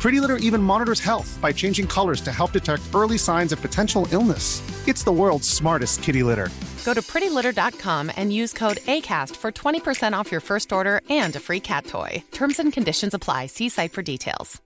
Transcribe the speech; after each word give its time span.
Pretty 0.00 0.20
Litter 0.20 0.36
even 0.36 0.62
monitors 0.62 1.00
health 1.00 1.38
by 1.42 1.52
changing 1.52 1.86
colors 1.88 2.20
to 2.20 2.32
help 2.32 2.52
detect 2.52 2.82
early 2.94 3.18
signs 3.18 3.52
of 3.52 3.60
potential 3.60 4.06
illness. 4.12 4.62
It's 4.86 5.02
the 5.02 5.12
world's 5.12 5.48
smartest 5.48 6.02
kitty 6.02 6.22
litter. 6.22 6.48
Go 6.84 6.94
to 6.94 7.02
prettylitter.com 7.02 8.12
and 8.16 8.32
use 8.32 8.52
code 8.52 8.78
ACAST 8.78 9.36
for 9.36 9.52
20% 9.52 10.12
off 10.14 10.30
your 10.30 10.40
first 10.40 10.72
order 10.72 11.00
and 11.10 11.34
a 11.36 11.40
free 11.40 11.60
cat 11.60 11.84
toy. 11.86 12.22
Terms 12.30 12.58
and 12.58 12.72
conditions 12.72 13.12
apply. 13.12 13.46
See 13.46 13.68
site 13.68 13.92
for 13.92 14.02
details. 14.02 14.62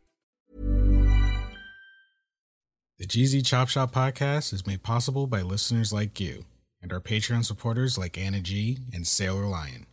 The 2.99 3.07
GZ 3.09 3.45
Chop 3.45 3.69
Shop 3.69 3.91
podcast 3.91 4.53
is 4.53 4.67
made 4.67 4.83
possible 4.85 5.27
by 5.27 5.43
listeners 5.43 5.93
like 5.93 6.21
you 6.21 6.45
and 6.81 6.93
our 6.93 7.01
Patreon 7.01 7.45
supporters 7.45 7.97
like 7.99 8.19
Anna 8.19 8.41
G 8.41 8.79
and 8.93 9.07
Sailor 9.07 9.47
Lion. 9.47 9.87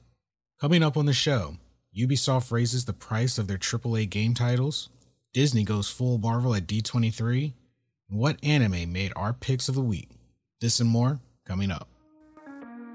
Coming 0.60 0.84
up 0.84 0.98
on 0.98 1.06
the 1.06 1.14
show, 1.14 1.58
Ubisoft 1.98 2.52
raises 2.52 2.86
the 2.86 2.94
price 2.94 3.40
of 3.40 3.48
their 3.48 3.58
AAA 3.58 4.10
game 4.10 4.36
titles 4.36 4.90
Disney 5.32 5.64
goes 5.64 5.90
full 5.90 6.18
Marvel 6.18 6.56
at 6.56 6.66
D23, 6.66 7.54
and 8.10 8.20
what 8.20 8.44
anime 8.44 8.92
made 8.92 9.14
our 9.16 9.32
picks 9.32 9.70
of 9.70 9.76
the 9.76 9.82
week. 9.82 10.10
This 10.60 10.80
and 10.80 10.90
more 10.90 11.20
coming 11.46 11.70
up. 11.70 11.88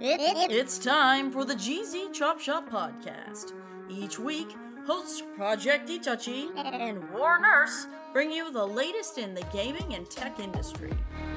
It's 0.01 0.77
time 0.79 1.31
for 1.31 1.45
the 1.45 1.55
GZ 1.55 2.13
Chop 2.13 2.41
Shop 2.41 2.69
podcast. 2.69 3.53
Each 3.89 4.19
week, 4.19 4.49
hosts 4.85 5.23
Project 5.37 5.89
Itachi 5.89 6.51
and 6.57 7.09
War 7.13 7.39
Nurse 7.39 7.87
bring 8.13 8.33
you 8.33 8.53
the 8.53 8.67
latest 8.67 9.17
in 9.17 9.35
the 9.35 9.47
gaming 9.53 9.95
and 9.95 10.11
tech 10.11 10.41
industry. 10.41 10.93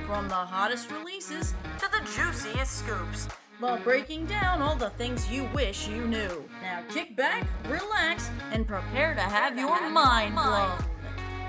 From 0.08 0.28
the 0.28 0.34
hottest 0.34 0.89
releases 0.89 1.54
to 1.78 1.92
the 1.92 2.02
juiciest 2.16 2.80
scoops 2.80 3.28
while 3.59 3.80
breaking 3.80 4.25
down 4.27 4.61
all 4.61 4.75
the 4.75 4.91
things 4.91 5.30
you 5.31 5.50
wish 5.53 5.88
you 5.88 6.08
knew. 6.08 6.44
Now 6.61 6.83
kick 6.89 7.16
back, 7.16 7.47
relax, 7.67 8.30
and 8.52 8.67
prepare 8.67 9.16
to 9.16 9.22
have 9.22 9.58
your 9.58 9.89
mind 9.89 10.36
blown. 10.36 10.77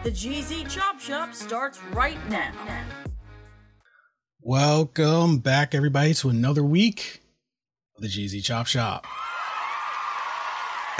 The 0.05 0.11
GZ 0.11 0.71
Chop 0.71 1.01
Shop 1.01 1.35
starts 1.35 1.83
right 1.93 2.19
now. 2.31 2.53
Welcome 4.41 5.39
back, 5.39 5.75
everybody, 5.75 6.15
to 6.15 6.31
another 6.31 6.63
week 6.63 7.21
of 7.97 8.03
the 8.03 8.09
GZ 8.09 8.43
Chop 8.43 8.67
Shop. 8.67 9.07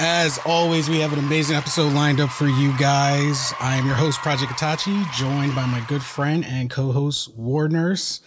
As 0.01 0.39
always, 0.45 0.91
we 0.91 1.01
have 1.01 1.13
an 1.13 1.19
amazing 1.19 1.57
episode 1.57 1.93
lined 1.93 2.21
up 2.21 2.31
for 2.31 2.47
you 2.47 2.77
guys. 2.79 3.55
I 3.61 3.77
am 3.77 3.87
your 3.87 3.97
host, 3.97 4.21
Project 4.21 4.53
Itachi, 4.53 5.11
joined 5.13 5.55
by 5.55 5.67
my 5.67 5.83
good 5.89 6.03
friend 6.03 6.45
and 6.45 6.69
co 6.69 6.93
host, 6.93 7.35
War 7.35 7.69
Nurse. 7.69 8.21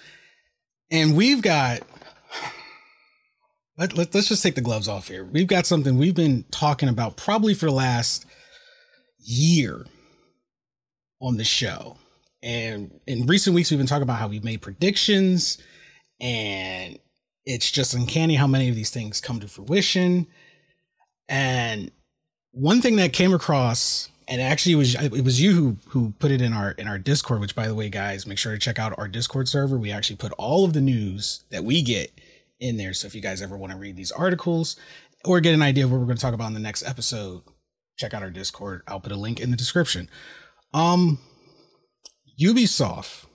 And 0.90 1.16
we've 1.16 1.42
got 1.42 1.82
let, 3.82 3.98
let, 3.98 4.16
us 4.16 4.28
just 4.28 4.44
take 4.44 4.54
the 4.54 4.62
gloves 4.62 4.88
off 4.88 5.08
here. 5.08 5.26
We've 5.26 5.48
got 5.48 5.66
something 5.66 5.98
we've 5.98 6.14
been 6.14 6.46
talking 6.52 6.88
about 6.88 7.18
probably 7.18 7.56
for 7.56 7.66
the 7.66 7.72
last 7.72 8.28
year 9.18 9.88
on 11.20 11.38
the 11.38 11.44
show. 11.44 11.98
And 12.44 13.00
in 13.08 13.26
recent 13.26 13.56
weeks, 13.56 13.72
we've 13.72 13.80
been 13.80 13.88
talking 13.88 14.04
about 14.04 14.20
how 14.20 14.28
we've 14.28 14.44
made 14.44 14.62
predictions, 14.62 15.58
and 16.20 17.00
it's 17.46 17.72
just 17.72 17.96
uncanny 17.96 18.36
how 18.36 18.46
many 18.46 18.70
of 18.70 18.76
these 18.76 18.92
things 18.92 19.20
come 19.20 19.40
to 19.40 19.48
fruition. 19.48 20.28
And 21.28 21.90
one 22.52 22.82
thing 22.82 22.98
that 22.98 23.14
came 23.14 23.34
across, 23.34 24.10
and 24.28 24.42
actually 24.42 24.74
it 24.74 24.76
was 24.76 24.96
it 24.96 25.24
was 25.24 25.42
you 25.42 25.54
who 25.54 25.78
who 25.88 26.14
put 26.20 26.30
it 26.30 26.42
in 26.42 26.54
our 26.54 26.72
in 26.72 26.88
our 26.88 27.00
Discord. 27.00 27.42
Which, 27.42 27.56
by 27.56 27.68
the 27.68 27.76
way, 27.76 27.90
guys, 27.90 28.28
make 28.28 28.38
sure 28.38 28.54
to 28.54 28.60
check 28.60 28.78
out 28.78 28.98
our 28.98 29.08
Discord 29.08 29.48
server. 29.48 29.78
We 29.78 29.92
actually 29.92 30.18
put 30.18 30.34
all 30.34 30.66
of 30.66 30.74
the 30.74 30.82
news 30.82 31.44
that 31.50 31.64
we 31.64 31.82
get 31.82 32.12
in 32.62 32.78
there. 32.78 32.94
So 32.94 33.08
if 33.08 33.16
you 33.16 33.22
guys 33.22 33.42
ever 33.42 33.58
want 33.58 33.72
to 33.74 33.78
read 33.78 33.98
these 33.98 34.12
articles 34.12 34.78
or 35.26 35.42
get 35.42 35.54
an 35.54 35.62
idea 35.62 35.84
of 35.84 35.92
what 35.92 36.00
we're 36.00 36.06
going 36.06 36.18
to 36.18 36.22
talk 36.22 36.34
about 36.34 36.48
in 36.48 36.54
the 36.54 36.60
next 36.60 36.88
episode, 36.88 37.42
check 37.98 38.14
out 38.14 38.24
our 38.24 38.30
Discord. 38.30 38.84
I'll 38.88 39.02
put 39.02 39.12
a 39.12 39.18
link 39.18 39.40
in 39.40 39.52
the 39.52 39.58
description. 39.58 40.10
Um, 40.74 41.20
Ubisoft, 42.40 43.26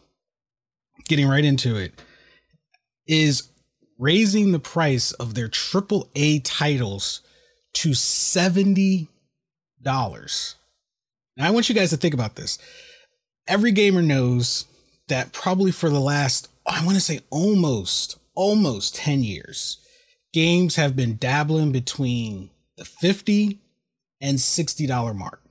getting 1.09 1.29
right 1.29 1.45
into 1.45 1.77
it, 1.77 2.01
is 3.07 3.51
raising 3.99 4.53
the 4.53 4.59
price 4.59 5.13
of 5.13 5.35
their 5.35 5.49
triple 5.49 6.11
A 6.17 6.41
titles 6.41 7.21
to 7.75 7.91
$70. 7.91 9.09
Now, 11.37 11.47
I 11.47 11.51
want 11.51 11.69
you 11.69 11.75
guys 11.75 11.91
to 11.91 11.97
think 11.97 12.15
about 12.15 12.37
this. 12.37 12.59
Every 13.47 13.73
gamer 13.73 14.03
knows 14.03 14.65
that 15.09 15.33
probably 15.33 15.71
for 15.71 15.91
the 15.91 16.01
last, 16.01 16.49
I 16.67 16.85
want 16.85 16.97
to 16.97 17.03
say 17.03 17.21
almost, 17.31 18.19
almost 18.37 18.95
10 18.95 19.25
years, 19.25 19.79
games 20.33 20.77
have 20.77 20.95
been 20.95 21.17
dabbling 21.17 21.73
between 21.73 22.51
the 22.77 22.85
50 22.85 23.61
and 24.21 24.39
$60 24.39 25.17
mark. 25.17 25.43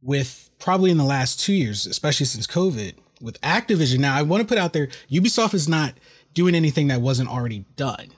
With 0.00 0.50
probably 0.58 0.90
in 0.90 0.96
the 0.96 1.04
last 1.04 1.40
two 1.40 1.52
years, 1.52 1.86
especially 1.86 2.26
since 2.26 2.46
COVID, 2.46 2.94
with 3.20 3.40
Activision. 3.40 3.98
Now, 3.98 4.14
I 4.14 4.22
want 4.22 4.42
to 4.42 4.46
put 4.46 4.58
out 4.58 4.72
there 4.72 4.88
Ubisoft 5.10 5.54
is 5.54 5.68
not 5.68 5.94
doing 6.34 6.54
anything 6.54 6.88
that 6.88 7.00
wasn't 7.00 7.28
already 7.28 7.64
done, 7.76 8.08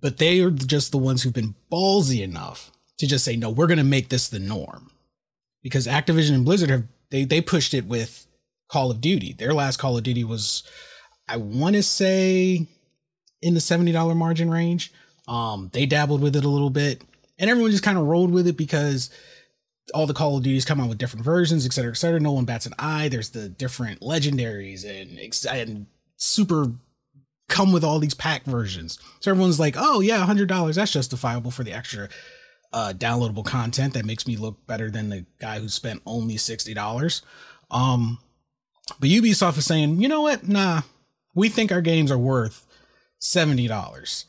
but 0.00 0.18
they 0.18 0.40
are 0.40 0.50
just 0.50 0.92
the 0.92 0.98
ones 0.98 1.22
who've 1.22 1.32
been 1.32 1.54
ballsy 1.70 2.22
enough 2.22 2.70
to 2.98 3.06
just 3.06 3.24
say, 3.24 3.36
no, 3.36 3.50
we're 3.50 3.66
going 3.66 3.78
to 3.78 3.84
make 3.84 4.08
this 4.08 4.28
the 4.28 4.38
norm. 4.38 4.90
Because 5.62 5.86
Activision 5.86 6.34
and 6.34 6.44
Blizzard 6.44 6.70
have, 6.70 6.84
they, 7.10 7.24
they 7.24 7.40
pushed 7.40 7.74
it 7.74 7.86
with 7.86 8.26
Call 8.68 8.90
of 8.90 9.00
Duty. 9.00 9.32
Their 9.32 9.54
last 9.54 9.78
Call 9.78 9.96
of 9.96 10.02
Duty 10.02 10.24
was, 10.24 10.62
I 11.28 11.36
want 11.38 11.76
to 11.76 11.82
say, 11.82 12.66
in 13.44 13.52
the 13.52 13.60
$70 13.60 14.16
margin 14.16 14.50
range. 14.50 14.90
Um, 15.28 15.70
they 15.72 15.84
dabbled 15.84 16.22
with 16.22 16.34
it 16.34 16.44
a 16.44 16.48
little 16.48 16.70
bit, 16.70 17.02
and 17.38 17.50
everyone 17.50 17.70
just 17.70 17.84
kind 17.84 17.98
of 17.98 18.06
rolled 18.06 18.32
with 18.32 18.46
it 18.46 18.56
because 18.56 19.10
all 19.92 20.06
the 20.06 20.14
Call 20.14 20.38
of 20.38 20.42
Duties 20.42 20.64
come 20.64 20.80
out 20.80 20.88
with 20.88 20.98
different 20.98 21.24
versions, 21.24 21.66
et 21.66 21.72
cetera, 21.72 21.90
et 21.90 21.96
cetera. 21.96 22.18
No 22.20 22.32
one 22.32 22.46
bats 22.46 22.64
an 22.66 22.74
eye. 22.78 23.08
There's 23.08 23.30
the 23.30 23.48
different 23.48 24.00
legendaries 24.00 24.84
and 24.84 25.18
and 25.50 25.86
super 26.16 26.72
come 27.48 27.70
with 27.72 27.84
all 27.84 27.98
these 27.98 28.14
pack 28.14 28.44
versions. 28.44 28.98
So 29.20 29.30
everyone's 29.30 29.60
like, 29.60 29.74
oh 29.78 30.00
yeah, 30.00 30.24
hundred 30.24 30.48
dollars, 30.48 30.76
that's 30.76 30.92
justifiable 30.92 31.50
for 31.50 31.64
the 31.64 31.72
extra 31.72 32.08
uh, 32.72 32.94
downloadable 32.96 33.44
content 33.44 33.94
that 33.94 34.06
makes 34.06 34.26
me 34.26 34.36
look 34.36 34.66
better 34.66 34.90
than 34.90 35.10
the 35.10 35.26
guy 35.38 35.58
who 35.58 35.68
spent 35.68 36.02
only 36.06 36.38
sixty 36.38 36.72
dollars. 36.72 37.22
Um, 37.70 38.18
but 39.00 39.08
Ubisoft 39.10 39.58
is 39.58 39.66
saying, 39.66 40.00
you 40.00 40.08
know 40.08 40.22
what? 40.22 40.48
Nah, 40.48 40.82
we 41.34 41.48
think 41.48 41.72
our 41.72 41.80
games 41.82 42.10
are 42.10 42.18
worth 42.18 42.66
seventy 43.24 43.66
dollars. 43.66 44.26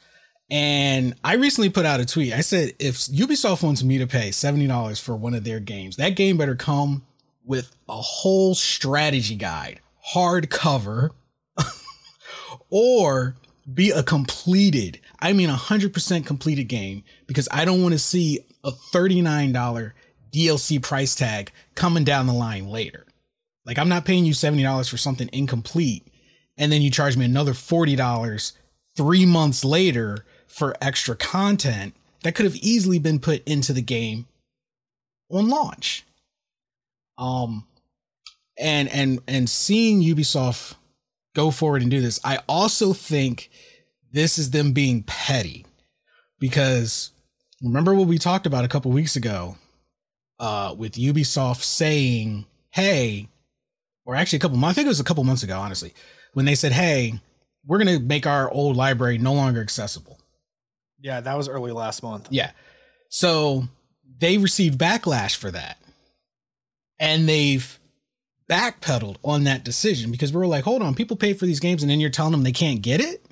And 0.49 1.15
I 1.23 1.35
recently 1.35 1.69
put 1.69 1.85
out 1.85 1.99
a 1.99 2.05
tweet. 2.05 2.31
I 2.33 2.41
said, 2.41 2.73
if 2.77 2.97
Ubisoft 2.97 3.63
wants 3.63 3.81
me 3.81 3.97
to 3.97 4.05
pay 4.05 4.29
$70 4.29 5.01
for 5.01 5.15
one 5.15 5.33
of 5.33 5.43
their 5.43 5.59
games, 5.59 5.95
that 5.95 6.15
game 6.15 6.37
better 6.37 6.55
come 6.55 7.03
with 7.43 7.75
a 7.89 7.95
whole 7.95 8.53
strategy 8.53 9.35
guide, 9.35 9.79
hardcover, 10.13 11.09
or 12.69 13.37
be 13.73 13.89
a 13.89 14.03
completed, 14.03 14.99
I 15.19 15.33
mean, 15.33 15.49
100% 15.49 16.25
completed 16.27 16.65
game 16.65 17.03
because 17.25 17.49
I 17.51 17.65
don't 17.65 17.81
want 17.81 17.93
to 17.93 17.99
see 17.99 18.41
a 18.63 18.71
$39 18.71 19.93
DLC 20.31 20.81
price 20.81 21.15
tag 21.15 21.51
coming 21.73 22.03
down 22.03 22.27
the 22.27 22.33
line 22.33 22.69
later. 22.69 23.07
Like, 23.65 23.79
I'm 23.79 23.89
not 23.89 24.05
paying 24.05 24.25
you 24.25 24.33
$70 24.33 24.87
for 24.87 24.97
something 24.97 25.27
incomplete 25.33 26.07
and 26.55 26.71
then 26.71 26.83
you 26.83 26.91
charge 26.91 27.17
me 27.17 27.25
another 27.25 27.53
$40 27.53 28.53
three 28.95 29.25
months 29.25 29.65
later 29.65 30.25
for 30.47 30.75
extra 30.81 31.15
content 31.15 31.93
that 32.23 32.33
could 32.33 32.45
have 32.45 32.55
easily 32.55 32.99
been 32.99 33.19
put 33.19 33.47
into 33.47 33.73
the 33.73 33.81
game 33.81 34.25
on 35.29 35.49
launch. 35.49 36.05
Um 37.17 37.67
and 38.57 38.89
and 38.89 39.19
and 39.27 39.49
seeing 39.49 40.01
Ubisoft 40.01 40.75
go 41.35 41.51
forward 41.51 41.81
and 41.81 41.91
do 41.91 42.01
this, 42.01 42.19
I 42.23 42.39
also 42.47 42.93
think 42.93 43.49
this 44.11 44.37
is 44.37 44.51
them 44.51 44.71
being 44.71 45.03
petty 45.03 45.65
because 46.39 47.11
remember 47.61 47.93
what 47.93 48.07
we 48.07 48.17
talked 48.17 48.47
about 48.47 48.65
a 48.65 48.69
couple 48.69 48.91
weeks 48.91 49.15
ago 49.15 49.57
uh 50.39 50.73
with 50.77 50.93
Ubisoft 50.93 51.61
saying, 51.61 52.45
"Hey, 52.71 53.27
or 54.05 54.15
actually 54.15 54.37
a 54.37 54.39
couple 54.39 54.63
I 54.63 54.73
think 54.73 54.85
it 54.85 54.89
was 54.89 54.99
a 54.99 55.05
couple 55.05 55.23
months 55.25 55.43
ago, 55.43 55.59
honestly, 55.59 55.93
when 56.33 56.45
they 56.45 56.55
said, 56.55 56.71
"Hey, 56.71 57.19
we're 57.65 57.83
going 57.83 57.99
to 57.99 58.03
make 58.03 58.27
our 58.27 58.49
old 58.51 58.75
library 58.75 59.17
no 59.17 59.33
longer 59.33 59.61
accessible." 59.61 60.19
Yeah, 60.99 61.21
that 61.21 61.37
was 61.37 61.47
early 61.47 61.71
last 61.71 62.01
month. 62.03 62.27
Yeah. 62.31 62.51
So 63.09 63.67
they 64.19 64.37
received 64.37 64.79
backlash 64.79 65.35
for 65.35 65.51
that. 65.51 65.77
And 66.99 67.27
they've 67.27 67.79
backpedaled 68.49 69.17
on 69.23 69.43
that 69.43 69.63
decision 69.63 70.11
because 70.11 70.31
we 70.31 70.39
were 70.39 70.47
like, 70.47 70.63
hold 70.63 70.81
on, 70.81 70.95
people 70.95 71.17
pay 71.17 71.33
for 71.33 71.45
these 71.45 71.59
games 71.59 71.83
and 71.83 71.89
then 71.89 71.99
you're 71.99 72.09
telling 72.09 72.31
them 72.31 72.43
they 72.43 72.51
can't 72.51 72.81
get 72.81 73.01
it? 73.01 73.25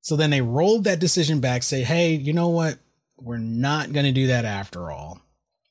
So 0.00 0.16
then 0.16 0.30
they 0.30 0.40
rolled 0.40 0.84
that 0.84 1.00
decision 1.00 1.40
back, 1.40 1.62
say, 1.62 1.82
hey, 1.82 2.14
you 2.14 2.32
know 2.32 2.48
what? 2.48 2.78
We're 3.18 3.38
not 3.38 3.92
going 3.92 4.06
to 4.06 4.12
do 4.12 4.28
that 4.28 4.44
after 4.44 4.90
all. 4.90 5.20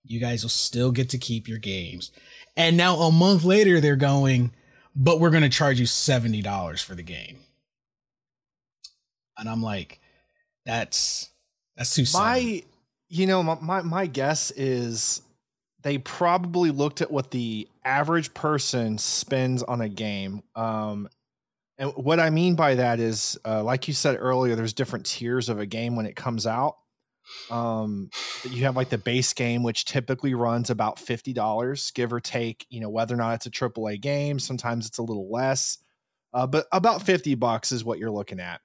You 0.04 0.20
guys 0.20 0.44
will 0.44 0.50
still 0.50 0.92
get 0.92 1.10
to 1.12 1.18
keep 1.18 1.48
your 1.48 1.58
games. 1.58 2.12
And 2.56 2.78
now 2.78 2.98
a 2.98 3.12
month 3.12 3.44
later, 3.44 3.80
they're 3.80 3.96
going, 3.96 4.52
but 4.98 5.20
we're 5.20 5.30
going 5.30 5.44
to 5.44 5.50
charge 5.50 5.80
you 5.80 5.86
$70 5.86 6.84
for 6.84 6.96
the 6.96 7.04
game. 7.04 7.38
And 9.38 9.48
I'm 9.48 9.62
like, 9.62 10.00
that's 10.66 11.30
that's 11.78 11.96
too 11.96 12.04
my 12.18 12.64
you 13.08 13.28
know 13.28 13.42
my, 13.44 13.58
my 13.62 13.82
my 13.84 14.06
guess 14.08 14.52
is 14.52 15.22
they 15.84 16.00
probably 16.00 16.72
looked 16.72 17.02
at 17.02 17.10
what 17.10 17.32
the 17.32 17.70
average 17.86 18.34
person 18.34 18.98
spends 18.98 19.64
on 19.64 19.80
a 19.80 19.88
game. 19.88 20.42
Um 20.56 21.08
and 21.78 21.92
what 21.92 22.20
i 22.20 22.30
mean 22.30 22.56
by 22.56 22.76
that 22.76 23.00
is 23.00 23.38
uh, 23.46 23.64
like 23.64 23.88
you 23.88 23.94
said 23.94 24.18
earlier 24.20 24.56
there's 24.56 24.74
different 24.74 25.06
tiers 25.06 25.48
of 25.48 25.60
a 25.60 25.66
game 25.66 25.96
when 25.96 26.08
it 26.08 26.16
comes 26.16 26.48
out 26.48 26.78
um 27.50 28.10
you 28.50 28.64
have 28.64 28.76
like 28.76 28.90
the 28.90 28.98
base 28.98 29.34
game 29.34 29.64
which 29.64 29.86
typically 29.86 30.34
runs 30.34 30.70
about 30.70 30.98
$50 30.98 31.94
give 31.94 32.14
or 32.14 32.20
take 32.20 32.66
you 32.70 32.80
know 32.80 32.90
whether 32.90 33.14
or 33.14 33.18
not 33.18 33.36
it's 33.36 33.46
a 33.46 33.50
triple 33.50 33.88
a 33.88 33.98
game 33.98 34.40
sometimes 34.40 34.88
it's 34.88 34.98
a 34.98 35.04
little 35.04 35.32
less 35.32 35.78
uh, 36.34 36.46
but 36.46 36.68
about 36.72 37.02
50 37.02 37.36
bucks 37.36 37.72
is 37.72 37.84
what 37.84 38.00
you're 38.00 38.12
looking 38.12 38.40
at 38.40 38.62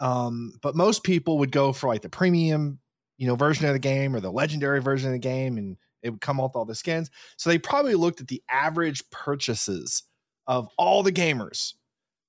um, 0.00 0.52
but 0.62 0.76
most 0.76 1.04
people 1.04 1.38
would 1.38 1.52
go 1.52 1.72
for 1.72 1.88
like 1.88 2.02
the 2.02 2.08
premium, 2.08 2.80
you 3.16 3.26
know, 3.26 3.36
version 3.36 3.66
of 3.66 3.72
the 3.72 3.78
game 3.78 4.14
or 4.14 4.20
the 4.20 4.32
legendary 4.32 4.80
version 4.80 5.08
of 5.08 5.12
the 5.12 5.18
game, 5.18 5.56
and 5.56 5.76
it 6.02 6.10
would 6.10 6.20
come 6.20 6.38
with 6.38 6.54
all 6.54 6.64
the 6.64 6.74
skins. 6.74 7.10
So 7.36 7.50
they 7.50 7.58
probably 7.58 7.94
looked 7.94 8.20
at 8.20 8.28
the 8.28 8.42
average 8.48 9.08
purchases 9.10 10.02
of 10.46 10.68
all 10.76 11.02
the 11.02 11.12
gamers, 11.12 11.74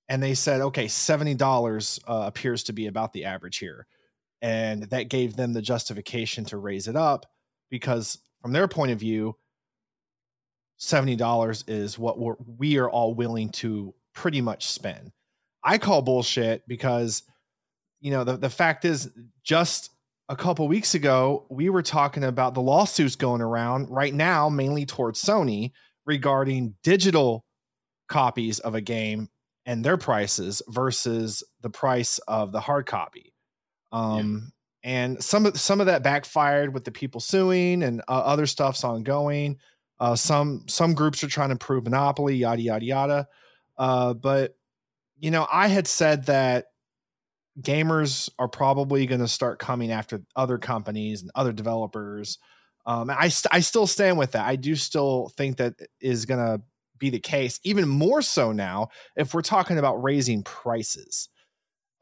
and 0.07 0.21
they 0.21 0.33
said, 0.33 0.62
okay, 0.62 0.88
seventy 0.88 1.36
dollars 1.36 2.00
uh, 2.07 2.24
appears 2.27 2.63
to 2.65 2.74
be 2.74 2.88
about 2.88 3.13
the 3.13 3.25
average 3.25 3.57
here, 3.57 3.88
and 4.45 4.83
that 4.83 5.09
gave 5.09 5.36
them 5.36 5.53
the 5.53 5.62
justification 5.62 6.45
to 6.45 6.57
raise 6.57 6.88
it 6.88 6.95
up 6.95 7.25
because 7.71 8.19
from 8.44 8.51
their 8.51 8.68
point 8.68 8.92
of 8.92 9.00
view, 9.00 9.36
seventy 10.77 11.15
dollars 11.15 11.63
is 11.68 11.97
what 11.97 12.19
we're, 12.19 12.36
we 12.59 12.77
are 12.77 12.88
all 12.88 13.15
willing 13.15 13.50
to 13.50 13.95
pretty 14.13 14.42
much 14.42 14.68
spend. 14.68 15.12
I 15.63 15.80
call 15.80 16.03
bullshit 16.03 16.62
because 16.68 17.24
you 18.01 18.12
know, 18.12 18.24
the, 18.24 18.38
the 18.38 18.51
fact 18.51 18.86
is, 18.86 19.09
just 19.44 19.89
a 20.30 20.36
couple 20.36 20.68
weeks 20.68 20.94
ago, 20.94 21.47
we 21.50 21.69
were 21.69 21.81
talking 21.81 22.24
about 22.24 22.53
the 22.53 22.62
lawsuits 22.62 23.15
going 23.15 23.42
around 23.42 23.89
right 23.89 24.13
now, 24.13 24.47
mainly 24.47 24.86
towards 24.86 25.19
Sony 25.19 25.71
regarding 26.06 26.75
digital 26.83 27.45
copies 28.07 28.59
of 28.59 28.75
a 28.75 28.81
game 28.81 29.30
and 29.65 29.83
their 29.83 29.97
prices 29.97 30.62
versus 30.68 31.44
the 31.62 31.69
price 31.71 32.19
of 32.27 32.51
the 32.51 32.59
hard 32.59 32.86
copy. 32.86 33.33
Um, 33.95 34.51
yeah. 34.83 34.92
And 34.92 35.24
some 35.24 35.47
of 35.47 35.59
some 35.59 35.80
of 35.80 35.88
that 35.88 36.03
backfired 36.03 36.74
with 36.74 36.83
the 36.83 36.92
people 36.92 37.19
suing, 37.19 37.81
and 37.81 38.01
uh, 38.07 38.21
other 38.24 38.45
stuff's 38.45 38.83
ongoing. 38.83 39.57
Uh, 40.00 40.15
some 40.15 40.65
some 40.68 40.94
groups 40.94 41.24
are 41.24 41.27
trying 41.27 41.50
to 41.50 41.56
prove 41.56 41.86
monopoly, 41.86 42.36
yada 42.36 42.62
yada 42.62 42.86
yada. 42.86 43.27
Uh, 43.77 44.13
but 44.13 44.56
you 45.18 45.31
know, 45.31 45.47
I 45.51 45.68
had 45.68 45.88
said 45.88 46.25
that 46.25 46.65
gamers 47.62 48.30
are 48.38 48.50
probably 48.50 49.06
going 49.06 49.21
to 49.21 49.27
start 49.27 49.59
coming 49.59 49.92
after 49.92 50.21
other 50.36 50.57
companies 50.57 51.21
and 51.21 51.31
other 51.36 51.53
developers. 51.53 52.38
Um, 52.86 53.09
I, 53.09 53.30
st- 53.30 53.53
I 53.53 53.62
still 53.62 53.88
stand 53.88 54.18
with 54.18 54.33
that. 54.33 54.45
I 54.45 54.57
do 54.57 54.75
still 54.75 55.31
think 55.38 55.57
that 55.57 55.74
is 56.01 56.25
going 56.25 56.39
to 56.45 56.62
be 57.00 57.09
the 57.09 57.19
case, 57.19 57.59
even 57.63 57.88
more 57.88 58.21
so 58.21 58.51
now 58.51 58.89
if 59.15 59.33
we're 59.33 59.42
talking 59.42 59.77
about 59.77 60.03
raising 60.03 60.44
prices. 60.44 61.30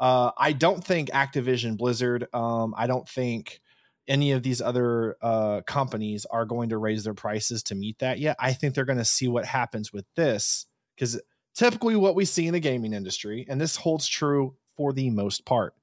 Uh, 0.03 0.31
I 0.38 0.51
don't 0.51 0.83
think 0.83 1.11
Activision 1.11 1.77
Blizzard, 1.77 2.27
um, 2.33 2.75
I 2.77 2.88
don't 2.88 3.07
think 3.07 3.61
any 4.05 4.33
of 4.33 4.44
these 4.44 4.61
other 4.61 5.15
uh, 5.21 5.61
companies 5.61 6.25
are 6.25 6.44
going 6.44 6.67
to 6.71 6.77
raise 6.77 7.05
their 7.05 7.13
prices 7.13 7.63
to 7.63 7.75
meet 7.75 8.00
that 8.00 8.19
yet. 8.19 8.35
I 8.38 8.51
think 8.51 8.75
they're 8.75 8.83
going 8.83 8.97
to 8.97 9.05
see 9.05 9.29
what 9.29 9.45
happens 9.45 9.94
with 9.94 10.03
this 10.17 10.65
because 10.94 11.21
typically 11.55 11.95
what 11.95 12.15
we 12.15 12.25
see 12.25 12.47
in 12.47 12.53
the 12.53 12.59
gaming 12.59 12.91
industry, 12.91 13.45
and 13.47 13.61
this 13.61 13.77
holds 13.77 14.05
true 14.05 14.57
for 14.75 14.91
the 14.91 15.09
most 15.09 15.45
part. 15.45 15.73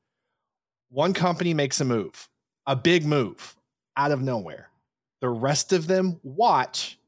One 0.90 1.14
company 1.14 1.55
makes 1.55 1.81
a 1.81 1.87
move, 1.87 2.28
a 2.67 2.76
big 2.76 3.06
move 3.06 3.56
out 3.96 4.12
of 4.12 4.20
nowhere. 4.20 4.69
The 5.22 5.31
rest 5.31 5.72
of 5.72 5.87
them 5.87 6.20
watch, 6.22 6.99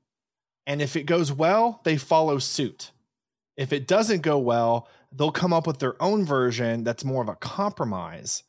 and 0.67 0.81
if 0.81 0.97
it 0.97 1.05
goes 1.05 1.31
well, 1.31 1.83
they 1.85 1.99
follow 1.99 2.39
suit. 2.39 2.91
If 3.59 3.75
it 3.75 3.87
doesn't 3.87 4.23
go 4.23 4.39
well, 4.39 4.89
they'll 5.15 5.33
come 5.33 5.53
up 5.53 5.67
with 5.67 5.79
their 5.79 6.01
own 6.03 6.25
version 6.25 6.85
that's 6.85 7.05
more 7.05 7.23
of 7.23 7.29
a 7.29 7.37
compromise 7.37 8.43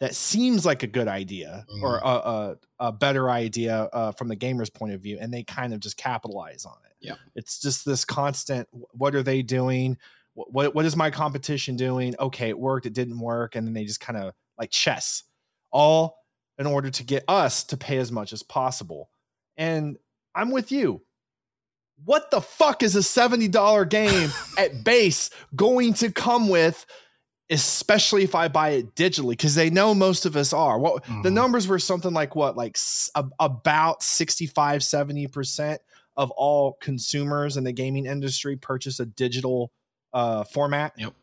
that 0.00 0.14
seems 0.14 0.64
like 0.64 0.82
a 0.82 0.86
good 0.86 1.08
idea 1.08 1.66
mm. 1.70 1.82
or 1.82 1.98
a, 1.98 2.08
a, 2.08 2.56
a, 2.88 2.92
better 2.92 3.28
idea 3.28 3.82
uh, 3.92 4.12
from 4.12 4.28
the 4.28 4.36
gamer's 4.36 4.70
point 4.70 4.94
of 4.94 5.00
view, 5.02 5.18
and 5.20 5.32
they 5.32 5.42
kind 5.42 5.74
of 5.74 5.80
just 5.80 5.98
capitalize 5.98 6.64
on 6.64 6.76
it. 6.86 6.96
Yeah, 7.00 7.16
it's 7.34 7.60
just 7.60 7.84
this 7.84 8.04
constant. 8.04 8.66
What 8.92 9.14
are 9.14 9.22
they 9.22 9.42
doing? 9.42 9.98
what 10.34 10.74
what 10.74 10.84
is 10.84 10.96
my 10.96 11.10
competition 11.10 11.76
doing? 11.76 12.14
Okay, 12.18 12.48
it 12.48 12.58
worked, 12.58 12.86
it 12.86 12.92
didn't 12.92 13.18
work, 13.18 13.56
and 13.56 13.66
then 13.66 13.74
they 13.74 13.84
just 13.84 14.00
kind 14.00 14.18
of 14.18 14.32
like 14.58 14.70
chess, 14.70 15.24
all 15.70 16.18
in 16.58 16.66
order 16.66 16.90
to 16.90 17.04
get 17.04 17.24
us 17.26 17.64
to 17.64 17.76
pay 17.76 17.98
as 17.98 18.12
much 18.12 18.32
as 18.32 18.42
possible. 18.42 19.10
And 19.56 19.96
I'm 20.34 20.50
with 20.50 20.70
you. 20.70 21.02
What 22.04 22.30
the 22.30 22.40
fuck 22.40 22.82
is 22.82 22.96
a 22.96 23.00
$70 23.00 23.88
game 23.88 24.30
at 24.58 24.84
base 24.84 25.30
going 25.54 25.94
to 25.94 26.10
come 26.10 26.48
with? 26.48 26.86
especially 27.50 28.22
if 28.22 28.36
I 28.36 28.46
buy 28.46 28.70
it 28.70 28.94
digitally, 28.94 29.30
because 29.30 29.56
they 29.56 29.70
know 29.70 29.92
most 29.92 30.24
of 30.24 30.36
us 30.36 30.52
are. 30.52 30.78
What 30.78 31.02
mm-hmm. 31.04 31.22
the 31.22 31.32
numbers 31.32 31.66
were 31.66 31.80
something 31.80 32.12
like 32.12 32.36
what, 32.36 32.56
like 32.56 32.76
s- 32.76 33.10
about 33.40 34.04
65, 34.04 34.82
70% 34.82 35.78
of 36.16 36.30
all 36.32 36.74
consumers 36.80 37.56
in 37.56 37.64
the 37.64 37.72
gaming 37.72 38.06
industry 38.06 38.56
purchase 38.56 39.00
a 39.00 39.06
digital 39.06 39.72
uh, 40.12 40.44
format. 40.44 40.92
Yep. 40.96 41.14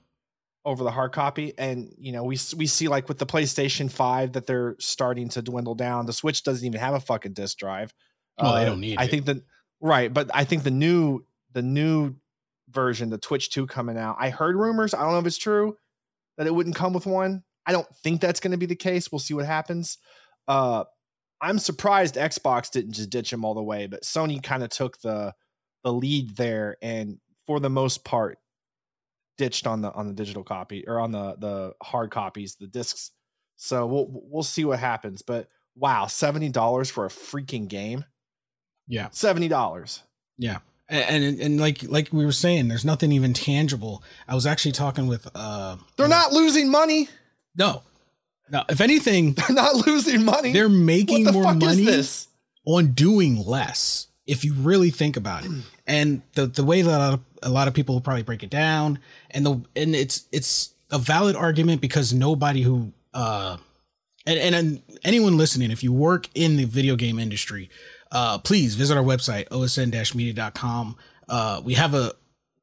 Over 0.65 0.83
the 0.83 0.91
hard 0.91 1.13
copy, 1.13 1.53
and 1.57 1.93
you 1.97 2.11
know 2.11 2.25
we 2.25 2.37
we 2.57 2.67
see 2.67 2.89
like 2.89 3.07
with 3.07 3.19
the 3.19 3.25
PlayStation 3.25 3.89
Five 3.89 4.33
that 4.33 4.47
they're 4.47 4.75
starting 4.79 5.29
to 5.29 5.41
dwindle 5.41 5.75
down. 5.75 6.07
The 6.07 6.11
Switch 6.11 6.43
doesn't 6.43 6.65
even 6.65 6.81
have 6.81 6.93
a 6.93 6.99
fucking 6.99 7.31
disc 7.31 7.57
drive. 7.57 7.93
Well, 8.37 8.51
uh, 8.51 8.59
they 8.59 8.65
don't 8.65 8.81
need. 8.81 8.97
I 8.97 9.05
it. 9.05 9.11
think 9.11 9.25
that 9.27 9.43
right, 9.81 10.13
but 10.13 10.29
I 10.33 10.43
think 10.43 10.63
the 10.63 10.71
new 10.71 11.25
the 11.53 11.61
new 11.61 12.15
version, 12.69 13.09
the 13.09 13.19
Switch 13.21 13.49
Two 13.49 13.67
coming 13.67 13.97
out. 13.97 14.17
I 14.19 14.29
heard 14.29 14.55
rumors. 14.55 14.93
I 14.93 15.01
don't 15.01 15.11
know 15.11 15.19
if 15.19 15.25
it's 15.25 15.37
true 15.37 15.77
that 16.37 16.47
it 16.47 16.53
wouldn't 16.53 16.75
come 16.75 16.93
with 16.93 17.05
one. 17.05 17.43
I 17.65 17.71
don't 17.71 17.87
think 17.97 18.21
that's 18.21 18.39
going 18.39 18.51
to 18.51 18.57
be 18.57 18.65
the 18.65 18.75
case. 18.75 19.11
We'll 19.11 19.19
see 19.19 19.33
what 19.33 19.45
happens. 19.45 19.97
Uh, 20.47 20.85
I'm 21.41 21.59
surprised 21.59 22.15
Xbox 22.15 22.71
didn't 22.71 22.93
just 22.93 23.09
ditch 23.09 23.31
him 23.31 23.43
all 23.43 23.53
the 23.53 23.63
way, 23.63 23.87
but 23.87 24.03
Sony 24.03 24.41
kind 24.41 24.63
of 24.63 24.69
took 24.69 24.99
the 25.01 25.33
the 25.83 25.93
lead 25.93 26.35
there, 26.35 26.77
and 26.81 27.19
for 27.45 27.59
the 27.59 27.69
most 27.69 28.03
part, 28.03 28.39
ditched 29.37 29.67
on 29.67 29.81
the 29.81 29.91
on 29.93 30.07
the 30.07 30.13
digital 30.13 30.43
copy 30.43 30.85
or 30.87 30.99
on 30.99 31.11
the 31.11 31.35
the 31.39 31.73
hard 31.81 32.11
copies, 32.11 32.55
the 32.55 32.67
discs. 32.67 33.11
So 33.55 33.85
we'll 33.85 34.07
we'll 34.09 34.43
see 34.43 34.65
what 34.65 34.79
happens. 34.79 35.21
But 35.21 35.49
wow, 35.75 36.07
seventy 36.07 36.49
dollars 36.49 36.89
for 36.89 37.05
a 37.05 37.09
freaking 37.09 37.67
game. 37.67 38.05
Yeah, 38.87 39.09
seventy 39.11 39.47
dollars. 39.47 40.03
Yeah, 40.37 40.59
and, 40.89 41.23
and 41.23 41.39
and 41.39 41.59
like 41.59 41.83
like 41.83 42.09
we 42.11 42.25
were 42.25 42.31
saying, 42.31 42.67
there's 42.67 42.85
nothing 42.85 43.11
even 43.11 43.33
tangible. 43.33 44.03
I 44.27 44.35
was 44.35 44.45
actually 44.45 44.73
talking 44.73 45.07
with. 45.07 45.27
uh 45.35 45.77
They're 45.97 46.07
not 46.07 46.31
losing 46.31 46.69
money. 46.69 47.09
No, 47.55 47.83
no. 48.49 48.63
If 48.69 48.81
anything, 48.81 49.33
they're 49.33 49.55
not 49.55 49.87
losing 49.87 50.23
money. 50.23 50.53
They're 50.53 50.69
making 50.69 51.25
the 51.25 51.33
more 51.33 51.53
money 51.53 52.03
on 52.65 52.87
doing 52.93 53.43
less. 53.45 54.07
If 54.25 54.43
you 54.43 54.53
really 54.53 54.89
think 54.89 55.15
about 55.15 55.45
it, 55.45 55.51
and 55.87 56.21
the 56.33 56.47
the 56.47 56.63
way 56.63 56.81
that 56.81 56.89
a 56.89 56.99
lot 56.99 57.13
of, 57.13 57.19
a 57.43 57.49
lot 57.49 57.67
of 57.67 57.73
people 57.73 57.95
will 57.95 58.01
probably 58.01 58.23
break 58.23 58.43
it 58.43 58.49
down 58.49 58.99
and 59.31 59.45
the 59.45 59.61
and 59.75 59.95
it's 59.95 60.27
it's 60.31 60.73
a 60.91 60.97
valid 60.97 61.35
argument 61.35 61.81
because 61.81 62.13
nobody 62.13 62.61
who 62.61 62.91
uh 63.13 63.57
and, 64.25 64.55
and 64.55 64.81
anyone 65.03 65.37
listening 65.37 65.71
if 65.71 65.83
you 65.83 65.93
work 65.93 66.29
in 66.33 66.57
the 66.57 66.65
video 66.65 66.95
game 66.95 67.19
industry 67.19 67.69
uh 68.11 68.37
please 68.39 68.75
visit 68.75 68.97
our 68.97 69.03
website 69.03 69.47
osn-media.com 69.49 70.95
uh 71.29 71.61
we 71.63 71.73
have 71.73 71.93
a 71.93 72.13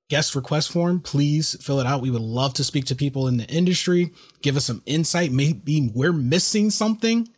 guest 0.08 0.34
request 0.34 0.70
form. 0.70 1.00
Please 1.00 1.56
fill 1.60 1.80
it 1.80 1.86
out. 1.86 2.02
We 2.02 2.10
would 2.10 2.22
love 2.22 2.54
to 2.54 2.64
speak 2.64 2.84
to 2.86 2.94
people 2.94 3.26
in 3.26 3.36
the 3.36 3.46
industry. 3.46 4.12
Give 4.42 4.56
us 4.56 4.66
some 4.66 4.82
insight. 4.86 5.32
Maybe 5.32 5.90
we're 5.94 6.12
missing 6.12 6.70
something 6.70 7.28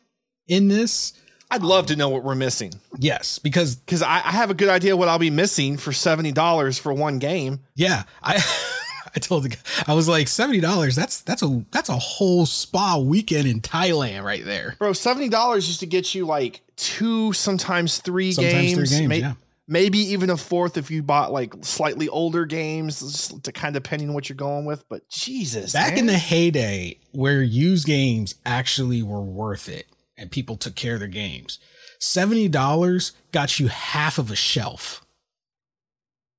in 0.47 0.69
this. 0.69 1.13
I'd 1.51 1.63
love 1.63 1.87
to 1.87 1.97
know 1.97 2.09
what 2.09 2.25
we're 2.25 2.35
missing. 2.35 2.73
Yes, 2.99 3.39
because 3.39 3.77
because 3.77 4.03
I, 4.03 4.17
I, 4.17 4.33
have 4.33 4.51
a 4.51 4.55
good 4.55 4.69
idea 4.69 4.97
what 4.97 5.09
I'll 5.09 5.19
be 5.19 5.31
missing 5.31 5.77
for 5.77 5.93
seventy 5.93 6.33
dollars 6.33 6.77
for 6.77 6.93
one 6.93 7.21
game. 7.21 7.61
Yeah, 7.77 8.03
I 8.21 8.35
I 9.17 9.19
told 9.19 9.45
the 9.45 9.49
guy, 9.49 9.57
I 9.87 9.95
was 9.95 10.09
like 10.09 10.29
seventy 10.29 10.61
dollars. 10.61 10.95
That's 10.95 11.23
that's 11.23 11.43
a 11.43 11.65
that's 11.71 11.89
a 11.89 11.97
whole 11.97 12.45
spa 12.45 12.99
weekend 12.99 13.49
in 13.49 13.63
Thailand 13.63 14.23
right 14.23 14.45
there, 14.45 14.77
bro. 14.79 14.93
Seventy 14.93 15.31
dollars 15.31 15.67
used 15.67 15.81
to 15.81 15.87
get 15.87 16.15
you 16.15 16.27
like 16.27 16.61
two, 16.77 17.33
sometimes 17.33 17.99
three 17.99 18.33
sometimes 18.33 18.55
games, 18.55 18.75
three 18.75 18.99
games 18.99 19.09
may, 19.09 19.19
yeah. 19.21 19.33
maybe 19.67 19.99
even 19.99 20.29
a 20.29 20.37
fourth 20.37 20.77
if 20.77 20.91
you 20.91 21.03
bought 21.03 21.33
like 21.33 21.55
slightly 21.63 22.11
older 22.11 22.45
games, 22.45 23.33
to 23.43 23.53
kind 23.53 23.75
of 23.75 23.83
depending 23.83 24.11
on 24.11 24.15
what 24.15 24.29
you're 24.29 24.37
going 24.37 24.67
with. 24.67 24.87
But 24.91 25.09
Jesus, 25.09 25.73
back 25.73 25.93
man. 25.93 26.01
in 26.01 26.07
the 26.07 26.19
heyday 26.19 26.99
where 27.13 27.43
used 27.43 27.87
games 27.87 28.35
actually 28.45 29.03
were 29.03 29.23
worth 29.23 29.67
it 29.67 29.87
and 30.19 30.31
people 30.31 30.59
took 30.59 30.75
care 30.75 30.95
of 30.95 31.01
their 31.01 31.09
games, 31.09 31.59
seventy 31.99 32.49
dollars 32.49 33.13
got 33.33 33.59
you 33.59 33.69
half 33.69 34.19
of 34.19 34.31
a 34.31 34.37
shelf 34.37 35.06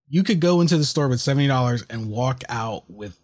you 0.10 0.24
could 0.24 0.40
go 0.40 0.62
into 0.62 0.78
the 0.78 0.86
store 0.86 1.08
with 1.08 1.20
$70 1.20 1.86
and 1.90 2.10
walk 2.10 2.44
out 2.50 2.90
with 2.90 3.20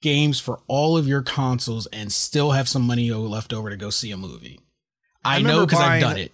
games 0.00 0.38
for 0.38 0.60
all 0.68 0.96
of 0.96 1.08
your 1.08 1.22
consoles 1.22 1.86
and 1.86 2.12
still 2.12 2.52
have 2.52 2.68
some 2.68 2.82
money 2.82 3.10
left 3.10 3.52
over 3.52 3.70
to 3.70 3.76
go 3.76 3.90
see 3.90 4.12
a 4.12 4.16
movie. 4.16 4.60
I, 5.24 5.38
I 5.38 5.42
know 5.42 5.66
because 5.66 5.80
I've 5.80 6.00
done 6.00 6.18
it. 6.18 6.32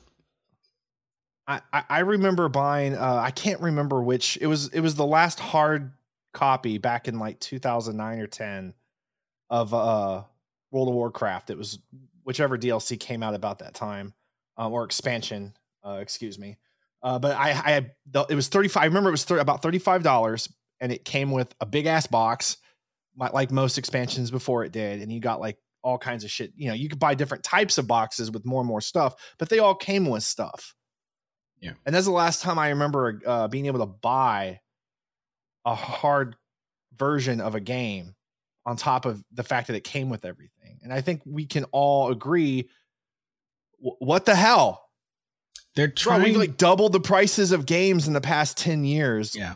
I, 1.47 1.61
I 1.73 1.99
remember 2.01 2.49
buying 2.49 2.95
uh, 2.95 3.21
I 3.23 3.31
can't 3.31 3.61
remember 3.61 4.03
which 4.03 4.39
it 4.41 4.47
was 4.47 4.69
it 4.69 4.81
was 4.81 4.95
the 4.95 5.05
last 5.05 5.39
hard 5.39 5.93
copy 6.33 6.79
back 6.79 7.07
in 7.07 7.19
like 7.19 7.39
2009 7.39 8.19
or 8.19 8.27
10 8.27 8.73
of 9.51 9.75
uh 9.75 10.23
World 10.71 10.89
of 10.89 10.95
Warcraft. 10.95 11.51
It 11.51 11.59
was 11.59 11.79
whichever 12.25 12.57
DLC 12.57 12.99
came 12.99 13.23
out 13.23 13.35
about 13.35 13.59
that 13.61 13.75
time 13.75 14.15
um, 14.57 14.73
or 14.73 14.85
expansion, 14.85 15.55
uh, 15.87 15.99
excuse 16.01 16.39
me. 16.39 16.57
Uh, 17.05 17.19
but 17.19 17.37
I, 17.37 17.51
I 17.51 17.91
the, 18.11 18.27
it 18.31 18.35
was 18.35 18.49
35. 18.49 18.83
I 18.83 18.87
remember 18.87 19.11
it 19.11 19.13
was 19.13 19.25
30, 19.25 19.43
about 19.43 19.63
$35 19.63 20.51
and 20.81 20.91
it 20.91 21.05
came 21.05 21.31
with 21.31 21.55
a 21.61 21.67
big 21.67 21.87
ass 21.87 22.07
box, 22.07 22.57
like 23.17 23.51
most 23.51 23.79
expansions 23.79 24.31
before 24.31 24.65
it 24.65 24.73
did. 24.73 25.03
And 25.03 25.13
you 25.13 25.21
got 25.21 25.39
like 25.39 25.59
all 25.83 25.99
kinds 25.99 26.25
of 26.25 26.31
shit. 26.31 26.53
You 26.57 26.69
know, 26.69 26.75
you 26.75 26.89
could 26.89 26.99
buy 26.99 27.15
different 27.15 27.45
types 27.45 27.77
of 27.77 27.87
boxes 27.87 28.31
with 28.31 28.47
more 28.47 28.61
and 28.61 28.69
more 28.69 28.81
stuff, 28.81 29.15
but 29.39 29.51
they 29.51 29.59
all 29.59 29.75
came 29.75 30.07
with 30.07 30.23
stuff. 30.23 30.75
Yeah. 31.61 31.73
And 31.85 31.95
that's 31.95 32.07
the 32.07 32.13
last 32.13 32.43
time 32.43 32.59
I 32.59 32.71
remember 32.71 33.21
uh, 33.25 33.49
being 33.49 33.67
able 33.67 33.81
to 33.81 33.87
buy 33.87 34.61
a 35.67 35.75
hard 35.75 36.37
version 36.97 37.41
of 37.41 37.55
a 37.55 37.61
game 37.61 38.15
on 38.67 38.77
top 38.77 39.05
of 39.05 39.23
the 39.31 39.43
fact 39.43 39.67
that 39.67 39.77
it 39.77 39.85
came 39.85 40.09
with 40.09 40.25
everything. 40.25 40.79
And 40.83 40.93
I 40.93 41.03
think 41.03 41.21
we 41.27 41.45
can 41.45 41.65
all 41.65 42.11
agree 42.11 42.69
what 43.79 44.25
the 44.25 44.35
hell? 44.35 44.84
They're 45.77 45.89
trying 45.89 46.21
Bro, 46.21 46.29
we've 46.29 46.37
like 46.37 46.57
doubled 46.57 46.93
the 46.93 47.01
prices 47.01 47.53
of 47.53 47.67
games 47.67 48.07
in 48.07 48.15
the 48.15 48.21
past 48.21 48.57
10 48.59 48.85
years. 48.85 49.35
Yeah. 49.35 49.55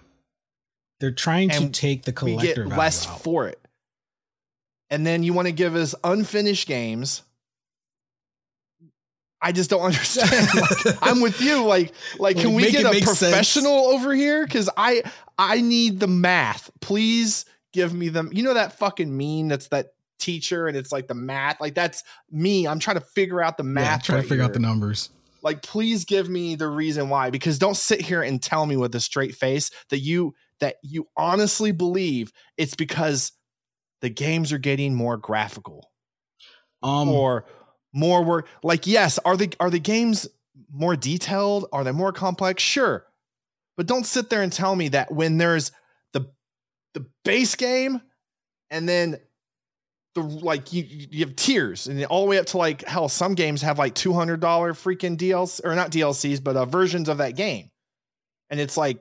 They're 1.01 1.13
trying 1.13 1.51
to 1.51 1.69
take 1.69 2.03
the 2.03 2.13
collector 2.13 2.65
we 2.65 2.71
get 2.71 2.79
less 2.79 3.07
out. 3.07 3.21
for 3.21 3.47
it. 3.47 3.61
And 4.91 5.07
then 5.07 5.23
you 5.23 5.33
want 5.33 5.47
to 5.47 5.53
give 5.53 5.77
us 5.77 5.95
unfinished 6.03 6.67
games. 6.67 7.23
I 9.41 9.53
just 9.53 9.71
don't 9.71 9.83
understand. 9.83 10.49
like, 10.85 10.97
I'm 11.03 11.21
with 11.21 11.41
you. 11.41 11.65
Like, 11.65 11.93
like, 12.19 12.37
can 12.37 12.55
we 12.55 12.71
get 12.73 12.85
a 12.85 13.01
professional 13.05 13.91
sense. 13.91 13.95
over 13.95 14.13
here? 14.13 14.45
Because 14.45 14.69
I, 14.77 15.03
I 15.39 15.61
need 15.61 16.01
the 16.01 16.09
math. 16.09 16.71
Please 16.81 17.45
give 17.73 17.95
me 17.95 18.09
them. 18.09 18.31
You 18.33 18.43
know 18.43 18.55
that 18.55 18.79
fucking 18.79 19.17
meme 19.17 19.49
that's 19.49 19.69
that 19.69 19.93
teacher 20.19 20.67
and 20.67 20.77
it's 20.77 20.91
like 20.91 21.07
the 21.07 21.15
math. 21.15 21.61
Like 21.61 21.75
that's 21.75 22.03
me. 22.31 22.67
I'm 22.67 22.81
trying 22.81 22.97
to 22.97 23.05
figure 23.05 23.41
out 23.41 23.57
the 23.57 23.63
math. 23.63 23.85
Yeah, 23.85 23.99
trying 23.99 24.17
right 24.17 24.23
to 24.23 24.29
figure 24.29 24.43
here. 24.43 24.51
out 24.51 24.53
the 24.53 24.59
numbers. 24.59 25.11
Like, 25.43 25.63
please 25.63 26.05
give 26.05 26.29
me 26.29 26.55
the 26.57 26.69
reason 26.69 27.09
why. 27.09 27.31
Because 27.31 27.59
don't 27.59 27.77
sit 27.77 28.01
here 28.01 28.23
and 28.23 28.43
tell 28.43 28.67
me 28.67 28.77
with 28.77 28.95
a 28.95 29.01
straight 29.01 29.35
face 29.35 29.71
that 29.91 29.99
you 30.01 30.35
that 30.61 30.77
you 30.83 31.07
honestly 31.17 31.71
believe 31.73 32.33
it's 32.57 32.75
because 32.75 33.33
the 34.01 34.11
games 34.11 34.53
are 34.53 34.59
getting 34.59 34.95
more 34.95 35.17
graphical. 35.17 35.91
Um 36.83 37.09
or 37.09 37.47
more 37.93 38.23
work. 38.23 38.49
Like, 38.63 38.87
yes, 38.87 39.19
are 39.25 39.37
the 39.37 39.53
are 39.61 39.71
the 39.71 39.81
games 39.81 40.29
more 40.73 40.97
detailed? 40.97 41.67
Are 41.73 41.85
they 41.85 41.93
more 41.93 42.13
complex? 42.13 42.63
Sure. 42.63 43.05
But 43.77 43.87
don't 43.87 44.07
sit 44.07 44.31
there 44.31 44.43
and 44.43 44.53
tell 44.53 44.75
me 44.75 44.89
that 44.89 45.13
when 45.13 45.39
there's 45.39 45.73
the 46.13 46.31
the 46.95 47.07
base 47.25 47.55
game 47.55 48.01
and 48.71 48.89
then 48.89 49.19
the 50.23 50.29
like 50.45 50.73
you 50.73 50.85
you 50.89 51.25
have 51.25 51.37
tiers 51.37 51.87
and 51.87 52.05
all 52.07 52.25
the 52.25 52.31
way 52.31 52.39
up 52.39 52.47
to 52.47 52.59
like 52.59 52.87
hell 52.87 53.09
some 53.09 53.35
games 53.35 53.63
have 53.63 53.79
like 53.79 53.95
$200 53.95 54.39
freaking 54.39 55.17
DLC 55.17 55.61
or 55.65 55.75
not 55.75 55.91
DLCs 55.91 56.43
but 56.43 56.57
uh, 56.57 56.65
versions 56.65 57.09
of 57.09 57.19
that 57.19 57.37
game. 57.37 57.71
And 58.51 58.61
it's 58.61 58.77
like 58.77 58.99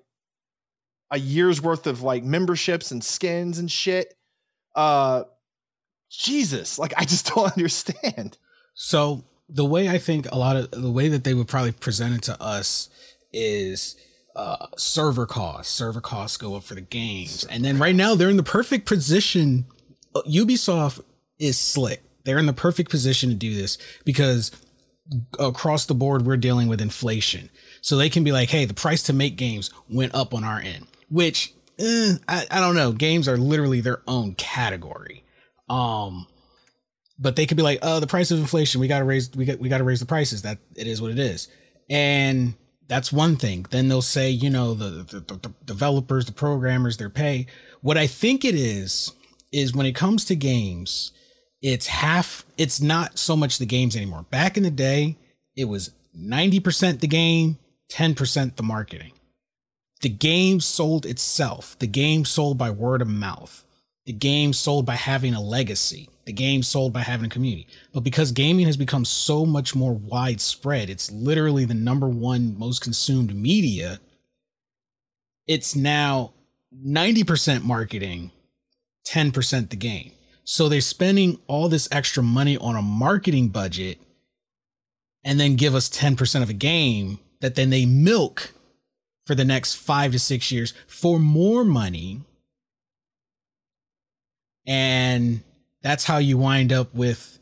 a 1.12 1.20
year's 1.20 1.62
worth 1.62 1.88
of 1.88 2.02
like 2.02 2.24
memberships 2.24 2.92
and 2.92 3.04
skins 3.04 3.60
and 3.60 3.72
shit. 3.72 4.14
Uh 4.76 5.24
Jesus, 6.10 6.80
like 6.80 6.94
I 6.98 7.04
just 7.04 7.28
don't 7.34 7.52
understand. 7.52 8.38
So 8.74 9.24
the 9.50 9.66
way 9.66 9.90
I 9.90 9.98
think 9.98 10.32
a 10.32 10.38
lot 10.38 10.56
of 10.56 10.72
the 10.72 10.92
way 10.92 11.10
that 11.10 11.24
they 11.24 11.34
would 11.34 11.48
probably 11.48 11.72
present 11.72 12.16
it 12.16 12.24
to 12.24 12.42
us 12.42 12.90
is 13.34 13.96
uh, 14.36 14.68
server 14.78 15.26
costs. 15.26 15.74
Server 15.74 16.02
costs 16.02 16.38
go 16.38 16.56
up 16.56 16.64
for 16.64 16.76
the 16.76 16.82
games, 16.82 17.44
and 17.46 17.64
then 17.64 17.78
right 17.78 17.96
now 17.96 18.16
they're 18.16 18.30
in 18.30 18.38
the 18.38 18.44
perfect 18.44 18.86
position. 18.86 19.66
Ubisoft 20.16 21.02
is 21.40 21.58
slick. 21.58 22.04
They're 22.24 22.40
in 22.40 22.46
the 22.46 22.54
perfect 22.54 22.90
position 22.90 23.30
to 23.30 23.36
do 23.36 23.56
this 23.56 23.78
because 24.04 24.52
across 25.40 25.86
the 25.86 25.94
board 25.94 26.26
we're 26.26 26.38
dealing 26.38 26.68
with 26.68 26.82
inflation, 26.82 27.50
so 27.82 27.96
they 27.96 28.10
can 28.10 28.24
be 28.24 28.32
like, 28.32 28.50
"Hey, 28.50 28.66
the 28.66 28.74
price 28.74 29.04
to 29.04 29.14
make 29.14 29.38
games 29.38 29.72
went 29.90 30.14
up 30.14 30.34
on 30.34 30.44
our 30.44 30.60
end," 30.60 30.88
which 31.10 31.54
eh, 31.80 32.16
I, 32.28 32.46
I 32.52 32.60
don't 32.60 32.76
know. 32.76 32.92
Games 32.92 33.28
are 33.28 33.38
literally 33.38 33.82
their 33.82 34.02
own 34.08 34.36
category. 34.36 35.24
Um, 35.70 36.28
but 37.20 37.36
they 37.36 37.46
could 37.46 37.58
be 37.58 37.64
like, 37.64 37.80
"Oh, 37.82 38.00
the 38.00 38.08
price 38.08 38.32
of 38.32 38.40
inflation. 38.40 38.82
We 38.82 38.88
got 38.88 39.00
to 39.00 39.06
raise. 39.06 39.32
We 39.36 39.46
got 39.46 39.60
we 39.60 39.70
got 39.70 39.80
to 39.80 39.84
raise 39.84 40.00
the 40.00 40.06
prices. 40.06 40.42
That 40.42 40.58
it 40.76 40.88
is 40.88 41.02
what 41.02 41.12
it 41.12 41.20
is." 41.20 41.48
And 41.90 42.56
that's 42.88 43.12
one 43.12 43.36
thing. 43.36 43.66
Then 43.70 43.88
they'll 43.88 44.02
say, 44.02 44.30
you 44.30 44.50
know, 44.50 44.74
the, 44.74 45.04
the, 45.04 45.20
the 45.20 45.54
developers, 45.66 46.26
the 46.26 46.32
programmers, 46.32 46.98
their 46.98 47.10
pay. 47.10 47.48
What 47.82 47.98
I 47.98 48.08
think 48.08 48.46
it 48.46 48.56
is 48.56 49.12
is 49.52 49.74
when 49.74 49.86
it 49.86 49.96
comes 49.96 50.26
to 50.26 50.36
games, 50.36 51.12
it's 51.62 51.88
half. 51.88 52.46
It's 52.58 52.82
not 52.82 53.18
so 53.18 53.36
much 53.36 53.58
the 53.58 53.66
games 53.66 53.96
anymore. 53.96 54.26
Back 54.30 54.58
in 54.58 54.64
the 54.64 54.72
day, 54.72 55.18
it 55.56 55.66
was 55.66 55.92
ninety 56.14 56.60
percent 56.60 57.02
the 57.02 57.08
game, 57.08 57.58
ten 57.90 58.16
percent 58.16 58.58
the 58.58 58.64
marketing. 58.64 59.14
The 60.02 60.10
game 60.10 60.60
sold 60.60 61.06
itself. 61.06 61.78
The 61.80 61.88
game 61.88 62.26
sold 62.26 62.58
by 62.58 62.70
word 62.70 63.02
of 63.02 63.08
mouth. 63.08 63.64
The 64.06 64.14
game 64.14 64.54
sold 64.54 64.86
by 64.86 64.96
having 64.96 65.34
a 65.34 65.42
legacy 65.42 66.10
the 66.28 66.34
game 66.34 66.62
sold 66.62 66.92
by 66.92 67.00
having 67.04 67.28
a 67.28 67.30
community. 67.30 67.68
But 67.94 68.02
because 68.02 68.34
gaming 68.34 68.66
has 68.66 68.76
become 68.76 69.06
so 69.06 69.46
much 69.46 69.74
more 69.74 69.94
widespread, 69.94 70.90
it's 70.90 71.10
literally 71.10 71.64
the 71.64 71.74
number 71.74 72.10
one 72.10 72.60
most 72.60 72.82
consumed 72.82 73.34
media. 73.34 74.02
It's 75.48 75.74
now 75.74 76.34
90% 76.86 77.64
marketing, 77.64 78.32
10% 79.08 79.70
the 79.70 79.76
game. 79.76 80.12
So 80.44 80.70
they're 80.70 80.82
spending 80.82 81.40
all 81.48 81.70
this 81.70 81.88
extra 81.92 82.24
money 82.24 82.58
on 82.58 82.76
a 82.76 82.82
marketing 82.82 83.50
budget 83.50 84.00
and 85.24 85.40
then 85.40 85.56
give 85.56 85.76
us 85.76 85.90
10% 85.90 86.42
of 86.42 86.50
a 86.50 86.54
game 86.54 87.20
that 87.42 87.56
then 87.56 87.70
they 87.70 87.86
milk 87.86 88.54
for 89.26 89.36
the 89.36 89.46
next 89.46 89.76
five 89.76 90.14
to 90.14 90.20
six 90.20 90.52
years 90.52 90.74
for 90.88 91.20
more 91.20 91.66
money. 91.66 92.22
And 94.66 95.42
that's 95.82 96.06
how 96.06 96.18
you 96.18 96.38
wind 96.38 96.72
up 96.72 96.94
with 96.96 97.38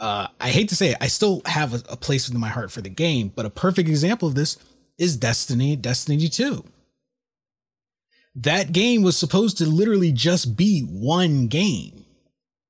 uh, 0.00 0.28
I 0.40 0.48
hate 0.48 0.70
to 0.70 0.76
say 0.76 0.92
it, 0.92 0.96
I 1.00 1.08
still 1.08 1.42
have 1.44 1.74
a, 1.74 1.82
a 1.90 1.96
place 1.96 2.28
in 2.28 2.40
my 2.40 2.48
heart 2.48 2.72
for 2.72 2.80
the 2.80 2.88
game, 2.88 3.30
but 3.34 3.44
a 3.44 3.50
perfect 3.50 3.88
example 3.88 4.26
of 4.26 4.34
this 4.34 4.56
is 4.96 5.16
Destiny, 5.16 5.76
Destiny 5.76 6.28
2. 6.28 6.64
That 8.42 8.72
game 8.72 9.02
was 9.02 9.16
supposed 9.16 9.58
to 9.58 9.66
literally 9.66 10.12
just 10.12 10.56
be 10.56 10.80
one 10.82 11.48
game. 11.48 12.04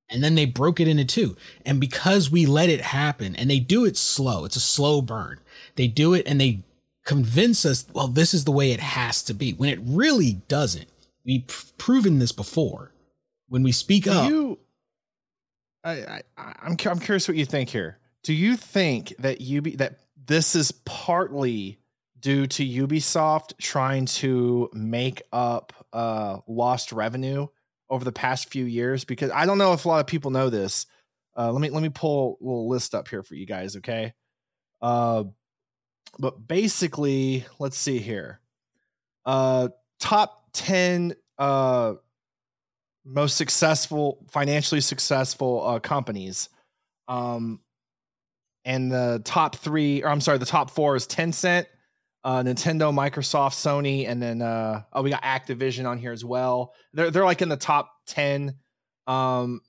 And 0.09 0.25
then 0.25 0.35
they 0.35 0.45
broke 0.45 0.81
it 0.81 0.89
into 0.89 1.05
two. 1.05 1.37
And 1.65 1.81
because 1.81 2.31
we 2.31 2.45
let 2.45 2.69
it 2.69 2.81
happen, 2.81 3.37
and 3.37 3.49
they 3.49 3.61
do 3.61 3.85
it 3.85 3.97
slow, 3.97 4.45
it's 4.45 4.57
a 4.57 4.61
slow 4.61 5.01
burn. 5.01 5.39
They 5.77 5.87
do 5.87 6.15
it 6.15 6.27
and 6.27 6.41
they 6.41 6.65
convince 7.05 7.65
us, 7.65 7.87
well, 7.93 8.09
this 8.09 8.35
is 8.35 8.45
the 8.45 8.51
way 8.51 8.73
it 8.73 8.81
has 8.81 9.23
to 9.25 9.35
be, 9.35 9.53
when 9.53 9.69
it 9.69 9.79
really 9.83 10.43
doesn't. 10.49 10.89
We've 11.25 11.47
proven 11.79 12.19
this 12.19 12.33
before. 12.33 12.93
When 13.49 13.63
we 13.65 13.73
speak 13.73 14.07
up. 14.07 14.31
You, 14.31 14.59
I, 15.83 15.91
I 15.91 16.23
I'm 16.37 16.77
I'm 16.87 17.01
curious 17.01 17.27
what 17.27 17.37
you 17.37 17.45
think 17.45 17.69
here. 17.69 17.99
Do 18.23 18.33
you 18.33 18.57
think 18.57 19.13
that 19.19 19.41
Ubi 19.41 19.75
that 19.77 19.99
this 20.27 20.55
is 20.55 20.71
partly 20.71 21.80
due 22.21 22.47
to 22.47 22.65
Ubisoft 22.65 23.57
trying 23.59 24.07
to 24.07 24.69
make 24.73 25.23
up 25.33 25.73
uh, 25.93 26.39
lost 26.47 26.93
revenue 26.93 27.47
over 27.89 28.05
the 28.05 28.13
past 28.13 28.51
few 28.51 28.65
years? 28.65 29.05
Because 29.05 29.31
I 29.31 29.47
don't 29.47 29.59
know 29.59 29.73
if 29.73 29.85
a 29.85 29.89
lot 29.89 30.01
of 30.01 30.07
people 30.07 30.31
know 30.31 30.51
this. 30.51 30.87
Uh, 31.37 31.51
let 31.53 31.61
me 31.61 31.71
let 31.71 31.83
me 31.83 31.89
pull 31.89 32.39
a 32.41 32.45
little 32.45 32.69
list 32.69 32.95
up 32.95 33.09
here 33.09 33.23
for 33.23 33.35
you 33.35 33.47
guys, 33.47 33.77
okay? 33.77 34.13
Uh, 34.83 35.25
but 36.19 36.47
basically, 36.47 37.45
let's 37.59 37.79
see 37.79 37.99
here. 37.99 38.41
Uh, 39.25 39.69
top 39.99 40.49
ten 40.53 41.15
uh 41.39 41.95
most 43.05 43.37
successful, 43.37 44.25
financially 44.31 44.81
successful 44.81 45.67
uh, 45.67 45.79
companies. 45.81 46.49
Um, 47.09 47.61
and 48.65 48.93
the 48.93 49.23
top 49.25 49.57
three, 49.57 50.03
or 50.03 50.09
I'm 50.09 50.21
sorry, 50.21 50.39
the 50.39 50.47
top 50.47 50.71
four 50.71 50.97
is 50.97 51.07
Tencent, 51.07 51.67
uh, 52.25 52.43
Nintendo, 52.43 52.93
Microsoft, 52.93 53.55
Sony, 53.55 54.09
and 54.09 54.23
then 54.23 54.43
uh, 54.43 54.83
oh, 54.93 55.03
we 55.03 55.11
got 55.11 55.23
Activision 55.23 55.89
on 55.89 55.99
here 55.99 56.13
as 56.13 56.25
well. 56.25 56.75
They're 56.93 57.11
they're 57.11 57.25
like 57.25 57.43
in 57.43 57.49
the 57.49 57.57
top 57.57 57.91
ten. 58.07 58.57
Um, 59.07 59.61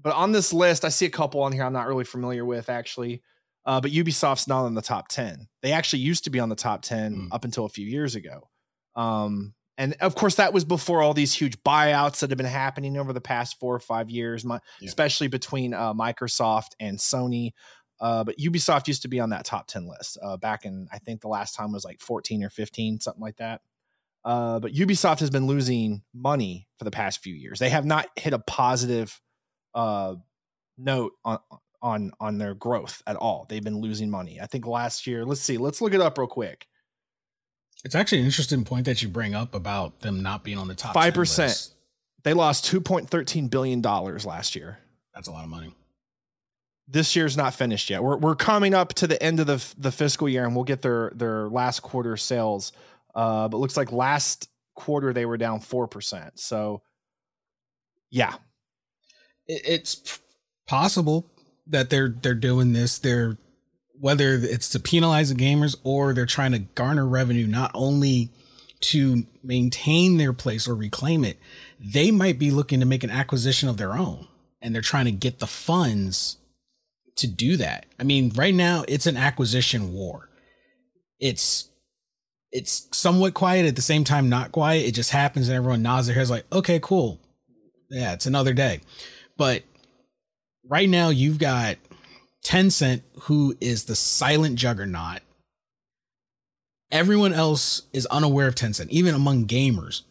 but 0.00 0.14
on 0.14 0.32
this 0.32 0.52
list, 0.52 0.84
I 0.84 0.90
see 0.90 1.06
a 1.06 1.10
couple 1.10 1.42
on 1.42 1.52
here 1.52 1.64
I'm 1.64 1.72
not 1.72 1.88
really 1.88 2.04
familiar 2.04 2.44
with 2.44 2.68
actually. 2.68 3.22
Uh, 3.66 3.80
but 3.80 3.90
Ubisoft's 3.90 4.48
not 4.48 4.66
in 4.66 4.74
the 4.74 4.82
top 4.82 5.08
ten. 5.08 5.48
They 5.62 5.72
actually 5.72 6.00
used 6.00 6.24
to 6.24 6.30
be 6.30 6.40
on 6.40 6.48
the 6.48 6.56
top 6.56 6.82
ten 6.82 7.14
mm. 7.14 7.28
up 7.32 7.44
until 7.44 7.64
a 7.64 7.68
few 7.68 7.86
years 7.86 8.14
ago. 8.14 8.48
Um, 8.94 9.54
and 9.76 9.94
of 10.00 10.14
course, 10.14 10.36
that 10.36 10.52
was 10.52 10.64
before 10.64 11.02
all 11.02 11.14
these 11.14 11.32
huge 11.32 11.62
buyouts 11.62 12.20
that 12.20 12.30
have 12.30 12.36
been 12.36 12.46
happening 12.46 12.96
over 12.96 13.12
the 13.12 13.20
past 13.20 13.60
four 13.60 13.74
or 13.74 13.80
five 13.80 14.10
years, 14.10 14.44
my, 14.44 14.58
yeah. 14.80 14.88
especially 14.88 15.28
between 15.28 15.72
uh, 15.72 15.94
Microsoft 15.94 16.70
and 16.80 16.98
Sony. 16.98 17.52
Uh, 18.00 18.24
but 18.24 18.38
Ubisoft 18.38 18.86
used 18.86 19.02
to 19.02 19.08
be 19.08 19.20
on 19.20 19.30
that 19.30 19.44
top 19.44 19.66
10 19.66 19.88
list 19.88 20.18
uh, 20.22 20.36
back 20.36 20.64
in, 20.64 20.88
I 20.92 20.98
think 20.98 21.20
the 21.20 21.28
last 21.28 21.54
time 21.54 21.72
was 21.72 21.84
like 21.84 22.00
14 22.00 22.44
or 22.44 22.50
15, 22.50 23.00
something 23.00 23.20
like 23.20 23.36
that. 23.36 23.62
Uh, 24.24 24.60
but 24.60 24.72
Ubisoft 24.72 25.20
has 25.20 25.30
been 25.30 25.46
losing 25.46 26.02
money 26.14 26.68
for 26.78 26.84
the 26.84 26.90
past 26.90 27.22
few 27.22 27.34
years. 27.34 27.58
They 27.58 27.70
have 27.70 27.84
not 27.84 28.08
hit 28.16 28.32
a 28.32 28.38
positive 28.38 29.20
uh, 29.74 30.16
note 30.76 31.12
on 31.24 31.38
on 31.80 32.10
on 32.18 32.38
their 32.38 32.54
growth 32.54 33.02
at 33.06 33.16
all. 33.16 33.46
They've 33.48 33.62
been 33.62 33.80
losing 33.80 34.10
money. 34.10 34.40
I 34.40 34.46
think 34.46 34.66
last 34.66 35.06
year, 35.06 35.24
let's 35.24 35.40
see, 35.40 35.56
let's 35.56 35.80
look 35.80 35.94
it 35.94 36.00
up 36.00 36.18
real 36.18 36.26
quick. 36.26 36.66
It's 37.84 37.94
actually 37.94 38.18
an 38.18 38.24
interesting 38.24 38.64
point 38.64 38.86
that 38.86 39.02
you 39.02 39.08
bring 39.08 39.34
up 39.34 39.54
about 39.54 40.00
them 40.00 40.20
not 40.20 40.42
being 40.42 40.58
on 40.58 40.66
the 40.66 40.74
top. 40.74 40.94
Five 40.94 41.14
percent. 41.14 41.70
They 42.24 42.34
lost 42.34 42.64
two 42.64 42.80
point 42.80 43.08
thirteen 43.08 43.46
billion 43.46 43.80
dollars 43.80 44.26
last 44.26 44.56
year. 44.56 44.78
That's 45.14 45.28
a 45.28 45.32
lot 45.32 45.44
of 45.44 45.50
money 45.50 45.72
this 46.88 47.14
year's 47.14 47.36
not 47.36 47.54
finished 47.54 47.90
yet. 47.90 48.02
We're 48.02 48.16
we're 48.16 48.34
coming 48.34 48.74
up 48.74 48.94
to 48.94 49.06
the 49.06 49.22
end 49.22 49.40
of 49.40 49.46
the 49.46 49.74
the 49.76 49.92
fiscal 49.92 50.28
year, 50.28 50.44
and 50.44 50.54
we'll 50.54 50.64
get 50.64 50.82
their 50.82 51.12
their 51.14 51.48
last 51.48 51.80
quarter 51.80 52.16
sales. 52.16 52.72
Uh, 53.14 53.48
but 53.48 53.58
looks 53.58 53.76
like 53.76 53.92
last 53.92 54.48
quarter 54.74 55.12
they 55.12 55.26
were 55.26 55.36
down 55.36 55.60
four 55.60 55.86
percent. 55.86 56.38
So, 56.40 56.82
yeah, 58.10 58.34
it's 59.46 60.20
possible 60.66 61.26
that 61.66 61.90
they're 61.90 62.08
they're 62.08 62.34
doing 62.34 62.72
this. 62.72 62.98
They're 62.98 63.36
whether 64.00 64.34
it's 64.34 64.70
to 64.70 64.80
penalize 64.80 65.28
the 65.28 65.34
gamers 65.34 65.76
or 65.82 66.14
they're 66.14 66.24
trying 66.24 66.52
to 66.52 66.60
garner 66.60 67.06
revenue, 67.06 67.46
not 67.46 67.70
only 67.74 68.30
to 68.80 69.24
maintain 69.42 70.18
their 70.18 70.32
place 70.32 70.68
or 70.68 70.74
reclaim 70.74 71.24
it, 71.24 71.36
they 71.80 72.12
might 72.12 72.38
be 72.38 72.52
looking 72.52 72.78
to 72.78 72.86
make 72.86 73.02
an 73.02 73.10
acquisition 73.10 73.68
of 73.68 73.76
their 73.76 73.94
own, 73.94 74.26
and 74.62 74.74
they're 74.74 74.80
trying 74.80 75.04
to 75.04 75.10
get 75.10 75.40
the 75.40 75.46
funds 75.46 76.37
to 77.18 77.26
do 77.26 77.56
that. 77.58 77.86
I 77.98 78.04
mean, 78.04 78.32
right 78.34 78.54
now 78.54 78.84
it's 78.88 79.06
an 79.06 79.16
acquisition 79.16 79.92
war. 79.92 80.28
It's 81.20 81.68
it's 82.50 82.88
somewhat 82.92 83.34
quiet 83.34 83.66
at 83.66 83.76
the 83.76 83.82
same 83.82 84.04
time 84.04 84.28
not 84.28 84.52
quiet. 84.52 84.86
It 84.86 84.94
just 84.94 85.10
happens 85.10 85.48
and 85.48 85.56
everyone 85.56 85.82
nods 85.82 86.06
their 86.06 86.16
heads 86.16 86.30
like, 86.30 86.46
okay, 86.52 86.80
cool. 86.82 87.20
Yeah, 87.90 88.14
it's 88.14 88.26
another 88.26 88.54
day. 88.54 88.80
But 89.36 89.64
right 90.68 90.88
now 90.88 91.10
you've 91.10 91.38
got 91.38 91.76
Tencent, 92.44 93.02
who 93.22 93.56
is 93.60 93.84
the 93.84 93.96
silent 93.96 94.56
juggernaut. 94.56 95.20
Everyone 96.90 97.34
else 97.34 97.82
is 97.92 98.06
unaware 98.06 98.48
of 98.48 98.54
Tencent, 98.54 98.88
even 98.88 99.14
among 99.14 99.46
gamers, 99.46 100.02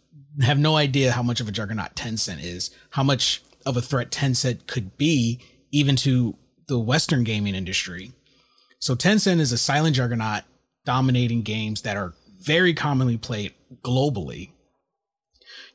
have 0.44 0.60
no 0.60 0.76
idea 0.76 1.12
how 1.12 1.24
much 1.24 1.42
of 1.42 1.48
a 1.48 1.52
juggernaut 1.52 1.96
Tencent 1.96 2.44
is, 2.44 2.70
how 2.92 3.04
much 3.04 3.42
of 3.66 3.76
a 3.78 3.82
threat 3.82 4.12
Tencent 4.12 4.68
could 4.68 4.98
be, 4.98 5.40
even 5.72 5.96
to 5.98 6.36
the 6.68 6.80
Western 6.80 7.24
gaming 7.24 7.56
industry. 7.56 8.12
So 8.80 8.96
Tencent 8.96 9.40
is 9.40 9.52
a 9.52 9.58
silent 9.58 9.96
juggernaut 9.96 10.44
dominating 10.86 11.42
games 11.42 11.82
that 11.82 11.98
are 11.98 12.14
very 12.42 12.74
commonly 12.74 13.18
played 13.18 13.54
globally. 13.84 14.52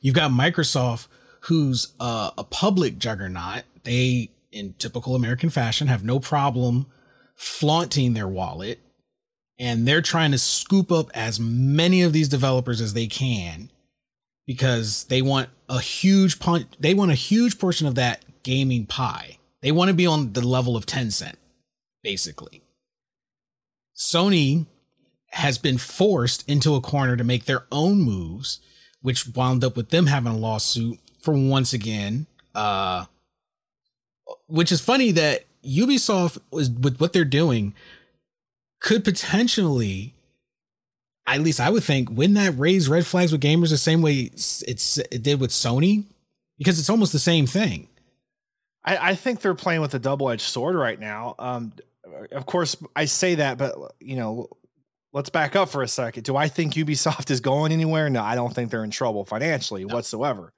You've 0.01 0.15
got 0.15 0.31
Microsoft, 0.31 1.07
who's 1.41 1.93
uh, 1.99 2.31
a 2.37 2.43
public 2.43 2.97
juggernaut. 2.97 3.63
They, 3.83 4.31
in 4.51 4.73
typical 4.79 5.15
American 5.15 5.49
fashion, 5.49 5.87
have 5.87 6.03
no 6.03 6.19
problem 6.19 6.87
flaunting 7.35 8.13
their 8.13 8.27
wallet. 8.27 8.79
And 9.59 9.87
they're 9.87 10.01
trying 10.01 10.31
to 10.31 10.37
scoop 10.37 10.91
up 10.91 11.11
as 11.13 11.39
many 11.39 12.01
of 12.01 12.11
these 12.11 12.27
developers 12.27 12.81
as 12.81 12.93
they 12.93 13.07
can 13.07 13.69
because 14.45 15.05
they 15.05 15.21
want 15.21 15.49
a 15.69 15.79
huge 15.79 16.39
pun- 16.39 16.67
they 16.79 16.93
want 16.93 17.11
a 17.11 17.15
huge 17.15 17.59
portion 17.59 17.87
of 17.87 17.95
that 17.95 18.25
gaming 18.43 18.85
pie. 18.85 19.37
They 19.63 19.71
want 19.71 19.87
to 19.87 19.95
be 19.95 20.05
on 20.05 20.33
the 20.33 20.45
level 20.45 20.75
of 20.75 20.85
Tencent, 20.85 21.35
basically. 22.03 22.61
Sony 23.95 24.67
has 25.31 25.57
been 25.57 25.77
forced 25.77 26.47
into 26.49 26.75
a 26.75 26.81
corner 26.81 27.15
to 27.15 27.23
make 27.23 27.45
their 27.45 27.65
own 27.71 28.01
moves, 28.01 28.59
which 29.01 29.25
wound 29.25 29.63
up 29.63 29.77
with 29.77 29.89
them 29.89 30.07
having 30.07 30.33
a 30.33 30.37
lawsuit 30.37 30.99
for 31.21 31.33
once 31.33 31.71
again. 31.71 32.27
Uh, 32.53 33.05
which 34.47 34.71
is 34.71 34.81
funny 34.81 35.11
that 35.11 35.45
Ubisoft 35.65 36.39
with 36.51 36.97
what 36.99 37.13
they're 37.13 37.23
doing 37.23 37.73
could 38.81 39.05
potentially, 39.05 40.13
at 41.25 41.39
least 41.39 41.61
I 41.61 41.69
would 41.69 41.85
think, 41.85 42.09
win 42.11 42.33
that 42.33 42.59
raise 42.59 42.89
red 42.89 43.05
flags 43.05 43.31
with 43.31 43.41
gamers 43.41 43.69
the 43.69 43.77
same 43.77 44.01
way 44.01 44.29
it's 44.33 44.97
it 44.97 45.23
did 45.23 45.39
with 45.39 45.51
Sony, 45.51 46.03
because 46.57 46.79
it's 46.79 46.89
almost 46.89 47.13
the 47.13 47.19
same 47.19 47.47
thing. 47.47 47.87
I, 48.85 49.11
I 49.11 49.15
think 49.15 49.41
they're 49.41 49.55
playing 49.55 49.81
with 49.81 49.93
a 49.93 49.99
double 49.99 50.29
edged 50.29 50.41
sword 50.41 50.75
right 50.75 50.99
now. 50.99 51.35
Um, 51.39 51.73
of 52.31 52.45
course, 52.45 52.75
I 52.95 53.05
say 53.05 53.35
that, 53.35 53.57
but 53.57 53.75
you 53.99 54.15
know, 54.15 54.49
let's 55.13 55.29
back 55.29 55.55
up 55.55 55.69
for 55.69 55.83
a 55.83 55.87
second. 55.87 56.23
Do 56.23 56.35
I 56.35 56.47
think 56.47 56.73
Ubisoft 56.73 57.31
is 57.31 57.39
going 57.39 57.71
anywhere? 57.71 58.09
No, 58.09 58.21
I 58.21 58.35
don't 58.35 58.53
think 58.53 58.71
they're 58.71 58.83
in 58.83 58.91
trouble 58.91 59.25
financially 59.25 59.85
no. 59.85 59.95
whatsoever. 59.95 60.53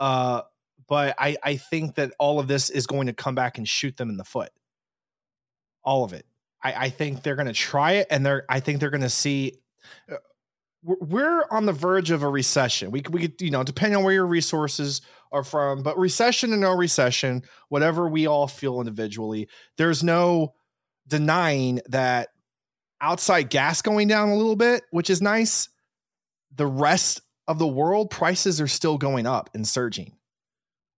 Uh, 0.00 0.42
but 0.88 1.14
I, 1.18 1.36
I 1.42 1.56
think 1.56 1.96
that 1.96 2.12
all 2.18 2.40
of 2.40 2.48
this 2.48 2.70
is 2.70 2.86
going 2.86 3.06
to 3.06 3.12
come 3.12 3.34
back 3.34 3.58
and 3.58 3.68
shoot 3.68 3.96
them 3.96 4.08
in 4.08 4.16
the 4.16 4.24
foot. 4.24 4.50
All 5.84 6.04
of 6.04 6.12
it. 6.12 6.24
I, 6.62 6.72
I 6.72 6.88
think 6.90 7.22
they're 7.22 7.36
going 7.36 7.46
to 7.46 7.52
try 7.52 7.92
it, 7.92 8.08
and 8.10 8.26
they're. 8.26 8.44
I 8.48 8.60
think 8.60 8.80
they're 8.80 8.90
going 8.90 9.02
to 9.02 9.08
see. 9.08 9.60
Uh, 10.10 10.16
we're 10.82 11.44
on 11.50 11.66
the 11.66 11.72
verge 11.72 12.10
of 12.10 12.22
a 12.22 12.28
recession. 12.28 12.90
We 12.90 13.02
we 13.10 13.32
you 13.40 13.50
know 13.50 13.62
depending 13.62 13.96
on 13.96 14.04
where 14.04 14.14
your 14.14 14.26
resources 14.26 15.02
are 15.32 15.44
from. 15.44 15.82
But 15.82 15.98
recession 15.98 16.52
and 16.52 16.62
no 16.62 16.72
recession, 16.72 17.42
whatever 17.68 18.08
we 18.08 18.26
all 18.26 18.46
feel 18.46 18.80
individually, 18.80 19.48
there's 19.76 20.02
no 20.02 20.54
denying 21.06 21.80
that 21.88 22.28
outside 23.00 23.50
gas 23.50 23.82
going 23.82 24.08
down 24.08 24.28
a 24.28 24.36
little 24.36 24.56
bit, 24.56 24.82
which 24.90 25.10
is 25.10 25.22
nice. 25.22 25.68
The 26.54 26.66
rest 26.66 27.20
of 27.46 27.58
the 27.58 27.66
world 27.66 28.10
prices 28.10 28.60
are 28.60 28.68
still 28.68 28.98
going 28.98 29.26
up 29.26 29.50
and 29.54 29.66
surging. 29.66 30.16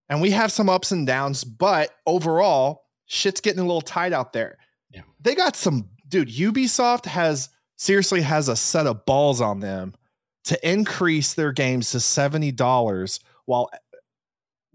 And 0.09 0.21
we 0.21 0.31
have 0.31 0.51
some 0.51 0.69
ups 0.69 0.91
and 0.91 1.07
downs, 1.07 1.45
but 1.45 1.91
overall, 2.07 2.83
shit's 3.07 3.41
getting 3.41 3.61
a 3.61 3.67
little 3.67 3.81
tight 3.81 4.13
out 4.13 4.33
there. 4.33 4.59
Yeah. 4.93 5.03
They 5.21 5.37
got 5.37 5.55
some 5.55 5.91
dude, 6.09 6.29
Ubisoft 6.29 7.07
has 7.07 7.49
seriously 7.77 8.21
has 8.21 8.49
a 8.49 8.57
set 8.57 8.87
of 8.87 9.07
balls 9.07 9.41
on 9.41 9.61
them 9.61 9.95
to 10.45 10.69
increase 10.69 11.35
their 11.35 11.53
games 11.53 11.93
to 11.93 11.99
$70 11.99 13.21
while 13.47 13.71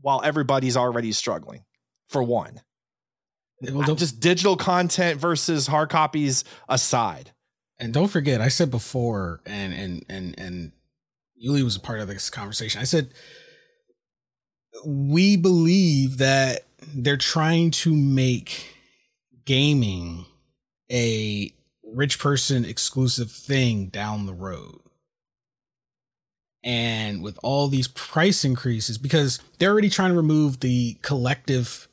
while 0.05 0.21
everybody's 0.23 0.77
already 0.77 1.11
struggling 1.11 1.63
for 2.09 2.21
one. 2.21 2.61
Well, 3.59 3.95
just 3.95 4.19
digital 4.19 4.55
content 4.55 5.19
versus 5.19 5.65
hard 5.65 5.89
copies 5.89 6.43
aside. 6.69 7.31
And 7.79 7.91
don't 7.91 8.09
forget, 8.09 8.39
I 8.39 8.49
said 8.49 8.69
before, 8.69 9.41
and 9.47 9.73
and 9.73 10.05
and 10.07 10.35
and 10.37 10.71
Yuli 11.43 11.63
was 11.63 11.75
a 11.75 11.79
part 11.79 12.01
of 12.01 12.07
this 12.07 12.29
conversation. 12.29 12.79
I 12.79 12.83
said 12.83 13.15
we 14.85 15.37
believe 15.37 16.19
that 16.19 16.65
they're 16.93 17.17
trying 17.17 17.71
to 17.71 17.95
make 17.95 18.75
gaming 19.43 20.27
a 20.91 21.51
rich 21.83 22.19
person 22.19 22.63
exclusive 22.63 23.31
thing 23.31 23.87
down 23.87 24.27
the 24.27 24.33
road 24.35 24.84
and 26.65 27.21
with 27.21 27.37
all 27.43 27.67
these 27.67 27.87
price 27.87 28.43
increases 28.43 28.97
because 28.97 29.39
they're 29.59 29.71
already 29.71 29.89
trying 29.89 30.09
to 30.09 30.17
remove 30.17 30.59
the 30.59 30.97
collective 31.03 31.87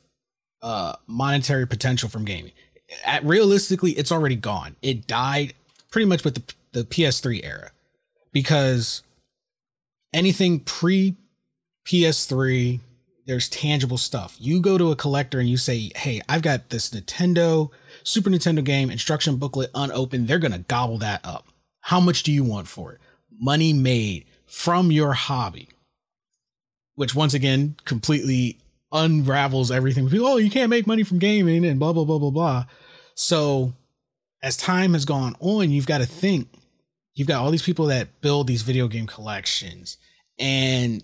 uh, 0.63 0.95
monetary 1.05 1.67
potential 1.67 2.09
from 2.09 2.25
gaming. 2.25 2.51
At, 3.05 3.23
realistically, 3.23 3.91
it's 3.91 4.11
already 4.11 4.35
gone. 4.35 4.75
It 4.81 5.05
died 5.05 5.53
pretty 5.91 6.07
much 6.07 6.23
with 6.23 6.35
the, 6.35 6.53
the 6.71 6.83
PS3 6.83 7.45
era 7.45 7.71
because 8.31 9.03
anything 10.11 10.59
pre 10.59 11.15
PS3, 11.85 12.79
there's 13.27 13.49
tangible 13.49 13.97
stuff. 13.97 14.35
You 14.39 14.59
go 14.59 14.77
to 14.77 14.91
a 14.91 14.95
collector 14.95 15.39
and 15.39 15.49
you 15.49 15.57
say, 15.57 15.91
"Hey, 15.95 16.21
I've 16.27 16.41
got 16.41 16.69
this 16.69 16.89
Nintendo 16.89 17.69
Super 18.03 18.29
Nintendo 18.29 18.63
game 18.63 18.89
instruction 18.89 19.35
booklet 19.37 19.69
unopened." 19.75 20.27
They're 20.27 20.39
gonna 20.39 20.59
gobble 20.59 20.97
that 20.99 21.21
up. 21.23 21.47
How 21.81 21.99
much 21.99 22.23
do 22.23 22.31
you 22.31 22.43
want 22.43 22.67
for 22.67 22.93
it? 22.93 23.01
Money 23.37 23.73
made 23.73 24.25
from 24.53 24.91
your 24.91 25.13
hobby. 25.13 25.67
which 26.95 27.15
once 27.15 27.33
again 27.33 27.75
completely 27.85 28.57
unravels 28.91 29.71
everything. 29.71 30.09
People, 30.09 30.27
oh, 30.27 30.37
you 30.37 30.51
can't 30.51 30.69
make 30.69 30.85
money 30.87 31.03
from 31.03 31.19
gaming 31.19 31.65
and 31.65 31.79
blah 31.79 31.93
blah 31.93 32.05
blah 32.05 32.19
blah 32.19 32.29
blah. 32.29 32.65
So 33.15 33.73
as 34.41 34.57
time 34.57 34.93
has 34.93 35.05
gone 35.05 35.35
on, 35.39 35.71
you've 35.71 35.87
got 35.87 35.99
to 35.99 36.05
think. 36.05 36.47
You've 37.15 37.27
got 37.27 37.41
all 37.43 37.51
these 37.51 37.63
people 37.63 37.87
that 37.87 38.21
build 38.21 38.47
these 38.47 38.63
video 38.63 38.87
game 38.87 39.07
collections, 39.07 39.97
and 40.39 41.03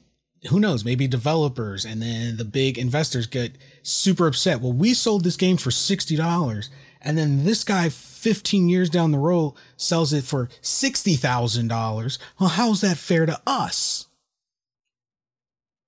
who 0.49 0.59
knows, 0.59 0.85
maybe 0.85 1.07
developers, 1.07 1.85
and 1.85 2.01
then 2.01 2.38
the 2.38 2.45
big 2.45 2.77
investors 2.77 3.27
get 3.27 3.57
super 3.83 4.27
upset. 4.27 4.62
Well, 4.62 4.73
we 4.73 4.93
sold 4.93 5.23
this 5.23 5.38
game 5.38 5.57
for 5.57 5.71
sixty 5.71 6.15
dollars, 6.15 6.69
and 7.01 7.17
then 7.17 7.45
this 7.45 7.63
guy, 7.63 7.89
fifteen 7.89 8.69
years 8.69 8.89
down 8.89 9.12
the 9.12 9.17
road, 9.17 9.53
sells 9.77 10.13
it 10.13 10.23
for 10.23 10.49
sixty 10.62 11.15
thousand 11.15 11.67
dollars. 11.67 12.19
Well, 12.39 12.49
how's 12.49 12.81
that 12.81 12.97
fair 12.97 13.25
to 13.25 13.39
us? 13.47 14.07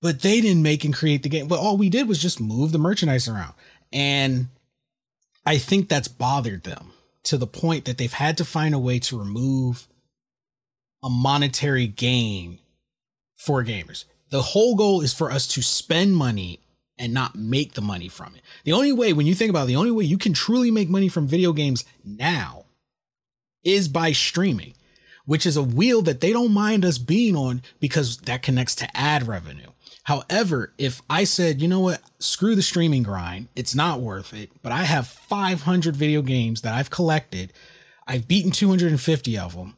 but 0.02 0.20
they 0.20 0.40
didn't 0.40 0.64
make 0.64 0.84
and 0.84 0.92
create 0.92 1.22
the 1.22 1.28
game. 1.28 1.46
But 1.46 1.60
all 1.60 1.78
we 1.78 1.88
did 1.88 2.08
was 2.08 2.20
just 2.20 2.40
move 2.40 2.72
the 2.72 2.78
merchandise 2.78 3.28
around. 3.28 3.54
And 3.92 4.48
I 5.46 5.58
think 5.58 5.88
that's 5.88 6.08
bothered 6.08 6.64
them 6.64 6.92
to 7.22 7.38
the 7.38 7.46
point 7.46 7.84
that 7.84 7.98
they've 7.98 8.12
had 8.12 8.36
to 8.38 8.44
find 8.44 8.74
a 8.74 8.80
way 8.80 8.98
to 8.98 9.18
remove 9.18 9.86
a 11.04 11.08
monetary 11.08 11.86
gain 11.86 12.58
for 13.36 13.62
gamers. 13.62 14.04
The 14.30 14.42
whole 14.42 14.74
goal 14.74 15.00
is 15.00 15.14
for 15.14 15.30
us 15.30 15.46
to 15.48 15.62
spend 15.62 16.16
money 16.16 16.58
and 16.98 17.14
not 17.14 17.34
make 17.34 17.74
the 17.74 17.80
money 17.80 18.08
from 18.08 18.34
it. 18.34 18.42
The 18.64 18.72
only 18.72 18.92
way, 18.92 19.12
when 19.12 19.26
you 19.26 19.34
think 19.34 19.50
about 19.50 19.64
it, 19.64 19.68
the 19.68 19.76
only 19.76 19.90
way 19.90 20.04
you 20.04 20.18
can 20.18 20.32
truly 20.32 20.70
make 20.70 20.88
money 20.88 21.08
from 21.08 21.26
video 21.26 21.52
games 21.52 21.84
now 22.04 22.66
is 23.64 23.88
by 23.88 24.12
streaming, 24.12 24.74
which 25.24 25.46
is 25.46 25.56
a 25.56 25.62
wheel 25.62 26.02
that 26.02 26.20
they 26.20 26.32
don't 26.32 26.52
mind 26.52 26.84
us 26.84 26.98
being 26.98 27.36
on 27.36 27.62
because 27.80 28.18
that 28.18 28.42
connects 28.42 28.74
to 28.76 28.96
ad 28.96 29.26
revenue. 29.26 29.70
However, 30.04 30.72
if 30.78 31.00
I 31.08 31.24
said, 31.24 31.62
you 31.62 31.68
know 31.68 31.80
what, 31.80 32.02
screw 32.18 32.56
the 32.56 32.62
streaming 32.62 33.04
grind, 33.04 33.48
it's 33.54 33.74
not 33.74 34.00
worth 34.00 34.34
it, 34.34 34.50
but 34.60 34.72
I 34.72 34.82
have 34.82 35.06
500 35.06 35.96
video 35.96 36.22
games 36.22 36.62
that 36.62 36.74
I've 36.74 36.90
collected, 36.90 37.52
I've 38.06 38.26
beaten 38.26 38.50
250 38.50 39.38
of 39.38 39.54
them. 39.54 39.76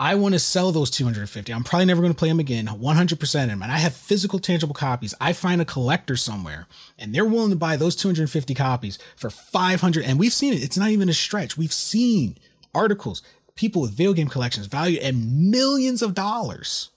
I 0.00 0.14
want 0.14 0.34
to 0.34 0.38
sell 0.38 0.70
those 0.70 0.90
250. 0.90 1.52
I'm 1.52 1.64
probably 1.64 1.86
never 1.86 2.00
going 2.00 2.12
to 2.12 2.18
play 2.18 2.28
them 2.28 2.38
again, 2.38 2.66
100% 2.66 3.12
of 3.42 3.48
them. 3.48 3.62
And 3.62 3.72
I 3.72 3.78
have 3.78 3.94
physical, 3.94 4.38
tangible 4.38 4.74
copies. 4.74 5.14
I 5.20 5.32
find 5.32 5.60
a 5.60 5.64
collector 5.64 6.16
somewhere 6.16 6.66
and 6.98 7.12
they're 7.12 7.24
willing 7.24 7.50
to 7.50 7.56
buy 7.56 7.76
those 7.76 7.96
250 7.96 8.54
copies 8.54 8.98
for 9.16 9.28
500. 9.28 10.04
And 10.04 10.18
we've 10.18 10.32
seen 10.32 10.54
it. 10.54 10.62
It's 10.62 10.78
not 10.78 10.90
even 10.90 11.08
a 11.08 11.14
stretch. 11.14 11.56
We've 11.56 11.72
seen 11.72 12.38
articles, 12.74 13.22
people 13.56 13.82
with 13.82 13.90
video 13.90 14.12
game 14.12 14.28
collections 14.28 14.66
valued 14.66 15.02
at 15.02 15.16
millions 15.16 16.00
of 16.00 16.14
dollars 16.14 16.90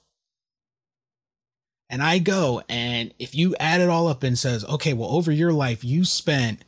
and 1.92 2.02
I 2.02 2.20
go 2.20 2.64
and 2.70 3.14
if 3.20 3.36
you 3.36 3.54
add 3.60 3.82
it 3.82 3.90
all 3.90 4.08
up 4.08 4.24
and 4.24 4.40
says, 4.40 4.64
okay, 4.66 4.94
well, 4.94 5.12
over 5.12 5.32
your 5.32 5.52
life, 5.52 5.84
you 5.84 6.06
spent 6.06 6.64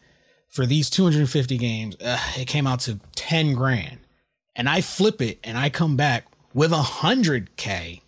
for 0.49 0.65
these 0.65 0.89
250 0.89 1.57
games, 1.57 1.95
uh, 2.03 2.19
it 2.37 2.45
came 2.45 2.67
out 2.67 2.81
to 2.81 2.99
10 3.15 3.53
grand. 3.53 3.99
And 4.55 4.69
I 4.69 4.81
flip 4.81 5.21
it 5.21 5.39
and 5.43 5.57
I 5.57 5.69
come 5.69 5.97
back 5.97 6.25
with 6.53 6.71
a 6.71 6.77
hundred 6.77 7.55
K. 7.55 8.01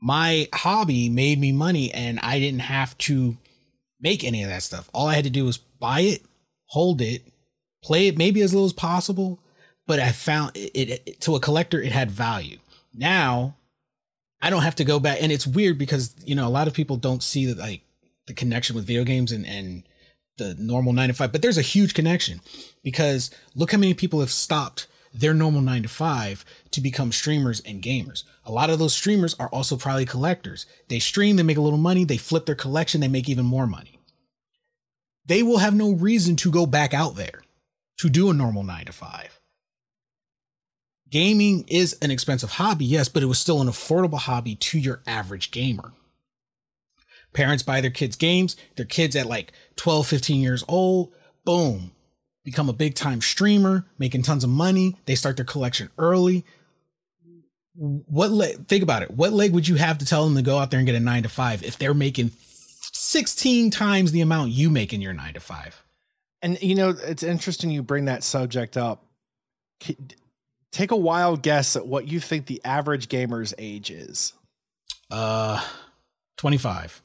My 0.00 0.48
hobby 0.52 1.08
made 1.08 1.40
me 1.40 1.52
money 1.52 1.92
and 1.92 2.20
I 2.20 2.38
didn't 2.38 2.60
have 2.60 2.96
to 2.98 3.36
make 4.00 4.24
any 4.24 4.42
of 4.42 4.50
that 4.50 4.62
stuff. 4.62 4.90
All 4.92 5.06
I 5.06 5.14
had 5.14 5.24
to 5.24 5.30
do 5.30 5.44
was 5.44 5.56
buy 5.56 6.00
it, 6.00 6.22
hold 6.66 7.00
it, 7.00 7.22
play 7.82 8.08
it 8.08 8.18
maybe 8.18 8.42
as 8.42 8.52
little 8.52 8.66
as 8.66 8.72
possible, 8.72 9.38
but 9.86 10.00
I 10.00 10.12
found 10.12 10.56
it, 10.56 10.72
it, 10.74 11.02
it 11.06 11.20
to 11.22 11.36
a 11.36 11.40
collector, 11.40 11.80
it 11.80 11.92
had 11.92 12.10
value. 12.10 12.58
Now 12.92 13.56
I 14.42 14.50
don't 14.50 14.62
have 14.62 14.76
to 14.76 14.84
go 14.84 15.00
back. 15.00 15.22
And 15.22 15.32
it's 15.32 15.46
weird 15.46 15.78
because, 15.78 16.14
you 16.24 16.34
know, 16.34 16.46
a 16.46 16.50
lot 16.50 16.68
of 16.68 16.74
people 16.74 16.96
don't 16.98 17.22
see 17.22 17.46
that 17.46 17.56
like 17.56 17.80
the 18.26 18.34
connection 18.34 18.76
with 18.76 18.86
video 18.86 19.04
games 19.04 19.32
and, 19.32 19.46
and 19.46 19.84
the 20.36 20.54
normal 20.58 20.92
nine 20.92 21.08
to 21.08 21.14
five, 21.14 21.32
but 21.32 21.42
there's 21.42 21.58
a 21.58 21.62
huge 21.62 21.94
connection 21.94 22.40
because 22.82 23.30
look 23.54 23.72
how 23.72 23.78
many 23.78 23.94
people 23.94 24.20
have 24.20 24.30
stopped 24.30 24.86
their 25.12 25.34
normal 25.34 25.60
nine 25.60 25.82
to 25.82 25.88
five 25.88 26.44
to 26.72 26.80
become 26.80 27.12
streamers 27.12 27.60
and 27.60 27.82
gamers. 27.82 28.24
A 28.44 28.52
lot 28.52 28.70
of 28.70 28.78
those 28.78 28.94
streamers 28.94 29.34
are 29.38 29.48
also 29.48 29.76
probably 29.76 30.04
collectors. 30.04 30.66
They 30.88 30.98
stream, 30.98 31.36
they 31.36 31.42
make 31.44 31.56
a 31.56 31.62
little 31.62 31.78
money, 31.78 32.04
they 32.04 32.16
flip 32.16 32.46
their 32.46 32.54
collection, 32.54 33.00
they 33.00 33.08
make 33.08 33.28
even 33.28 33.44
more 33.44 33.66
money. 33.66 34.00
They 35.24 35.42
will 35.42 35.58
have 35.58 35.74
no 35.74 35.92
reason 35.92 36.36
to 36.36 36.50
go 36.50 36.66
back 36.66 36.92
out 36.92 37.16
there 37.16 37.42
to 37.98 38.08
do 38.08 38.28
a 38.28 38.34
normal 38.34 38.64
nine 38.64 38.86
to 38.86 38.92
five 38.92 39.40
gaming 41.14 41.64
is 41.68 41.96
an 42.02 42.10
expensive 42.10 42.50
hobby, 42.50 42.84
yes, 42.84 43.08
but 43.08 43.22
it 43.22 43.26
was 43.26 43.38
still 43.38 43.62
an 43.62 43.68
affordable 43.68 44.18
hobby 44.18 44.56
to 44.56 44.80
your 44.80 45.00
average 45.06 45.52
gamer. 45.52 45.92
Parents 47.34 47.62
buy 47.62 47.80
their 47.80 47.90
kids 47.90 48.16
games, 48.16 48.56
their 48.76 48.86
kids 48.86 49.14
at 49.14 49.26
like 49.26 49.52
12, 49.76 50.06
15 50.06 50.40
years 50.40 50.64
old, 50.68 51.12
boom, 51.44 51.92
become 52.44 52.68
a 52.68 52.72
big 52.72 52.94
time 52.94 53.20
streamer, 53.20 53.84
making 53.98 54.22
tons 54.22 54.44
of 54.44 54.50
money. 54.50 54.96
They 55.04 55.14
start 55.14 55.36
their 55.36 55.44
collection 55.44 55.90
early. 55.98 56.44
What 57.74 58.30
leg, 58.30 58.66
think 58.68 58.82
about 58.82 59.02
it. 59.02 59.10
What 59.10 59.32
leg 59.32 59.52
would 59.52 59.68
you 59.68 59.74
have 59.74 59.98
to 59.98 60.06
tell 60.06 60.24
them 60.24 60.36
to 60.36 60.42
go 60.42 60.58
out 60.58 60.70
there 60.70 60.78
and 60.78 60.86
get 60.86 60.94
a 60.94 61.00
nine 61.00 61.24
to 61.24 61.28
five 61.28 61.62
if 61.62 61.76
they're 61.76 61.92
making 61.92 62.30
16 62.92 63.70
times 63.70 64.12
the 64.12 64.20
amount 64.22 64.52
you 64.52 64.70
make 64.70 64.92
in 64.92 65.00
your 65.02 65.12
nine 65.12 65.34
to 65.34 65.40
five? 65.40 65.82
And 66.40 66.62
you 66.62 66.74
know, 66.74 66.90
it's 66.90 67.22
interesting 67.22 67.70
you 67.70 67.82
bring 67.82 68.06
that 68.06 68.22
subject 68.22 68.76
up 68.76 69.04
take 70.74 70.90
a 70.90 70.96
wild 70.96 71.40
guess 71.40 71.76
at 71.76 71.86
what 71.86 72.08
you 72.08 72.18
think 72.18 72.46
the 72.46 72.60
average 72.64 73.08
gamer's 73.08 73.54
age 73.58 73.90
is. 73.90 74.32
Uh, 75.10 75.64
25. 76.36 77.00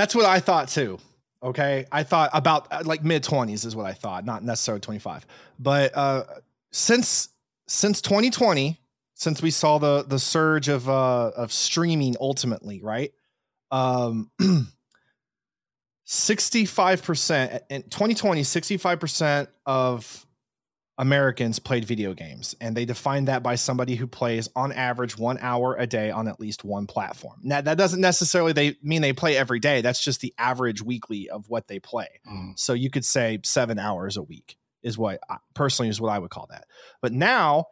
That's 0.00 0.14
what 0.14 0.24
I 0.24 0.40
thought 0.40 0.68
too. 0.68 0.98
Okay. 1.42 1.84
I 1.92 2.04
thought 2.04 2.30
about 2.32 2.68
uh, 2.70 2.84
like 2.86 3.04
mid 3.04 3.22
20s 3.22 3.66
is 3.66 3.76
what 3.76 3.84
I 3.84 3.92
thought, 3.92 4.24
not 4.24 4.42
necessarily 4.42 4.80
25. 4.80 5.26
But 5.58 5.94
uh, 5.94 6.24
since 6.72 7.28
since 7.68 8.00
2020, 8.00 8.80
since 9.12 9.42
we 9.42 9.50
saw 9.50 9.76
the 9.76 10.02
the 10.02 10.18
surge 10.18 10.68
of 10.68 10.88
uh 10.88 11.32
of 11.36 11.52
streaming 11.52 12.16
ultimately, 12.18 12.80
right? 12.82 13.12
Um 13.70 14.30
65% 16.08 17.60
in 17.68 17.82
2020 17.82 18.40
65% 18.40 19.48
of 19.66 20.26
Americans 21.00 21.58
played 21.58 21.86
video 21.86 22.12
games, 22.12 22.54
and 22.60 22.76
they 22.76 22.84
define 22.84 23.24
that 23.24 23.42
by 23.42 23.54
somebody 23.54 23.94
who 23.94 24.06
plays 24.06 24.50
on 24.54 24.70
average 24.70 25.16
one 25.16 25.38
hour 25.40 25.74
a 25.76 25.86
day 25.86 26.10
on 26.10 26.28
at 26.28 26.38
least 26.38 26.62
one 26.62 26.86
platform. 26.86 27.40
Now, 27.42 27.62
that 27.62 27.78
doesn't 27.78 28.02
necessarily 28.02 28.52
they 28.52 28.76
mean 28.82 29.00
they 29.00 29.14
play 29.14 29.34
every 29.34 29.60
day. 29.60 29.80
That's 29.80 30.04
just 30.04 30.20
the 30.20 30.34
average 30.36 30.82
weekly 30.82 31.30
of 31.30 31.48
what 31.48 31.68
they 31.68 31.78
play. 31.78 32.20
Mm. 32.30 32.58
So 32.58 32.74
you 32.74 32.90
could 32.90 33.06
say 33.06 33.38
seven 33.44 33.78
hours 33.78 34.18
a 34.18 34.22
week 34.22 34.58
is 34.82 34.98
what 34.98 35.20
I, 35.30 35.38
personally 35.54 35.88
is 35.88 36.02
what 36.02 36.10
I 36.10 36.18
would 36.18 36.28
call 36.28 36.48
that. 36.50 36.66
But 37.00 37.14
now, 37.14 37.68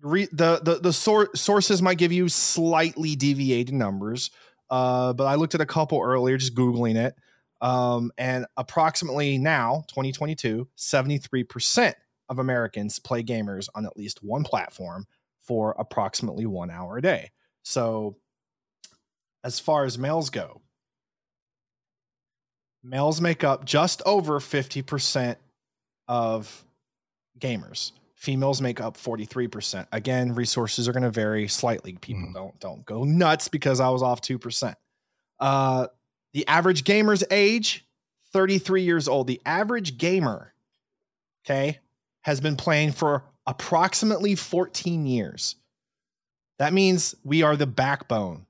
re, 0.00 0.26
the 0.32 0.60
the 0.64 0.76
the 0.76 0.92
sor- 0.94 1.36
sources 1.36 1.82
might 1.82 1.98
give 1.98 2.10
you 2.10 2.30
slightly 2.30 3.16
deviated 3.16 3.74
numbers. 3.74 4.30
Uh, 4.70 5.12
but 5.12 5.24
I 5.24 5.34
looked 5.34 5.54
at 5.54 5.60
a 5.60 5.66
couple 5.66 6.00
earlier, 6.00 6.38
just 6.38 6.54
googling 6.54 6.96
it, 6.96 7.14
um, 7.60 8.12
and 8.16 8.46
approximately 8.56 9.36
now, 9.36 9.84
2022, 9.88 10.68
73 10.76 11.44
percent 11.44 11.96
of 12.30 12.38
Americans 12.38 12.98
play 12.98 13.22
gamers 13.22 13.68
on 13.74 13.84
at 13.84 13.96
least 13.96 14.22
one 14.22 14.44
platform 14.44 15.06
for 15.42 15.74
approximately 15.78 16.46
one 16.46 16.70
hour 16.70 16.96
a 16.96 17.02
day. 17.02 17.30
So, 17.62 18.16
as 19.44 19.58
far 19.58 19.84
as 19.84 19.98
males 19.98 20.30
go, 20.30 20.62
males 22.82 23.20
make 23.20 23.42
up 23.42 23.64
just 23.64 24.00
over 24.06 24.38
50% 24.38 25.36
of 26.08 26.64
gamers. 27.38 27.92
Females 28.14 28.60
make 28.60 28.80
up 28.80 28.96
43%. 28.96 29.86
Again, 29.92 30.34
resources 30.34 30.86
are 30.86 30.92
going 30.92 31.02
to 31.02 31.10
vary 31.10 31.48
slightly. 31.48 31.94
People 31.94 32.28
mm. 32.28 32.34
don't 32.34 32.60
don't 32.60 32.84
go 32.84 33.04
nuts 33.04 33.48
because 33.48 33.80
I 33.80 33.88
was 33.88 34.02
off 34.02 34.20
2%. 34.20 34.74
Uh, 35.40 35.86
the 36.34 36.46
average 36.46 36.84
gamer's 36.84 37.24
age 37.30 37.86
33 38.32 38.82
years 38.82 39.08
old. 39.08 39.26
The 39.26 39.40
average 39.46 39.96
gamer, 39.96 40.52
okay, 41.44 41.78
has 42.30 42.40
been 42.40 42.54
playing 42.54 42.92
for 42.92 43.24
approximately 43.44 44.36
14 44.36 45.04
years. 45.04 45.56
That 46.60 46.72
means 46.72 47.16
we 47.24 47.42
are 47.42 47.56
the 47.56 47.66
backbone. 47.66 48.46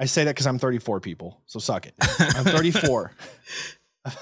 I 0.00 0.06
say 0.06 0.24
that 0.24 0.32
because 0.32 0.48
I'm 0.48 0.58
34 0.58 0.98
people, 0.98 1.40
so 1.46 1.60
suck 1.60 1.86
it. 1.86 1.94
I'm 2.18 2.44
34. 2.44 3.12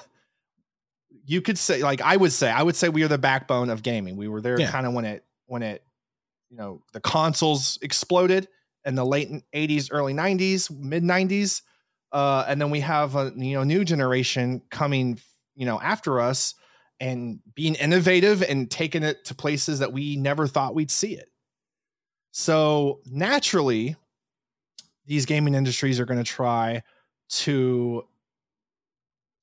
you 1.25 1.41
could 1.41 1.57
say, 1.57 1.83
like 1.83 2.03
I 2.03 2.19
would 2.19 2.33
say, 2.33 2.51
I 2.51 2.63
would 2.63 2.77
say 2.77 2.91
we 2.91 3.03
are 3.03 3.09
the 3.09 3.17
backbone 3.17 3.71
of 3.71 3.83
gaming. 3.83 4.19
We 4.19 4.29
were 4.29 4.43
there 4.43 4.61
yeah. 4.61 4.71
kind 4.71 4.87
of 4.87 4.93
when 4.93 5.07
it 5.07 5.25
when 5.47 5.63
it, 5.63 5.83
you 6.51 6.59
know, 6.59 6.83
the 6.93 7.01
consoles 7.01 7.79
exploded 7.81 8.47
in 8.85 8.95
the 8.95 9.07
late 9.07 9.31
80s, 9.55 9.89
early 9.91 10.13
90s, 10.13 10.71
mid 10.71 11.03
90s. 11.03 11.63
Uh, 12.13 12.45
and 12.47 12.61
then 12.61 12.69
we 12.69 12.81
have 12.81 13.17
a 13.17 13.33
you 13.35 13.55
know 13.55 13.65
new 13.65 13.87
generation 13.87 14.61
coming, 14.71 15.19
you 15.57 15.65
know, 15.65 15.81
after 15.81 16.21
us 16.21 16.57
and 17.01 17.41
being 17.55 17.75
innovative 17.77 18.43
and 18.43 18.71
taking 18.71 19.03
it 19.03 19.25
to 19.25 19.35
places 19.35 19.79
that 19.79 19.93
we 19.93 20.17
never 20.17 20.47
thought 20.47 20.75
we'd 20.75 20.91
see 20.91 21.15
it. 21.15 21.29
So 22.33 23.01
naturally, 23.07 23.97
these 25.07 25.27
gaming 25.27 25.55
industries 25.55 25.99
are 25.99 26.05
going 26.05 26.23
to 26.23 26.31
try 26.31 26.83
to 27.31 28.05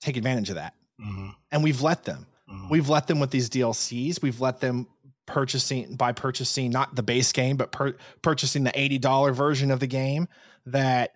take 0.02 0.18
advantage 0.18 0.50
of 0.50 0.56
that. 0.56 0.74
Mm-hmm. 1.02 1.30
And 1.52 1.64
we've 1.64 1.82
let 1.82 2.04
them. 2.04 2.28
Mm-hmm. 2.50 2.70
We've 2.70 2.90
let 2.90 3.08
them 3.08 3.20
with 3.20 3.32
these 3.32 3.50
DLCs. 3.50 4.22
We've 4.22 4.40
let 4.40 4.60
them 4.60 4.88
purchasing 5.26 5.96
by 5.96 6.14
purchasing 6.14 6.72
not 6.72 6.96
the 6.96 7.04
base 7.04 7.32
game, 7.32 7.58
but 7.58 7.72
per, 7.72 7.96
purchasing 8.22 8.64
the 8.64 8.72
$80 8.72 9.34
version 9.34 9.72
of 9.72 9.80
the 9.80 9.88
game 9.88 10.28
that, 10.68 11.12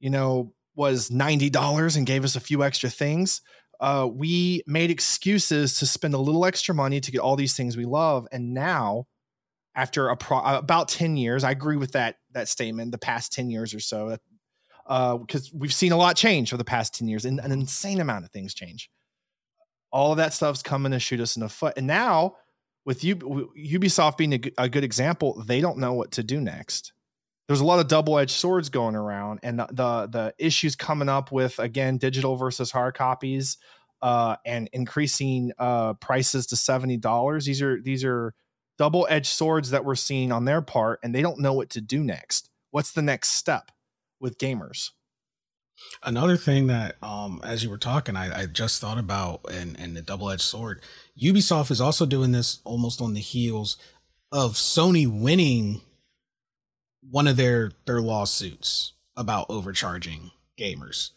you 0.00 0.10
know, 0.10 0.54
was 0.74 1.10
$90 1.10 1.96
and 1.96 2.06
gave 2.06 2.24
us 2.24 2.36
a 2.36 2.40
few 2.40 2.64
extra 2.64 2.88
things. 2.88 3.42
Uh, 3.82 4.06
we 4.06 4.62
made 4.64 4.92
excuses 4.92 5.76
to 5.80 5.86
spend 5.86 6.14
a 6.14 6.18
little 6.18 6.46
extra 6.46 6.72
money 6.72 7.00
to 7.00 7.10
get 7.10 7.18
all 7.18 7.34
these 7.34 7.56
things 7.56 7.76
we 7.76 7.84
love. 7.84 8.28
And 8.30 8.54
now, 8.54 9.06
after 9.74 10.14
pro- 10.14 10.38
about 10.38 10.86
10 10.86 11.16
years, 11.16 11.42
I 11.42 11.50
agree 11.50 11.76
with 11.76 11.90
that 11.92 12.16
that 12.30 12.46
statement, 12.46 12.92
the 12.92 12.98
past 12.98 13.32
10 13.32 13.50
years 13.50 13.74
or 13.74 13.80
so, 13.80 14.16
because 14.86 15.48
uh, 15.48 15.52
we've 15.52 15.74
seen 15.74 15.90
a 15.90 15.96
lot 15.96 16.14
change 16.14 16.52
over 16.52 16.58
the 16.58 16.64
past 16.64 16.94
10 16.94 17.08
years 17.08 17.24
and 17.24 17.40
an 17.40 17.50
insane 17.50 18.00
amount 18.00 18.24
of 18.24 18.30
things 18.30 18.54
change. 18.54 18.88
All 19.90 20.12
of 20.12 20.16
that 20.18 20.32
stuff's 20.32 20.62
coming 20.62 20.92
to 20.92 21.00
shoot 21.00 21.18
us 21.18 21.36
in 21.36 21.40
the 21.40 21.48
foot. 21.48 21.74
And 21.76 21.88
now, 21.88 22.36
with 22.84 23.02
U- 23.02 23.50
Ubisoft 23.58 24.16
being 24.16 24.32
a, 24.32 24.40
a 24.58 24.68
good 24.68 24.84
example, 24.84 25.42
they 25.44 25.60
don't 25.60 25.78
know 25.78 25.92
what 25.92 26.12
to 26.12 26.22
do 26.22 26.40
next 26.40 26.92
there's 27.48 27.60
a 27.60 27.64
lot 27.64 27.80
of 27.80 27.88
double-edged 27.88 28.30
swords 28.30 28.68
going 28.68 28.94
around 28.94 29.40
and 29.42 29.58
the, 29.58 29.66
the, 29.66 30.08
the 30.10 30.34
issues 30.38 30.76
coming 30.76 31.08
up 31.08 31.32
with 31.32 31.58
again 31.58 31.98
digital 31.98 32.36
versus 32.36 32.70
hard 32.70 32.94
copies 32.94 33.58
uh, 34.00 34.36
and 34.44 34.68
increasing 34.72 35.52
uh, 35.58 35.94
prices 35.94 36.46
to 36.46 36.54
$70 36.54 37.44
these 37.44 37.62
are 37.62 37.80
these 37.82 38.04
are 38.04 38.34
double-edged 38.78 39.26
swords 39.26 39.70
that 39.70 39.84
we're 39.84 39.94
seeing 39.94 40.32
on 40.32 40.44
their 40.44 40.62
part 40.62 40.98
and 41.02 41.14
they 41.14 41.22
don't 41.22 41.38
know 41.38 41.52
what 41.52 41.70
to 41.70 41.80
do 41.80 42.02
next. 42.02 42.50
What's 42.70 42.92
the 42.92 43.02
next 43.02 43.30
step 43.30 43.70
with 44.18 44.38
gamers? 44.38 44.90
Another 46.02 46.36
thing 46.36 46.68
that, 46.68 46.96
um, 47.02 47.40
as 47.44 47.62
you 47.62 47.70
were 47.70 47.78
talking, 47.78 48.16
I, 48.16 48.42
I 48.42 48.46
just 48.46 48.80
thought 48.80 48.98
about, 48.98 49.40
and 49.50 49.78
and 49.78 49.96
the 49.96 50.02
double 50.02 50.30
edged 50.30 50.42
sword. 50.42 50.82
Ubisoft 51.20 51.70
is 51.70 51.80
also 51.80 52.06
doing 52.06 52.32
this 52.32 52.60
almost 52.64 53.00
on 53.00 53.14
the 53.14 53.20
heels 53.20 53.76
of 54.30 54.52
Sony 54.52 55.06
winning 55.06 55.80
one 57.10 57.26
of 57.26 57.36
their 57.36 57.72
their 57.86 58.00
lawsuits 58.00 58.92
about 59.16 59.46
overcharging 59.48 60.30
gamers. 60.58 61.10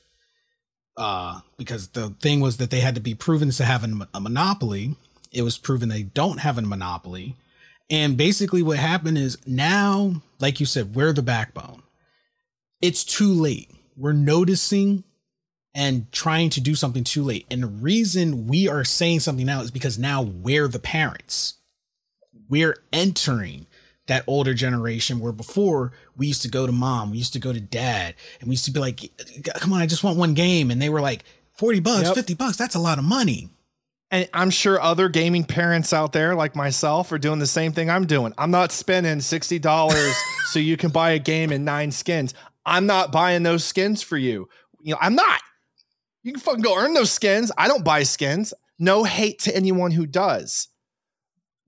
Uh, 0.97 1.41
because 1.57 1.89
the 1.89 2.09
thing 2.21 2.39
was 2.39 2.57
that 2.57 2.69
they 2.69 2.79
had 2.79 2.95
to 2.95 3.01
be 3.01 3.13
proven 3.13 3.49
to 3.49 3.65
have 3.65 3.83
a, 3.83 4.07
a 4.13 4.21
monopoly. 4.21 4.95
It 5.31 5.41
was 5.41 5.57
proven 5.57 5.89
they 5.89 6.03
don't 6.03 6.39
have 6.39 6.57
a 6.57 6.61
monopoly. 6.61 7.35
And 7.89 8.17
basically, 8.17 8.63
what 8.63 8.77
happened 8.77 9.17
is 9.17 9.37
now, 9.45 10.21
like 10.39 10.59
you 10.59 10.65
said, 10.65 10.95
we're 10.95 11.13
the 11.13 11.21
backbone. 11.21 11.83
It's 12.81 13.03
too 13.03 13.31
late. 13.31 13.69
We're 13.97 14.13
noticing 14.13 15.03
and 15.73 16.09
trying 16.11 16.49
to 16.51 16.61
do 16.61 16.73
something 16.73 17.03
too 17.03 17.23
late. 17.23 17.45
And 17.51 17.63
the 17.63 17.67
reason 17.67 18.47
we 18.47 18.69
are 18.69 18.85
saying 18.85 19.19
something 19.19 19.45
now 19.45 19.61
is 19.61 19.71
because 19.71 19.99
now 19.99 20.21
we're 20.21 20.69
the 20.69 20.79
parents. 20.79 21.55
We're 22.49 22.77
entering 22.93 23.67
that 24.07 24.23
older 24.27 24.53
generation 24.53 25.19
where 25.19 25.31
before 25.31 25.91
we 26.15 26.27
used 26.27 26.43
to 26.43 26.49
go 26.49 26.65
to 26.65 26.71
mom, 26.71 27.11
we 27.11 27.17
used 27.17 27.33
to 27.33 27.39
go 27.39 27.51
to 27.51 27.59
dad, 27.59 28.15
and 28.39 28.47
we 28.47 28.53
used 28.53 28.65
to 28.65 28.71
be 28.71 28.79
like, 28.79 29.11
come 29.55 29.73
on, 29.73 29.81
I 29.81 29.87
just 29.87 30.03
want 30.03 30.17
one 30.17 30.33
game. 30.33 30.71
And 30.71 30.81
they 30.81 30.89
were 30.89 31.01
like, 31.01 31.23
40 31.53 31.79
bucks, 31.79 32.07
yep. 32.07 32.15
50 32.15 32.33
bucks, 32.35 32.57
that's 32.57 32.75
a 32.75 32.79
lot 32.79 32.99
of 32.99 33.05
money. 33.05 33.49
And 34.11 34.29
I'm 34.33 34.49
sure 34.49 34.79
other 34.79 35.09
gaming 35.09 35.43
parents 35.43 35.91
out 35.91 36.11
there 36.11 36.35
like 36.35 36.55
myself 36.55 37.11
are 37.11 37.17
doing 37.17 37.39
the 37.39 37.47
same 37.47 37.71
thing 37.71 37.89
I'm 37.89 38.05
doing. 38.05 38.33
I'm 38.37 38.51
not 38.51 38.71
spending 38.71 39.17
$60 39.17 40.13
so 40.45 40.59
you 40.59 40.77
can 40.77 40.91
buy 40.91 41.11
a 41.11 41.19
game 41.19 41.51
and 41.51 41.65
nine 41.65 41.91
skins. 41.91 42.33
I'm 42.65 42.85
not 42.85 43.11
buying 43.11 43.43
those 43.43 43.63
skins 43.63 44.01
for 44.01 44.17
you. 44.17 44.47
You 44.81 44.93
know, 44.93 44.99
I'm 45.01 45.15
not. 45.15 45.41
You 46.23 46.33
can 46.33 46.41
fucking 46.41 46.61
go 46.61 46.77
earn 46.77 46.93
those 46.93 47.11
skins. 47.11 47.51
I 47.57 47.67
don't 47.67 47.83
buy 47.83 48.03
skins. 48.03 48.53
No 48.77 49.03
hate 49.03 49.39
to 49.39 49.55
anyone 49.55 49.91
who 49.91 50.05
does. 50.05 50.67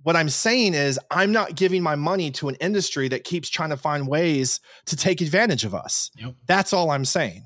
What 0.07 0.15
I'm 0.15 0.29
saying 0.29 0.73
is, 0.73 0.97
I'm 1.11 1.33
not 1.33 1.57
giving 1.57 1.83
my 1.83 1.95
money 1.95 2.31
to 2.31 2.47
an 2.47 2.55
industry 2.61 3.09
that 3.09 3.25
keeps 3.25 3.49
trying 3.49 3.71
to 3.71 3.75
find 3.75 4.07
ways 4.07 4.61
to 4.85 4.95
take 4.95 5.19
advantage 5.19 5.65
of 5.65 5.75
us. 5.75 6.11
Yep. 6.15 6.35
That's 6.45 6.71
all 6.71 6.91
I'm 6.91 7.03
saying. 7.03 7.43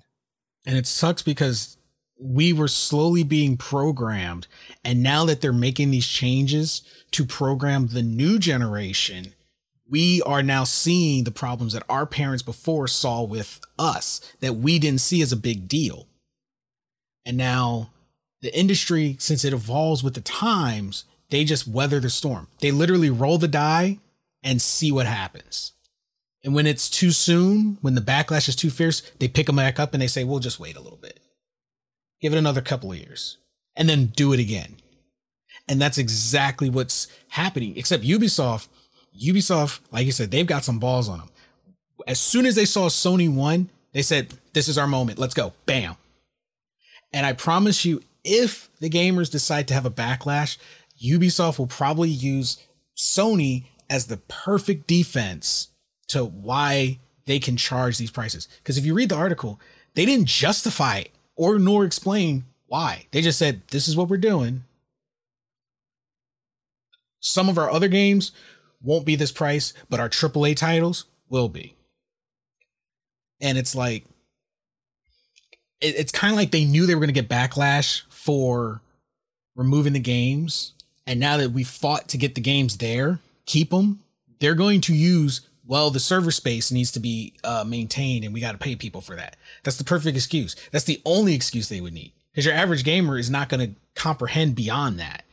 And 0.68 0.78
it 0.78 0.86
sucks 0.86 1.24
because 1.24 1.78
we 2.20 2.54
were 2.54 2.68
slowly 2.68 3.24
being 3.24 3.58
programmed. 3.58 4.46
And 4.86 5.02
now 5.02 5.26
that 5.26 5.42
they're 5.42 5.52
making 5.52 5.90
these 5.90 6.06
changes 6.06 6.84
to 7.14 7.26
program 7.26 7.88
the 7.88 8.04
new 8.04 8.38
generation, 8.38 9.34
we 9.90 10.22
are 10.22 10.44
now 10.44 10.64
seeing 10.64 11.24
the 11.24 11.32
problems 11.32 11.74
that 11.74 11.82
our 11.90 12.06
parents 12.06 12.44
before 12.44 12.88
saw 12.88 13.24
with 13.24 13.60
us 13.80 14.22
that 14.40 14.58
we 14.58 14.78
didn't 14.78 15.02
see 15.02 15.24
as 15.24 15.32
a 15.32 15.36
big 15.36 15.68
deal. 15.68 16.06
And 17.26 17.38
now 17.38 17.90
the 18.44 18.56
industry, 18.56 19.16
since 19.18 19.44
it 19.44 19.52
evolves 19.52 20.04
with 20.04 20.14
the 20.14 20.22
times, 20.22 21.06
they 21.32 21.44
just 21.44 21.68
weather 21.68 22.00
the 22.00 22.10
storm. 22.10 22.48
They 22.60 22.72
literally 22.72 23.10
roll 23.10 23.38
the 23.38 23.48
die 23.48 23.98
and 24.44 24.62
see 24.62 24.92
what 24.92 25.08
happens. 25.08 25.74
And 26.44 26.54
when 26.54 26.68
it's 26.68 26.90
too 26.90 27.12
soon, 27.12 27.78
when 27.82 27.96
the 27.96 28.02
backlash 28.02 28.50
is 28.50 28.56
too 28.56 28.70
fierce, 28.70 29.02
they 29.20 29.28
pick 29.28 29.48
them 29.48 29.56
back 29.56 29.80
up 29.80 29.94
and 29.94 30.02
they 30.02 30.08
say, 30.08 30.24
we'll 30.24 30.40
just 30.40 30.60
wait 30.60 30.76
a 30.76 30.82
little 30.82 30.98
bit. 30.98 31.20
Give 32.20 32.34
it 32.34 32.38
another 32.38 32.62
couple 32.62 32.92
of 32.92 32.98
years 32.98 33.38
and 33.76 33.88
then 33.88 34.08
do 34.08 34.34
it 34.34 34.40
again. 34.40 34.78
And 35.68 35.82
that's 35.82 35.98
exactly 35.98 36.70
what's 36.70 37.08
happening, 37.30 37.78
except 37.78 38.04
Ubisoft. 38.04 38.68
Ubisoft, 39.20 39.80
like 39.92 40.06
you 40.06 40.12
said, 40.12 40.32
they've 40.32 40.48
got 40.48 40.64
some 40.64 40.80
balls 40.80 41.08
on 41.08 41.20
them. 41.20 41.30
As 42.08 42.20
soon 42.20 42.46
as 42.46 42.56
they 42.56 42.66
saw 42.66 42.90
Sony 42.90 43.34
won, 43.34 43.70
they 43.94 44.02
said, 44.02 44.34
This 44.54 44.68
is 44.68 44.78
our 44.78 44.88
moment. 44.88 45.20
Let's 45.20 45.34
go. 45.34 45.54
Bam. 45.66 45.96
And 47.14 47.26
I 47.26 47.34
promise 47.34 47.86
you, 47.86 48.02
if 48.24 48.70
the 48.80 48.90
gamers 48.90 49.32
decide 49.32 49.68
to 49.68 49.74
have 49.74 49.86
a 49.86 49.92
backlash, 49.92 50.58
Ubisoft 51.04 51.60
will 51.60 51.68
probably 51.68 52.10
use 52.10 52.58
Sony 52.96 53.66
as 53.90 54.08
the 54.08 54.18
perfect 54.18 54.88
defense 54.88 55.70
to 56.08 56.24
why 56.24 57.00
they 57.26 57.40
can 57.40 57.58
charge 57.58 57.98
these 57.98 58.12
prices. 58.12 58.48
Because 58.58 58.78
if 58.78 58.86
you 58.86 58.94
read 58.94 59.10
the 59.10 59.16
article, 59.16 59.60
they 59.96 60.06
didn't 60.06 60.28
justify 60.28 61.04
or 61.36 61.60
nor 61.60 61.86
explain 61.86 62.46
why. 62.68 63.08
They 63.12 63.22
just 63.22 63.40
said, 63.40 63.62
this 63.70 63.88
is 63.88 63.98
what 63.98 64.10
we're 64.10 64.18
doing. 64.18 64.64
Some 67.20 67.50
of 67.50 67.58
our 67.58 67.70
other 67.70 67.88
games 67.88 68.32
won't 68.82 69.06
be 69.06 69.16
this 69.16 69.32
price, 69.32 69.74
but 69.90 70.00
our 70.00 70.10
AAA 70.10 70.56
titles 70.56 71.06
will 71.30 71.50
be. 71.50 71.76
And 73.40 73.58
it's 73.58 73.76
like, 73.76 74.06
it's 75.82 76.12
kind 76.12 76.32
of 76.32 76.38
like 76.38 76.52
they 76.52 76.66
knew 76.66 76.86
they 76.86 76.94
were 76.94 77.02
going 77.02 77.14
to 77.14 77.22
get 77.22 77.30
backlash 77.30 78.04
for 78.10 78.82
removing 79.56 79.94
the 79.94 80.00
games 80.00 80.74
and 81.06 81.20
now 81.20 81.38
that 81.38 81.52
we 81.52 81.64
fought 81.64 82.08
to 82.10 82.18
get 82.18 82.36
the 82.36 82.42
games 82.42 82.78
there, 82.78 83.20
keep 83.46 83.72
them, 83.72 84.00
they're 84.40 84.56
going 84.56 84.82
to 84.82 84.96
use, 84.96 85.42
well, 85.66 85.90
the 85.92 86.00
server 86.00 86.32
space 86.32 86.72
needs 86.72 86.92
to 86.92 87.00
be 87.00 87.34
uh, 87.44 87.64
maintained 87.66 88.26
and 88.26 88.34
we 88.34 88.40
got 88.40 88.54
to 88.54 88.58
pay 88.58 88.76
people 88.76 89.02
for 89.02 89.16
that. 89.16 89.36
That's 89.64 89.78
the 89.78 89.84
perfect 89.84 90.16
excuse. 90.16 90.56
That's 90.72 90.86
the 90.86 91.02
only 91.06 91.34
excuse 91.34 91.70
they 91.70 91.82
would 91.82 91.94
need 91.94 92.14
because 92.32 92.46
your 92.46 92.56
average 92.56 92.84
gamer 92.84 93.18
is 93.18 93.30
not 93.30 93.50
going 93.50 93.68
to 93.68 93.76
comprehend 93.96 94.56
beyond 94.56 95.00
that. 95.00 95.24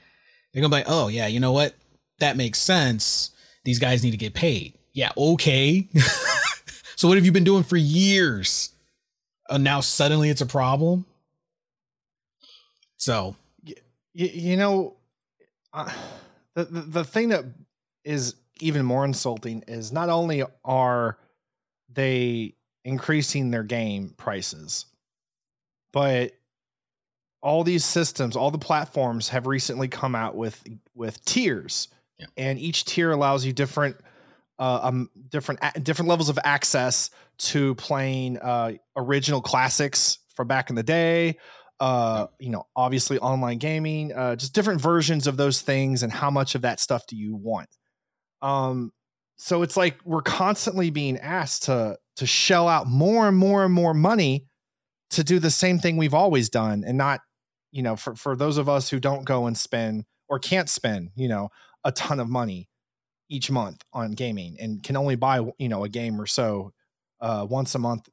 They're 0.52 0.60
going 0.60 0.70
to 0.70 0.76
be 0.76 0.80
like, 0.80 0.90
oh, 0.90 1.08
yeah, 1.08 1.26
you 1.26 1.40
know 1.40 1.52
what? 1.52 1.74
That 2.18 2.36
makes 2.36 2.58
sense. 2.58 3.30
These 3.64 3.78
guys 3.78 4.02
need 4.02 4.12
to 4.12 4.16
get 4.16 4.34
paid. 4.34 4.74
Yeah, 4.92 5.12
okay. 5.16 5.88
so 6.96 7.08
what 7.08 7.16
have 7.16 7.24
you 7.24 7.32
been 7.32 7.44
doing 7.44 7.62
for 7.62 7.76
years? 7.76 8.70
And 9.48 9.64
now 9.64 9.80
suddenly 9.80 10.30
it's 10.30 10.40
a 10.40 10.46
problem. 10.46 11.06
So, 12.96 13.36
you, 13.62 13.76
you 14.12 14.56
know, 14.56 14.97
uh, 15.78 15.92
the, 16.54 16.64
the 16.64 16.80
the 16.80 17.04
thing 17.04 17.28
that 17.30 17.44
is 18.04 18.34
even 18.60 18.84
more 18.84 19.04
insulting 19.04 19.62
is 19.68 19.92
not 19.92 20.08
only 20.08 20.42
are 20.64 21.18
they 21.92 22.54
increasing 22.84 23.50
their 23.50 23.62
game 23.62 24.14
prices, 24.16 24.86
but 25.92 26.32
all 27.40 27.62
these 27.62 27.84
systems, 27.84 28.36
all 28.36 28.50
the 28.50 28.58
platforms 28.58 29.28
have 29.28 29.46
recently 29.46 29.88
come 29.88 30.14
out 30.14 30.34
with 30.34 30.62
with 30.94 31.24
tiers, 31.24 31.88
yeah. 32.18 32.26
and 32.36 32.58
each 32.58 32.84
tier 32.84 33.10
allows 33.12 33.44
you 33.44 33.52
different 33.52 33.96
uh, 34.58 34.80
um, 34.82 35.10
different 35.28 35.60
different 35.84 36.08
levels 36.08 36.28
of 36.28 36.38
access 36.44 37.10
to 37.38 37.74
playing 37.76 38.38
uh, 38.38 38.72
original 38.96 39.40
classics 39.40 40.18
from 40.34 40.48
back 40.48 40.70
in 40.70 40.76
the 40.76 40.82
day, 40.82 41.36
uh 41.80 42.26
you 42.40 42.50
know 42.50 42.64
obviously 42.74 43.18
online 43.20 43.58
gaming 43.58 44.12
uh 44.12 44.34
just 44.34 44.52
different 44.54 44.80
versions 44.80 45.26
of 45.26 45.36
those 45.36 45.60
things 45.60 46.02
and 46.02 46.12
how 46.12 46.30
much 46.30 46.54
of 46.54 46.62
that 46.62 46.80
stuff 46.80 47.06
do 47.06 47.16
you 47.16 47.36
want? 47.36 47.68
Um 48.42 48.92
so 49.36 49.62
it's 49.62 49.76
like 49.76 49.98
we're 50.04 50.22
constantly 50.22 50.90
being 50.90 51.18
asked 51.18 51.64
to 51.64 51.96
to 52.16 52.26
shell 52.26 52.68
out 52.68 52.88
more 52.88 53.28
and 53.28 53.36
more 53.36 53.64
and 53.64 53.72
more 53.72 53.94
money 53.94 54.46
to 55.10 55.24
do 55.24 55.38
the 55.38 55.50
same 55.50 55.78
thing 55.78 55.96
we've 55.96 56.14
always 56.14 56.48
done 56.50 56.84
and 56.86 56.98
not 56.98 57.20
you 57.70 57.82
know 57.82 57.96
for 57.96 58.14
for 58.14 58.36
those 58.36 58.58
of 58.58 58.68
us 58.68 58.90
who 58.90 58.98
don't 59.00 59.24
go 59.24 59.46
and 59.46 59.56
spend 59.56 60.04
or 60.28 60.38
can't 60.38 60.68
spend 60.68 61.10
you 61.14 61.28
know 61.28 61.48
a 61.84 61.92
ton 61.92 62.20
of 62.20 62.28
money 62.28 62.68
each 63.28 63.50
month 63.50 63.82
on 63.92 64.12
gaming 64.12 64.56
and 64.60 64.82
can 64.82 64.96
only 64.96 65.14
buy 65.16 65.40
you 65.58 65.68
know 65.68 65.84
a 65.84 65.88
game 65.88 66.20
or 66.20 66.26
so 66.26 66.72
uh 67.20 67.46
once 67.48 67.74
a 67.74 67.78
month 67.78 68.08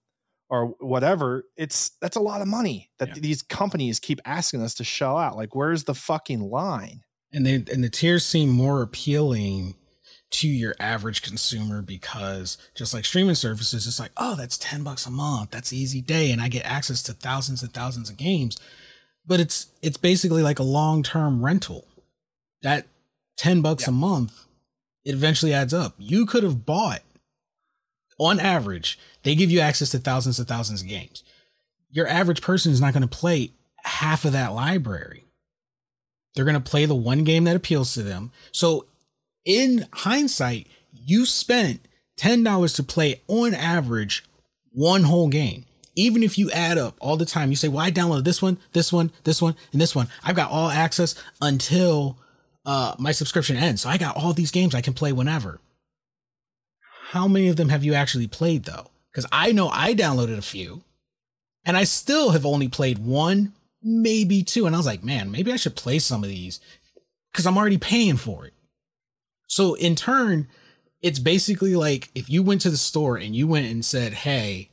or 0.50 0.68
whatever, 0.80 1.46
it's 1.58 1.92
that's 2.02 2.16
a 2.18 2.22
lot 2.22 2.42
of 2.42 2.48
money 2.48 2.90
that 3.00 3.10
Yeah. 3.10 3.14
these 3.20 3.42
companies 3.42 4.00
keep 4.00 4.20
asking 4.26 4.62
us 4.62 4.74
to 4.76 4.84
shell 4.84 5.18
out. 5.18 5.36
Like, 5.36 5.56
where's 5.56 5.86
the 5.86 5.96
fucking 5.96 6.42
line? 6.50 7.02
and 7.34 7.46
they 7.46 7.56
and 7.56 7.84
the 7.84 7.90
tiers 7.90 8.24
seem 8.24 8.50
more 8.50 8.82
appealing 8.82 9.76
to 10.32 10.48
your 10.48 10.74
average 10.80 11.22
consumer 11.22 11.82
because 11.82 12.58
just 12.76 12.94
like 12.94 13.04
streaming 13.04 13.36
services 13.36 13.86
it's 13.88 14.00
like 14.00 14.12
oh 14.18 14.36
that's 14.36 14.58
10 14.58 14.84
bucks 14.84 15.06
a 15.06 15.10
month 15.12 15.50
that's 15.52 15.74
easy 15.74 16.02
day 16.02 16.32
and 16.32 16.40
i 16.42 16.48
get 16.48 16.64
access 16.66 17.02
to 17.04 17.14
thousands 17.14 17.62
and 17.64 17.74
thousands 17.74 18.10
of 18.10 18.16
games 18.18 18.58
but 19.28 19.40
it's 19.40 19.68
it's 19.82 19.98
basically 19.98 20.44
like 20.44 20.60
a 20.60 20.64
long-term 20.64 21.44
rental 21.44 21.86
that 22.62 22.86
10 23.38 23.62
bucks 23.62 23.88
a 23.88 23.92
month 23.92 24.46
it 25.04 25.14
eventually 25.14 25.54
adds 25.54 25.74
up 25.74 25.96
you 25.98 26.26
could 26.26 26.44
have 26.44 26.66
bought 26.66 27.02
on 28.20 28.40
average 28.40 28.98
they 29.24 29.36
give 29.36 29.52
you 29.52 29.60
access 29.60 29.90
to 29.90 30.00
thousands 30.00 30.40
and 30.40 30.48
thousands 30.48 30.82
of 30.82 30.88
games 30.88 31.24
your 31.90 32.08
average 32.08 32.42
person 32.42 32.72
is 32.72 32.82
not 32.82 32.94
going 32.94 33.02
to 33.02 33.08
play 33.08 33.52
half 33.84 34.26
of 34.26 34.32
that 34.32 34.54
library 34.54 35.26
they're 36.36 36.46
going 36.46 36.62
to 36.62 36.70
play 36.70 36.86
the 36.86 36.96
one 36.96 37.24
game 37.24 37.46
that 37.46 37.56
appeals 37.56 37.94
to 37.94 38.04
them. 38.04 38.32
So, 38.52 38.86
in 39.46 39.88
hindsight, 39.94 40.68
you 40.92 41.26
spent 41.26 41.88
$10 42.18 42.76
to 42.76 42.84
play 42.84 43.22
on 43.28 43.54
average 43.54 44.26
one 44.72 45.04
whole 45.04 45.30
game. 45.30 45.66
Even 45.96 46.24
if 46.24 46.38
you 46.38 46.52
add 46.52 46.78
up 46.78 46.98
all 47.00 47.16
the 47.16 47.26
time, 47.26 47.50
you 47.50 47.56
say, 47.56 47.70
Well, 47.70 47.86
I 47.86 47.90
downloaded 47.90 48.26
this 48.26 48.42
one, 48.42 48.58
this 48.74 48.92
one, 48.92 49.12
this 49.24 49.42
one, 49.42 49.56
and 49.72 49.80
this 49.80 49.96
one. 49.96 50.10
I've 50.24 50.36
got 50.36 50.52
all 50.52 50.70
access 50.70 51.16
until 51.42 52.18
uh, 52.66 52.96
my 53.00 53.14
subscription 53.14 53.56
ends. 53.56 53.84
So, 53.84 53.90
I 53.90 53.98
got 53.98 54.18
all 54.18 54.34
these 54.34 54.52
games 54.52 54.76
I 54.76 54.82
can 54.82 54.94
play 54.94 55.14
whenever. 55.14 55.62
How 57.16 57.30
many 57.30 57.48
of 57.48 57.56
them 57.56 57.70
have 57.70 57.86
you 57.86 57.94
actually 57.94 58.28
played 58.28 58.66
though? 58.66 58.88
Because 59.10 59.26
I 59.32 59.54
know 59.54 59.70
I 59.70 59.94
downloaded 59.94 60.38
a 60.38 60.42
few 60.42 60.84
and 61.64 61.78
I 61.78 61.86
still 61.86 62.32
have 62.32 62.46
only 62.46 62.68
played 62.68 63.00
one, 63.00 63.54
maybe 63.82 64.44
two. 64.44 64.66
And 64.66 64.76
I 64.76 64.80
was 64.80 64.86
like, 64.86 65.02
man, 65.02 65.32
maybe 65.32 65.54
I 65.54 65.56
should 65.56 65.78
play 65.78 65.98
some 66.00 66.26
of 66.26 66.30
these 66.30 66.60
because 67.32 67.46
I'm 67.46 67.58
already 67.58 67.78
paying 67.78 68.18
for 68.18 68.46
it. 68.46 68.54
So 69.48 69.76
in 69.76 69.96
turn, 69.96 70.50
it's 71.02 71.20
basically 71.20 71.74
like 71.74 72.10
if 72.16 72.30
you 72.30 72.44
went 72.44 72.60
to 72.62 72.70
the 72.70 72.76
store 72.76 73.16
and 73.16 73.34
you 73.34 73.48
went 73.48 73.72
and 73.72 73.86
said, 73.86 74.12
hey, 74.12 74.72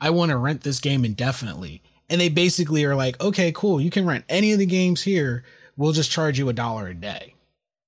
I 0.00 0.10
want 0.10 0.30
to 0.30 0.36
rent 0.36 0.62
this 0.62 0.80
game 0.80 1.04
indefinitely. 1.04 1.80
And 2.10 2.20
they 2.20 2.28
basically 2.28 2.84
are 2.84 2.96
like, 2.96 3.22
okay, 3.22 3.52
cool. 3.52 3.80
You 3.80 3.90
can 3.90 4.04
rent 4.04 4.24
any 4.28 4.50
of 4.50 4.58
the 4.58 4.66
games 4.66 5.02
here. 5.02 5.44
We'll 5.76 5.92
just 5.92 6.10
charge 6.10 6.40
you 6.40 6.48
a 6.48 6.54
dollar 6.54 6.88
a 6.88 6.94
day. 6.94 7.34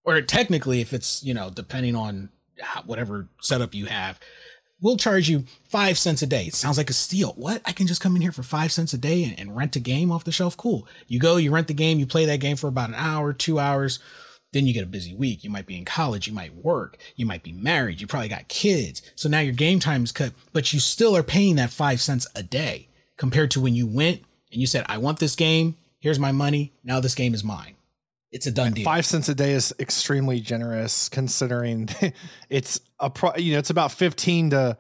Or 0.05 0.23
technically, 0.23 0.81
if 0.81 0.93
it's, 0.93 1.25
you 1.25 1.35
know, 1.35 1.51
depending 1.51 1.97
on 1.97 2.29
whatever 2.85 3.29
setup 3.41 3.75
you 3.75 3.87
have, 3.87 4.19
we'll 4.81 4.97
charge 4.97 5.29
you 5.29 5.45
five 5.65 5.99
cents 5.99 6.23
a 6.23 6.27
day. 6.27 6.45
It 6.45 6.55
sounds 6.55 6.79
like 6.79 6.91
a 6.91 6.95
steal. 6.95 7.33
What? 7.37 7.63
I 7.65 7.73
can 7.73 7.87
just 7.87 8.01
come 8.01 8.17
in 8.17 8.23
here 8.23 8.33
for 8.33 8.43
five 8.43 8.73
cents 8.73 8.93
a 8.93 8.99
day 8.99 9.25
and, 9.25 9.39
and 9.39 9.57
rent 9.57 9.77
a 9.77 9.81
game 9.81 10.13
off 10.13 10.25
the 10.25 10.33
shelf? 10.33 10.57
Cool. 10.57 10.87
You 11.09 11.19
go, 11.19 11.37
you 11.37 11.51
rent 11.51 11.69
the 11.69 11.75
game, 11.75 11.99
you 11.99 12.07
play 12.07 12.27
that 12.27 12.41
game 12.41 12.57
for 12.57 12.69
about 12.69 12.91
an 12.91 12.95
hour, 12.97 13.33
two 13.33 13.59
hours. 13.59 13.99
Then 14.53 14.67
you 14.67 14.73
get 14.73 14.85
a 14.85 14.87
busy 14.87 15.15
week. 15.15 15.45
You 15.45 15.51
might 15.51 15.67
be 15.67 15.77
in 15.77 15.85
college. 15.85 16.27
You 16.27 16.33
might 16.33 16.55
work. 16.55 16.97
You 17.15 17.27
might 17.27 17.43
be 17.43 17.53
married. 17.53 18.01
You 18.01 18.07
probably 18.07 18.29
got 18.29 18.49
kids. 18.49 19.03
So 19.15 19.29
now 19.29 19.41
your 19.41 19.53
game 19.53 19.81
time 19.81 20.05
is 20.05 20.13
cut, 20.13 20.33
but 20.53 20.73
you 20.73 20.81
still 20.81 21.17
are 21.17 21.23
paying 21.23 21.57
that 21.57 21.71
five 21.71 22.01
cents 22.01 22.27
a 22.35 22.43
day 22.43 22.89
compared 23.17 23.51
to 23.51 23.61
when 23.61 23.75
you 23.75 23.87
went 23.87 24.23
and 24.53 24.61
you 24.61 24.67
said, 24.67 24.87
I 24.89 24.99
want 24.99 25.19
this 25.19 25.37
game. 25.37 25.77
Here's 25.99 26.19
my 26.19 26.33
money. 26.33 26.73
Now 26.85 27.01
this 27.01 27.15
game 27.15 27.35
is 27.35 27.45
mine. 27.45 27.76
It's 28.37 28.47
a 28.47 28.53
done 28.53 28.73
deal. 28.73 28.85
Five 28.85 29.07
cents 29.07 29.29
a 29.31 29.35
day 29.35 29.53
is 29.53 29.75
extremely 29.81 30.41
generous 30.41 31.09
considering 31.09 31.89
it's 32.51 32.81
a 33.01 33.09
pro, 33.09 33.35
you 33.37 33.55
know, 33.55 33.59
it's 33.59 33.71
about 33.71 33.93
15 33.93 34.51
to 34.51 34.77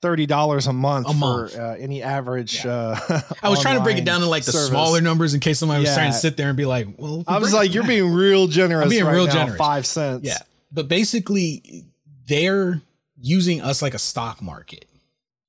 30 0.00 0.26
dollars 0.26 0.66
a 0.66 0.72
month 0.72 1.08
A 1.08 1.12
for 1.12 1.16
month. 1.16 1.58
Uh, 1.58 1.74
any 1.78 2.02
average. 2.02 2.64
Uh, 2.64 2.96
I 3.42 3.48
was 3.48 3.60
trying 3.60 3.78
to 3.78 3.82
break 3.82 3.96
it 3.96 4.04
down 4.04 4.20
to 4.20 4.26
like 4.26 4.44
the 4.44 4.52
service. 4.52 4.68
smaller 4.68 5.00
numbers 5.00 5.32
in 5.34 5.40
case 5.40 5.58
somebody 5.58 5.80
was 5.80 5.94
trying 5.94 6.12
to 6.12 6.18
sit 6.18 6.36
there 6.36 6.48
and 6.48 6.56
be 6.56 6.66
like, 6.66 6.86
well, 6.98 7.18
we 7.18 7.24
I 7.26 7.38
was 7.38 7.52
like, 7.52 7.72
you're 7.72 7.82
down- 7.82 7.88
being 7.96 8.12
real 8.12 8.46
generous. 8.46 8.84
I'm 8.84 8.90
being 8.90 9.04
right 9.04 9.14
real 9.14 9.26
now, 9.26 9.32
generous. 9.32 9.58
Five 9.58 9.86
cents. 9.86 10.24
Yeah. 10.24 10.38
But 10.70 10.86
basically, 10.86 11.86
they're 12.26 12.82
using 13.18 13.62
us 13.62 13.80
like 13.80 13.94
a 13.94 13.98
stock 13.98 14.42
market. 14.42 14.84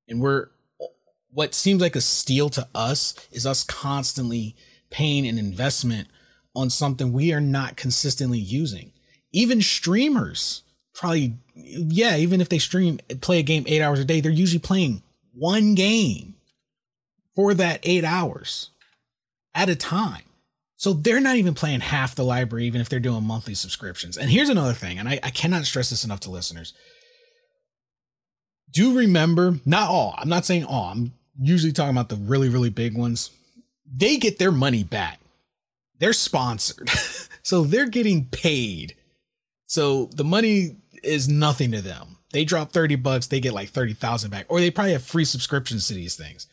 And 0.08 0.22
we're, 0.22 0.48
what 1.32 1.54
seems 1.54 1.82
like 1.82 1.96
a 1.96 2.02
steal 2.02 2.50
to 2.52 2.68
us 2.74 3.14
is 3.32 3.46
us 3.46 3.64
constantly 3.64 4.56
paying 4.90 5.28
an 5.28 5.38
investment 5.38 6.08
on 6.60 6.70
something 6.70 7.12
we 7.14 7.34
are 7.34 7.42
not 7.42 7.76
consistently 7.76 8.40
using. 8.40 8.92
Even 9.32 9.62
streamers 9.62 10.64
probably, 10.94 11.36
yeah, 11.56 12.18
even 12.18 12.42
if 12.42 12.50
they 12.50 12.60
stream, 12.60 13.00
play 13.22 13.40
a 13.40 13.44
game 13.44 13.64
eight 13.68 13.82
hours 13.82 14.00
a 14.00 14.06
day, 14.06 14.22
they're 14.22 14.32
usually 14.32 14.60
playing 14.60 15.02
one 15.34 15.76
game 15.76 16.36
for 17.36 17.54
that 17.54 17.80
eight 17.84 18.04
hours 18.04 18.70
at 19.56 19.70
a 19.70 19.76
time. 19.76 20.24
So 20.76 20.94
they're 20.94 21.20
not 21.20 21.36
even 21.36 21.54
playing 21.54 21.82
half 21.82 22.16
the 22.16 22.24
library, 22.24 22.66
even 22.66 22.80
if 22.80 22.88
they're 22.88 23.00
doing 23.00 23.24
monthly 23.24 23.54
subscriptions. 23.54 24.18
And 24.18 24.30
here's 24.30 24.50
another 24.50 24.74
thing, 24.74 24.98
and 24.98 25.10
I, 25.10 25.20
I 25.24 25.30
cannot 25.30 25.66
stress 25.66 25.90
this 25.90 26.06
enough 26.06 26.22
to 26.22 26.32
listeners. 26.32 26.74
Do 28.72 28.98
remember, 28.98 29.60
not 29.66 29.90
all, 29.90 30.16
I'm 30.18 30.30
not 30.30 30.46
saying 30.46 30.64
all, 30.64 30.92
I'm 30.92 31.14
usually 31.42 31.74
talking 31.74 31.96
about 31.96 32.10
the 32.10 32.16
really, 32.16 32.50
really 32.50 32.70
big 32.70 32.98
ones. 32.98 33.32
They 33.92 34.18
get 34.18 34.40
their 34.40 34.52
money 34.52 34.84
back. 34.84 35.20
They're 36.00 36.14
sponsored. 36.14 36.90
so 37.44 37.64
they're 37.64 37.90
getting 37.90 38.26
paid. 38.26 38.96
So 39.66 40.10
the 40.16 40.24
money 40.24 40.78
is 41.04 41.30
nothing 41.30 41.72
to 41.72 41.82
them. 41.82 42.18
They 42.32 42.46
drop 42.46 42.72
30 42.72 42.96
bucks, 42.96 43.28
they 43.28 43.40
get 43.40 43.54
like 43.54 43.70
30,000 43.70 44.30
back, 44.30 44.46
or 44.50 44.60
they 44.60 44.70
probably 44.70 44.94
have 44.94 45.04
free 45.04 45.26
subscriptions 45.26 45.88
to 45.88 45.94
these 45.94 46.16
things. 46.16 46.48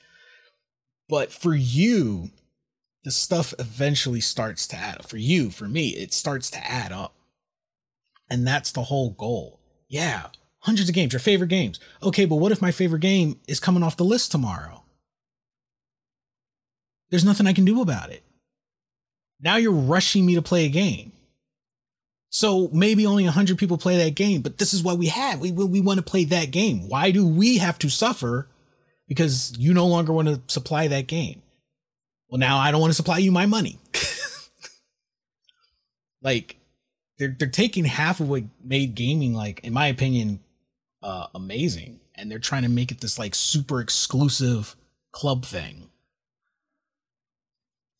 But 1.08 1.32
for 1.32 1.54
you, 1.54 2.30
the 3.04 3.10
stuff 3.10 3.54
eventually 3.58 4.20
starts 4.20 4.66
to 4.68 4.76
add 4.76 4.98
up. 4.98 5.08
For 5.08 5.18
you, 5.18 5.50
for 5.50 5.68
me, 5.68 5.90
it 5.90 6.12
starts 6.12 6.50
to 6.50 6.66
add 6.66 6.92
up. 6.92 7.14
And 8.28 8.46
that's 8.46 8.72
the 8.72 8.84
whole 8.84 9.10
goal. 9.10 9.60
Yeah, 9.88 10.26
hundreds 10.60 10.88
of 10.88 10.94
games, 10.94 11.12
your 11.12 11.20
favorite 11.20 11.48
games. 11.48 11.78
Okay, 12.02 12.24
but 12.24 12.36
what 12.36 12.50
if 12.50 12.60
my 12.60 12.72
favorite 12.72 13.02
game 13.02 13.38
is 13.46 13.60
coming 13.60 13.82
off 13.82 13.96
the 13.96 14.04
list 14.04 14.32
tomorrow? 14.32 14.82
There's 17.10 17.24
nothing 17.24 17.46
I 17.46 17.52
can 17.52 17.64
do 17.64 17.80
about 17.80 18.10
it. 18.10 18.24
Now 19.40 19.56
you're 19.56 19.72
rushing 19.72 20.24
me 20.24 20.34
to 20.34 20.42
play 20.42 20.66
a 20.66 20.70
game. 20.70 21.12
So 22.28 22.68
maybe 22.72 23.06
only 23.06 23.24
100 23.24 23.56
people 23.56 23.78
play 23.78 23.96
that 23.98 24.14
game, 24.14 24.42
but 24.42 24.58
this 24.58 24.74
is 24.74 24.82
what 24.82 24.98
we 24.98 25.06
have. 25.06 25.40
We, 25.40 25.52
we, 25.52 25.64
we 25.64 25.80
want 25.80 25.98
to 25.98 26.04
play 26.04 26.24
that 26.24 26.50
game. 26.50 26.88
Why 26.88 27.10
do 27.10 27.26
we 27.26 27.58
have 27.58 27.78
to 27.78 27.88
suffer 27.88 28.48
because 29.08 29.56
you 29.56 29.72
no 29.72 29.86
longer 29.86 30.12
want 30.12 30.28
to 30.28 30.40
supply 30.48 30.88
that 30.88 31.06
game? 31.06 31.42
Well, 32.28 32.38
now 32.38 32.58
I 32.58 32.70
don't 32.70 32.80
want 32.80 32.90
to 32.90 32.96
supply 32.96 33.18
you 33.18 33.30
my 33.30 33.46
money. 33.46 33.78
like 36.22 36.56
they're 37.18 37.34
they're 37.38 37.48
taking 37.48 37.84
half 37.84 38.20
of 38.20 38.28
what 38.28 38.42
made 38.62 38.94
gaming 38.94 39.32
like 39.32 39.60
in 39.60 39.72
my 39.72 39.86
opinion 39.86 40.40
uh 41.02 41.26
amazing 41.34 42.00
and 42.14 42.30
they're 42.30 42.38
trying 42.38 42.62
to 42.62 42.68
make 42.68 42.90
it 42.90 43.00
this 43.00 43.18
like 43.18 43.34
super 43.34 43.80
exclusive 43.80 44.76
club 45.12 45.44
thing. 45.44 45.88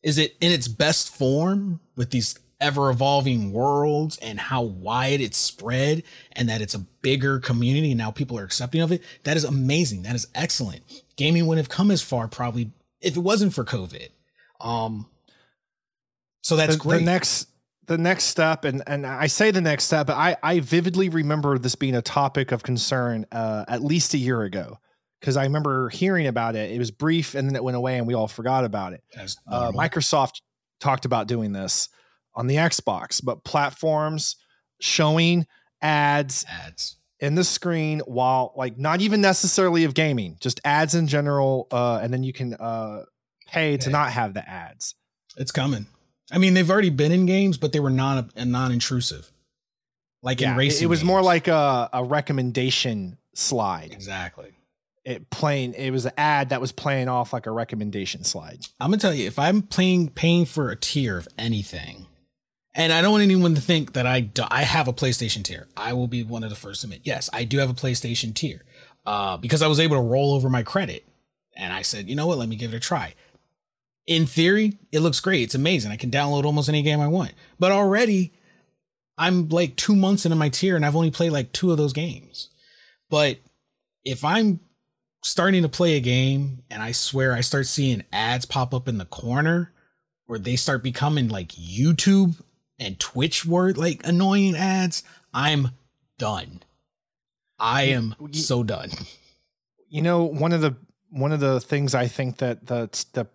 Is 0.07 0.17
it 0.17 0.37
in 0.39 0.53
its 0.53 0.69
best 0.69 1.13
form 1.13 1.81
with 1.97 2.11
these 2.11 2.39
ever 2.61 2.89
evolving 2.89 3.51
worlds 3.51 4.17
and 4.19 4.39
how 4.39 4.61
wide 4.61 5.19
it's 5.19 5.37
spread 5.37 6.01
and 6.31 6.47
that 6.47 6.61
it's 6.61 6.73
a 6.73 6.79
bigger 6.79 7.39
community 7.39 7.91
and 7.91 7.97
now 7.97 8.11
people 8.11 8.39
are 8.39 8.45
accepting 8.45 8.79
of 8.79 8.93
it? 8.93 9.03
That 9.25 9.35
is 9.35 9.43
amazing. 9.43 10.03
That 10.03 10.15
is 10.15 10.25
excellent. 10.33 10.83
Gaming 11.17 11.45
wouldn't 11.45 11.67
have 11.67 11.75
come 11.75 11.91
as 11.91 12.01
far 12.01 12.29
probably 12.29 12.71
if 13.01 13.17
it 13.17 13.19
wasn't 13.19 13.53
for 13.53 13.65
COVID. 13.65 14.07
Um 14.61 15.07
so 16.41 16.55
that's 16.55 16.77
the, 16.77 16.79
great. 16.79 16.99
The 16.99 17.03
next 17.03 17.49
the 17.87 17.97
next 17.97 18.25
step, 18.25 18.63
and 18.63 18.83
and 18.87 19.05
I 19.05 19.27
say 19.27 19.51
the 19.51 19.59
next 19.59 19.83
step, 19.83 20.07
but 20.07 20.15
I 20.15 20.37
I 20.41 20.61
vividly 20.61 21.09
remember 21.09 21.57
this 21.57 21.75
being 21.75 21.95
a 21.95 22.01
topic 22.01 22.53
of 22.53 22.63
concern 22.63 23.25
uh, 23.33 23.65
at 23.67 23.83
least 23.83 24.13
a 24.13 24.17
year 24.17 24.43
ago 24.43 24.79
because 25.19 25.37
I 25.37 25.43
remember 25.43 25.89
hearing 25.89 26.27
about 26.27 26.55
it. 26.55 26.71
It 26.71 26.77
was 26.79 26.91
brief, 26.91 27.35
and 27.35 27.47
then 27.47 27.55
it 27.55 27.63
went 27.63 27.77
away, 27.77 27.97
and 27.97 28.07
we 28.07 28.13
all 28.13 28.27
forgot 28.27 28.63
about 28.65 28.93
it. 28.93 29.03
Uh. 29.47 29.71
Microsoft 29.71 30.41
talked 30.79 31.05
about 31.05 31.27
doing 31.27 31.51
this 31.53 31.89
on 32.35 32.47
the 32.47 32.55
Xbox, 32.55 33.23
but 33.23 33.43
platforms 33.43 34.35
showing 34.79 35.47
ads 35.81 36.45
ads. 36.47 36.97
in 37.19 37.33
the 37.35 37.43
screen 37.43 37.99
while 38.05 38.53
like 38.55 38.77
not 38.77 39.01
even 39.01 39.21
necessarily 39.21 39.83
of 39.85 39.93
gaming, 39.95 40.37
just 40.39 40.59
ads 40.63 40.93
in 40.95 41.07
general, 41.07 41.67
uh, 41.71 41.99
and 42.01 42.13
then 42.13 42.23
you 42.23 42.31
can 42.33 42.53
uh, 42.53 43.03
pay 43.47 43.77
to 43.77 43.83
Okay. 43.85 43.91
not 43.91 44.11
have 44.11 44.33
the 44.35 44.47
ads. 44.47 44.93
It's 45.35 45.51
coming. 45.51 45.87
I 46.31 46.37
mean, 46.39 46.53
they've 46.53 46.69
already 46.69 46.89
been 46.89 47.11
in 47.11 47.25
games, 47.25 47.57
but 47.57 47.71
they 47.73 47.79
were 47.79 47.89
non 47.89 48.29
non 48.35 48.71
intrusive. 48.71 49.31
Like 50.21 50.41
Yeah, 50.41 50.51
in 50.51 50.57
racing, 50.57 50.83
it 50.85 50.89
was 50.89 51.03
more 51.03 51.21
like 51.23 51.47
a, 51.47 51.89
a 51.93 52.03
recommendation 52.03 53.17
slide. 53.33 53.91
exactly. 53.93 54.51
It 55.07 55.29
playing 55.29 55.73
it 55.75 55.91
was 55.91 56.05
an 56.05 56.11
ad 56.17 56.49
that 56.49 56.59
was 56.59 56.73
playing 56.73 57.07
off 57.07 57.31
like 57.31 57.45
a 57.45 57.51
recommendation 57.51 58.25
slide. 58.25 58.59
I'm 58.79 58.91
gonna 58.91 58.99
tell 58.99 59.13
you, 59.13 59.25
if 59.25 59.39
I'm 59.39 59.61
playing 59.61 60.09
paying 60.09 60.45
for 60.45 60.69
a 60.69 60.75
tier 60.75 61.17
of 61.17 61.29
anything, 61.37 62.07
and 62.75 62.91
I 62.91 63.01
don't 63.01 63.13
want 63.13 63.23
anyone 63.23 63.55
to 63.55 63.61
think 63.61 63.93
that 63.93 64.05
I 64.05 64.19
do, 64.19 64.43
I 64.51 64.63
have 64.63 64.89
a 64.89 64.93
PlayStation 64.93 65.43
tier. 65.43 65.69
I 65.77 65.93
will 65.93 66.07
be 66.07 66.23
one 66.23 66.43
of 66.43 66.49
the 66.49 66.57
first 66.57 66.81
to 66.81 66.87
admit, 66.87 67.01
yes, 67.05 67.29
I 67.31 67.45
do 67.45 67.57
have 67.59 67.69
a 67.69 67.73
PlayStation 67.73 68.33
tier, 68.33 68.65
uh, 69.05 69.37
because 69.37 69.61
I 69.61 69.67
was 69.67 69.79
able 69.79 69.95
to 69.95 70.01
roll 70.01 70.33
over 70.33 70.49
my 70.49 70.61
credit 70.63 71.05
And 71.57 71.73
I 71.73 71.81
said, 71.81 72.07
you 72.07 72.15
know 72.15 72.27
what? 72.27 72.37
Let 72.37 72.49
me 72.49 72.55
give 72.55 72.73
it 72.73 72.77
a 72.77 72.79
try. 72.79 73.15
In 74.05 74.25
theory, 74.25 74.77
it 74.91 74.99
looks 74.99 75.19
great. 75.19 75.43
It's 75.43 75.55
amazing. 75.55 75.91
I 75.91 75.97
can 75.97 76.11
download 76.11 76.45
almost 76.45 76.69
any 76.69 76.83
game 76.83 77.01
I 77.01 77.07
want. 77.07 77.33
But 77.59 77.71
already, 77.71 78.31
I'm 79.17 79.49
like 79.49 79.75
two 79.75 79.95
months 79.95 80.25
into 80.25 80.35
my 80.35 80.49
tier 80.49 80.75
and 80.75 80.85
I've 80.85 80.95
only 80.95 81.11
played 81.11 81.31
like 81.31 81.51
two 81.51 81.71
of 81.71 81.77
those 81.77 81.93
games. 81.93 82.49
But 83.09 83.39
if 84.05 84.23
I'm 84.23 84.59
starting 85.23 85.63
to 85.63 85.69
play 85.69 85.95
a 85.95 86.01
game 86.01 86.63
and 86.69 86.81
I 86.81 86.91
swear 86.91 87.33
I 87.33 87.41
start 87.41 87.67
seeing 87.67 88.03
ads 88.11 88.45
pop 88.45 88.73
up 88.73 88.87
in 88.87 88.97
the 88.97 89.05
corner 89.05 89.73
where 90.25 90.39
they 90.39 90.55
start 90.55 90.83
becoming 90.83 91.27
like 91.29 91.49
YouTube 91.49 92.41
and 92.79 92.99
Twitch 92.99 93.45
word 93.45 93.77
like 93.77 94.05
annoying 94.05 94.55
ads, 94.55 95.03
I'm 95.33 95.69
done. 96.17 96.63
I 97.59 97.83
am 97.83 98.15
so 98.31 98.63
done. 98.63 98.91
You 99.89 100.01
know, 100.01 100.25
one 100.25 100.51
of 100.51 100.59
the 100.59 100.75
one 101.11 101.31
of 101.31 101.39
the 101.39 101.61
things 101.61 101.95
I 101.95 102.07
think 102.07 102.39
that 102.39 102.67
the 102.67 102.89
the 103.13 103.25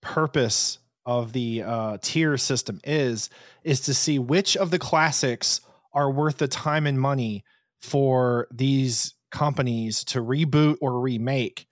purpose 0.00 0.78
of 1.04 1.32
the 1.32 1.64
uh, 1.64 1.98
tier 2.00 2.38
system 2.38 2.80
is 2.84 3.28
is 3.64 3.80
to 3.80 3.92
see 3.92 4.20
which 4.20 4.56
of 4.56 4.70
the 4.70 4.78
classics 4.78 5.60
are 5.92 6.08
worth 6.08 6.38
the 6.38 6.46
time 6.46 6.86
and 6.86 7.00
money 7.00 7.44
for 7.80 8.46
these 8.52 9.14
companies 9.30 10.04
to 10.04 10.20
reboot 10.20 10.76
or 10.80 11.00
remake 11.00 11.66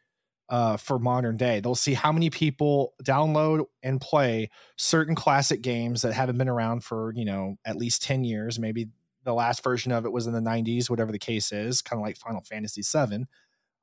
uh, 0.48 0.76
for 0.76 0.98
modern 0.98 1.36
day. 1.36 1.60
They'll 1.60 1.74
see 1.74 1.94
how 1.94 2.12
many 2.12 2.30
people 2.30 2.94
download 3.02 3.64
and 3.82 4.00
play 4.00 4.50
certain 4.76 5.14
classic 5.14 5.62
games 5.62 6.02
that 6.02 6.12
haven't 6.12 6.38
been 6.38 6.48
around 6.48 6.84
for 6.84 7.12
you 7.14 7.24
know 7.24 7.56
at 7.64 7.76
least 7.76 8.02
ten 8.02 8.24
years. 8.24 8.58
Maybe 8.58 8.88
the 9.24 9.34
last 9.34 9.64
version 9.64 9.92
of 9.92 10.04
it 10.04 10.12
was 10.12 10.26
in 10.26 10.32
the 10.32 10.40
'90s, 10.40 10.90
whatever 10.90 11.12
the 11.12 11.18
case 11.18 11.52
is, 11.52 11.82
kind 11.82 11.98
of 11.98 12.04
like 12.04 12.16
Final 12.16 12.42
Fantasy 12.42 12.82
VII. 12.82 13.24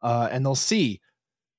Uh, 0.01 0.29
and 0.31 0.45
they'll 0.45 0.55
see, 0.55 0.99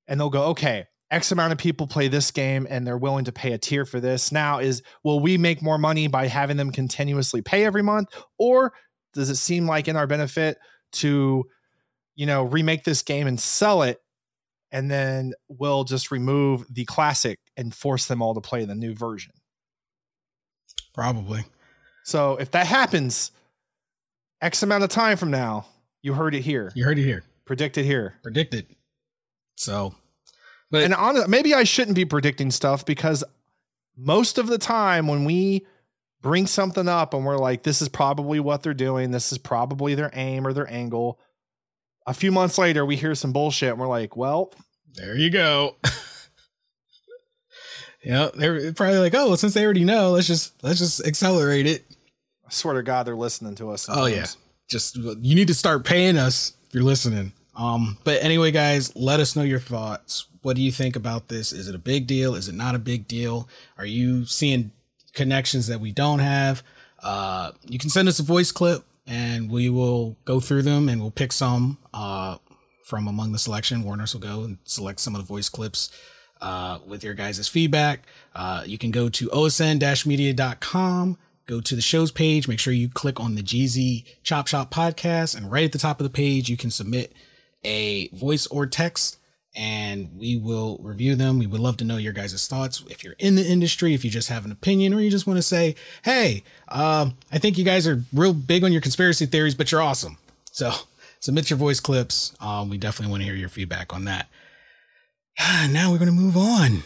and 0.08 0.18
they'll 0.18 0.30
go, 0.30 0.46
okay, 0.46 0.86
X 1.12 1.30
amount 1.30 1.52
of 1.52 1.58
people 1.58 1.86
play 1.86 2.08
this 2.08 2.30
game 2.30 2.66
and 2.70 2.86
they're 2.86 2.96
willing 2.96 3.26
to 3.26 3.32
pay 3.32 3.52
a 3.52 3.58
tier 3.58 3.84
for 3.84 4.00
this. 4.00 4.32
Now, 4.32 4.58
is 4.60 4.82
will 5.04 5.20
we 5.20 5.36
make 5.36 5.62
more 5.62 5.78
money 5.78 6.08
by 6.08 6.26
having 6.26 6.56
them 6.56 6.72
continuously 6.72 7.42
pay 7.42 7.64
every 7.64 7.82
month? 7.82 8.08
Or 8.38 8.72
does 9.12 9.28
it 9.28 9.36
seem 9.36 9.66
like 9.66 9.88
in 9.88 9.96
our 9.96 10.06
benefit 10.06 10.56
to, 10.92 11.44
you 12.22 12.26
know, 12.26 12.44
remake 12.44 12.84
this 12.84 13.02
game 13.02 13.26
and 13.26 13.40
sell 13.40 13.82
it? 13.82 14.00
And 14.70 14.88
then 14.88 15.32
we'll 15.48 15.82
just 15.82 16.12
remove 16.12 16.64
the 16.72 16.84
classic 16.84 17.40
and 17.56 17.74
force 17.74 18.06
them 18.06 18.22
all 18.22 18.32
to 18.34 18.40
play 18.40 18.64
the 18.64 18.76
new 18.76 18.94
version. 18.94 19.32
Probably. 20.94 21.44
So 22.04 22.36
if 22.36 22.52
that 22.52 22.68
happens, 22.68 23.32
X 24.40 24.62
amount 24.62 24.84
of 24.84 24.90
time 24.90 25.16
from 25.16 25.32
now, 25.32 25.66
you 26.00 26.14
heard 26.14 26.36
it 26.36 26.42
here. 26.42 26.70
You 26.76 26.84
heard 26.84 27.00
it 27.00 27.02
here. 27.02 27.24
Predicted 27.44 27.84
here. 27.84 28.14
Predicted. 28.22 28.66
So 29.56 29.92
but 30.70 30.84
and 30.84 30.94
on 30.94 31.28
maybe 31.28 31.54
I 31.54 31.64
shouldn't 31.64 31.96
be 31.96 32.04
predicting 32.04 32.52
stuff 32.52 32.86
because 32.86 33.24
most 33.96 34.38
of 34.38 34.46
the 34.46 34.58
time 34.58 35.08
when 35.08 35.24
we 35.24 35.66
bring 36.20 36.46
something 36.46 36.86
up 36.86 37.14
and 37.14 37.26
we're 37.26 37.36
like, 37.36 37.64
this 37.64 37.82
is 37.82 37.88
probably 37.88 38.38
what 38.38 38.62
they're 38.62 38.74
doing, 38.74 39.10
this 39.10 39.32
is 39.32 39.38
probably 39.38 39.96
their 39.96 40.12
aim 40.14 40.46
or 40.46 40.52
their 40.52 40.70
angle. 40.70 41.18
A 42.06 42.14
few 42.14 42.32
months 42.32 42.58
later, 42.58 42.84
we 42.84 42.96
hear 42.96 43.14
some 43.14 43.32
bullshit 43.32 43.70
and 43.70 43.78
we're 43.78 43.86
like, 43.86 44.16
well, 44.16 44.52
there 44.94 45.16
you 45.16 45.30
go. 45.30 45.76
yeah, 48.04 48.28
they're 48.34 48.72
probably 48.72 48.98
like, 48.98 49.14
oh, 49.14 49.34
since 49.36 49.54
they 49.54 49.64
already 49.64 49.84
know, 49.84 50.10
let's 50.10 50.26
just 50.26 50.62
let's 50.62 50.78
just 50.78 51.06
accelerate 51.06 51.66
it. 51.66 51.84
I 52.46 52.50
swear 52.50 52.74
to 52.74 52.82
God, 52.82 53.06
they're 53.06 53.16
listening 53.16 53.54
to 53.56 53.70
us. 53.70 53.82
Sometimes. 53.82 54.04
Oh 54.04 54.14
yeah, 54.14 54.26
just 54.68 54.96
you 54.96 55.34
need 55.34 55.48
to 55.48 55.54
start 55.54 55.84
paying 55.84 56.18
us 56.18 56.52
if 56.68 56.74
you're 56.74 56.82
listening. 56.82 57.32
Um, 57.54 57.98
but 58.04 58.22
anyway, 58.22 58.50
guys, 58.50 58.94
let 58.96 59.20
us 59.20 59.36
know 59.36 59.42
your 59.42 59.60
thoughts. 59.60 60.26
What 60.42 60.56
do 60.56 60.62
you 60.62 60.72
think 60.72 60.96
about 60.96 61.28
this? 61.28 61.52
Is 61.52 61.68
it 61.68 61.74
a 61.74 61.78
big 61.78 62.06
deal? 62.06 62.34
Is 62.34 62.48
it 62.48 62.54
not 62.54 62.74
a 62.74 62.78
big 62.78 63.06
deal? 63.06 63.48
Are 63.78 63.86
you 63.86 64.24
seeing 64.24 64.72
connections 65.12 65.68
that 65.68 65.80
we 65.80 65.92
don't 65.92 66.18
have? 66.18 66.62
Uh, 67.02 67.52
you 67.66 67.78
can 67.78 67.90
send 67.90 68.08
us 68.08 68.18
a 68.18 68.22
voice 68.22 68.50
clip 68.50 68.84
and 69.06 69.50
we 69.50 69.68
will 69.68 70.16
go 70.24 70.40
through 70.40 70.62
them 70.62 70.88
and 70.88 71.00
we'll 71.00 71.10
pick 71.10 71.32
some 71.32 71.78
uh, 71.92 72.38
from 72.84 73.08
among 73.08 73.32
the 73.32 73.38
selection. 73.38 73.82
Warners 73.82 74.14
will 74.14 74.20
go 74.20 74.42
and 74.42 74.58
select 74.64 75.00
some 75.00 75.14
of 75.14 75.20
the 75.20 75.26
voice 75.26 75.48
clips 75.48 75.90
uh, 76.40 76.78
with 76.86 77.04
your 77.04 77.14
guys' 77.14 77.48
feedback. 77.48 78.06
Uh, 78.34 78.62
you 78.66 78.78
can 78.78 78.90
go 78.90 79.08
to 79.08 79.28
osn-media.com, 79.28 81.18
go 81.46 81.60
to 81.60 81.74
the 81.74 81.82
shows 81.82 82.10
page, 82.10 82.48
make 82.48 82.58
sure 82.58 82.72
you 82.72 82.88
click 82.88 83.20
on 83.20 83.34
the 83.34 83.42
GZ 83.42 84.04
Chop 84.22 84.48
Shop 84.48 84.72
podcast, 84.72 85.36
and 85.36 85.50
right 85.50 85.64
at 85.64 85.72
the 85.72 85.78
top 85.78 86.00
of 86.00 86.04
the 86.04 86.10
page, 86.10 86.48
you 86.48 86.56
can 86.56 86.70
submit 86.70 87.12
a 87.64 88.08
voice 88.08 88.46
or 88.48 88.66
text 88.66 89.18
and 89.54 90.10
we 90.16 90.36
will 90.36 90.78
review 90.82 91.14
them. 91.14 91.38
We 91.38 91.46
would 91.46 91.60
love 91.60 91.76
to 91.78 91.84
know 91.84 91.96
your 91.96 92.12
guys' 92.12 92.46
thoughts. 92.46 92.82
If 92.88 93.04
you're 93.04 93.16
in 93.18 93.34
the 93.34 93.46
industry, 93.46 93.94
if 93.94 94.04
you 94.04 94.10
just 94.10 94.28
have 94.28 94.44
an 94.44 94.52
opinion, 94.52 94.94
or 94.94 95.00
you 95.00 95.10
just 95.10 95.26
want 95.26 95.38
to 95.38 95.42
say, 95.42 95.74
hey, 96.04 96.42
uh, 96.68 97.10
I 97.30 97.38
think 97.38 97.58
you 97.58 97.64
guys 97.64 97.86
are 97.86 98.04
real 98.12 98.32
big 98.32 98.64
on 98.64 98.72
your 98.72 98.80
conspiracy 98.80 99.26
theories, 99.26 99.54
but 99.54 99.70
you're 99.70 99.82
awesome. 99.82 100.18
So 100.50 100.72
submit 101.20 101.50
your 101.50 101.58
voice 101.58 101.80
clips. 101.80 102.34
Um, 102.40 102.70
we 102.70 102.78
definitely 102.78 103.10
want 103.10 103.22
to 103.22 103.26
hear 103.26 103.36
your 103.36 103.48
feedback 103.48 103.92
on 103.94 104.04
that. 104.04 104.28
now 105.70 105.90
we're 105.90 105.98
going 105.98 106.10
to 106.10 106.12
move 106.12 106.36
on. 106.36 106.82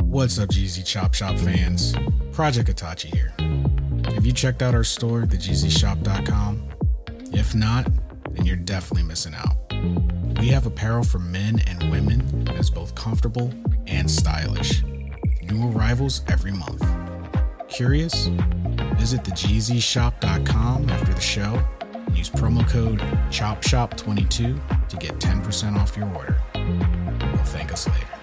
What's 0.00 0.38
up, 0.38 0.48
GZ 0.48 0.86
Chop 0.86 1.12
Shop 1.12 1.36
fans? 1.38 1.94
Project 2.32 2.68
Itachi 2.68 3.12
here. 3.12 3.34
Have 4.14 4.24
you 4.24 4.32
checked 4.32 4.62
out 4.62 4.74
our 4.74 4.84
store, 4.84 5.22
thegzshop.com? 5.22 6.68
If 7.32 7.54
not, 7.54 7.88
then 8.36 8.46
you're 8.46 8.56
definitely 8.56 9.04
missing 9.04 9.34
out. 9.34 9.56
We 10.40 10.48
have 10.48 10.66
apparel 10.66 11.04
for 11.04 11.18
men 11.18 11.60
and 11.66 11.90
women 11.90 12.44
that 12.44 12.56
is 12.56 12.70
both 12.70 12.94
comfortable 12.94 13.52
and 13.86 14.10
stylish. 14.10 14.82
New 15.42 15.70
arrivals 15.70 16.22
every 16.28 16.52
month. 16.52 16.84
Curious? 17.68 18.26
Visit 18.96 19.22
thegzshop.com 19.24 20.90
after 20.90 21.12
the 21.12 21.20
show 21.20 21.60
and 21.80 22.16
use 22.16 22.30
promo 22.30 22.68
code 22.68 23.00
CHOPSHOP22 23.30 24.88
to 24.88 24.96
get 24.96 25.18
10% 25.18 25.76
off 25.76 25.96
your 25.96 26.08
order. 26.14 26.40
You'll 26.54 27.44
thank 27.44 27.72
us 27.72 27.88
later. 27.88 28.13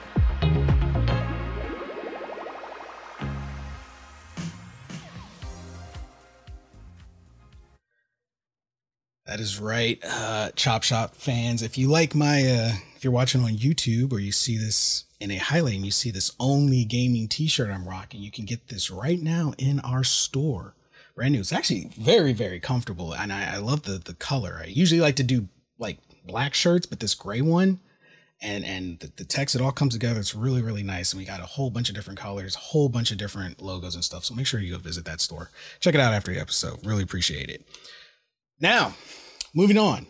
That 9.32 9.40
is 9.40 9.62
right, 9.62 9.98
uh, 10.04 10.52
Chop 10.58 10.84
Shop 10.84 11.16
fans. 11.16 11.62
If 11.62 11.78
you 11.78 11.88
like 11.88 12.14
my, 12.14 12.42
uh, 12.42 12.74
if 12.98 13.02
you're 13.06 13.14
watching 13.14 13.42
on 13.42 13.52
YouTube 13.52 14.12
or 14.12 14.20
you 14.20 14.34
see 14.34 14.58
this 14.58 15.06
in 15.22 15.32
a 15.32 15.38
highlight 15.38 15.76
and 15.76 15.86
you 15.86 15.92
see 15.92 16.12
this 16.12 16.34
only 16.38 16.84
gaming 16.84 17.30
T-shirt 17.30 17.70
I'm 17.70 17.88
rocking, 17.88 18.20
you 18.20 18.30
can 18.30 18.44
get 18.44 18.68
this 18.68 18.92
right 18.92 19.22
now 19.22 19.54
in 19.58 19.80
our 19.80 20.04
store. 20.04 20.76
Brand 21.16 21.32
new. 21.32 21.40
It's 21.40 21.54
actually 21.54 21.88
very, 21.98 22.34
very 22.34 22.60
comfortable, 22.60 23.14
and 23.14 23.32
I, 23.32 23.54
I 23.54 23.58
love 23.60 23.84
the 23.84 24.00
the 24.00 24.16
color. 24.16 24.60
I 24.62 24.66
usually 24.66 25.00
like 25.00 25.16
to 25.16 25.24
do 25.24 25.48
like 25.80 26.00
black 26.26 26.54
shirts, 26.54 26.86
but 26.86 27.00
this 27.00 27.16
gray 27.16 27.40
one 27.40 27.80
and 28.42 28.66
and 28.66 29.00
the, 29.00 29.14
the, 29.16 29.24
text 29.24 29.56
it 29.56 29.62
all 29.62 29.72
comes 29.72 29.94
together 29.94 30.20
it's 30.20 30.34
really 30.34 30.62
really 30.62 30.84
nice 30.84 31.14
and 31.14 31.20
we 31.20 31.26
got 31.26 31.40
a 31.40 31.46
whole 31.46 31.70
bunch 31.70 31.90
of 31.90 31.96
different 31.96 32.20
colors 32.20 32.56
a 32.56 32.60
whole 32.60 32.90
bunch 32.90 33.12
of 33.12 33.18
different 33.20 33.62
logos 33.62 33.94
and 33.94 34.04
stuff 34.04 34.26
so 34.26 34.34
make 34.34 34.48
sure 34.48 34.60
you 34.60 34.74
go 34.74 34.80
visit 34.80 35.06
that 35.06 35.22
store 35.22 35.52
check 35.80 35.94
it 35.94 36.02
out 36.02 36.12
after 36.12 36.34
the 36.34 36.40
episode 36.40 36.84
really 36.84 37.04
appreciate 37.04 37.50
it 37.50 37.64
now 38.62 38.94
moving 39.54 39.78
on. 39.78 40.06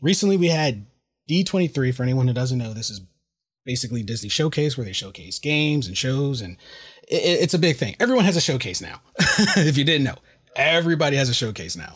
Recently, 0.00 0.36
we 0.36 0.48
had 0.48 0.86
D23. 1.28 1.94
For 1.94 2.02
anyone 2.02 2.28
who 2.28 2.34
doesn't 2.34 2.58
know, 2.58 2.72
this 2.72 2.90
is 2.90 3.00
basically 3.64 4.02
Disney 4.02 4.28
Showcase 4.28 4.76
where 4.76 4.84
they 4.84 4.92
showcase 4.92 5.38
games 5.38 5.86
and 5.86 5.96
shows, 5.96 6.40
and 6.40 6.56
it, 7.08 7.42
it's 7.42 7.54
a 7.54 7.58
big 7.58 7.76
thing. 7.76 7.96
Everyone 7.98 8.24
has 8.24 8.36
a 8.36 8.40
showcase 8.40 8.80
now. 8.80 9.00
if 9.56 9.76
you 9.76 9.84
didn't 9.84 10.04
know, 10.04 10.16
everybody 10.56 11.16
has 11.16 11.28
a 11.28 11.34
showcase 11.34 11.76
now. 11.76 11.94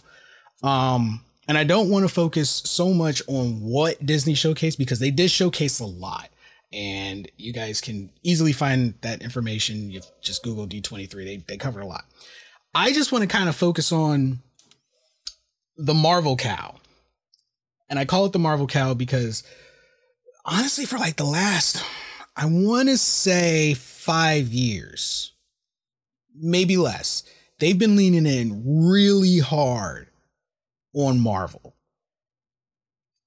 Um, 0.62 1.24
and 1.48 1.58
I 1.58 1.64
don't 1.64 1.90
want 1.90 2.04
to 2.04 2.12
focus 2.12 2.50
so 2.50 2.92
much 2.94 3.22
on 3.26 3.60
what 3.60 4.04
Disney 4.04 4.34
showcase 4.34 4.76
because 4.76 5.00
they 5.00 5.10
did 5.10 5.30
showcase 5.30 5.80
a 5.80 5.86
lot. 5.86 6.28
And 6.72 7.30
you 7.36 7.52
guys 7.52 7.80
can 7.80 8.10
easily 8.22 8.52
find 8.52 8.94
that 9.02 9.20
information. 9.20 9.90
You 9.90 10.00
just 10.22 10.42
Google 10.42 10.66
D23. 10.66 11.12
They, 11.12 11.36
they 11.46 11.56
cover 11.56 11.80
a 11.80 11.86
lot. 11.86 12.04
I 12.74 12.92
just 12.92 13.12
want 13.12 13.22
to 13.22 13.28
kind 13.28 13.48
of 13.48 13.56
focus 13.56 13.92
on 13.92 14.38
the 15.76 15.94
Marvel 15.94 16.36
cow. 16.36 16.76
And 17.88 17.98
I 17.98 18.04
call 18.04 18.26
it 18.26 18.32
the 18.32 18.38
Marvel 18.38 18.66
cow 18.66 18.94
because 18.94 19.42
honestly, 20.44 20.84
for 20.84 20.98
like 20.98 21.16
the 21.16 21.24
last, 21.24 21.84
I 22.36 22.46
want 22.46 22.88
to 22.88 22.96
say 22.96 23.74
five 23.74 24.48
years, 24.48 25.32
maybe 26.34 26.76
less, 26.76 27.22
they've 27.58 27.78
been 27.78 27.96
leaning 27.96 28.26
in 28.26 28.88
really 28.88 29.38
hard 29.38 30.08
on 30.94 31.20
Marvel. 31.20 31.74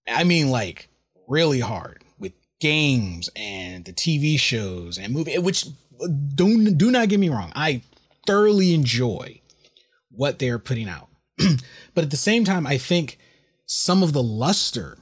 I 0.08 0.24
mean, 0.24 0.50
like 0.50 0.90
really 1.28 1.60
hard 1.60 2.04
with 2.20 2.34
games 2.60 3.30
and 3.36 3.86
the 3.86 3.94
TV 3.94 4.40
shows 4.40 4.98
and 4.98 5.14
movie, 5.14 5.38
which 5.40 5.66
uh, 6.02 6.08
don't 6.36 6.78
do 6.78 6.92
not 6.92 7.10
get 7.10 7.20
me 7.20 7.30
wrong. 7.30 7.52
I 7.56 7.82
thoroughly 8.26 8.74
enjoy 8.74 9.42
what 10.12 10.40
they're 10.40 10.60
putting 10.60 10.90
out. 10.90 11.10
but 11.94 12.04
at 12.04 12.12
the 12.12 12.18
same 12.18 12.44
time, 12.44 12.66
I 12.66 12.78
think 12.78 13.18
some 13.66 14.04
of 14.04 14.14
the 14.14 14.24
luster 14.24 14.98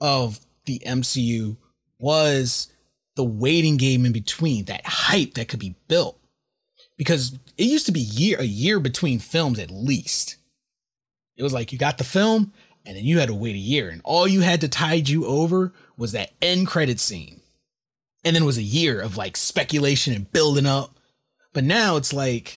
of 0.00 0.40
the 0.66 0.82
MCU 0.86 1.56
was 1.98 2.68
the 3.16 3.24
waiting 3.24 3.76
game 3.76 4.04
in 4.04 4.12
between, 4.12 4.66
that 4.66 4.86
hype 4.86 5.34
that 5.34 5.48
could 5.48 5.60
be 5.60 5.74
built. 5.88 6.18
Because 6.96 7.38
it 7.58 7.64
used 7.64 7.86
to 7.86 7.92
be 7.92 8.00
year 8.00 8.38
a 8.38 8.44
year 8.44 8.80
between 8.80 9.18
films 9.18 9.58
at 9.58 9.70
least. 9.70 10.36
It 11.36 11.42
was 11.42 11.52
like 11.52 11.72
you 11.72 11.78
got 11.78 11.98
the 11.98 12.04
film 12.04 12.52
and 12.86 12.96
then 12.96 13.04
you 13.04 13.18
had 13.18 13.28
to 13.28 13.34
wait 13.34 13.54
a 13.54 13.58
year 13.58 13.90
and 13.90 14.00
all 14.04 14.26
you 14.26 14.40
had 14.40 14.60
to 14.62 14.68
tide 14.68 15.08
you 15.08 15.26
over 15.26 15.72
was 15.98 16.12
that 16.12 16.32
end 16.40 16.66
credit 16.66 17.00
scene. 17.00 17.40
And 18.24 18.34
then 18.34 18.42
it 18.42 18.46
was 18.46 18.58
a 18.58 18.62
year 18.62 19.00
of 19.00 19.16
like 19.16 19.36
speculation 19.36 20.14
and 20.14 20.30
building 20.32 20.66
up. 20.66 20.98
But 21.52 21.64
now 21.64 21.96
it's 21.96 22.12
like 22.12 22.56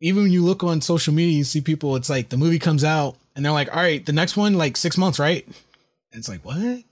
Even 0.00 0.24
when 0.24 0.32
you 0.32 0.44
look 0.44 0.62
on 0.62 0.80
social 0.80 1.14
media, 1.14 1.38
you 1.38 1.44
see 1.44 1.60
people, 1.60 1.96
it's 1.96 2.10
like 2.10 2.28
the 2.28 2.36
movie 2.36 2.58
comes 2.58 2.84
out 2.84 3.16
and 3.34 3.44
they're 3.44 3.52
like, 3.52 3.74
all 3.74 3.82
right, 3.82 4.04
the 4.04 4.12
next 4.12 4.36
one, 4.36 4.54
like 4.54 4.76
six 4.76 4.98
months, 4.98 5.18
right? 5.18 5.44
And 5.46 6.18
it's 6.18 6.28
like, 6.28 6.44
what? 6.44 6.82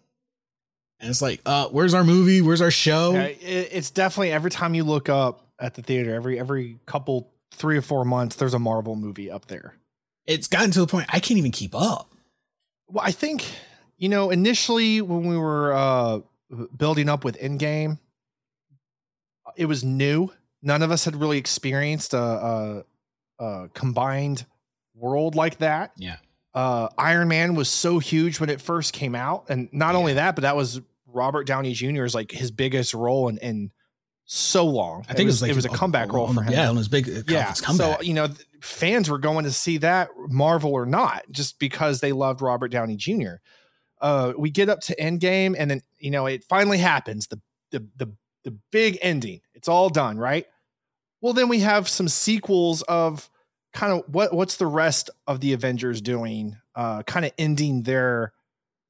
And 1.01 1.11
it's 1.11 1.23
like, 1.23 1.41
uh, 1.45 1.69
where's 1.69 1.93
our 1.93 2.05
movie? 2.05 2.41
Where's 2.41 2.61
our 2.61 2.71
show? 2.71 3.13
Yeah, 3.13 3.25
it, 3.25 3.69
it's 3.73 3.91
definitely 3.91 4.33
every 4.33 4.51
time 4.51 4.75
you 4.75 4.85
look 4.85 5.09
up 5.09 5.47
at 5.59 5.75
the 5.75 5.83
theater, 5.83 6.15
every 6.15 6.39
every 6.39 6.79
couple 6.87 7.31
three 7.53 7.77
or 7.77 7.83
four 7.83 8.05
months, 8.05 8.37
there's 8.37 8.55
a 8.55 8.59
Marvel 8.59 8.97
movie 8.97 9.31
up 9.31 9.47
there. 9.47 9.75
It's 10.27 10.49
gotten 10.49 10.71
to 10.73 10.81
the 10.81 10.87
point 10.87 11.07
I 11.13 11.21
can't 11.21 11.39
even 11.39 11.51
keep 11.51 11.75
up. 11.75 12.11
Well, 12.89 13.05
I 13.05 13.11
think 13.11 13.45
you 13.99 14.09
know 14.09 14.31
initially 14.31 15.01
when 15.03 15.27
we 15.27 15.37
were 15.37 15.75
uh, 15.75 16.21
building 16.77 17.09
up 17.09 17.25
with 17.25 17.39
Endgame, 17.39 17.99
it 19.57 19.67
was 19.67 19.85
new. 19.85 20.31
None 20.63 20.83
of 20.83 20.91
us 20.91 21.05
had 21.05 21.17
really 21.17 21.37
experienced 21.37 22.15
a, 22.15 22.19
a, 22.19 22.85
a 23.39 23.69
combined 23.75 24.47
world 24.95 25.35
like 25.35 25.59
that. 25.59 25.93
Yeah. 25.97 26.17
Uh, 26.55 26.89
Iron 26.97 27.29
Man 27.29 27.55
was 27.55 27.69
so 27.69 27.99
huge 27.99 28.39
when 28.39 28.49
it 28.49 28.61
first 28.61 28.93
came 28.93 29.15
out, 29.15 29.47
and 29.49 29.69
not 29.73 29.97
only 29.97 30.15
that, 30.15 30.37
but 30.37 30.43
that 30.43 30.55
was 30.55 30.81
Robert 31.07 31.47
Downey 31.47 31.73
Jr.'s 31.73 32.15
like 32.15 32.31
his 32.31 32.51
biggest 32.51 32.95
role 32.95 33.29
in, 33.29 33.39
in 33.39 33.73
so 34.25 34.65
long. 34.65 35.05
I 35.09 35.15
think 35.15 35.25
it 35.25 35.27
was, 35.27 35.43
like 35.43 35.51
it 35.51 35.57
was 35.57 35.65
a 35.65 35.71
comeback 35.71 36.13
role 36.13 36.33
for 36.33 36.43
him. 36.43 36.53
Yeah, 36.53 36.69
on 36.69 36.77
his 36.77 36.89
big 36.89 37.09
uh, 37.09 37.23
yeah. 37.27 37.53
comeback. 37.55 37.99
So 37.99 38.03
you 38.03 38.15
know, 38.15 38.29
fans 38.61 39.11
were 39.11 39.19
going 39.19 39.45
to 39.45 39.53
see 39.53 39.79
that 39.79 40.11
Marvel 40.29 40.73
or 40.73 40.87
not, 40.87 41.25
just 41.31 41.59
because 41.59 42.01
they 42.01 42.13
loved 42.13 42.41
Robert 42.41 42.69
Downey 42.69 42.97
Jr. 42.97 43.35
Uh, 44.01 44.33
we 44.37 44.51
get 44.51 44.69
up 44.69 44.81
to 44.83 44.97
Endgame, 44.97 45.55
and 45.59 45.71
then 45.71 45.81
you 45.99 46.11
know 46.11 46.27
it 46.27 46.45
finally 46.45 46.79
happens. 46.79 47.27
The 47.27 47.41
the 47.71 47.89
the 47.97 48.13
the 48.45 48.57
big 48.71 48.99
ending. 49.03 49.41
It's 49.55 49.69
all 49.69 49.89
done, 49.89 50.19
right? 50.19 50.47
Well, 51.25 51.33
then 51.33 51.49
we 51.49 51.61
have 51.61 51.89
some 51.89 52.07
sequels 52.07 52.83
of 52.83 53.31
kind 53.73 53.95
of 53.95 54.15
what 54.15 54.35
what's 54.35 54.59
the 54.59 54.67
rest 54.67 55.09
of 55.27 55.41
the 55.41 55.55
Avengers 55.55 56.03
doing, 56.03 56.59
uh, 56.75 57.03
kind 57.05 57.25
of 57.25 57.33
ending 57.39 57.83
their 57.83 58.35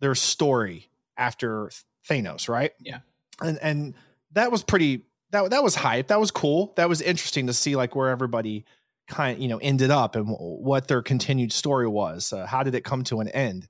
their 0.01 0.17
story 0.17 0.91
after 1.17 1.71
Thanos, 2.11 2.49
right? 2.49 2.73
Yeah. 2.81 2.99
And 3.41 3.57
and 3.63 3.95
that 4.33 4.51
was 4.51 4.65
pretty 4.65 5.07
that 5.31 5.51
that 5.51 5.63
was 5.63 5.77
hype. 5.77 6.09
That 6.09 6.19
was 6.19 6.33
cool. 6.33 6.73
That 6.75 6.89
was 6.89 7.01
interesting 7.01 7.47
to 7.47 7.53
see 7.53 7.77
like 7.77 7.95
where 7.95 8.09
everybody 8.09 8.65
kind 9.07 9.37
of 9.37 9.41
you 9.41 9.47
know 9.47 9.59
ended 9.59 9.93
up 9.93 10.17
and 10.17 10.27
what 10.27 10.89
their 10.89 11.03
continued 11.03 11.53
story 11.53 11.87
was. 11.87 12.33
Uh, 12.33 12.47
how 12.47 12.65
did 12.65 12.75
it 12.75 12.83
come 12.83 13.05
to 13.05 13.21
an 13.21 13.29
end? 13.29 13.69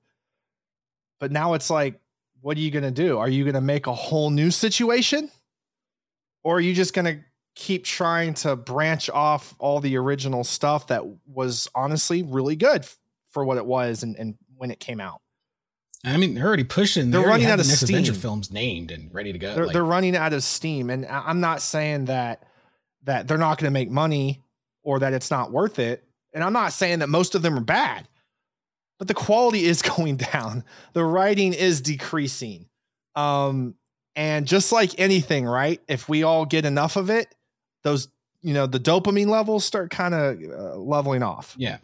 But 1.19 1.31
now 1.31 1.53
it's 1.53 1.69
like, 1.69 1.99
what 2.41 2.57
are 2.57 2.61
you 2.61 2.71
gonna 2.71 2.89
do? 2.89 3.19
Are 3.19 3.29
you 3.29 3.45
gonna 3.45 3.61
make 3.61 3.85
a 3.85 3.93
whole 3.93 4.31
new 4.31 4.49
situation, 4.49 5.29
or 6.43 6.57
are 6.57 6.61
you 6.61 6.73
just 6.73 6.95
gonna 6.95 7.19
keep 7.55 7.83
trying 7.85 8.33
to 8.35 8.55
branch 8.55 9.09
off 9.09 9.55
all 9.59 9.79
the 9.79 9.95
original 9.97 10.43
stuff 10.43 10.87
that 10.87 11.03
was 11.25 11.67
honestly 11.73 12.21
really 12.23 12.55
good 12.55 12.85
for 13.31 13.43
what 13.45 13.57
it 13.57 13.65
was 13.65 14.03
and, 14.03 14.15
and 14.17 14.35
when 14.57 14.71
it 14.71 14.79
came 14.79 14.99
out? 15.01 15.21
I 16.03 16.17
mean, 16.17 16.35
they're 16.35 16.45
already 16.45 16.63
pushing. 16.63 17.09
They're 17.09 17.21
they 17.21 17.27
already 17.27 17.43
running 17.45 17.51
out 17.53 17.55
the 17.57 17.61
of 17.63 17.67
next 17.69 17.83
Avenger 17.83 18.11
steam. 18.13 18.21
films 18.21 18.51
named 18.51 18.91
and 18.91 19.11
ready 19.13 19.33
to 19.33 19.39
go. 19.39 19.55
they're, 19.55 19.65
Like, 19.65 19.73
they're 19.73 19.83
running 19.83 20.15
out 20.15 20.33
of 20.33 20.43
steam 20.43 20.89
and 20.91 21.05
i'm 21.07 21.39
not 21.39 21.61
saying 21.61 22.05
that 22.05 22.43
that 23.03 23.27
they're 23.27 23.37
not 23.37 23.57
going 23.57 23.67
to 23.67 23.73
make 23.73 23.89
money 23.89 24.43
or 24.83 24.99
that 24.99 25.13
it's 25.13 25.31
not 25.31 25.51
worth 25.51 25.79
it 25.79 26.03
and 26.33 26.43
i'm 26.43 26.53
not 26.53 26.73
saying 26.73 26.99
that 26.99 27.09
most 27.09 27.33
of 27.35 27.41
them 27.41 27.57
are 27.57 27.61
bad 27.63 28.07
but 28.99 29.07
the 29.07 29.13
quality 29.15 29.63
is 29.65 29.81
going 29.97 30.17
down 30.17 30.63
the 30.93 31.03
writing 31.03 31.53
is 31.53 31.81
decreasing 31.81 32.67
um 33.15 33.73
and 34.15 34.45
just 34.47 34.71
like 34.71 34.99
anything 34.99 35.45
right 35.45 35.81
if 35.87 36.07
we 36.07 36.21
all 36.23 36.45
get 36.45 36.65
enough 36.65 36.95
of 36.97 37.09
it 37.09 37.33
those 37.85 38.09
you 38.41 38.53
know 38.53 38.67
the 38.67 38.79
dopamine 38.79 39.27
levels 39.27 39.63
start 39.63 39.89
kind 39.89 40.13
of 40.13 40.37
uh, 40.43 40.75
leveling 40.77 41.23
off 41.23 41.55
yeah. 41.57 41.77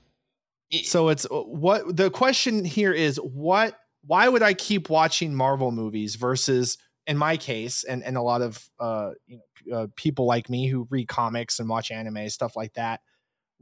so 0.83 1.07
it's 1.09 1.25
uh, 1.25 1.41
what 1.41 1.95
the 1.95 2.09
question 2.11 2.65
here 2.65 2.91
is 2.91 3.15
what 3.17 3.77
why 4.05 4.27
would 4.27 4.41
I 4.43 4.53
keep 4.53 4.89
watching 4.89 5.33
Marvel 5.33 5.71
movies 5.71 6.15
versus 6.15 6.77
in 7.07 7.17
my 7.17 7.37
case 7.37 7.83
and 7.83 8.03
and 8.03 8.17
a 8.17 8.21
lot 8.21 8.41
of 8.41 8.69
uh 8.79 9.11
you 9.27 9.37
know 9.37 9.77
uh, 9.77 9.87
people 9.95 10.25
like 10.25 10.49
me 10.49 10.67
who 10.67 10.87
read 10.89 11.07
comics 11.07 11.59
and 11.59 11.69
watch 11.69 11.91
anime 11.91 12.29
stuff 12.29 12.55
like 12.55 12.73
that 12.73 12.99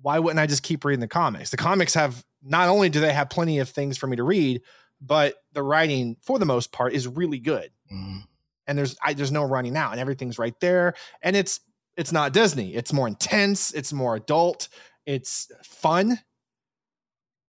why 0.02 0.18
wouldn't 0.18 0.40
I 0.40 0.46
just 0.48 0.64
keep 0.64 0.84
reading 0.86 1.02
the 1.02 1.08
comics 1.08 1.52
the 1.52 1.58
comics 1.58 1.94
have 1.94 2.24
not 2.42 2.70
only 2.70 2.90
do 2.90 3.00
they 3.02 3.14
have 3.14 3.30
plenty 3.30 3.60
of 3.60 3.70
things 3.70 3.98
for 3.98 4.08
me 4.08 4.16
to 4.16 4.24
read 4.24 4.62
but 5.02 5.36
the 5.54 5.64
writing 5.64 6.16
for 6.22 6.40
the 6.40 6.46
most 6.46 6.72
part 6.72 6.94
is 6.94 7.06
really 7.08 7.40
good 7.40 7.70
Mhm. 7.92 8.24
and 8.68 8.78
there's 8.78 8.96
I, 9.04 9.14
there's 9.14 9.32
no 9.32 9.44
running 9.44 9.76
out 9.76 9.92
and 9.92 10.00
everything's 10.00 10.40
right 10.40 10.58
there 10.62 10.94
and 11.22 11.36
it's 11.36 11.60
it's 12.00 12.14
not 12.14 12.32
disney. 12.32 12.74
It's 12.74 12.94
more 12.94 13.08
intense. 13.08 13.74
It's 13.74 13.92
more 13.92 14.16
adult. 14.16 14.70
It's 15.06 15.52
fun. 15.64 16.20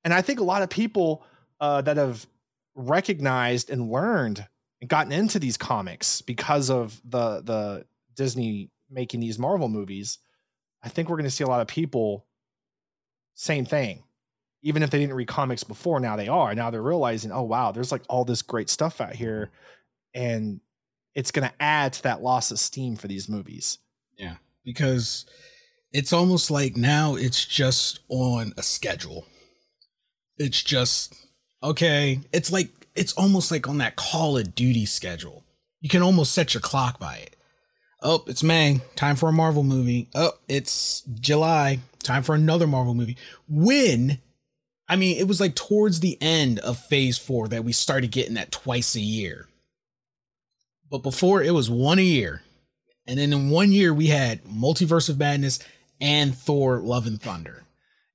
And 0.05 0.13
i 0.15 0.23
think 0.23 0.41
a 0.41 0.45
lot 0.45 0.63
of 0.63 0.71
people 0.71 1.25
uh, 1.61 1.83
that 1.83 1.97
have 1.97 2.27
recognized 2.75 3.71
and 3.71 3.91
learned 3.91 4.47
and 4.81 4.89
gotten 4.89 5.13
into 5.13 5.39
these 5.39 5.57
comics 5.57 6.23
because 6.23 6.71
of 6.71 7.01
the 7.05 7.43
the 7.43 7.85
disney 8.15 8.71
making 8.91 9.21
these 9.21 9.39
marvel 9.39 9.69
movies 9.69 10.19
i 10.83 10.89
think 10.89 11.09
we're 11.09 11.17
going 11.17 11.25
to 11.25 11.31
see 11.31 11.45
a 11.45 11.49
lot 11.49 11.61
of 11.61 11.69
people 11.69 12.25
same 13.41 13.65
thing. 13.65 14.03
Even 14.63 14.83
if 14.83 14.91
they 14.91 14.99
didn't 14.99 15.15
read 15.15 15.29
comics 15.29 15.65
before 15.65 15.99
now 15.99 16.17
they 16.17 16.29
are. 16.29 16.55
Now 16.55 16.71
they're 16.71 16.83
realizing 16.83 17.33
oh 17.33 17.43
wow 17.43 17.73
there's 17.73 17.93
like 17.93 18.03
all 18.09 18.25
this 18.25 18.43
great 18.43 18.69
stuff 18.69 19.01
out 19.01 19.15
here 19.15 19.51
and 20.15 20.61
it's 21.15 21.31
going 21.31 21.49
to 21.49 21.55
add 21.59 21.95
to 21.95 22.03
that 22.03 22.23
loss 22.23 22.51
of 22.51 22.59
steam 22.59 22.97
for 22.97 23.09
these 23.09 23.29
movies. 23.29 23.79
Yeah. 24.21 24.37
Because 24.65 25.25
it's 25.93 26.13
almost 26.13 26.51
like 26.51 26.77
now 26.77 27.17
it's 27.17 27.45
just 27.45 28.01
on 28.09 28.53
a 28.57 28.63
schedule. 28.63 29.27
It's 30.37 30.63
just 30.63 31.15
okay. 31.63 32.21
It's 32.33 32.53
like 32.53 32.69
it's 32.95 33.13
almost 33.15 33.51
like 33.51 33.69
on 33.69 33.79
that 33.79 33.97
Call 33.97 34.37
of 34.37 34.55
Duty 34.55 34.87
schedule. 34.87 35.45
You 35.81 35.89
can 35.89 36.03
almost 36.03 36.33
set 36.33 36.55
your 36.55 36.61
clock 36.61 36.99
by 36.99 37.17
it. 37.17 37.37
Oh, 38.03 38.25
it's 38.27 38.43
May. 38.43 38.81
Time 38.97 39.17
for 39.17 39.29
a 39.29 39.33
Marvel 39.33 39.63
movie. 39.63 40.09
Oh, 40.15 40.33
it's 40.49 41.03
July. 41.21 41.81
Time 42.03 42.23
for 42.23 42.35
another 42.35 42.67
Marvel 42.67 42.95
movie. 42.95 43.17
When 43.49 44.19
I 44.89 44.97
mean, 44.97 45.19
it 45.19 45.29
was 45.29 45.41
like 45.41 45.55
towards 45.55 46.01
the 46.01 46.19
end 46.21 46.59
of 46.61 46.79
phase 46.79 47.17
four 47.17 47.49
that 47.49 47.65
we 47.65 47.73
started 47.73 48.11
getting 48.11 48.35
that 48.35 48.53
twice 48.53 48.95
a 48.95 49.01
year. 49.01 49.49
But 50.91 50.99
before 50.99 51.43
it 51.43 51.55
was 51.55 51.71
one 51.71 51.99
a 51.99 52.03
year. 52.03 52.43
And 53.07 53.19
then 53.19 53.33
in 53.33 53.51
one 53.51 53.73
year 53.73 53.93
we 53.93 54.07
had 54.07 54.45
Multiverse 54.45 55.09
of 55.09 55.19
Madness 55.19 55.59
and 56.01 56.35
Thor 56.35 56.79
Love 56.79 57.07
and 57.07 57.21
Thunder. 57.21 57.65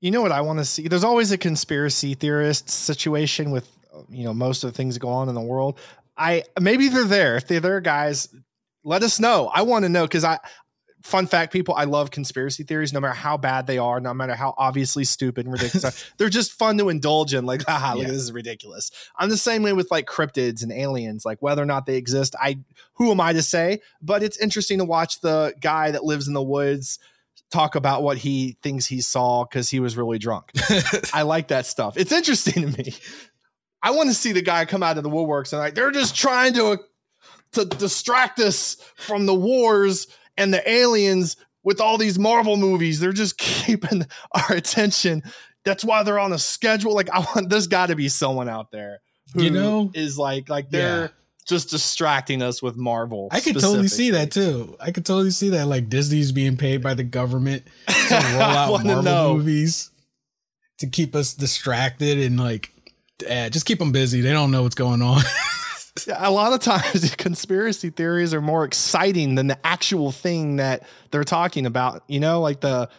You 0.02 0.12
know 0.12 0.22
what 0.22 0.32
I 0.32 0.42
want 0.42 0.60
to 0.60 0.66
see? 0.66 0.88
There's 0.88 1.04
always 1.04 1.32
a 1.32 1.38
conspiracy 1.38 2.14
theorist 2.14 2.70
situation 2.70 3.52
with 3.52 3.68
you 4.10 4.24
know 4.24 4.34
most 4.34 4.64
of 4.64 4.72
the 4.72 4.78
things 4.78 4.98
go 4.98 5.10
on 5.10 5.30
in 5.30 5.36
the 5.36 5.42
world. 5.42 5.80
I 6.18 6.44
maybe 6.60 6.90
they're 6.90 7.06
there. 7.06 7.38
If 7.38 7.48
they're 7.48 7.60
there, 7.60 7.82
guys, 7.82 8.34
let 8.84 9.04
us 9.04 9.20
know. 9.20 9.50
I 9.54 9.64
want 9.64 9.84
to 9.84 9.90
know 9.90 10.06
because 10.06 10.24
I 10.24 10.40
fun 11.06 11.28
fact, 11.28 11.54
people, 11.54 11.76
I 11.76 11.84
love 11.84 12.10
conspiracy 12.10 12.64
theories, 12.64 12.92
no 12.92 13.00
matter 13.00 13.14
how 13.14 13.38
bad 13.38 13.68
they 13.68 13.78
are, 13.78 14.00
no 14.00 14.12
matter 14.12 14.34
how 14.34 14.56
obviously 14.58 15.04
stupid 15.04 15.46
and 15.46 15.54
ridiculous. 15.54 16.12
they're 16.18 16.30
just 16.30 16.52
fun 16.52 16.80
to 16.80 16.90
indulge 16.90 17.36
in. 17.36 17.46
Like, 17.46 17.64
haha, 17.64 17.94
look, 17.94 18.04
yeah. 18.04 18.10
this 18.10 18.24
is 18.24 18.32
ridiculous. 18.32 18.90
I'm 19.16 19.30
the 19.30 19.38
same 19.38 19.62
way 19.62 19.72
with 19.72 19.92
like 19.92 20.08
cryptids 20.08 20.64
and 20.64 20.72
aliens, 20.72 21.24
like 21.24 21.44
whether 21.44 21.62
or 21.62 21.68
not 21.68 21.86
they 21.86 21.96
exist. 21.96 22.36
I 22.42 22.58
who 22.94 23.12
am 23.12 23.22
I 23.22 23.34
to 23.34 23.44
say? 23.44 23.82
But 24.02 24.24
it's 24.24 24.40
interesting 24.40 24.80
to 24.80 24.86
watch 24.86 25.22
the 25.22 25.54
guy 25.62 25.92
that 25.92 26.04
lives 26.04 26.28
in 26.28 26.34
the 26.34 26.42
woods 26.42 26.98
talk 27.52 27.76
about 27.76 28.02
what 28.02 28.18
he 28.18 28.58
thinks 28.64 28.88
he 28.88 29.00
saw 29.00 29.46
because 29.46 29.70
he 29.70 29.80
was 29.80 29.96
really 29.96 30.18
drunk. 30.18 30.52
I 31.14 31.22
like 31.22 31.50
that 31.50 31.68
stuff. 31.68 31.98
It's 31.98 32.12
interesting 32.12 32.72
to 32.72 32.78
me. 32.84 32.96
I 33.84 33.92
want 33.92 34.10
to 34.10 34.16
see 34.16 34.32
the 34.32 34.42
guy 34.42 34.66
come 34.66 34.82
out 34.82 34.98
of 34.98 35.04
the 35.04 35.12
woodworks 35.12 35.54
and 35.54 35.60
like 35.60 35.76
they're 35.76 35.92
just 35.92 36.16
trying 36.16 36.54
to 36.54 36.66
uh, 36.66 36.78
to 37.52 37.66
distract 37.66 38.40
us 38.40 38.78
from 38.96 39.28
the 39.28 39.36
wars 39.36 40.08
and 40.38 40.54
the 40.54 40.70
aliens 40.70 41.38
with 41.64 41.82
all 41.82 41.98
these 41.98 42.18
Marvel 42.18 42.56
movies. 42.56 43.00
They're 43.00 43.12
just 43.12 43.38
keeping 43.40 44.06
our 44.32 44.56
attention. 44.56 45.24
That's 45.66 45.84
why 45.84 46.04
they're 46.04 46.20
on 46.20 46.32
a 46.32 46.40
schedule. 46.40 46.94
Like 46.94 47.10
I 47.10 47.20
want 47.20 47.50
there's 47.50 47.68
got 47.68 47.88
to 47.88 47.96
be 47.96 48.08
someone 48.08 48.48
out 48.48 48.72
there 48.72 49.02
who 49.34 49.44
you 49.44 49.50
know 49.50 49.92
is 49.94 50.18
like 50.18 50.48
like 50.48 50.70
they're 50.70 51.02
yeah. 51.02 51.08
just 51.48 51.70
distracting 51.70 52.42
us 52.42 52.62
with 52.62 52.78
Marvel. 52.78 53.28
I 53.32 53.42
could 53.42 53.60
totally 53.60 53.88
see 53.88 54.12
that 54.12 54.32
too. 54.32 54.78
I 54.80 54.92
could 54.92 55.06
totally 55.06 55.32
see 55.32 55.50
that 55.50 55.68
like 55.68 55.90
Disney's 55.90 56.32
being 56.32 56.56
paid 56.56 56.84
by 56.84 56.94
the 56.94 57.04
government 57.04 57.64
to 57.88 58.14
roll 58.34 58.42
out 58.42 58.84
Marvel 58.84 59.38
movies 59.38 59.90
to 60.78 60.88
keep 60.88 61.16
us 61.16 61.34
distracted 61.34 62.20
and 62.20 62.40
like 62.40 62.72
uh, 63.30 63.50
just 63.50 63.66
keep 63.66 63.80
them 63.80 63.92
busy. 63.92 64.22
They 64.22 64.34
don't 64.34 64.52
know 64.52 64.64
what's 64.64 64.76
going 64.76 65.02
on. 65.02 65.22
a 66.16 66.32
lot 66.32 66.54
of 66.54 66.60
times 66.60 67.16
conspiracy 67.18 67.90
theories 67.90 68.34
are 68.34 68.42
more 68.42 68.66
exciting 68.66 69.36
than 69.36 69.48
the 69.48 69.66
actual 69.66 70.12
thing 70.12 70.58
that 70.58 70.84
they're 71.12 71.24
talking 71.24 71.66
about 71.66 72.04
you 72.08 72.20
know 72.20 72.42
like 72.42 72.62
the 72.62 72.90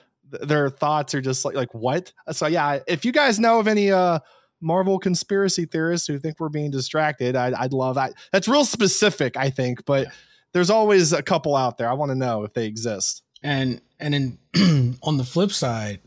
their 0.42 0.68
thoughts 0.68 1.14
are 1.14 1.20
just 1.20 1.44
like 1.44 1.54
like 1.54 1.72
what? 1.72 2.12
So 2.32 2.46
yeah 2.46 2.80
if 2.86 3.04
you 3.04 3.12
guys 3.12 3.38
know 3.38 3.58
of 3.60 3.68
any 3.68 3.90
uh 3.92 4.18
marvel 4.60 4.98
conspiracy 4.98 5.66
theorists 5.66 6.08
who 6.08 6.18
think 6.18 6.40
we're 6.40 6.48
being 6.48 6.70
distracted 6.70 7.36
i'd, 7.36 7.52
I'd 7.52 7.74
love 7.74 7.96
that 7.96 8.14
that's 8.32 8.48
real 8.48 8.64
specific 8.64 9.36
i 9.36 9.50
think 9.50 9.84
but 9.84 10.06
yeah. 10.06 10.12
there's 10.54 10.70
always 10.70 11.12
a 11.12 11.22
couple 11.22 11.54
out 11.54 11.76
there. 11.76 11.90
I 11.90 11.92
want 11.92 12.10
to 12.10 12.16
know 12.16 12.44
if 12.44 12.54
they 12.54 12.64
exist. 12.64 13.22
And 13.42 13.82
and 14.00 14.14
then 14.54 14.96
on 15.02 15.18
the 15.18 15.24
flip 15.24 15.52
side 15.52 16.00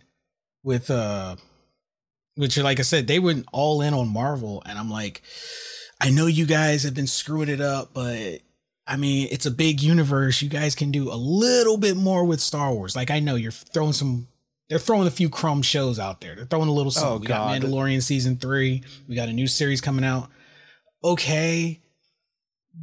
with 0.64 0.90
uh 0.90 1.36
which 2.36 2.58
like 2.58 2.80
i 2.80 2.84
said 2.84 3.08
they 3.08 3.20
went 3.20 3.46
all 3.52 3.82
in 3.82 3.94
on 3.94 4.08
marvel 4.08 4.62
and 4.66 4.78
i'm 4.78 4.90
like 4.90 5.22
I 6.02 6.10
know 6.10 6.28
you 6.28 6.46
guys 6.46 6.84
have 6.84 6.94
been 6.94 7.08
screwing 7.08 7.50
it 7.50 7.62
up, 7.62 7.90
but 7.94 8.40
I 8.88 8.98
mean, 8.98 9.28
it's 9.32 9.46
a 9.46 9.52
big 9.52 9.82
universe. 9.82 10.42
You 10.42 10.50
guys 10.50 10.76
can 10.76 10.92
do 10.92 11.12
a 11.12 11.16
little 11.16 11.78
bit 11.78 11.98
more 11.98 12.24
with 12.26 12.40
Star 12.40 12.74
Wars. 12.74 12.96
Like 12.96 13.12
I 13.12 13.20
know 13.20 13.36
you're 13.36 13.52
throwing 13.52 13.94
some 13.94 14.28
they're 14.70 14.80
throwing 14.80 15.08
a 15.08 15.12
few 15.12 15.30
crumb 15.30 15.64
shows 15.64 16.00
out 16.00 16.22
there. 16.22 16.36
They're 16.36 16.46
throwing 16.46 16.70
a 16.70 16.72
little 16.72 16.92
oh, 16.92 16.92
something. 16.92 17.12
Oh, 17.12 17.20
we 17.20 17.28
got 17.28 17.50
Mandalorian 17.50 18.04
season 18.04 18.38
3. 18.38 18.84
We 19.08 19.16
got 19.16 19.28
a 19.28 19.34
new 19.34 19.48
series 19.48 19.82
coming 19.82 20.06
out. 20.06 20.30
Okay. 21.04 21.80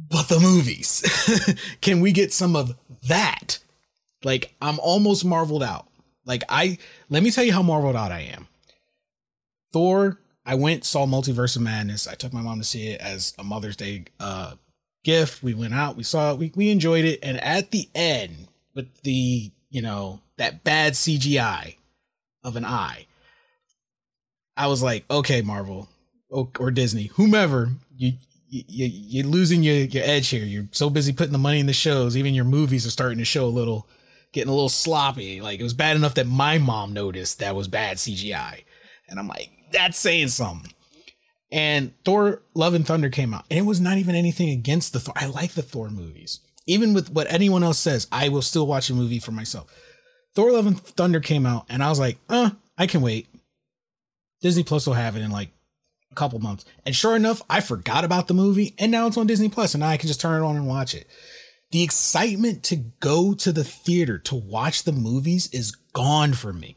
But 0.09 0.27
the 0.27 0.39
movies. 0.39 1.01
can 1.81 2.01
we 2.01 2.11
get 2.11 2.33
some 2.33 2.55
of 2.55 2.75
that? 3.07 3.59
Like 4.23 4.53
I'm 4.61 4.79
almost 4.79 5.23
marveled 5.25 5.63
out. 5.63 5.87
Like 6.25 6.43
I 6.49 6.77
let 7.09 7.23
me 7.23 7.31
tell 7.31 7.43
you 7.43 7.53
how 7.53 7.61
marveled 7.61 7.95
out 7.95 8.11
I 8.11 8.21
am. 8.33 8.47
Thor 9.71 10.19
I 10.47 10.55
went 10.55 10.85
saw 10.85 11.05
Multiverse 11.05 11.57
of 11.57 11.61
Madness. 11.61 12.07
I 12.07 12.15
took 12.15 12.31
my 12.31 12.41
mom 12.41 12.59
to 12.59 12.63
see 12.63 12.87
it 12.87 13.01
as 13.01 13.33
a 13.37 13.43
Mother's 13.43 13.75
Day 13.75 14.05
uh, 14.17 14.53
gift. 15.03 15.43
We 15.43 15.53
went 15.53 15.73
out, 15.73 15.97
we 15.97 16.03
saw 16.03 16.31
it, 16.31 16.39
we 16.39 16.53
we 16.55 16.71
enjoyed 16.71 17.03
it, 17.03 17.19
and 17.21 17.37
at 17.43 17.71
the 17.71 17.89
end, 17.93 18.47
with 18.73 19.01
the 19.01 19.51
you 19.69 19.81
know 19.81 20.21
that 20.37 20.63
bad 20.63 20.93
CGI 20.93 21.75
of 22.45 22.55
an 22.55 22.63
eye, 22.63 23.07
I 24.55 24.67
was 24.67 24.81
like, 24.81 25.03
okay, 25.11 25.41
Marvel 25.41 25.89
or, 26.29 26.47
or 26.57 26.71
Disney, 26.71 27.07
whomever 27.07 27.71
you. 27.95 28.13
You, 28.49 28.63
you're 28.69 29.25
losing 29.25 29.61
your, 29.61 29.75
your 29.75 30.05
edge 30.05 30.29
here. 30.29 30.45
You're 30.45 30.69
so 30.71 30.89
busy 30.89 31.11
putting 31.11 31.33
the 31.33 31.37
money 31.37 31.59
in 31.59 31.65
the 31.65 31.73
shows. 31.73 32.15
Even 32.15 32.33
your 32.33 32.45
movies 32.45 32.87
are 32.87 32.91
starting 32.91 33.17
to 33.17 33.25
show 33.25 33.43
a 33.43 33.47
little, 33.47 33.89
getting 34.31 34.49
a 34.49 34.53
little 34.53 34.69
sloppy. 34.69 35.41
Like 35.41 35.59
it 35.59 35.63
was 35.63 35.73
bad 35.73 35.97
enough 35.97 36.13
that 36.13 36.27
my 36.27 36.57
mom 36.57 36.93
noticed 36.93 37.39
that 37.39 37.57
was 37.57 37.67
bad 37.67 37.97
CGI. 37.97 38.63
And 39.09 39.19
I'm 39.19 39.27
like, 39.27 39.56
that's 39.77 39.97
saying 39.97 40.29
something. 40.29 40.73
And 41.51 41.93
Thor 42.03 42.41
Love 42.53 42.73
and 42.73 42.85
Thunder 42.85 43.09
came 43.09 43.33
out, 43.33 43.45
and 43.49 43.57
it 43.59 43.65
was 43.65 43.79
not 43.79 43.97
even 43.97 44.15
anything 44.15 44.49
against 44.49 44.91
the 44.91 44.99
Thor. 44.99 45.13
I 45.15 45.27
like 45.27 45.51
the 45.53 45.61
Thor 45.61 45.89
movies. 45.89 46.41
Even 46.65 46.93
with 46.93 47.11
what 47.11 47.31
anyone 47.31 47.63
else 47.63 47.79
says, 47.79 48.07
I 48.11 48.27
will 48.29 48.41
still 48.41 48.67
watch 48.67 48.89
a 48.89 48.93
movie 48.93 49.19
for 49.19 49.31
myself. 49.31 49.73
Thor 50.35 50.51
Love 50.51 50.67
and 50.67 50.79
Thunder 50.79 51.21
came 51.21 51.45
out, 51.45 51.65
and 51.69 51.81
I 51.81 51.89
was 51.89 51.99
like, 51.99 52.17
uh, 52.27 52.49
I 52.77 52.87
can 52.87 53.01
wait. 53.01 53.27
Disney 54.41 54.63
Plus 54.63 54.85
will 54.85 54.93
have 54.93 55.15
it 55.15 55.21
in 55.21 55.31
like 55.31 55.49
a 56.11 56.15
couple 56.15 56.39
months. 56.39 56.65
And 56.85 56.95
sure 56.95 57.15
enough, 57.15 57.41
I 57.49 57.61
forgot 57.61 58.03
about 58.03 58.27
the 58.27 58.33
movie, 58.33 58.73
and 58.77 58.91
now 58.91 59.07
it's 59.07 59.17
on 59.17 59.27
Disney 59.27 59.49
Plus, 59.49 59.73
and 59.73 59.81
now 59.81 59.89
I 59.89 59.97
can 59.97 60.07
just 60.07 60.19
turn 60.19 60.41
it 60.41 60.45
on 60.45 60.57
and 60.57 60.67
watch 60.67 60.93
it. 60.93 61.07
The 61.71 61.83
excitement 61.83 62.63
to 62.63 62.75
go 62.75 63.33
to 63.35 63.51
the 63.51 63.63
theater 63.63 64.17
to 64.19 64.35
watch 64.35 64.83
the 64.83 64.91
movies 64.91 65.49
is 65.53 65.71
gone 65.93 66.33
for 66.33 66.51
me. 66.51 66.75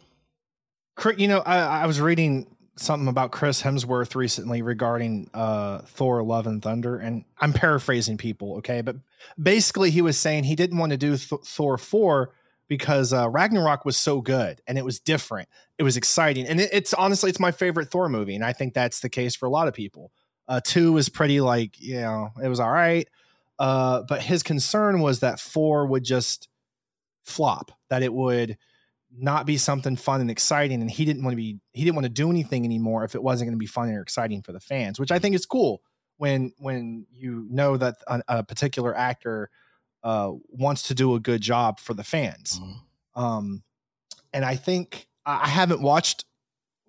You 1.16 1.28
know, 1.28 1.40
I, 1.40 1.82
I 1.82 1.86
was 1.86 2.01
reading 2.01 2.46
something 2.81 3.09
about 3.09 3.31
Chris 3.31 3.62
Hemsworth 3.62 4.14
recently 4.14 4.62
regarding 4.62 5.31
uh, 5.35 5.78
Thor: 5.81 6.22
Love 6.22 6.47
and 6.47 6.62
Thunder, 6.62 6.97
and 6.97 7.24
I'm 7.39 7.53
paraphrasing 7.53 8.16
people, 8.16 8.57
okay, 8.59 8.81
but 8.81 8.97
basically 9.41 9.91
he 9.91 10.03
was 10.03 10.18
saying 10.18 10.45
he 10.45 10.57
didn't 10.57 10.78
want 10.78 10.91
to 10.91 10.99
do 10.99 11.16
Th- 11.16 11.41
Thor 11.45 11.78
four 11.78 12.33
because 12.68 13.12
uh, 13.12 13.28
Ragnarok 13.28 13.85
was 13.85 13.97
so 13.97 14.20
good 14.20 14.62
and 14.66 14.78
it 14.78 14.85
was 14.85 15.01
different, 15.01 15.49
it 15.78 15.83
was 15.83 15.97
exciting, 15.97 16.47
and 16.47 16.61
it, 16.61 16.70
it's 16.72 16.95
honestly 16.95 17.31
it's 17.31 17.41
my 17.41 17.53
favorite 17.53 17.91
Thor 17.91 18.09
movie, 18.09 18.35
and 18.35 18.45
I 18.45 18.53
think 18.53 18.74
that's 18.74 19.01
the 19.01 19.09
case 19.09 19.37
for 19.37 19.47
a 19.47 19.51
lot 19.51 19.68
of 19.68 19.74
people. 19.74 20.12
Uh, 20.49 20.61
two 20.64 20.93
was 20.93 21.09
pretty 21.09 21.41
like 21.41 21.81
you 21.81 22.01
know 22.01 22.31
it 22.43 22.49
was 22.49 22.61
all 22.61 22.72
right, 22.72 23.09
uh, 23.59 24.03
but 24.09 24.22
his 24.22 24.43
concern 24.43 25.01
was 25.01 25.20
that 25.20 25.39
four 25.39 25.87
would 25.87 26.03
just 26.03 26.49
flop, 27.24 27.72
that 27.89 28.03
it 28.03 28.12
would 28.12 28.57
not 29.17 29.47
be 29.47 29.57
something 29.57 29.97
fun 29.97 30.21
and 30.21 30.31
exciting 30.31 30.81
and 30.81 30.91
he 30.91 31.05
didn't 31.05 31.23
want 31.23 31.33
to 31.33 31.37
be 31.37 31.59
he 31.73 31.85
didn't 31.85 31.97
want 31.97 32.05
to 32.05 32.11
do 32.11 32.31
anything 32.31 32.65
anymore 32.65 33.05
if 33.05 33.15
it 33.15 33.23
wasn't 33.23 33.47
going 33.47 33.57
to 33.57 33.59
be 33.59 33.67
fun 33.67 33.89
or 33.89 34.01
exciting 34.01 34.41
for 34.41 34.53
the 34.53 34.61
fans 34.61 35.01
which 35.01 35.11
i 35.11 35.19
think 35.19 35.35
is 35.35 35.47
cool 35.47 35.83
when 36.17 36.53
when 36.59 37.07
you 37.13 37.47
know 37.51 37.77
that 37.77 37.97
a, 38.07 38.23
a 38.29 38.43
particular 38.43 38.97
actor 38.97 39.51
uh, 40.03 40.31
wants 40.49 40.85
to 40.85 40.95
do 40.95 41.15
a 41.15 41.21
good 41.21 41.43
job 41.43 41.79
for 41.79 41.93
the 41.93 42.05
fans. 42.05 42.59
Mm-hmm. 42.59 43.23
um, 43.23 43.63
and 44.33 44.45
i 44.45 44.57
think 44.57 45.09
i 45.27 45.49
haven't 45.49 45.83
watched 45.83 46.25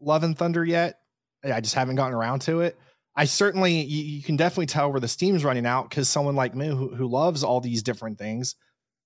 love 0.02 0.24
and 0.24 0.38
thunder 0.38 0.66
yet. 0.66 1.00
I 1.44 1.62
just 1.62 1.76
haven't 1.76 1.96
gotten 1.96 2.14
around 2.14 2.42
to 2.42 2.62
it. 2.62 2.78
I 3.16 3.26
certainly 3.26 3.82
you, 3.82 4.04
you 4.04 4.24
can 4.24 4.36
definitely 4.36 4.68
tell 4.68 4.92
where 4.92 5.00
the 5.00 5.08
steam's 5.08 5.44
running 5.44 5.66
out 5.66 5.90
because 5.90 6.10
someone 6.10 6.36
like 6.36 6.56
me 6.56 6.68
who, 6.68 6.94
who 6.94 7.08
loves 7.08 7.44
all 7.44 7.62
these 7.62 7.84
different 7.84 8.18
things 8.18 8.56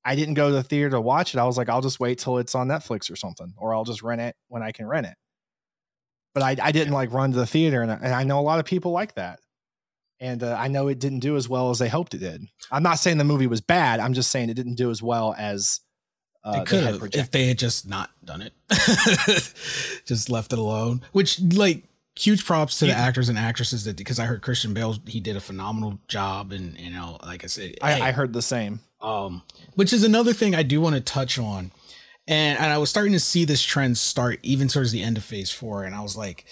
I 0.05 0.15
didn't 0.15 0.35
go 0.35 0.49
to 0.49 0.53
the 0.53 0.63
theater 0.63 0.91
to 0.91 1.01
watch 1.01 1.33
it. 1.33 1.39
I 1.39 1.45
was 1.45 1.57
like, 1.57 1.67
I'll 1.67 1.81
just 1.81 1.99
wait 1.99 2.19
till 2.19 2.37
it's 2.37 2.53
on 2.53 2.67
Netflix 2.67 3.11
or 3.11 3.15
something, 3.15 3.53
or 3.57 3.73
I'll 3.73 3.83
just 3.83 4.03
rent 4.03 4.21
it 4.21 4.35
when 4.47 4.61
I 4.61 4.71
can 4.71 4.85
rent 4.85 5.07
it. 5.07 5.15
But 6.35 6.43
I, 6.43 6.55
I 6.61 6.71
didn't 6.71 6.93
like 6.93 7.11
run 7.11 7.31
to 7.31 7.37
the 7.37 7.47
theater, 7.47 7.81
and 7.81 7.91
I, 7.91 7.95
and 7.95 8.13
I 8.13 8.23
know 8.23 8.39
a 8.39 8.41
lot 8.41 8.59
of 8.59 8.65
people 8.65 8.91
like 8.91 9.15
that. 9.15 9.39
And 10.19 10.43
uh, 10.43 10.55
I 10.57 10.67
know 10.69 10.87
it 10.87 10.99
didn't 10.99 11.19
do 11.19 11.35
as 11.35 11.49
well 11.49 11.71
as 11.71 11.79
they 11.79 11.89
hoped 11.89 12.13
it 12.13 12.19
did. 12.19 12.45
I'm 12.71 12.83
not 12.83 12.99
saying 12.99 13.17
the 13.17 13.23
movie 13.23 13.47
was 13.47 13.61
bad. 13.61 13.99
I'm 13.99 14.13
just 14.13 14.31
saying 14.31 14.49
it 14.49 14.53
didn't 14.53 14.75
do 14.75 14.89
as 14.89 15.01
well 15.01 15.35
as 15.37 15.81
uh, 16.43 16.59
they 16.59 16.65
could 16.65 16.83
have 16.83 17.03
if 17.13 17.31
they 17.31 17.47
had 17.47 17.57
just 17.57 17.87
not 17.87 18.11
done 18.23 18.41
it, 18.41 18.53
just 20.05 20.29
left 20.29 20.53
it 20.53 20.59
alone. 20.59 21.01
Which, 21.11 21.41
like, 21.41 21.83
huge 22.15 22.45
props 22.45 22.79
to 22.79 22.85
the 22.85 22.93
actors 22.93 23.27
and 23.27 23.37
actresses 23.37 23.83
that 23.85 23.97
because 23.97 24.19
I 24.19 24.25
heard 24.25 24.41
Christian 24.41 24.73
Bale 24.73 24.95
he 25.05 25.19
did 25.19 25.35
a 25.35 25.41
phenomenal 25.41 25.99
job, 26.07 26.51
and 26.51 26.79
you 26.79 26.91
know, 26.91 27.17
like 27.23 27.43
I 27.43 27.47
said, 27.47 27.75
I, 27.81 27.93
hey, 27.93 28.01
I 28.01 28.11
heard 28.11 28.31
the 28.31 28.41
same. 28.41 28.79
Um, 29.05 29.43
which 29.75 29.93
is 29.93 30.03
another 30.03 30.33
thing 30.33 30.55
I 30.55 30.63
do 30.63 30.81
want 30.81 30.95
to 30.95 31.01
touch 31.01 31.37
on. 31.37 31.69
And, 32.27 32.57
and 32.57 32.73
I 32.73 32.79
was 32.79 32.89
starting 32.89 33.13
to 33.13 33.19
see 33.19 33.45
this 33.45 33.61
trend 33.61 33.99
start 33.99 34.39
even 34.41 34.67
towards 34.67 34.91
the 34.91 35.03
end 35.03 35.15
of 35.15 35.23
phase 35.23 35.51
four. 35.51 35.83
And 35.83 35.93
I 35.93 36.01
was 36.01 36.17
like, 36.17 36.45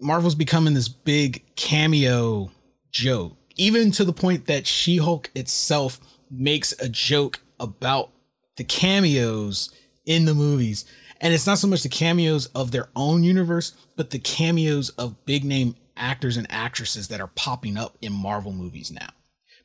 Marvel's 0.00 0.34
becoming 0.34 0.74
this 0.74 0.88
big 0.88 1.44
cameo 1.54 2.50
joke, 2.90 3.36
even 3.54 3.92
to 3.92 4.04
the 4.04 4.12
point 4.12 4.46
that 4.46 4.66
She 4.66 4.96
Hulk 4.96 5.30
itself 5.36 6.00
makes 6.28 6.72
a 6.80 6.88
joke 6.88 7.38
about 7.60 8.10
the 8.56 8.64
cameos 8.64 9.70
in 10.04 10.24
the 10.24 10.34
movies. 10.34 10.84
And 11.20 11.32
it's 11.32 11.46
not 11.46 11.58
so 11.58 11.68
much 11.68 11.84
the 11.84 11.88
cameos 11.88 12.46
of 12.46 12.72
their 12.72 12.88
own 12.96 13.22
universe, 13.22 13.72
but 13.94 14.10
the 14.10 14.18
cameos 14.18 14.88
of 14.90 15.24
big 15.26 15.44
name 15.44 15.76
actors 15.96 16.36
and 16.36 16.50
actresses 16.50 17.06
that 17.06 17.20
are 17.20 17.28
popping 17.28 17.76
up 17.76 17.96
in 18.02 18.12
Marvel 18.12 18.52
movies 18.52 18.90
now 18.90 19.10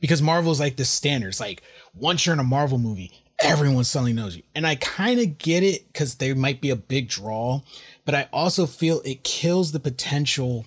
because 0.03 0.21
Marvel's 0.21 0.59
like 0.59 0.75
the 0.75 0.83
standard. 0.83 1.29
It's 1.29 1.39
like 1.39 1.63
once 1.95 2.25
you're 2.25 2.33
in 2.33 2.39
a 2.39 2.43
Marvel 2.43 2.77
movie, 2.77 3.09
everyone 3.41 3.85
suddenly 3.85 4.11
knows 4.11 4.35
you. 4.35 4.43
And 4.53 4.67
I 4.67 4.75
kind 4.75 5.17
of 5.21 5.37
get 5.37 5.63
it 5.63 5.87
because 5.87 6.15
there 6.15 6.35
might 6.35 6.59
be 6.59 6.71
a 6.71 6.75
big 6.75 7.07
draw, 7.07 7.61
but 8.03 8.13
I 8.13 8.27
also 8.33 8.65
feel 8.65 8.99
it 9.05 9.23
kills 9.23 9.71
the 9.71 9.79
potential 9.79 10.65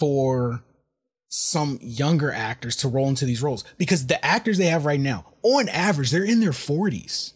for 0.00 0.64
some 1.28 1.78
younger 1.80 2.32
actors 2.32 2.74
to 2.78 2.88
roll 2.88 3.08
into 3.08 3.24
these 3.24 3.40
roles 3.40 3.62
because 3.78 4.08
the 4.08 4.24
actors 4.26 4.58
they 4.58 4.66
have 4.66 4.84
right 4.84 4.98
now, 4.98 5.26
on 5.44 5.68
average, 5.68 6.10
they're 6.10 6.24
in 6.24 6.40
their 6.40 6.50
40s. 6.50 7.34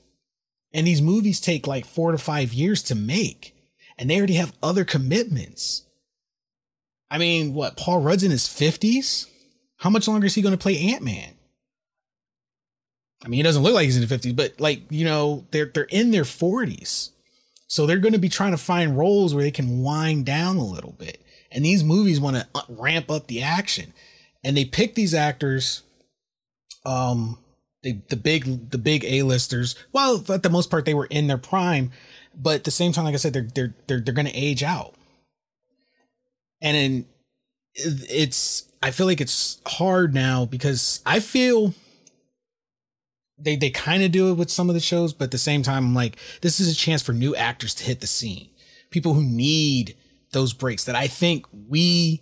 And 0.73 0.85
these 0.85 1.01
movies 1.01 1.39
take 1.39 1.69
like 1.69 1.87
four 1.87 2.11
to 2.11 2.19
five 2.19 2.53
years 2.53 2.83
to 2.83 2.97
make, 2.97 3.55
and 3.97 4.11
they 4.11 4.19
already 4.19 4.35
have 4.35 4.53
other 4.61 4.85
commitments. 4.85 5.85
I 7.09 7.19
mean, 7.19 7.55
what, 7.55 7.77
Paul 7.77 8.01
Rudd's 8.01 8.25
in 8.25 8.33
his 8.33 8.49
50s? 8.49 9.29
How 9.85 9.91
much 9.91 10.09
longer 10.09 10.27
is 10.27 10.35
he 10.35 10.41
going 10.41 10.57
to 10.57 10.63
play 10.63 10.79
Ant 10.79 11.03
Man? 11.03 11.35
I 13.23 13.29
mean, 13.29 13.37
he 13.37 13.43
doesn't 13.43 13.63
look 13.63 13.75
like 13.75 13.85
he's 13.85 13.99
in 13.99 14.09
the 14.09 14.19
50s, 14.19 14.35
but 14.35 14.59
like, 14.59 14.81
you 14.89 15.05
know, 15.05 15.45
they're 15.51 15.67
they're 15.67 15.85
in 15.85 16.11
their 16.11 16.23
40s. 16.23 17.11
So 17.67 17.85
they're 17.85 17.99
going 17.99 18.15
to 18.15 18.19
be 18.19 18.31
trying 18.31 18.53
to 18.53 18.57
find 18.57 18.97
roles 18.97 19.35
where 19.35 19.45
they 19.45 19.51
can 19.51 19.83
wind 19.83 20.25
down 20.25 20.57
a 20.57 20.65
little 20.65 20.93
bit. 20.93 21.23
And 21.53 21.63
these 21.63 21.85
movies 21.85 22.19
want 22.19 22.37
to 22.37 22.47
ramp 22.71 23.11
up 23.11 23.27
the 23.27 23.43
action. 23.43 23.93
And 24.43 24.57
they 24.57 24.65
pick 24.65 24.95
these 24.95 25.13
actors 25.13 25.83
um 26.87 27.39
the 27.83 28.01
the 28.09 28.17
big 28.17 28.71
the 28.71 28.79
big 28.79 29.05
A-listers. 29.05 29.77
Well, 29.93 30.21
for 30.21 30.39
the 30.39 30.49
most 30.49 30.71
part 30.71 30.87
they 30.87 30.95
were 30.95 31.09
in 31.11 31.27
their 31.27 31.37
prime, 31.37 31.91
but 32.35 32.55
at 32.55 32.65
the 32.65 32.71
same 32.71 32.93
time 32.93 33.05
like 33.05 33.13
I 33.13 33.19
said 33.19 33.35
they're 33.35 33.49
they're 33.55 33.75
they're 33.87 34.01
they're 34.01 34.15
going 34.15 34.29
to 34.29 34.35
age 34.35 34.63
out. 34.63 34.95
And 36.63 36.75
in 36.75 37.07
it's 37.75 38.71
I 38.85 38.91
feel 38.91 39.07
like 39.07 39.23
it's 39.23 39.63
hard 39.67 40.13
now 40.13 40.45
because 40.45 41.01
I 41.07 41.21
feel 41.21 41.73
they 43.39 43.57
they 43.57 43.71
kind 43.71 44.03
of 44.03 44.13
do 44.13 44.31
it 44.31 44.35
with 44.35 44.51
some 44.51 44.69
of 44.69 44.75
the 44.75 44.81
shows, 44.81 45.15
but 45.15 45.25
at 45.25 45.31
the 45.31 45.39
same 45.39 45.63
time, 45.63 45.87
I'm 45.87 45.95
like, 45.95 46.19
this 46.43 46.61
is 46.61 46.71
a 46.71 46.77
chance 46.77 47.01
for 47.01 47.15
new 47.15 47.35
actors 47.35 47.75
to 47.77 47.85
hit 47.85 48.03
the 48.03 48.07
scene. 48.07 48.51
People 48.91 49.15
who 49.15 49.23
need 49.23 49.97
those 50.33 50.53
breaks 50.53 50.85
that 50.85 50.97
I 50.97 51.07
think 51.07 51.47
we 51.51 52.21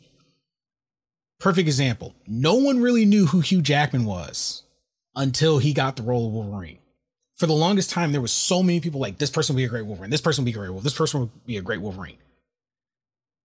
perfect 1.41 1.67
example. 1.67 2.15
No 2.29 2.55
one 2.55 2.81
really 2.81 3.07
knew 3.07 3.27
who 3.27 3.41
Hugh 3.41 3.61
Jackman 3.61 4.05
was 4.05 4.63
until 5.17 5.59
he 5.59 5.73
got 5.73 5.97
the 5.97 6.05
role 6.05 6.29
of 6.29 6.33
Wolverine. 6.33 6.79
For 7.39 7.49
the 7.49 7.55
longest 7.55 7.91
time, 7.91 8.13
there 8.13 8.21
was 8.21 8.31
so 8.31 8.63
many 8.63 8.79
people 8.79 9.01
like 9.01 9.19
this 9.19 9.31
person 9.31 9.57
will 9.57 9.63
be 9.63 9.65
a 9.65 9.69
great 9.69 9.87
Wolverine, 9.87 10.11
this 10.11 10.21
person 10.21 10.45
will 10.45 10.53
be 10.53 10.53
a 10.53 10.59
great 10.59 10.69
Wolverine, 10.69 10.85
this 10.85 10.95
person 10.95 11.19
will 11.19 11.33
be 11.45 11.57
a 11.57 11.63
great 11.63 11.81
Wolverine. 11.81 12.19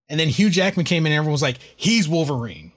And 0.07 0.19
then 0.19 0.29
Hugh 0.29 0.51
Jackman 0.51 0.85
came 0.85 1.07
in 1.07 1.13
and 1.13 1.17
everyone 1.17 1.31
was 1.31 1.41
like, 1.41 1.57
he's 1.75 2.07
Wolverine 2.07 2.73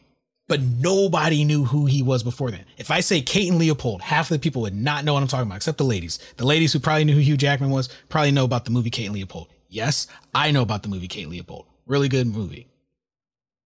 but 0.50 0.60
nobody 0.60 1.44
knew 1.44 1.62
who 1.62 1.86
he 1.86 2.02
was 2.02 2.24
before 2.24 2.50
then. 2.50 2.64
If 2.76 2.90
I 2.90 2.98
say 2.98 3.22
Kate 3.22 3.48
and 3.48 3.56
Leopold, 3.56 4.02
half 4.02 4.32
of 4.32 4.34
the 4.34 4.40
people 4.40 4.62
would 4.62 4.74
not 4.74 5.04
know 5.04 5.14
what 5.14 5.22
I'm 5.22 5.28
talking 5.28 5.46
about, 5.46 5.58
except 5.58 5.78
the 5.78 5.84
ladies. 5.84 6.18
The 6.38 6.44
ladies 6.44 6.72
who 6.72 6.80
probably 6.80 7.04
knew 7.04 7.14
who 7.14 7.20
Hugh 7.20 7.36
Jackman 7.36 7.70
was 7.70 7.88
probably 8.08 8.32
know 8.32 8.46
about 8.46 8.64
the 8.64 8.72
movie 8.72 8.90
Kate 8.90 9.06
and 9.06 9.14
Leopold. 9.14 9.46
Yes, 9.68 10.08
I 10.34 10.50
know 10.50 10.62
about 10.62 10.82
the 10.82 10.88
movie 10.88 11.06
Kate 11.06 11.22
and 11.22 11.30
Leopold. 11.30 11.66
Really 11.86 12.08
good 12.08 12.26
movie. 12.26 12.66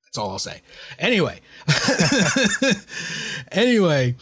That's 0.04 0.18
all 0.18 0.28
I'll 0.28 0.38
say. 0.38 0.60
Anyway, 0.98 1.40
anyway, 3.50 4.16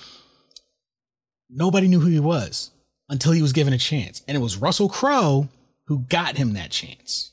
nobody 1.50 1.88
knew 1.88 1.98
who 1.98 2.10
he 2.10 2.20
was 2.20 2.70
until 3.08 3.32
he 3.32 3.42
was 3.42 3.52
given 3.52 3.72
a 3.72 3.78
chance. 3.78 4.22
And 4.28 4.36
it 4.36 4.40
was 4.40 4.56
Russell 4.56 4.88
Crowe 4.88 5.48
who 5.86 5.98
got 6.08 6.36
him 6.36 6.52
that 6.52 6.70
chance. 6.70 7.32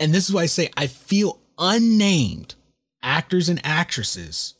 And 0.00 0.12
this 0.12 0.28
is 0.28 0.34
why 0.34 0.42
I 0.42 0.46
say 0.46 0.70
I 0.76 0.88
feel 0.88 1.38
unnamed 1.56 2.56
actors 3.02 3.48
and 3.48 3.60
actresses 3.64 4.54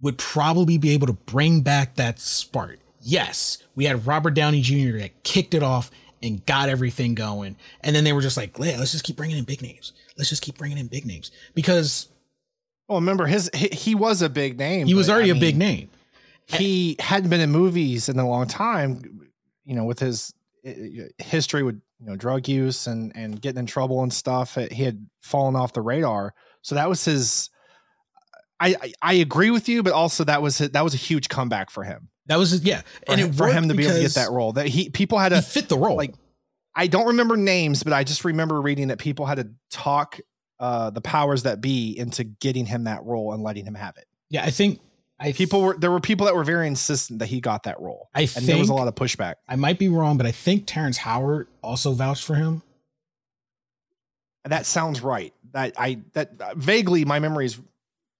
would 0.00 0.18
probably 0.18 0.78
be 0.78 0.90
able 0.90 1.06
to 1.06 1.12
bring 1.12 1.62
back 1.62 1.94
that 1.96 2.18
spark. 2.18 2.78
Yes, 3.00 3.58
we 3.74 3.84
had 3.84 4.06
Robert 4.06 4.32
Downey 4.32 4.60
Jr. 4.60 4.98
that 4.98 5.22
kicked 5.24 5.54
it 5.54 5.62
off 5.62 5.90
and 6.22 6.44
got 6.46 6.68
everything 6.68 7.14
going. 7.14 7.56
And 7.82 7.94
then 7.94 8.04
they 8.04 8.12
were 8.12 8.22
just 8.22 8.36
like, 8.36 8.58
let's 8.58 8.92
just 8.92 9.04
keep 9.04 9.16
bringing 9.16 9.36
in 9.36 9.44
big 9.44 9.62
names. 9.62 9.92
Let's 10.16 10.30
just 10.30 10.42
keep 10.42 10.56
bringing 10.58 10.78
in 10.78 10.86
big 10.86 11.06
names 11.06 11.30
because. 11.54 12.08
Well, 12.88 13.00
remember 13.00 13.24
his 13.26 13.50
he, 13.54 13.68
he 13.68 13.94
was 13.94 14.20
a 14.20 14.28
big 14.28 14.58
name. 14.58 14.86
He 14.86 14.92
was 14.94 15.08
already 15.08 15.30
I 15.30 15.32
a 15.32 15.34
mean, 15.34 15.40
big 15.40 15.56
name. 15.56 15.90
He 16.46 16.96
hadn't 16.98 17.30
been 17.30 17.40
in 17.40 17.50
movies 17.50 18.10
in 18.10 18.18
a 18.18 18.28
long 18.28 18.46
time, 18.46 19.30
you 19.64 19.74
know, 19.74 19.84
with 19.84 19.98
his 19.98 20.34
eh, 20.66 20.74
eh, 20.76 21.24
history 21.24 21.62
with 21.62 21.80
you 21.98 22.06
know 22.06 22.16
drug 22.16 22.46
use 22.46 22.86
and 22.86 23.10
and 23.16 23.40
getting 23.40 23.60
in 23.60 23.66
trouble 23.66 24.02
and 24.02 24.12
stuff. 24.12 24.56
He 24.70 24.84
had 24.84 25.06
fallen 25.22 25.56
off 25.56 25.72
the 25.72 25.80
radar. 25.80 26.34
So 26.60 26.74
that 26.74 26.90
was 26.90 27.02
his 27.06 27.48
I, 28.64 28.92
I 29.02 29.14
agree 29.14 29.50
with 29.50 29.68
you, 29.68 29.82
but 29.82 29.92
also 29.92 30.24
that 30.24 30.42
was 30.42 30.58
that 30.58 30.82
was 30.84 30.94
a 30.94 30.98
huge 30.98 31.28
comeback 31.28 31.70
for 31.70 31.84
him. 31.84 32.08
That 32.26 32.36
was 32.36 32.62
yeah, 32.62 32.80
for 32.80 33.12
and 33.12 33.20
him, 33.20 33.32
for 33.32 33.48
him 33.48 33.68
to 33.68 33.74
be 33.74 33.84
able 33.84 33.96
to 33.96 34.00
get 34.00 34.14
that 34.14 34.30
role. 34.30 34.52
That 34.52 34.66
he 34.66 34.88
people 34.88 35.18
had 35.18 35.30
to 35.30 35.42
fit 35.42 35.68
the 35.68 35.76
role. 35.76 35.96
Like 35.96 36.14
I 36.74 36.86
don't 36.86 37.08
remember 37.08 37.36
names, 37.36 37.82
but 37.82 37.92
I 37.92 38.04
just 38.04 38.24
remember 38.24 38.60
reading 38.60 38.88
that 38.88 38.98
people 38.98 39.26
had 39.26 39.36
to 39.36 39.50
talk 39.70 40.20
uh, 40.58 40.90
the 40.90 41.00
powers 41.00 41.42
that 41.42 41.60
be 41.60 41.96
into 41.98 42.24
getting 42.24 42.66
him 42.66 42.84
that 42.84 43.04
role 43.04 43.32
and 43.32 43.42
letting 43.42 43.66
him 43.66 43.74
have 43.74 43.96
it. 43.98 44.06
Yeah, 44.30 44.44
I 44.44 44.50
think 44.50 44.80
I 45.20 45.32
people 45.32 45.62
were 45.62 45.76
there 45.76 45.90
were 45.90 46.00
people 46.00 46.26
that 46.26 46.34
were 46.34 46.44
very 46.44 46.66
insistent 46.66 47.18
that 47.18 47.26
he 47.26 47.40
got 47.40 47.64
that 47.64 47.80
role. 47.80 48.08
I 48.14 48.22
and 48.22 48.30
think 48.30 48.46
there 48.46 48.58
was 48.58 48.70
a 48.70 48.74
lot 48.74 48.88
of 48.88 48.94
pushback. 48.94 49.34
I 49.48 49.56
might 49.56 49.78
be 49.78 49.88
wrong, 49.88 50.16
but 50.16 50.26
I 50.26 50.32
think 50.32 50.64
Terrence 50.66 50.96
Howard 50.98 51.48
also 51.62 51.92
vouched 51.92 52.24
for 52.24 52.34
him. 52.34 52.62
That 54.44 54.66
sounds 54.66 55.00
right. 55.00 55.32
That 55.52 55.74
I 55.78 56.00
that 56.14 56.40
uh, 56.40 56.54
vaguely 56.56 57.04
my 57.04 57.18
memory 57.18 57.46
is 57.46 57.58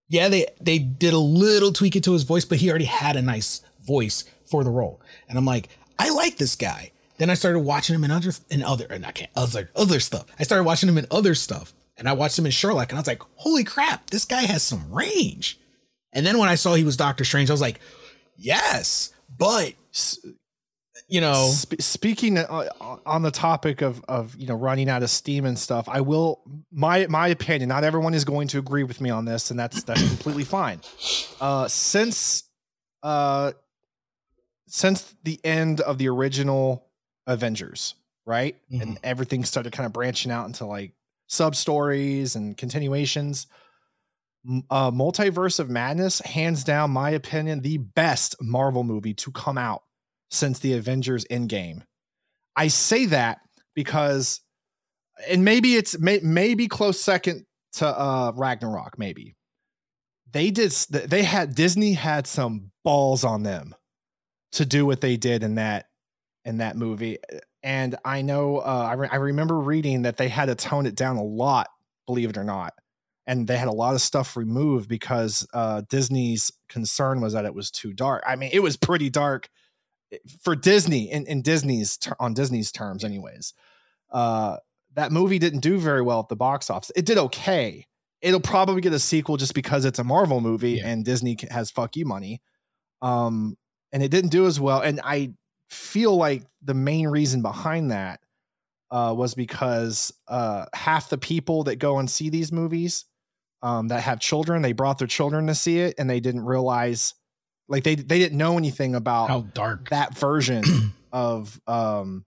Yeah, 0.07 0.29
they 0.29 0.47
they 0.59 0.79
did 0.79 1.13
a 1.13 1.19
little 1.19 1.71
tweak 1.71 1.95
it 1.95 2.03
to 2.05 2.13
his 2.13 2.23
voice, 2.23 2.45
but 2.45 2.57
he 2.57 2.69
already 2.69 2.85
had 2.85 3.15
a 3.15 3.21
nice 3.21 3.61
voice 3.89 4.23
for 4.45 4.63
the 4.63 4.69
role. 4.69 5.01
And 5.27 5.37
I'm 5.37 5.45
like, 5.45 5.69
I 5.97 6.09
like 6.11 6.37
this 6.37 6.55
guy. 6.55 6.91
Then 7.17 7.29
I 7.29 7.33
started 7.33 7.59
watching 7.59 7.95
him 7.95 8.03
in 8.03 8.11
other 8.11 8.31
in 8.49 8.63
other 8.63 8.85
and 8.89 9.05
I 9.05 9.11
can't 9.11 9.31
other 9.35 9.69
other 9.75 9.99
stuff. 9.99 10.25
I 10.39 10.43
started 10.43 10.63
watching 10.63 10.87
him 10.87 10.97
in 10.97 11.07
other 11.11 11.35
stuff. 11.35 11.73
And 11.97 12.07
I 12.07 12.13
watched 12.13 12.39
him 12.39 12.45
in 12.45 12.51
Sherlock 12.53 12.89
and 12.89 12.97
I 12.97 13.01
was 13.01 13.07
like, 13.07 13.21
holy 13.35 13.65
crap, 13.65 14.09
this 14.09 14.23
guy 14.23 14.43
has 14.43 14.63
some 14.63 14.89
range. 14.93 15.59
And 16.13 16.25
then 16.25 16.37
when 16.37 16.47
I 16.47 16.55
saw 16.55 16.75
he 16.75 16.85
was 16.85 16.95
Doctor 16.95 17.25
Strange, 17.25 17.49
I 17.49 17.53
was 17.53 17.61
like, 17.61 17.81
yes, 18.37 19.11
but 19.37 19.73
you 21.09 21.21
know, 21.21 21.49
Sp- 21.51 21.81
speaking 21.81 22.37
uh, 22.37 22.67
on 23.05 23.23
the 23.23 23.31
topic 23.31 23.81
of 23.81 24.03
of 24.07 24.35
you 24.35 24.47
know 24.47 24.55
running 24.55 24.89
out 24.89 25.03
of 25.03 25.09
steam 25.09 25.45
and 25.45 25.57
stuff, 25.57 25.89
I 25.89 26.01
will 26.01 26.41
my 26.71 27.07
my 27.07 27.27
opinion. 27.27 27.67
Not 27.67 27.83
everyone 27.83 28.13
is 28.13 28.23
going 28.23 28.47
to 28.49 28.59
agree 28.59 28.83
with 28.83 29.01
me 29.01 29.09
on 29.09 29.25
this, 29.25 29.49
and 29.49 29.59
that's 29.59 29.83
that's 29.83 30.07
completely 30.07 30.43
fine. 30.43 30.81
Uh, 31.41 31.67
since 31.67 32.43
uh, 33.03 33.53
since 34.69 35.15
the 35.23 35.39
end 35.43 35.81
of 35.81 35.97
the 35.97 36.07
original 36.07 36.85
Avengers, 37.27 37.95
right? 38.25 38.55
Mm-hmm. 38.71 38.81
And 38.81 38.99
everything 39.03 39.43
started 39.43 39.73
kind 39.73 39.85
of 39.85 39.93
branching 39.93 40.31
out 40.31 40.45
into 40.45 40.65
like 40.65 40.93
sub 41.27 41.55
stories 41.55 42.35
and 42.35 42.55
continuations. 42.55 43.47
Uh, 44.69 44.89
Multiverse 44.91 45.59
of 45.59 45.69
Madness, 45.69 46.19
hands 46.19 46.63
down, 46.63 46.91
my 46.91 47.09
opinion, 47.09 47.61
the 47.61 47.77
best 47.77 48.35
Marvel 48.41 48.83
movie 48.83 49.13
to 49.15 49.31
come 49.31 49.57
out 49.57 49.83
since 50.31 50.59
the 50.59 50.73
Avengers 50.73 51.25
Endgame. 51.25 51.81
I 52.55 52.69
say 52.69 53.05
that 53.07 53.39
because, 53.75 54.39
and 55.27 55.43
maybe 55.43 55.75
it's 55.75 55.99
may, 55.99 56.19
maybe 56.23 56.67
close 56.67 57.01
second 57.01 57.45
to 57.73 57.87
uh, 57.87 58.31
Ragnarok, 58.35 58.97
maybe. 58.97 59.35
They 60.31 60.51
did, 60.51 60.71
they 60.71 61.23
had, 61.23 61.55
Disney 61.55 61.93
had 61.93 62.27
some 62.27 62.71
balls 62.83 63.23
on 63.23 63.43
them 63.43 63.75
to 64.53 64.65
do 64.65 64.85
what 64.85 65.01
they 65.01 65.17
did 65.17 65.43
in 65.43 65.55
that 65.55 65.85
in 66.45 66.57
that 66.57 66.75
movie. 66.77 67.17
and 67.61 67.95
I 68.05 68.21
know 68.21 68.57
uh, 68.59 68.87
I, 68.89 68.93
re- 68.93 69.09
I 69.11 69.17
remember 69.17 69.59
reading 69.59 70.03
that 70.03 70.17
they 70.17 70.29
had 70.29 70.45
to 70.45 70.55
tone 70.55 70.85
it 70.85 70.95
down 70.95 71.17
a 71.17 71.23
lot, 71.23 71.67
believe 72.05 72.29
it 72.29 72.37
or 72.37 72.43
not, 72.45 72.73
and 73.27 73.45
they 73.47 73.57
had 73.57 73.67
a 73.67 73.73
lot 73.73 73.93
of 73.93 74.01
stuff 74.01 74.37
removed 74.37 74.87
because 74.87 75.45
uh, 75.53 75.81
Disney's 75.89 76.51
concern 76.69 77.19
was 77.21 77.33
that 77.33 77.45
it 77.45 77.53
was 77.53 77.69
too 77.69 77.93
dark. 77.93 78.23
I 78.25 78.35
mean, 78.37 78.49
it 78.53 78.61
was 78.61 78.77
pretty 78.77 79.09
dark 79.09 79.49
eh, 80.13 80.17
for 80.41 80.55
Disney 80.55 81.11
in, 81.11 81.27
in 81.27 81.41
Disney's 81.41 81.97
ter- 81.97 82.15
on 82.19 82.33
Disney's 82.33 82.71
terms, 82.71 83.03
anyways. 83.03 83.53
Uh, 84.11 84.57
that 84.95 85.11
movie 85.11 85.37
didn't 85.39 85.59
do 85.59 85.77
very 85.77 86.01
well 86.01 86.21
at 86.21 86.29
the 86.29 86.35
box 86.35 86.69
office. 86.69 86.91
It 86.95 87.05
did 87.05 87.17
okay. 87.17 87.85
It'll 88.21 88.39
probably 88.39 88.81
get 88.81 88.93
a 88.93 88.99
sequel 88.99 89.37
just 89.37 89.53
because 89.53 89.85
it's 89.85 89.99
a 89.99 90.03
Marvel 90.03 90.41
movie 90.41 90.71
Yeah. 90.73 90.87
and 90.87 91.05
Disney 91.05 91.37
has 91.51 91.69
fuck 91.69 91.95
you 91.95 92.05
money. 92.05 92.41
Um, 93.01 93.55
and 93.91 94.03
it 94.03 94.09
didn't 94.09 94.31
do 94.31 94.45
as 94.45 94.59
well. 94.59 94.81
And 94.81 94.99
I 95.03 95.33
feel 95.69 96.15
like 96.15 96.43
the 96.61 96.73
main 96.73 97.07
reason 97.07 97.41
behind 97.41 97.91
that 97.91 98.19
uh, 98.91 99.13
was 99.15 99.35
because 99.35 100.11
uh, 100.27 100.65
half 100.73 101.09
the 101.09 101.17
people 101.17 101.63
that 101.65 101.77
go 101.77 101.99
and 101.99 102.09
see 102.09 102.29
these 102.29 102.51
movies 102.51 103.05
um, 103.61 103.89
that 103.89 104.01
have 104.01 104.19
children, 104.19 104.61
they 104.61 104.71
brought 104.71 104.97
their 104.97 105.07
children 105.07 105.47
to 105.47 105.55
see 105.55 105.79
it, 105.79 105.95
and 105.97 106.09
they 106.09 106.19
didn't 106.19 106.45
realize, 106.45 107.13
like 107.67 107.83
they 107.83 107.95
they 107.95 108.17
didn't 108.19 108.37
know 108.37 108.57
anything 108.57 108.95
about 108.95 109.27
How 109.29 109.41
dark. 109.41 109.89
that 109.89 110.17
version 110.17 110.63
of 111.11 111.59
um, 111.67 112.25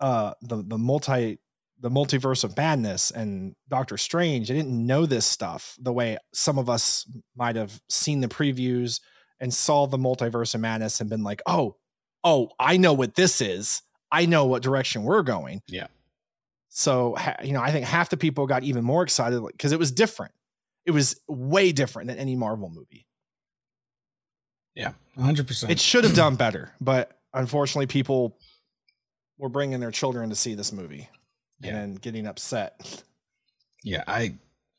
uh, 0.00 0.32
the 0.42 0.62
the 0.66 0.78
multi 0.78 1.38
the 1.78 1.90
multiverse 1.90 2.44
of 2.44 2.56
madness 2.56 3.10
and 3.10 3.54
Doctor 3.68 3.96
Strange. 3.96 4.48
They 4.48 4.54
didn't 4.54 4.86
know 4.86 5.06
this 5.06 5.24
stuff 5.24 5.76
the 5.80 5.92
way 5.92 6.18
some 6.32 6.58
of 6.58 6.68
us 6.68 7.10
might 7.34 7.56
have 7.56 7.80
seen 7.88 8.20
the 8.20 8.28
previews 8.28 9.00
and 9.40 9.52
saw 9.52 9.86
the 9.86 9.98
multiverse 9.98 10.54
of 10.54 10.60
madness 10.60 11.00
and 11.00 11.08
been 11.10 11.22
like, 11.22 11.40
oh, 11.46 11.76
oh, 12.24 12.50
I 12.58 12.76
know 12.76 12.92
what 12.92 13.14
this 13.14 13.40
is. 13.40 13.82
I 14.12 14.26
know 14.26 14.44
what 14.44 14.62
direction 14.62 15.02
we're 15.04 15.22
going. 15.22 15.62
Yeah. 15.66 15.86
So, 16.68 17.16
you 17.42 17.52
know, 17.52 17.60
I 17.60 17.72
think 17.72 17.86
half 17.86 18.10
the 18.10 18.16
people 18.16 18.46
got 18.46 18.62
even 18.64 18.84
more 18.84 19.02
excited 19.02 19.42
because 19.46 19.72
it 19.72 19.78
was 19.78 19.90
different. 19.90 20.32
It 20.86 20.90
was 20.92 21.20
way 21.28 21.72
different 21.72 22.08
than 22.08 22.18
any 22.18 22.36
Marvel 22.36 22.68
movie. 22.70 23.06
Yeah, 24.74 24.92
100%. 25.18 25.70
It 25.70 25.80
should 25.80 26.04
have 26.04 26.14
done 26.14 26.36
better, 26.36 26.72
but 26.80 27.18
unfortunately, 27.34 27.86
people 27.86 28.36
were 29.38 29.48
bringing 29.48 29.80
their 29.80 29.90
children 29.90 30.30
to 30.30 30.36
see 30.36 30.54
this 30.54 30.72
movie 30.72 31.08
Yeah. 31.60 31.76
and 31.78 32.00
getting 32.00 32.26
upset. 32.26 33.02
yeah, 33.82 34.04
I 34.06 34.34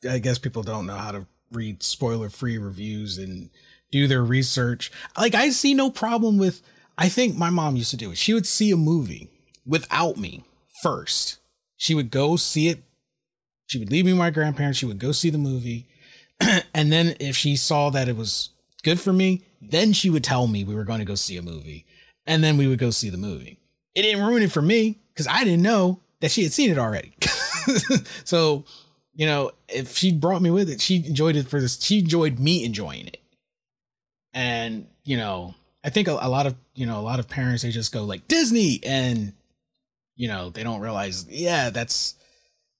I 0.09 0.19
guess 0.19 0.39
people 0.39 0.63
don't 0.63 0.85
know 0.87 0.95
how 0.95 1.11
to 1.11 1.27
read 1.51 1.83
spoiler 1.83 2.29
free 2.29 2.57
reviews 2.57 3.17
and 3.17 3.49
do 3.91 4.07
their 4.07 4.23
research. 4.23 4.91
Like 5.17 5.35
I 5.35 5.49
see 5.49 5.73
no 5.73 5.89
problem 5.89 6.37
with 6.37 6.61
I 6.97 7.09
think 7.09 7.35
my 7.35 7.49
mom 7.49 7.75
used 7.75 7.91
to 7.91 7.97
do 7.97 8.11
it. 8.11 8.17
She 8.17 8.33
would 8.33 8.45
see 8.45 8.71
a 8.71 8.77
movie 8.77 9.29
without 9.65 10.17
me 10.17 10.43
first. 10.81 11.39
She 11.77 11.95
would 11.95 12.11
go 12.11 12.35
see 12.35 12.67
it. 12.67 12.83
She 13.67 13.79
would 13.79 13.91
leave 13.91 14.05
me 14.05 14.13
my 14.13 14.29
grandparents. 14.29 14.77
She 14.77 14.85
would 14.85 14.99
go 14.99 15.11
see 15.11 15.29
the 15.29 15.37
movie. 15.37 15.87
and 16.73 16.91
then 16.91 17.15
if 17.19 17.35
she 17.35 17.55
saw 17.55 17.89
that 17.89 18.07
it 18.07 18.15
was 18.15 18.49
good 18.83 18.99
for 18.99 19.13
me, 19.13 19.43
then 19.61 19.93
she 19.93 20.09
would 20.09 20.23
tell 20.23 20.47
me 20.47 20.63
we 20.63 20.75
were 20.75 20.83
going 20.83 20.99
to 20.99 21.05
go 21.05 21.15
see 21.15 21.37
a 21.37 21.41
movie. 21.41 21.85
And 22.25 22.43
then 22.43 22.57
we 22.57 22.67
would 22.67 22.79
go 22.79 22.91
see 22.91 23.09
the 23.09 23.17
movie. 23.17 23.57
It 23.95 24.03
didn't 24.03 24.25
ruin 24.25 24.43
it 24.43 24.51
for 24.51 24.61
me 24.61 24.99
because 25.13 25.27
I 25.27 25.43
didn't 25.43 25.63
know 25.63 26.01
that 26.19 26.31
she 26.31 26.43
had 26.43 26.53
seen 26.53 26.69
it 26.69 26.77
already. 26.77 27.13
so, 28.23 28.65
you 29.13 29.25
know, 29.25 29.51
if 29.67 29.97
she 29.97 30.13
brought 30.13 30.41
me 30.41 30.51
with 30.51 30.69
it, 30.69 30.81
she 30.81 30.97
enjoyed 30.97 31.35
it 31.35 31.47
for 31.47 31.59
this. 31.59 31.81
She 31.81 31.99
enjoyed 31.99 32.39
me 32.39 32.63
enjoying 32.63 33.07
it. 33.07 33.20
And, 34.33 34.87
you 35.03 35.17
know, 35.17 35.55
I 35.83 35.89
think 35.89 36.07
a, 36.07 36.11
a 36.21 36.29
lot 36.29 36.47
of, 36.47 36.55
you 36.75 36.85
know, 36.85 36.99
a 36.99 37.01
lot 37.01 37.19
of 37.19 37.27
parents, 37.27 37.63
they 37.63 37.71
just 37.71 37.91
go 37.91 38.03
like 38.03 38.27
Disney 38.27 38.79
and, 38.85 39.33
you 40.15 40.27
know, 40.27 40.49
they 40.49 40.63
don't 40.63 40.81
realize, 40.81 41.25
yeah, 41.29 41.69
that's 41.69 42.15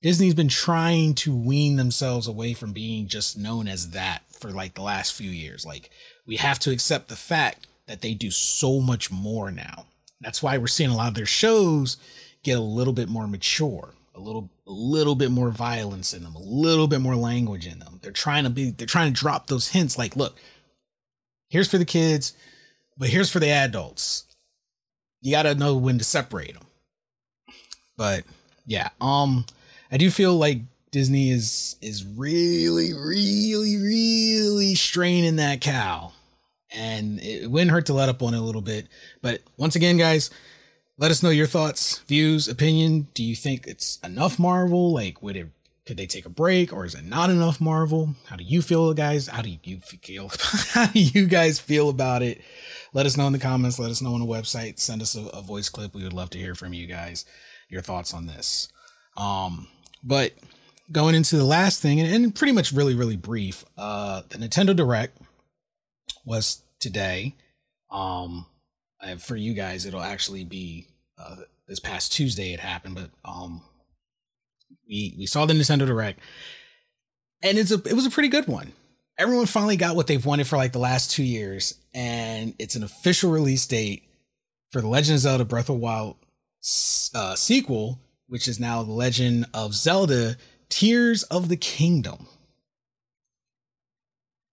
Disney's 0.02 0.34
been 0.34 0.48
trying 0.48 1.14
to 1.16 1.36
wean 1.36 1.76
themselves 1.76 2.28
away 2.28 2.54
from 2.54 2.74
being 2.74 3.08
just 3.08 3.38
known 3.38 3.68
as 3.68 3.92
that 3.92 4.24
for 4.32 4.52
like 4.52 4.74
the 4.74 4.82
last 4.82 5.14
few 5.14 5.30
years. 5.30 5.66
Like, 5.66 5.90
we 6.26 6.38
have 6.38 6.60
to 6.60 6.72
accept 6.72 7.08
the 7.08 7.16
fact 7.16 7.68
that 7.88 8.02
they 8.02 8.14
do 8.14 8.32
so 8.32 8.80
much 8.80 9.12
more 9.12 9.52
now. 9.52 9.86
That's 10.22 10.42
why 10.42 10.58
we're 10.58 10.68
seeing 10.68 10.90
a 10.90 10.96
lot 10.96 11.10
of 11.10 11.16
their 11.16 11.26
shows 11.26 11.98
get 12.44 12.58
a 12.58 12.62
little 12.62 12.94
bit 12.94 13.10
more 13.10 13.28
mature, 13.28 13.94
a 14.16 14.20
little 14.20 14.50
a 14.68 14.72
little 14.72 15.16
bit 15.16 15.32
more 15.32 15.50
violence 15.50 16.14
in 16.14 16.24
them, 16.24 16.36
a 16.36 16.42
little 16.42 16.88
bit 16.88 17.02
more 17.02 17.16
language 17.16 17.68
in 17.68 17.80
them. 17.80 18.00
They're 18.02 18.12
trying 18.12 18.44
to 18.46 18.50
be 18.50 18.72
they're 18.72 18.88
trying 18.88 19.14
to 19.14 19.20
drop 19.20 19.48
those 19.48 19.70
hints 19.70 19.98
like, 19.98 20.16
look, 20.16 20.38
here's 21.52 21.70
for 21.70 21.78
the 21.78 21.86
kids, 21.86 22.34
but 22.98 23.10
here's 23.10 23.30
for 23.30 23.40
the 23.40 23.50
adults. 23.50 24.24
You 25.22 25.32
got 25.32 25.44
to 25.44 25.54
know 25.54 25.76
when 25.76 26.00
to 26.00 26.04
separate 26.04 26.54
them. 26.56 26.66
But 27.98 28.24
yeah, 28.66 28.90
um 29.00 29.46
I 29.92 29.98
do 29.98 30.10
feel 30.10 30.36
like 30.36 30.62
Disney 30.90 31.30
is 31.30 31.76
is 31.82 32.04
really 32.04 32.94
really 32.94 33.78
really 33.78 34.74
straining 34.76 35.36
that 35.36 35.62
cow. 35.62 36.14
And 36.74 37.20
it 37.20 37.52
wouldn't 37.52 37.72
hurt 37.72 37.88
to 37.88 37.94
let 37.94 38.10
up 38.10 38.24
on 38.24 38.34
it 38.34 38.38
a 38.38 38.42
little 38.42 38.62
bit. 38.62 38.88
But 39.22 39.42
once 39.58 39.76
again, 39.76 39.98
guys, 39.98 40.32
let 40.98 41.12
us 41.12 41.22
know 41.22 41.30
your 41.30 41.48
thoughts, 41.48 42.00
views, 42.08 42.48
opinion. 42.48 43.08
Do 43.14 43.26
you 43.26 43.36
think 43.36 43.68
it's 43.68 44.00
enough 44.06 44.40
Marvel? 44.40 44.94
Like, 44.94 45.22
would 45.22 45.36
it 45.36 45.48
could 45.86 45.98
they 45.98 46.06
take 46.06 46.26
a 46.26 46.30
break, 46.30 46.72
or 46.72 46.86
is 46.86 46.94
it 46.94 47.04
not 47.04 47.30
enough 47.30 47.60
Marvel? 47.60 48.16
How 48.28 48.36
do 48.36 48.44
you 48.44 48.62
feel, 48.62 48.94
guys? 48.94 49.28
How 49.28 49.42
do 49.42 49.50
you 49.50 49.80
feel? 49.80 50.32
How 50.72 50.86
do 50.86 51.00
you 51.00 51.26
guys 51.26 51.60
feel 51.60 51.90
about 51.90 52.22
it? 52.22 52.42
Let 52.94 53.06
us 53.06 53.18
know 53.18 53.28
in 53.28 53.34
the 53.34 53.40
comments. 53.40 53.80
Let 53.80 53.92
us 53.92 54.02
know 54.02 54.14
on 54.14 54.20
the 54.20 54.26
website. 54.28 54.80
Send 54.80 55.02
us 55.02 55.16
a, 55.16 55.26
a 55.28 55.42
voice 55.42 55.70
clip. 55.70 55.96
We 55.96 56.04
would 56.04 56.14
love 56.14 56.30
to 56.32 56.38
hear 56.38 56.54
from 56.54 56.74
you 56.74 56.86
guys, 56.86 57.26
your 57.70 57.82
thoughts 57.82 58.14
on 58.14 58.28
this. 58.28 58.72
Um, 59.18 59.68
but 60.04 60.34
going 60.92 61.16
into 61.16 61.38
the 61.38 61.46
last 61.46 61.82
thing, 61.82 62.00
and, 62.00 62.14
and 62.14 62.36
pretty 62.36 62.54
much 62.54 62.72
really, 62.72 62.96
really 62.96 63.18
brief. 63.18 63.66
Uh, 63.78 64.22
the 64.30 64.38
Nintendo 64.38 64.76
Direct 64.76 65.18
was 66.26 66.62
today. 66.80 67.36
Um, 67.90 68.46
for 69.20 69.36
you 69.36 69.54
guys, 69.54 69.86
it'll 69.86 70.02
actually 70.02 70.44
be 70.44 70.88
uh, 71.18 71.38
this 71.68 71.80
past 71.80 72.14
Tuesday. 72.14 72.54
It 72.54 72.60
happened, 72.60 72.96
but 72.96 73.10
um, 73.26 73.64
we 74.92 75.16
we 75.18 75.26
saw 75.26 75.46
the 75.46 75.54
Nintendo 75.54 75.88
Direct, 75.88 76.20
and 77.42 77.58
it's 77.58 77.72
a 77.72 77.82
it 77.86 77.94
was 77.94 78.06
a 78.06 78.12
pretty 78.12 78.30
good 78.30 78.48
one. 78.48 78.74
Everyone 79.18 79.46
finally 79.46 79.78
got 79.78 79.96
what 79.96 80.08
they've 80.08 80.24
wanted 80.24 80.48
for 80.48 80.58
like 80.58 80.74
the 80.74 80.80
last 80.80 81.12
two 81.12 81.24
years, 81.24 81.76
and 81.94 82.54
it's 82.60 82.76
an 82.76 82.84
official 82.84 83.32
release 83.32 83.66
date 83.66 84.04
for 84.72 84.82
the 84.82 84.88
Legend 84.88 85.16
of 85.16 85.22
Zelda 85.22 85.46
Breath 85.46 85.70
of 85.70 85.76
the 85.78 85.82
Wild 85.82 86.18
uh, 87.16 87.36
sequel, 87.36 88.00
which 88.28 88.48
is 88.48 88.60
now 88.60 88.84
the 88.84 88.92
Legend 88.92 89.46
of 89.54 89.74
Zelda 89.74 90.36
Tears 90.70 91.24
of 91.24 91.50
the 91.50 91.58
Kingdom. 91.58 92.28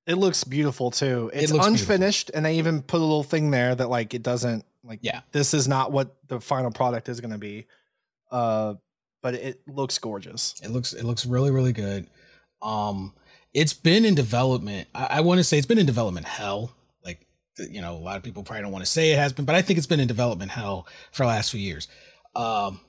It 0.07 0.15
looks 0.15 0.45
beautiful 0.45 0.91
too. 0.91 1.31
It's 1.35 1.53
looks 1.53 1.67
unfinished, 1.67 2.31
and 2.33 2.45
they 2.45 2.59
even 2.59 2.83
put 2.83 2.99
a 2.99 3.05
little 3.05 3.25
thing 3.25 3.51
there 3.51 3.75
that 3.75 3.91
like 3.91 4.15
it 4.15 4.23
doesn't 4.23 4.65
like. 4.85 5.01
Yeah. 5.03 5.21
this 5.33 5.53
is 5.53 5.69
not 5.69 5.93
what 5.93 6.17
the 6.29 6.41
final 6.41 6.71
product 6.71 7.09
is 7.09 7.21
going 7.21 7.33
to 7.33 7.39
be. 7.39 7.67
Uh, 8.31 8.75
but 9.23 9.35
it 9.35 9.61
looks 9.67 9.99
gorgeous. 9.99 10.55
It 10.63 10.71
looks 10.71 10.93
it 10.93 11.05
looks 11.05 11.27
really 11.27 11.51
really 11.51 11.73
good. 11.73 12.07
Um, 12.63 13.15
it's 13.55 13.73
been 13.75 14.05
in 14.05 14.15
development. 14.15 14.89
I, 14.95 15.07
I 15.11 15.21
want 15.21 15.39
to 15.39 15.45
say 15.45 15.59
it's 15.59 15.67
been 15.67 15.79
in 15.79 15.87
development 15.87 16.27
hell. 16.27 16.73
Like 17.05 17.27
you 17.59 17.81
know, 17.81 17.97
a 17.97 17.99
lot 17.99 18.17
of 18.17 18.23
people 18.23 18.43
probably 18.43 18.63
don't 18.63 18.73
want 18.73 18.85
to 18.85 18.91
say 18.91 19.13
it 19.13 19.19
has 19.19 19.33
been, 19.33 19.45
but 19.45 19.55
I 19.55 19.63
think 19.63 19.79
it's 19.79 19.87
been 19.87 20.01
in 20.01 20.09
development 20.09 20.51
hell 20.51 20.87
for 21.13 21.25
the 21.25 21.29
last 21.29 21.51
few 21.51 21.61
years. 21.61 21.89
Um, 22.35 22.81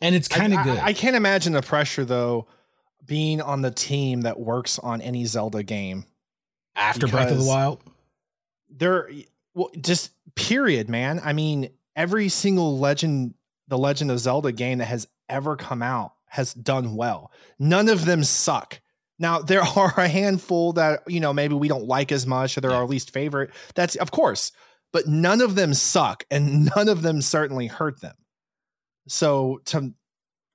and 0.00 0.14
it's 0.14 0.28
kind 0.28 0.54
of 0.54 0.64
good. 0.64 0.78
I, 0.78 0.86
I 0.86 0.92
can't 0.92 1.16
imagine 1.16 1.52
the 1.52 1.62
pressure 1.62 2.04
though, 2.04 2.46
being 3.06 3.40
on 3.40 3.62
the 3.62 3.70
team 3.70 4.22
that 4.22 4.38
works 4.38 4.78
on 4.78 5.00
any 5.00 5.24
Zelda 5.24 5.62
game. 5.62 6.04
After 6.76 7.06
Breath 7.06 7.30
of 7.30 7.38
the 7.38 7.44
Wild, 7.44 7.80
There, 8.70 9.10
well, 9.54 9.70
just 9.80 10.12
period, 10.34 10.88
man. 10.88 11.20
I 11.22 11.32
mean, 11.32 11.70
every 11.96 12.28
single 12.28 12.78
Legend, 12.78 13.34
the 13.68 13.76
Legend 13.76 14.10
of 14.10 14.18
Zelda 14.20 14.52
game 14.52 14.78
that 14.78 14.86
has 14.86 15.06
ever 15.30 15.56
come 15.56 15.80
out 15.82 16.12
has 16.26 16.52
done 16.52 16.94
well. 16.96 17.32
None 17.58 17.88
of 17.88 18.04
them 18.04 18.22
suck. 18.24 18.80
Now 19.18 19.38
there 19.50 19.62
are 19.62 19.94
a 19.96 20.08
handful 20.08 20.74
that 20.74 21.02
you 21.08 21.20
know 21.20 21.32
maybe 21.32 21.54
we 21.54 21.68
don't 21.68 21.86
like 21.86 22.12
as 22.12 22.26
much, 22.26 22.56
or 22.58 22.60
they're 22.60 22.70
Yeah. 22.72 22.78
our 22.78 22.86
least 22.86 23.12
favorite. 23.12 23.50
That's 23.74 23.96
of 23.96 24.10
course, 24.10 24.52
but 24.92 25.06
none 25.06 25.40
of 25.40 25.54
them 25.54 25.72
suck, 25.74 26.24
and 26.30 26.64
none 26.76 26.88
of 26.88 27.00
them 27.02 27.22
certainly 27.22 27.68
hurt 27.68 28.00
them. 28.02 28.16
So 29.08 29.60
to 29.66 29.94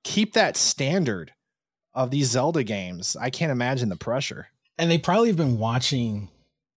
keep 0.04 0.34
that 0.34 0.56
standard 0.56 1.32
of 1.94 2.10
these 2.10 2.30
Zelda 2.30 2.62
games, 2.62 3.16
I 3.20 3.30
can't 3.30 3.50
imagine 3.52 3.88
the 3.88 3.96
pressure. 3.96 4.48
and 4.78 4.90
they 4.90 4.98
probably 4.98 5.28
have 5.28 5.36
been 5.36 5.58
watching 5.58 6.28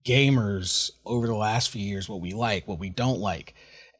gamers 0.05 0.91
over 1.05 1.27
the 1.27 1.35
last 1.35 1.69
few 1.69 1.85
years 1.85 2.07
what 2.09 2.21
we 2.21 2.31
like, 2.33 2.67
what 2.67 2.79
we 2.79 2.89
don't 2.89 3.19
like. 3.19 3.53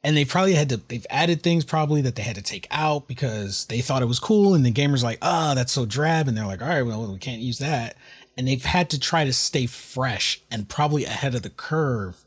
And 0.04 0.16
they 0.16 0.24
probably 0.26 0.54
had 0.54 0.70
to 0.70 0.78
they've 0.78 1.06
added 1.10 1.44
things 1.44 1.66
probably 1.66 2.02
that 2.02 2.16
they 2.16 2.24
had 2.24 2.36
to 2.38 2.42
take 2.42 2.68
out 2.72 3.08
because 3.08 3.66
they 3.66 3.82
thought 3.82 4.02
it 4.02 4.06
was 4.08 4.20
cool 4.20 4.54
and 4.54 4.66
the 4.66 4.72
gamers 4.72 5.04
like, 5.04 5.18
"Ah, 5.22 5.54
that's 5.56 5.74
so 5.74 5.86
drab." 5.86 6.28
And 6.28 6.38
they're 6.38 6.46
like, 6.46 6.62
"All 6.62 6.70
right, 6.70 6.84
well, 6.84 7.12
we 7.12 7.18
can't 7.20 7.42
use 7.42 7.60
that." 7.60 7.98
And 8.38 8.48
they've 8.48 8.64
had 8.64 8.90
to 8.92 9.00
try 9.00 9.26
to 9.26 9.34
stay 9.34 9.66
fresh 9.66 10.42
and 10.50 10.70
probably 10.70 11.04
ahead 11.04 11.36
of 11.36 11.42
the 11.42 11.50
curve 11.50 12.24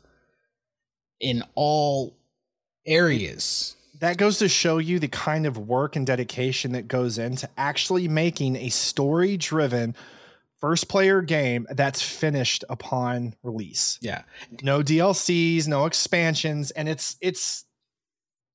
in 1.19 1.43
all 1.55 2.13
areas. 2.85 3.75
that 3.99 4.17
goes 4.17 4.37
to 4.39 4.49
show 4.49 4.79
you 4.79 4.99
the 4.99 5.07
kind 5.07 5.45
of 5.45 5.57
work 5.57 5.95
and 5.95 6.05
dedication 6.05 6.73
that 6.73 6.89
goes 6.89 7.17
into 7.17 7.47
actually 7.57 8.05
making 8.05 8.57
a 8.57 8.67
story 8.67 9.37
driven 9.37 9.95
first 10.63 10.87
player 10.87 11.21
game 11.21 11.67
that's 11.71 12.01
finished 12.01 12.63
upon 12.69 13.35
release. 13.43 13.99
Yeah. 14.01 14.21
No 14.61 14.81
DLCs, 14.81 15.67
no 15.67 15.85
expansions, 15.85 16.71
and 16.71 16.87
it's 16.87 17.17
it's 17.19 17.65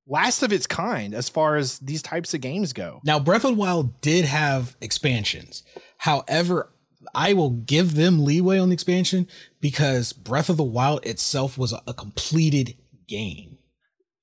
last 0.07 0.43
of 0.43 0.51
its 0.51 0.67
kind 0.67 1.13
as 1.13 1.29
far 1.29 1.57
as 1.57 1.79
these 1.81 2.01
types 2.01 2.33
of 2.33 2.41
games 2.41 2.73
go. 2.73 3.03
Now, 3.05 3.21
Breath 3.21 3.45
of 3.45 3.51
the 3.51 3.61
Wild 3.61 4.01
did 4.01 4.25
have 4.25 4.75
expansions. 4.81 5.65
However, 5.99 6.71
I 7.15 7.35
will 7.35 7.51
give 7.51 7.95
them 7.95 8.25
leeway 8.25 8.59
on 8.59 8.71
the 8.71 8.75
expansion 8.75 9.29
because 9.61 10.15
Breath 10.15 10.49
of 10.49 10.57
the 10.57 10.65
Wild 10.65 11.05
itself 11.05 11.59
was 11.59 11.75
a, 11.75 11.93
completed 11.93 12.75
game. 13.07 13.59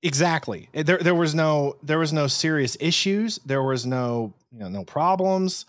Exactly. 0.02 0.70
There 0.72 0.98
there 0.98 1.14
was 1.14 1.36
no 1.36 1.76
there 1.84 2.00
was 2.00 2.12
no 2.12 2.26
serious 2.26 2.76
issues. 2.80 3.38
There 3.46 3.62
was 3.62 3.86
no 3.86 4.34
you 4.50 4.58
know 4.58 4.68
no 4.68 4.82
problems. 4.82 5.66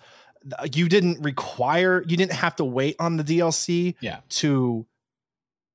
You 0.74 0.88
didn't 0.90 1.22
require 1.22 2.04
you 2.08 2.18
didn't 2.18 2.34
have 2.34 2.56
to 2.58 2.66
wait 2.66 2.96
on 3.00 3.18
the 3.18 3.24
DLC 3.24 3.96
Yeah. 4.02 4.20
to 4.30 4.86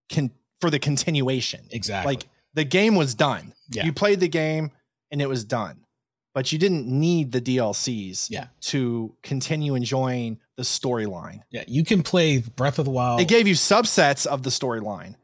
can 0.08 0.30
for 0.60 0.70
the 0.70 0.78
continuation. 0.78 1.66
Exactly. 1.70 2.12
Like 2.14 2.28
the 2.54 2.64
game 2.64 2.94
was 2.94 3.14
done. 3.14 3.52
Yeah. 3.70 3.84
You 3.84 3.92
played 3.92 4.20
the 4.20 4.28
game 4.28 4.70
and 5.10 5.20
it 5.22 5.28
was 5.28 5.44
done. 5.44 5.78
But 6.34 6.50
you 6.50 6.58
didn't 6.58 6.86
need 6.86 7.32
the 7.32 7.40
DLCs 7.42 8.30
Yeah. 8.30 8.46
to 8.62 9.14
continue 9.22 9.74
enjoying 9.74 10.38
the 10.56 10.62
storyline. 10.62 11.40
Yeah, 11.50 11.64
you 11.66 11.84
can 11.84 12.02
play 12.02 12.38
Breath 12.38 12.78
of 12.78 12.86
the 12.86 12.90
Wild. 12.90 13.20
It 13.20 13.28
gave 13.28 13.46
you 13.46 13.54
subsets 13.54 14.26
of 14.26 14.42
the 14.42 14.50
storyline. 14.50 15.16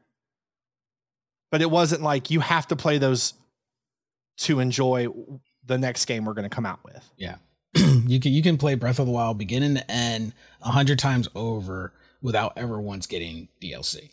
But 1.51 1.62
it 1.62 1.70
wasn't 1.70 2.03
like 2.03 2.30
you 2.30 2.41
have 2.41 2.66
to 2.68 2.76
play 2.76 2.99
those 2.99 3.32
to 4.39 4.61
enjoy 4.61 5.09
the 5.64 5.78
next 5.78 6.05
game 6.05 6.24
we're 6.26 6.34
going 6.34 6.49
to 6.49 6.55
come 6.55 6.66
out 6.66 6.80
with. 6.84 7.03
Yeah. 7.16 7.36
you 7.74 8.20
can 8.20 8.32
you 8.32 8.42
can 8.42 8.56
play 8.58 8.74
Breath 8.74 8.98
of 8.98 9.06
the 9.06 9.12
Wild 9.12 9.38
beginning 9.38 9.74
to 9.74 9.90
end 9.90 10.32
a 10.62 10.70
hundred 10.70 10.98
times 10.98 11.28
over 11.34 11.92
without 12.22 12.52
ever 12.56 12.80
once 12.80 13.06
getting 13.06 13.48
DLC. 13.60 14.10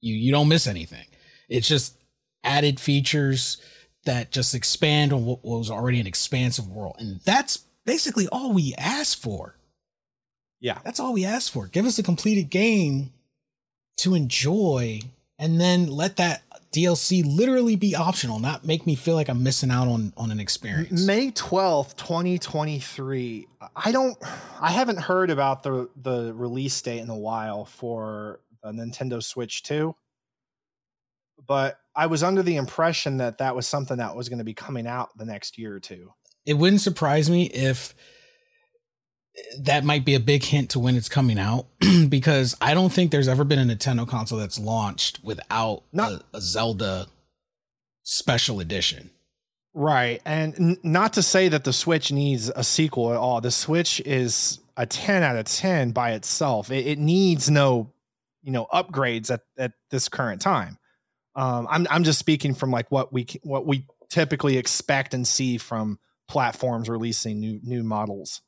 You 0.00 0.14
you 0.14 0.32
don't 0.32 0.48
miss 0.48 0.66
anything. 0.66 1.06
It's 1.48 1.68
just 1.68 1.96
added 2.44 2.80
features 2.80 3.58
that 4.04 4.32
just 4.32 4.54
expand 4.54 5.12
on 5.12 5.24
what 5.24 5.44
was 5.44 5.70
already 5.70 6.00
an 6.00 6.06
expansive 6.06 6.68
world. 6.68 6.96
And 6.98 7.20
that's 7.20 7.58
basically 7.84 8.28
all 8.28 8.52
we 8.52 8.74
asked 8.76 9.22
for. 9.22 9.56
Yeah. 10.60 10.78
That's 10.84 11.00
all 11.00 11.12
we 11.12 11.24
asked 11.24 11.50
for. 11.52 11.66
Give 11.66 11.86
us 11.86 11.98
a 11.98 12.02
completed 12.02 12.50
game 12.50 13.12
to 13.98 14.14
enjoy 14.14 15.00
and 15.38 15.60
then 15.60 15.88
let 15.88 16.16
that 16.16 16.42
DLC 16.72 17.22
literally 17.24 17.76
be 17.76 17.94
optional, 17.94 18.38
not 18.38 18.64
make 18.64 18.86
me 18.86 18.94
feel 18.94 19.14
like 19.14 19.28
I'm 19.28 19.42
missing 19.42 19.70
out 19.70 19.88
on 19.88 20.12
on 20.16 20.30
an 20.30 20.40
experience. 20.40 21.06
May 21.06 21.30
12th, 21.30 21.96
2023. 21.96 23.46
I 23.76 23.92
don't 23.92 24.16
I 24.60 24.72
haven't 24.72 24.98
heard 24.98 25.30
about 25.30 25.62
the 25.62 25.90
the 25.96 26.32
release 26.34 26.80
date 26.80 27.00
in 27.00 27.10
a 27.10 27.16
while 27.16 27.66
for 27.66 28.40
the 28.62 28.70
Nintendo 28.70 29.22
Switch 29.22 29.62
2. 29.64 29.94
But 31.46 31.78
I 31.94 32.06
was 32.06 32.22
under 32.22 32.42
the 32.42 32.56
impression 32.56 33.18
that 33.18 33.38
that 33.38 33.54
was 33.54 33.66
something 33.66 33.98
that 33.98 34.16
was 34.16 34.28
going 34.28 34.38
to 34.38 34.44
be 34.44 34.54
coming 34.54 34.86
out 34.86 35.16
the 35.18 35.24
next 35.26 35.58
year 35.58 35.74
or 35.74 35.80
two. 35.80 36.12
it 36.46 36.54
wouldn't 36.54 36.80
surprise 36.80 37.28
me 37.28 37.44
if 37.46 37.94
that 39.60 39.84
might 39.84 40.04
be 40.04 40.14
a 40.14 40.20
big 40.20 40.42
hint 40.44 40.70
to 40.70 40.78
when 40.78 40.96
it's 40.96 41.08
coming 41.08 41.38
out 41.38 41.66
because 42.08 42.56
I 42.60 42.74
don't 42.74 42.92
think 42.92 43.10
there's 43.10 43.28
ever 43.28 43.44
been 43.44 43.58
a 43.58 43.74
Nintendo 43.74 44.06
console 44.06 44.38
that's 44.38 44.58
launched 44.58 45.20
without 45.22 45.82
Not- 45.92 46.12
a, 46.12 46.24
a 46.34 46.40
Zelda 46.40 47.06
special 48.02 48.60
edition. 48.60 49.10
Right. 49.74 50.20
And 50.26 50.54
n- 50.54 50.76
not 50.82 51.14
to 51.14 51.22
say 51.22 51.48
that 51.48 51.64
the 51.64 51.72
Switch 51.72 52.12
needs 52.12 52.50
a 52.54 52.62
sequel 52.62 53.10
at 53.10 53.16
all. 53.16 53.40
The 53.40 53.50
Switch 53.50 54.00
is 54.00 54.60
a 54.76 54.84
10 54.84 55.22
out 55.22 55.36
of 55.36 55.46
10 55.46 55.92
by 55.92 56.12
itself. 56.12 56.70
It, 56.70 56.86
it 56.86 56.98
needs 56.98 57.50
no, 57.50 57.90
you 58.42 58.52
know, 58.52 58.66
upgrades 58.72 59.30
at, 59.30 59.40
at 59.56 59.72
this 59.90 60.08
current 60.08 60.42
time. 60.42 60.78
Um, 61.34 61.66
I'm 61.70 61.86
I'm 61.90 62.04
just 62.04 62.18
speaking 62.18 62.52
from 62.52 62.70
like 62.70 62.90
what 62.90 63.10
we 63.10 63.26
what 63.42 63.66
we 63.66 63.86
typically 64.10 64.58
expect 64.58 65.14
and 65.14 65.26
see 65.26 65.56
from 65.56 65.98
platforms 66.28 66.90
releasing 66.90 67.40
new 67.40 67.58
new 67.62 67.82
models. 67.82 68.42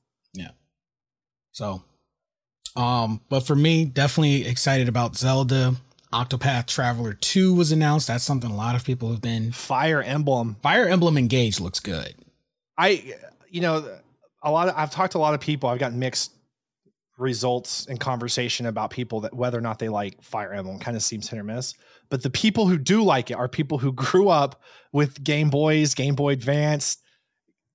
So, 1.55 1.83
um, 2.77 3.21
but 3.29 3.41
for 3.41 3.57
me, 3.57 3.85
definitely 3.85 4.47
excited 4.47 4.89
about 4.89 5.17
Zelda. 5.17 5.77
Octopath 6.13 6.67
Traveler 6.67 7.15
2 7.15 7.55
was 7.55 7.73
announced. 7.73 8.07
That's 8.09 8.23
something 8.23 8.51
a 8.51 8.57
lot 8.57 8.77
of 8.77 8.85
people 8.85 9.11
have 9.11 9.23
been. 9.23 9.51
Fire 9.53 10.03
Emblem. 10.03 10.57
Fire 10.63 10.87
Emblem 10.87 11.17
Engage 11.17 11.59
looks 11.59 11.81
good. 11.81 12.15
I 12.77 13.15
you 13.49 13.61
know 13.61 13.99
a 14.43 14.51
lot 14.51 14.69
of 14.69 14.75
I've 14.77 14.91
talked 14.91 15.13
to 15.13 15.19
a 15.19 15.21
lot 15.21 15.35
of 15.35 15.41
people. 15.41 15.69
I've 15.69 15.79
gotten 15.79 15.99
mixed 15.99 16.33
results 17.19 17.87
in 17.87 17.97
conversation 17.97 18.67
about 18.67 18.91
people 18.91 19.21
that 19.21 19.35
whether 19.35 19.57
or 19.57 19.61
not 19.61 19.79
they 19.79 19.89
like 19.89 20.21
Fire 20.23 20.53
Emblem 20.53 20.79
kind 20.79 20.97
of 20.97 21.03
seems 21.03 21.29
hit 21.29 21.39
or 21.39 21.45
miss. 21.45 21.75
But 22.11 22.23
the 22.23 22.31
people 22.31 22.67
who 22.67 22.77
do 22.77 23.03
like 23.03 23.31
it 23.31 23.35
are 23.35 23.49
people 23.49 23.79
who 23.79 23.93
grew 24.05 24.29
up 24.29 24.61
with 24.93 25.23
Game 25.23 25.51
Boys, 25.51 25.95
Game 25.95 26.15
Boy 26.15 26.33
Advance, 26.33 26.99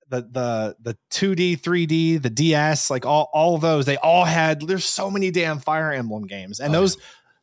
the 0.09 0.21
the 0.21 0.75
the 0.81 0.97
2D, 1.11 1.59
3D, 1.61 2.21
the 2.21 2.29
DS, 2.29 2.89
like 2.89 3.05
all 3.05 3.29
all 3.33 3.55
of 3.55 3.61
those. 3.61 3.85
They 3.85 3.97
all 3.97 4.25
had 4.25 4.61
there's 4.61 4.85
so 4.85 5.09
many 5.09 5.31
damn 5.31 5.59
Fire 5.59 5.91
Emblem 5.91 6.25
games. 6.27 6.59
And 6.59 6.75
Oh, 6.75 6.79
those 6.81 6.97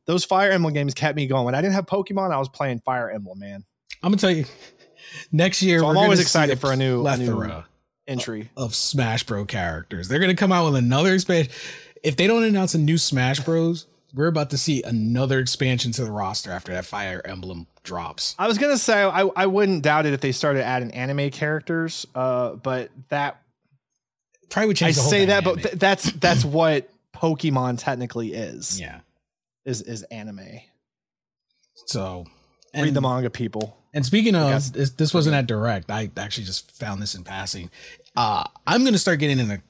those 0.07 0.25
Fire 0.25 0.51
Emblem 0.51 0.75
games 0.75 0.95
kept 0.95 1.17
me 1.17 1.27
going. 1.27 1.45
When 1.45 1.55
I 1.55 1.61
didn't 1.63 1.75
have 1.75 1.87
Pokemon, 1.87 2.33
I 2.33 2.39
was 2.39 2.49
playing 2.49 2.81
Fire 2.81 3.11
Emblem, 3.11 3.39
man. 3.39 3.65
I'm 4.03 4.11
gonna 4.13 4.19
tell 4.21 4.31
you, 4.31 4.45
next 5.33 5.63
year 5.63 5.81
So 5.81 5.87
I'm 5.89 5.97
always 5.97 6.21
excited 6.21 6.59
for 6.61 6.73
a 6.73 6.77
new- 6.77 7.07
a 7.07 7.17
new- 7.17 7.25
plethora 7.27 7.67
Entry. 8.07 8.51
of 8.57 8.75
Smash 8.75 9.25
Bro 9.25 9.47
characters. 9.47 10.09
They're 10.09 10.21
gonna 10.21 10.35
come 10.37 10.53
out 10.53 10.67
with 10.67 10.77
another 10.77 11.15
expansion. 11.15 11.53
If 12.03 12.17
they 12.17 12.27
don't 12.27 12.45
announce 12.45 12.75
a 12.75 12.79
new 12.79 12.99
Smash 12.99 13.41
Bros, 13.41 13.87
we're 14.17 14.27
about 14.27 14.51
to 14.51 14.59
see 14.59 14.83
another 14.83 15.39
expansion 15.39 15.93
to 15.93 16.05
the 16.05 16.11
roster 16.11 16.51
after 16.51 16.73
that 16.73 16.87
Fire 16.87 17.21
Emblem 17.25 17.67
drops. 17.85 18.35
I 18.39 18.49
was 18.49 18.59
gonna 18.59 18.79
say 18.79 19.03
I, 19.03 19.21
I 19.37 19.47
wouldn't 19.47 19.83
doubt 19.83 20.07
it 20.07 20.15
if 20.15 20.21
they 20.21 20.33
started 20.33 20.65
adding 20.65 20.91
anime 20.93 21.31
characters, 21.31 22.07
uh, 22.15 22.55
but 22.55 22.91
that 23.11 23.41
Probably 24.49 24.69
would 24.69 24.77
I 24.83 24.87
change. 24.87 24.97
the 24.97 25.03
whole 25.03 25.11
say 25.11 25.25
that, 25.27 25.45
but 25.45 25.63
th- 25.63 25.75
that's 25.75 26.11
that's 26.13 26.45
what 26.45 26.89
Pokemon 27.15 27.79
technically 27.79 28.33
is. 28.33 28.81
yeah. 28.81 29.01
is 29.65 29.83
is 29.83 30.03
anime. 30.05 30.61
So 31.87 32.27
Read 32.75 32.95
the 32.95 33.01
manga, 33.01 33.31
people. 33.31 33.77
And 33.95 34.05
speaking 34.05 34.35
of 34.35 34.73
this, 34.73 34.91
this 34.91 35.15
wasn't 35.15 35.35
at 35.37 35.47
direct. 35.47 35.91
I 35.91 36.11
actually 36.17 36.45
just 36.45 36.71
found 36.73 37.01
this 37.01 37.15
in 37.15 37.25
passing. 37.25 37.71
Uh, 38.15 38.45
I'm 38.67 38.85
gonna 38.85 38.99
start 38.99 39.19
getting 39.19 39.39
into 39.39 39.61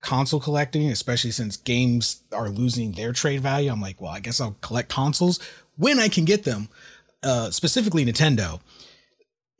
console 0.00 0.40
collecting, 0.40 0.88
especially 0.90 1.30
since 1.30 1.56
games 1.56 2.22
are 2.32 2.48
losing 2.48 2.92
their 2.92 3.12
trade 3.12 3.40
value. 3.40 3.70
I'm 3.70 3.80
like, 3.80 4.00
well, 4.00 4.12
I 4.12 4.20
guess 4.20 4.40
I'll 4.40 4.56
collect 4.60 4.88
consoles 4.88 5.38
when 5.76 5.98
I 5.98 6.08
can 6.08 6.24
get 6.24 6.44
them. 6.44 6.68
Uh, 7.22 7.50
specifically 7.50 8.04
Nintendo. 8.04 8.60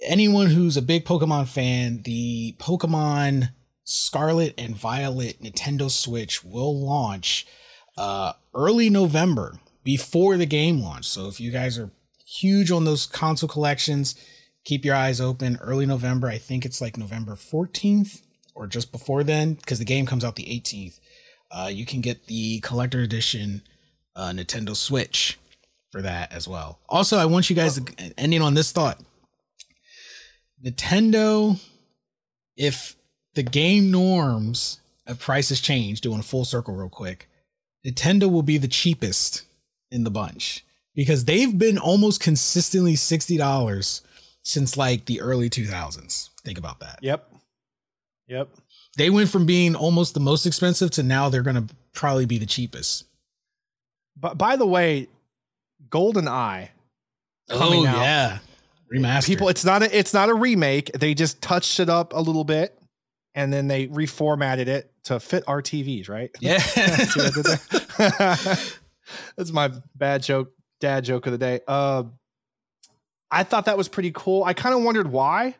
Anyone 0.03 0.47
who's 0.47 0.79
a 0.79 0.83
big 0.83 1.05
Pokemon 1.05 1.47
fan, 1.47 2.01
the 2.05 2.55
Pokemon 2.59 3.51
Scarlet 3.85 4.55
and 4.57 4.75
Violet 4.75 5.43
Nintendo 5.43 5.91
Switch 5.91 6.43
will 6.43 6.81
launch 6.81 7.47
uh, 7.99 8.33
early 8.55 8.89
November 8.89 9.59
before 9.85 10.39
the 10.39 10.47
game 10.47 10.81
launch. 10.81 11.07
So 11.07 11.29
if 11.29 11.39
you 11.39 11.51
guys 11.51 11.79
are 11.79 11.91
huge 12.25 12.71
on 12.71 12.87
those 12.87 13.05
console 13.05 13.49
collections, 13.49 14.15
keep 14.65 14.87
your 14.87 14.95
eyes 14.95 15.21
open. 15.21 15.59
Early 15.61 15.85
November, 15.85 16.29
I 16.29 16.39
think 16.39 16.65
it's 16.65 16.81
like 16.81 16.97
November 16.97 17.35
14th 17.35 18.23
or 18.61 18.67
just 18.67 18.93
before 18.93 19.25
then, 19.25 19.55
because 19.55 19.79
the 19.79 19.87
game 19.87 20.05
comes 20.05 20.23
out 20.23 20.37
the 20.37 20.45
18th. 20.45 21.01
Uh, 21.51 21.71
you 21.73 21.87
can 21.87 22.03
get 22.03 22.27
the 22.27 22.61
collector 22.61 23.01
edition 23.01 23.63
uh, 24.15 24.29
Nintendo 24.29 24.77
Switch 24.77 25.39
for 25.91 26.03
that 26.03 26.31
as 26.31 26.47
well. 26.47 26.79
Also, 26.87 27.17
I 27.17 27.25
want 27.25 27.49
you 27.49 27.57
guys 27.57 27.81
to 27.81 28.13
ending 28.19 28.43
on 28.43 28.53
this 28.53 28.71
thought. 28.71 29.01
Nintendo, 30.63 31.59
if 32.55 32.97
the 33.35 33.43
game 33.43 33.91
norms 33.91 34.81
of 35.07 35.19
prices 35.19 35.63
change, 35.63 36.03
doing 36.03 36.21
a 36.21 36.23
full 36.23 36.45
circle 36.45 36.75
real 36.75 36.91
quick, 36.91 37.31
Nintendo 37.87 38.31
will 38.31 38.43
be 38.43 38.59
the 38.59 38.69
cheapest 38.69 39.45
in 39.91 40.05
the 40.05 40.11
bunch 40.11 40.67
because 40.95 41.25
they've 41.25 41.59
been 41.59 41.79
almost 41.79 42.21
consistently 42.21 42.93
$60 42.93 44.03
since 44.43 44.77
like 44.77 45.07
the 45.07 45.23
early 45.23 45.49
2000s. 45.49 46.29
Think 46.45 46.59
about 46.59 46.81
that. 46.81 46.99
Yep. 47.01 47.27
Yep. 48.31 48.49
They 48.97 49.11
went 49.11 49.29
from 49.29 49.45
being 49.45 49.75
almost 49.75 50.15
the 50.15 50.21
most 50.21 50.47
expensive 50.47 50.93
to 50.93 51.03
now 51.03 51.29
they're 51.29 51.43
going 51.43 51.67
to 51.67 51.75
probably 51.93 52.27
be 52.27 52.39
the 52.39 52.47
cheapest. 52.47 53.05
But 54.17 54.39
by 54.39 54.57
the 54.57 54.67
way, 54.67 55.09
GoldenEye. 55.89 56.69
oh, 57.51 57.83
yeah. 57.83 58.39
Remastered. 58.93 59.27
People, 59.27 59.49
it's 59.49 59.65
not 59.65 59.83
a 59.83 59.97
it's 59.97 60.15
not 60.15 60.29
a 60.29 60.35
remake. 60.35 60.91
They 60.93 61.15
just 61.15 61.41
touched 61.41 61.79
it 61.79 61.89
up 61.89 62.13
a 62.13 62.21
little 62.21 62.45
bit 62.45 62.77
and 63.35 63.53
then 63.53 63.69
they 63.69 63.87
reformatted 63.87 64.67
it 64.67 64.93
to 65.05 65.21
fit 65.21 65.45
our 65.47 65.63
TVs, 65.63 66.09
right? 66.09 66.31
yeah. 66.41 66.59
See 66.59 67.21
what 67.21 67.21
I 67.21 67.31
did 67.31 67.45
there? 67.45 68.57
That's 69.37 69.53
my 69.53 69.73
bad 69.95 70.23
joke, 70.23 70.53
dad 70.81 71.05
joke 71.05 71.27
of 71.27 71.33
the 71.33 71.39
day. 71.39 71.61
Uh, 71.67 72.05
I 73.31 73.45
thought 73.45 73.67
that 73.67 73.79
was 73.79 73.89
pretty 73.89 74.13
cool. 74.13 74.45
I 74.45 74.55
kind 74.55 74.75
of 74.75 74.83
wondered 74.83 75.09
why. 75.09 75.55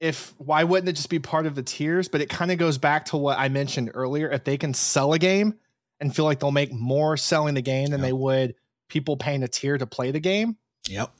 If 0.00 0.34
why 0.38 0.64
wouldn't 0.64 0.88
it 0.88 0.94
just 0.96 1.10
be 1.10 1.18
part 1.18 1.46
of 1.46 1.54
the 1.54 1.62
tiers? 1.62 2.08
But 2.08 2.20
it 2.20 2.28
kind 2.28 2.50
of 2.50 2.58
goes 2.58 2.78
back 2.78 3.04
to 3.06 3.16
what 3.16 3.38
I 3.38 3.48
mentioned 3.48 3.90
earlier. 3.94 4.30
If 4.30 4.44
they 4.44 4.56
can 4.56 4.74
sell 4.74 5.12
a 5.12 5.18
game 5.18 5.54
and 6.00 6.14
feel 6.14 6.24
like 6.24 6.40
they'll 6.40 6.50
make 6.50 6.72
more 6.72 7.16
selling 7.16 7.54
the 7.54 7.60
game 7.62 7.90
than 7.90 8.00
Yep. 8.00 8.06
they 8.08 8.12
would 8.12 8.54
people 8.88 9.16
paying 9.16 9.42
a 9.42 9.48
tier 9.48 9.76
to 9.78 9.86
play 9.86 10.10
the 10.10 10.18
game, 10.20 10.56
Yep. 10.88 11.12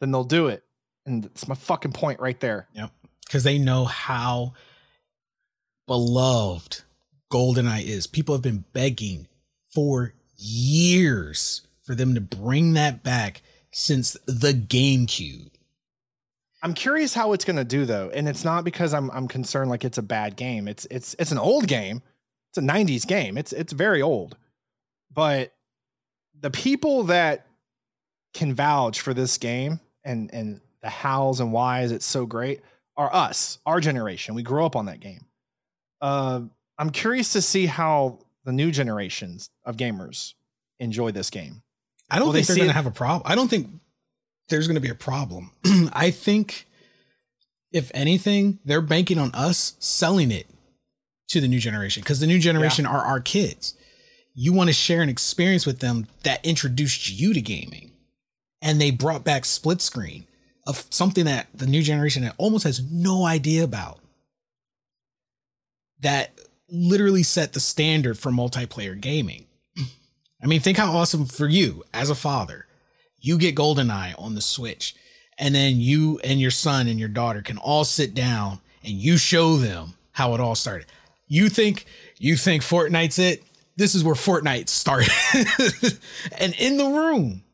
then 0.00 0.10
they'll 0.10 0.24
do 0.24 0.48
it. 0.48 0.64
And 1.06 1.26
it's 1.26 1.46
my 1.46 1.54
fucking 1.54 1.92
point 1.92 2.18
right 2.20 2.40
there. 2.40 2.66
Yep. 2.74 2.90
Because 3.26 3.44
they 3.44 3.58
know 3.58 3.84
how 3.84 4.54
beloved 5.86 6.82
GoldenEye 7.30 7.84
is. 7.84 8.06
People 8.06 8.34
have 8.34 8.42
been 8.42 8.64
begging 8.72 9.28
for 9.72 10.14
years 10.36 11.62
for 11.82 11.94
them 11.94 12.14
to 12.14 12.20
bring 12.20 12.72
that 12.74 13.02
back 13.02 13.42
since 13.72 14.16
the 14.26 14.52
GameCube. 14.54 15.50
I'm 16.64 16.72
curious 16.72 17.12
how 17.12 17.34
it's 17.34 17.44
going 17.44 17.56
to 17.56 17.64
do 17.64 17.84
though, 17.84 18.10
and 18.14 18.26
it's 18.26 18.42
not 18.42 18.64
because 18.64 18.94
I'm 18.94 19.10
I'm 19.10 19.28
concerned 19.28 19.68
like 19.68 19.84
it's 19.84 19.98
a 19.98 20.02
bad 20.02 20.34
game. 20.34 20.66
It's 20.66 20.86
it's 20.90 21.14
it's 21.18 21.30
an 21.30 21.36
old 21.36 21.68
game. 21.68 22.00
It's 22.48 22.58
a 22.58 22.62
90s 22.62 23.06
game. 23.06 23.36
It's 23.36 23.52
it's 23.52 23.74
very 23.74 24.00
old. 24.00 24.38
But 25.12 25.52
the 26.40 26.50
people 26.50 27.04
that 27.04 27.46
can 28.32 28.54
vouch 28.54 29.02
for 29.02 29.12
this 29.12 29.36
game 29.36 29.78
and 30.04 30.32
and 30.32 30.62
the 30.80 30.88
hows 30.88 31.38
and 31.38 31.52
whys 31.52 31.92
it's 31.92 32.06
so 32.06 32.24
great 32.24 32.62
are 32.96 33.14
us, 33.14 33.58
our 33.66 33.78
generation. 33.78 34.34
We 34.34 34.42
grew 34.42 34.64
up 34.64 34.74
on 34.74 34.86
that 34.86 35.00
game. 35.00 35.26
Uh, 36.00 36.42
I'm 36.78 36.90
curious 36.90 37.34
to 37.34 37.42
see 37.42 37.66
how 37.66 38.20
the 38.44 38.52
new 38.52 38.70
generations 38.70 39.50
of 39.66 39.76
gamers 39.76 40.32
enjoy 40.80 41.10
this 41.10 41.28
game. 41.28 41.62
I 42.10 42.18
don't 42.18 42.28
Will 42.28 42.34
think 42.34 42.46
they're 42.46 42.56
going 42.56 42.68
to 42.68 42.74
have 42.74 42.86
a 42.86 42.90
problem. 42.90 43.22
I 43.30 43.34
don't 43.34 43.48
think 43.48 43.68
there's 44.48 44.66
going 44.66 44.76
to 44.76 44.80
be 44.80 44.90
a 44.90 44.94
problem. 44.94 45.50
I 45.92 46.10
think, 46.10 46.66
if 47.72 47.90
anything, 47.94 48.58
they're 48.64 48.80
banking 48.80 49.18
on 49.18 49.30
us 49.34 49.74
selling 49.78 50.30
it 50.30 50.46
to 51.28 51.40
the 51.40 51.48
new 51.48 51.58
generation 51.58 52.02
because 52.02 52.20
the 52.20 52.26
new 52.26 52.38
generation 52.38 52.86
are 52.86 53.04
our 53.04 53.20
kids. 53.20 53.74
You 54.34 54.52
want 54.52 54.68
to 54.68 54.74
share 54.74 55.00
an 55.00 55.08
experience 55.08 55.64
with 55.64 55.80
them 55.80 56.06
that 56.24 56.44
introduced 56.44 57.10
you 57.10 57.32
to 57.34 57.40
gaming, 57.40 57.92
and 58.60 58.80
they 58.80 58.90
brought 58.90 59.24
back 59.24 59.44
split 59.44 59.80
screen 59.80 60.26
of 60.66 60.84
something 60.90 61.24
that 61.24 61.46
the 61.54 61.66
new 61.66 61.82
generation 61.82 62.30
almost 62.36 62.64
has 62.64 62.82
no 62.90 63.26
idea 63.26 63.64
about. 63.64 64.00
That 66.00 66.32
literally 66.68 67.22
set 67.22 67.52
the 67.52 67.60
standard 67.60 68.18
for 68.18 68.30
multiplayer 68.30 68.98
gaming. 69.00 69.46
I 70.42 70.46
mean, 70.46 70.60
think 70.60 70.78
how 70.78 70.92
awesome 70.92 71.26
for 71.26 71.48
you 71.48 71.84
as 71.94 72.10
a 72.10 72.14
father. 72.14 72.66
You 73.24 73.38
get 73.38 73.54
GoldenEye 73.54 74.14
on 74.18 74.34
the 74.34 74.42
Switch, 74.42 74.94
and 75.38 75.54
then 75.54 75.76
you 75.80 76.20
and 76.22 76.38
your 76.38 76.50
son 76.50 76.88
and 76.88 77.00
your 77.00 77.08
daughter 77.08 77.40
can 77.40 77.56
all 77.56 77.84
sit 77.84 78.12
down 78.12 78.60
and 78.82 78.92
you 78.92 79.16
show 79.16 79.56
them 79.56 79.94
how 80.12 80.34
it 80.34 80.40
all 80.40 80.54
started. 80.54 80.86
You 81.26 81.48
think 81.48 81.86
you 82.18 82.36
think 82.36 82.62
Fortnite's 82.62 83.18
it? 83.18 83.42
This 83.76 83.94
is 83.94 84.04
where 84.04 84.14
Fortnite 84.14 84.68
started. 84.68 85.10
and 86.38 86.54
in 86.58 86.76
the 86.76 86.84
room, 86.84 87.44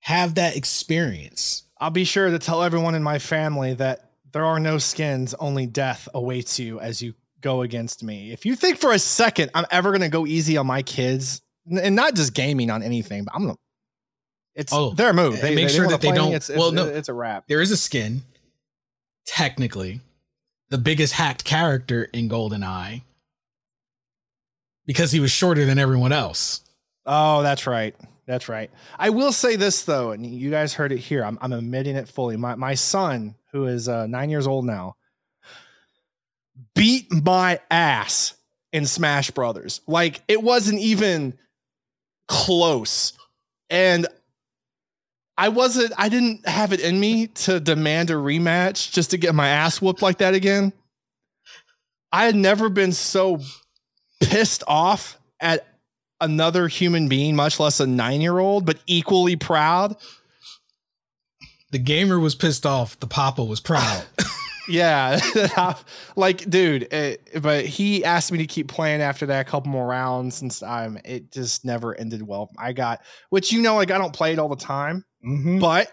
have 0.00 0.34
that 0.34 0.56
experience. 0.56 1.62
I'll 1.80 1.90
be 1.90 2.02
sure 2.02 2.28
to 2.28 2.40
tell 2.40 2.64
everyone 2.64 2.96
in 2.96 3.02
my 3.04 3.20
family 3.20 3.74
that 3.74 4.10
there 4.32 4.44
are 4.44 4.58
no 4.58 4.78
skins, 4.78 5.34
only 5.34 5.66
death 5.66 6.08
awaits 6.12 6.58
you 6.58 6.80
as 6.80 7.00
you 7.00 7.14
go 7.40 7.62
against 7.62 8.02
me. 8.02 8.32
If 8.32 8.44
you 8.44 8.56
think 8.56 8.78
for 8.78 8.90
a 8.90 8.98
second 8.98 9.52
I'm 9.54 9.66
ever 9.70 9.90
going 9.90 10.00
to 10.00 10.08
go 10.08 10.26
easy 10.26 10.56
on 10.56 10.66
my 10.66 10.82
kids, 10.82 11.42
and 11.70 11.94
not 11.94 12.14
just 12.14 12.34
gaming 12.34 12.70
on 12.70 12.82
anything, 12.82 13.24
but 13.24 13.34
I'm 13.36 13.44
going 13.44 13.54
to. 13.54 13.60
It's 14.54 14.72
Oh, 14.72 14.90
their 14.94 15.12
move. 15.12 15.40
They 15.40 15.54
make 15.54 15.68
they 15.68 15.74
sure 15.74 15.88
that 15.88 16.00
they 16.00 16.12
don't- 16.12 16.32
It's, 16.32 16.48
it's, 16.48 16.58
well, 16.58 16.70
no. 16.72 16.86
it's 16.86 17.08
a 17.08 17.12
wrap. 17.12 17.48
There 17.48 17.60
is 17.60 17.70
a 17.70 17.76
skin, 17.76 18.22
technically, 19.26 20.00
the 20.70 20.78
biggest 20.78 21.14
hacked 21.14 21.44
character 21.44 22.04
in 22.12 22.28
GoldenEye, 22.28 23.02
because 24.86 25.12
he 25.12 25.20
was 25.20 25.30
shorter 25.30 25.64
than 25.64 25.78
everyone 25.78 26.12
else. 26.12 26.60
Oh, 27.06 27.42
that's 27.42 27.66
right. 27.66 27.94
That's 28.26 28.48
right. 28.48 28.70
I 28.98 29.10
will 29.10 29.32
say 29.32 29.56
this 29.56 29.82
though, 29.82 30.12
and 30.12 30.24
you 30.24 30.50
guys 30.50 30.72
heard 30.72 30.92
it 30.92 30.98
here. 30.98 31.24
I'm, 31.24 31.38
I'm 31.42 31.52
admitting 31.52 31.96
it 31.96 32.08
fully. 32.08 32.36
My 32.38 32.54
my 32.54 32.74
son, 32.74 33.34
who 33.52 33.66
is 33.66 33.88
uh, 33.88 34.06
nine 34.06 34.30
years 34.30 34.46
old 34.46 34.64
now, 34.64 34.96
beat 36.74 37.12
my 37.12 37.60
ass 37.70 38.34
in 38.72 38.86
Smash 38.86 39.30
Brothers. 39.32 39.82
Like 39.86 40.22
it 40.28 40.42
wasn't 40.42 40.80
even 40.80 41.36
close, 42.28 43.12
and 43.68 44.06
I 45.36 45.48
wasn't. 45.48 45.92
I 45.98 46.08
didn't 46.08 46.46
have 46.48 46.72
it 46.72 46.80
in 46.80 47.00
me 47.00 47.26
to 47.28 47.58
demand 47.58 48.10
a 48.10 48.14
rematch 48.14 48.92
just 48.92 49.10
to 49.10 49.18
get 49.18 49.34
my 49.34 49.48
ass 49.48 49.80
whooped 49.82 50.02
like 50.02 50.18
that 50.18 50.34
again. 50.34 50.72
I 52.12 52.26
had 52.26 52.36
never 52.36 52.68
been 52.68 52.92
so 52.92 53.40
pissed 54.22 54.62
off 54.68 55.18
at 55.40 55.66
another 56.20 56.68
human 56.68 57.08
being, 57.08 57.34
much 57.34 57.58
less 57.58 57.80
a 57.80 57.86
nine 57.86 58.20
year 58.20 58.38
old, 58.38 58.64
but 58.64 58.78
equally 58.86 59.34
proud. 59.34 59.96
The 61.72 61.78
gamer 61.80 62.20
was 62.20 62.36
pissed 62.36 62.64
off. 62.64 62.98
The 63.00 63.08
papa 63.08 63.42
was 63.42 63.60
proud. 63.60 64.04
Yeah. 64.68 65.20
like, 66.16 66.48
dude, 66.48 66.92
it, 66.92 67.42
but 67.42 67.66
he 67.66 68.04
asked 68.04 68.32
me 68.32 68.38
to 68.38 68.46
keep 68.46 68.68
playing 68.68 69.00
after 69.00 69.26
that, 69.26 69.46
a 69.46 69.50
couple 69.50 69.70
more 69.70 69.86
rounds, 69.86 70.42
and 70.42 70.58
um, 70.64 70.98
it 71.04 71.30
just 71.32 71.64
never 71.64 71.98
ended 71.98 72.26
well. 72.26 72.50
I 72.58 72.72
got, 72.72 73.02
which 73.30 73.52
you 73.52 73.62
know, 73.62 73.76
like, 73.76 73.90
I 73.90 73.98
don't 73.98 74.12
play 74.12 74.32
it 74.32 74.38
all 74.38 74.48
the 74.48 74.56
time, 74.56 75.04
Mhm. 75.24 75.60
but 75.60 75.90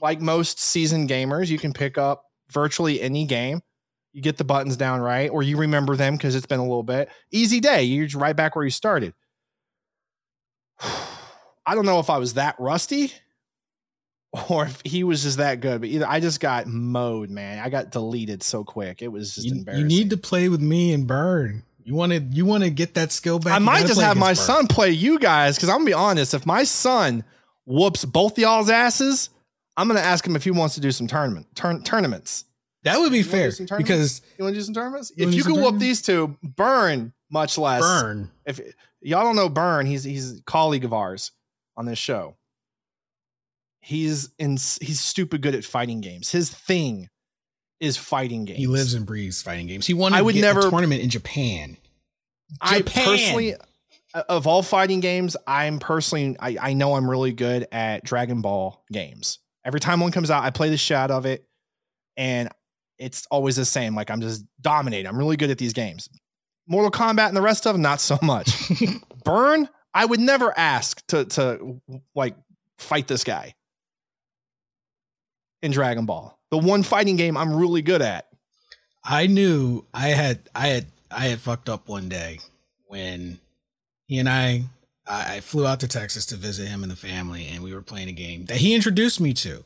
like 0.00 0.20
most 0.20 0.58
seasoned 0.58 1.08
gamers, 1.08 1.48
you 1.48 1.58
can 1.58 1.72
pick 1.72 1.98
up 1.98 2.24
virtually 2.50 3.00
any 3.00 3.24
game. 3.26 3.60
You 4.12 4.22
get 4.22 4.36
the 4.36 4.44
buttons 4.44 4.76
down 4.76 5.00
right, 5.00 5.28
or 5.30 5.42
you 5.42 5.56
remember 5.56 5.96
them 5.96 6.16
because 6.16 6.34
it's 6.36 6.46
been 6.46 6.60
a 6.60 6.64
little 6.64 6.82
bit. 6.84 7.08
Easy 7.32 7.60
day. 7.60 7.82
You're 7.82 8.08
right 8.18 8.36
back 8.36 8.54
where 8.56 8.64
you 8.64 8.70
started. 8.70 9.12
I 11.66 11.74
don't 11.74 11.86
know 11.86 11.98
if 11.98 12.10
I 12.10 12.18
was 12.18 12.34
that 12.34 12.56
rusty 12.58 13.12
or 14.50 14.66
if 14.66 14.80
he 14.84 15.04
was 15.04 15.22
just 15.22 15.38
that 15.38 15.60
good, 15.60 15.80
but 15.80 15.88
either 15.90 16.06
I 16.06 16.20
just 16.20 16.40
got 16.40 16.66
mowed, 16.66 17.30
man. 17.30 17.58
I 17.58 17.70
got 17.70 17.90
deleted 17.90 18.42
so 18.42 18.64
quick. 18.64 19.02
It 19.02 19.08
was 19.08 19.34
just 19.34 19.46
you, 19.46 19.54
embarrassing. 19.54 19.90
you 19.90 19.96
need 19.98 20.10
to 20.10 20.16
play 20.16 20.48
with 20.48 20.60
me 20.60 20.92
and 20.92 21.06
Burn. 21.06 21.62
You 21.84 21.94
want 21.94 22.12
to 22.12 22.20
you 22.20 22.46
want 22.46 22.64
to 22.64 22.70
get 22.70 22.94
that 22.94 23.12
skill 23.12 23.38
back. 23.38 23.52
I 23.54 23.58
might 23.58 23.86
just 23.86 24.00
have 24.00 24.16
my 24.16 24.30
Bird. 24.30 24.38
son 24.38 24.66
play 24.68 24.90
you 24.90 25.18
guys 25.18 25.56
because 25.56 25.68
I'm 25.68 25.76
gonna 25.78 25.86
be 25.86 25.92
honest. 25.92 26.32
If 26.34 26.46
my 26.46 26.64
son 26.64 27.24
whoops 27.66 28.04
both 28.04 28.38
y'all's 28.38 28.70
asses, 28.70 29.30
I'm 29.76 29.88
gonna 29.88 30.00
ask 30.00 30.26
him 30.26 30.36
if 30.36 30.44
he 30.44 30.50
wants 30.50 30.74
to 30.76 30.80
do 30.80 30.90
some 30.92 31.06
tournament 31.06 31.46
turn, 31.54 31.82
tournaments. 31.82 32.44
That 32.84 32.98
would 32.98 33.12
be 33.12 33.18
You 33.18 33.24
fair 33.24 33.46
do 33.48 33.52
some 33.52 33.66
tournaments? 33.66 33.88
because 33.88 34.22
You 34.38 34.44
want 34.44 34.54
to 34.54 34.60
do 34.60 34.64
some 34.64 34.74
tournaments? 34.74 35.12
You 35.16 35.26
If 35.28 35.34
you 35.34 35.42
can 35.42 35.54
whoop 35.54 35.78
these 35.78 36.02
two, 36.02 36.36
burn 36.42 37.12
much 37.30 37.56
less. 37.56 37.80
Burn. 37.80 38.30
If 38.44 38.60
y'all 39.00 39.24
don't 39.24 39.36
know 39.36 39.48
Burn, 39.48 39.86
he's 39.86 40.04
he's 40.04 40.38
a 40.40 40.42
colleague 40.42 40.84
of 40.84 40.92
ours 40.92 41.32
on 41.76 41.86
this 41.86 41.98
show. 41.98 42.36
He's 43.80 44.30
in 44.38 44.52
he's 44.52 45.00
stupid 45.00 45.42
good 45.42 45.54
at 45.54 45.64
fighting 45.64 46.00
games. 46.00 46.30
His 46.30 46.50
thing 46.50 47.08
is 47.80 47.96
fighting 47.96 48.44
games. 48.46 48.58
he 48.58 48.66
lives 48.66 48.94
and 48.94 49.04
breathes 49.04 49.42
fighting 49.42 49.66
games. 49.66 49.86
He 49.86 49.92
won. 49.94 50.14
I 50.14 50.22
would 50.22 50.34
get 50.34 50.40
never- 50.40 50.66
a 50.66 50.70
tournament 50.70 51.02
in 51.02 51.10
Japan. 51.10 51.76
I 52.60 52.82
personally, 52.82 53.54
Uh, 54.14 54.22
of 54.28 54.46
all 54.46 54.62
fighting 54.62 55.00
games, 55.00 55.36
I'm 55.46 55.78
personally, 55.78 56.36
I, 56.40 56.56
I 56.60 56.72
know 56.72 56.94
I'm 56.94 57.10
really 57.10 57.32
good 57.32 57.66
at 57.72 58.04
Dragon 58.04 58.40
Ball 58.40 58.82
games. 58.92 59.40
Every 59.64 59.80
time 59.80 60.00
one 60.00 60.12
comes 60.12 60.30
out, 60.30 60.44
I 60.44 60.50
play 60.50 60.70
the 60.70 60.76
shit 60.76 60.96
out 60.96 61.10
of 61.10 61.26
it, 61.26 61.44
and 62.16 62.48
it's 62.98 63.26
always 63.30 63.56
the 63.56 63.64
same. 63.64 63.94
Like 63.94 64.10
I'm 64.10 64.20
just 64.20 64.44
dominating. 64.60 65.06
I'm 65.06 65.18
really 65.18 65.36
good 65.36 65.50
at 65.50 65.58
these 65.58 65.72
games. 65.72 66.08
Mortal 66.66 66.90
Kombat 66.90 67.28
and 67.28 67.36
the 67.36 67.42
rest 67.42 67.66
of 67.66 67.74
them, 67.74 67.82
not 67.82 68.00
so 68.00 68.18
much. 68.22 68.70
Burn, 69.24 69.68
I 69.92 70.04
would 70.04 70.20
never 70.20 70.56
ask 70.56 71.04
to 71.08 71.24
to 71.24 71.80
like 72.14 72.36
fight 72.78 73.08
this 73.08 73.24
guy 73.24 73.54
in 75.62 75.72
Dragon 75.72 76.06
Ball. 76.06 76.38
The 76.50 76.58
one 76.58 76.82
fighting 76.82 77.16
game 77.16 77.36
I'm 77.36 77.54
really 77.54 77.82
good 77.82 78.02
at. 78.02 78.28
I 79.02 79.26
knew 79.26 79.84
I 79.92 80.08
had 80.08 80.40
I 80.54 80.68
had 80.68 80.86
I 81.10 81.28
had 81.28 81.40
fucked 81.40 81.68
up 81.68 81.88
one 81.88 82.08
day 82.08 82.38
when 82.86 83.38
he 84.06 84.18
and 84.18 84.28
I 84.28 84.64
I 85.06 85.40
flew 85.40 85.66
out 85.66 85.80
to 85.80 85.88
Texas 85.88 86.24
to 86.26 86.36
visit 86.36 86.66
him 86.66 86.82
and 86.82 86.90
the 86.90 86.96
family, 86.96 87.46
and 87.48 87.62
we 87.62 87.74
were 87.74 87.82
playing 87.82 88.08
a 88.08 88.12
game 88.12 88.46
that 88.46 88.56
he 88.56 88.74
introduced 88.74 89.20
me 89.20 89.34
to. 89.34 89.64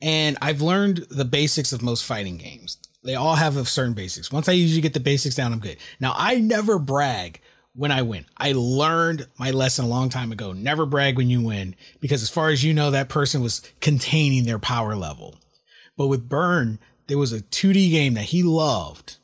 And 0.00 0.38
I've 0.40 0.62
learned 0.62 1.06
the 1.10 1.24
basics 1.24 1.72
of 1.72 1.82
most 1.82 2.04
fighting 2.04 2.38
games. 2.38 2.78
They 3.02 3.14
all 3.14 3.34
have 3.34 3.56
a 3.56 3.64
certain 3.64 3.94
basics. 3.94 4.32
Once 4.32 4.48
I 4.48 4.52
usually 4.52 4.80
get 4.80 4.94
the 4.94 5.00
basics 5.00 5.34
down, 5.34 5.52
I'm 5.52 5.58
good. 5.58 5.76
Now 6.00 6.14
I 6.16 6.36
never 6.36 6.78
brag 6.78 7.40
when 7.74 7.92
I 7.92 8.02
win. 8.02 8.24
I 8.36 8.52
learned 8.52 9.26
my 9.38 9.50
lesson 9.50 9.84
a 9.84 9.88
long 9.88 10.08
time 10.08 10.32
ago. 10.32 10.52
Never 10.52 10.86
brag 10.86 11.16
when 11.16 11.28
you 11.28 11.42
win, 11.42 11.76
because 12.00 12.22
as 12.22 12.30
far 12.30 12.48
as 12.48 12.64
you 12.64 12.72
know, 12.72 12.90
that 12.90 13.08
person 13.08 13.42
was 13.42 13.60
containing 13.80 14.44
their 14.44 14.58
power 14.58 14.96
level. 14.96 15.36
But 15.96 16.08
with 16.08 16.28
Burn, 16.28 16.78
there 17.08 17.18
was 17.18 17.32
a 17.32 17.40
2D 17.40 17.90
game 17.90 18.14
that 18.14 18.26
he 18.26 18.42
loved. 18.42 19.16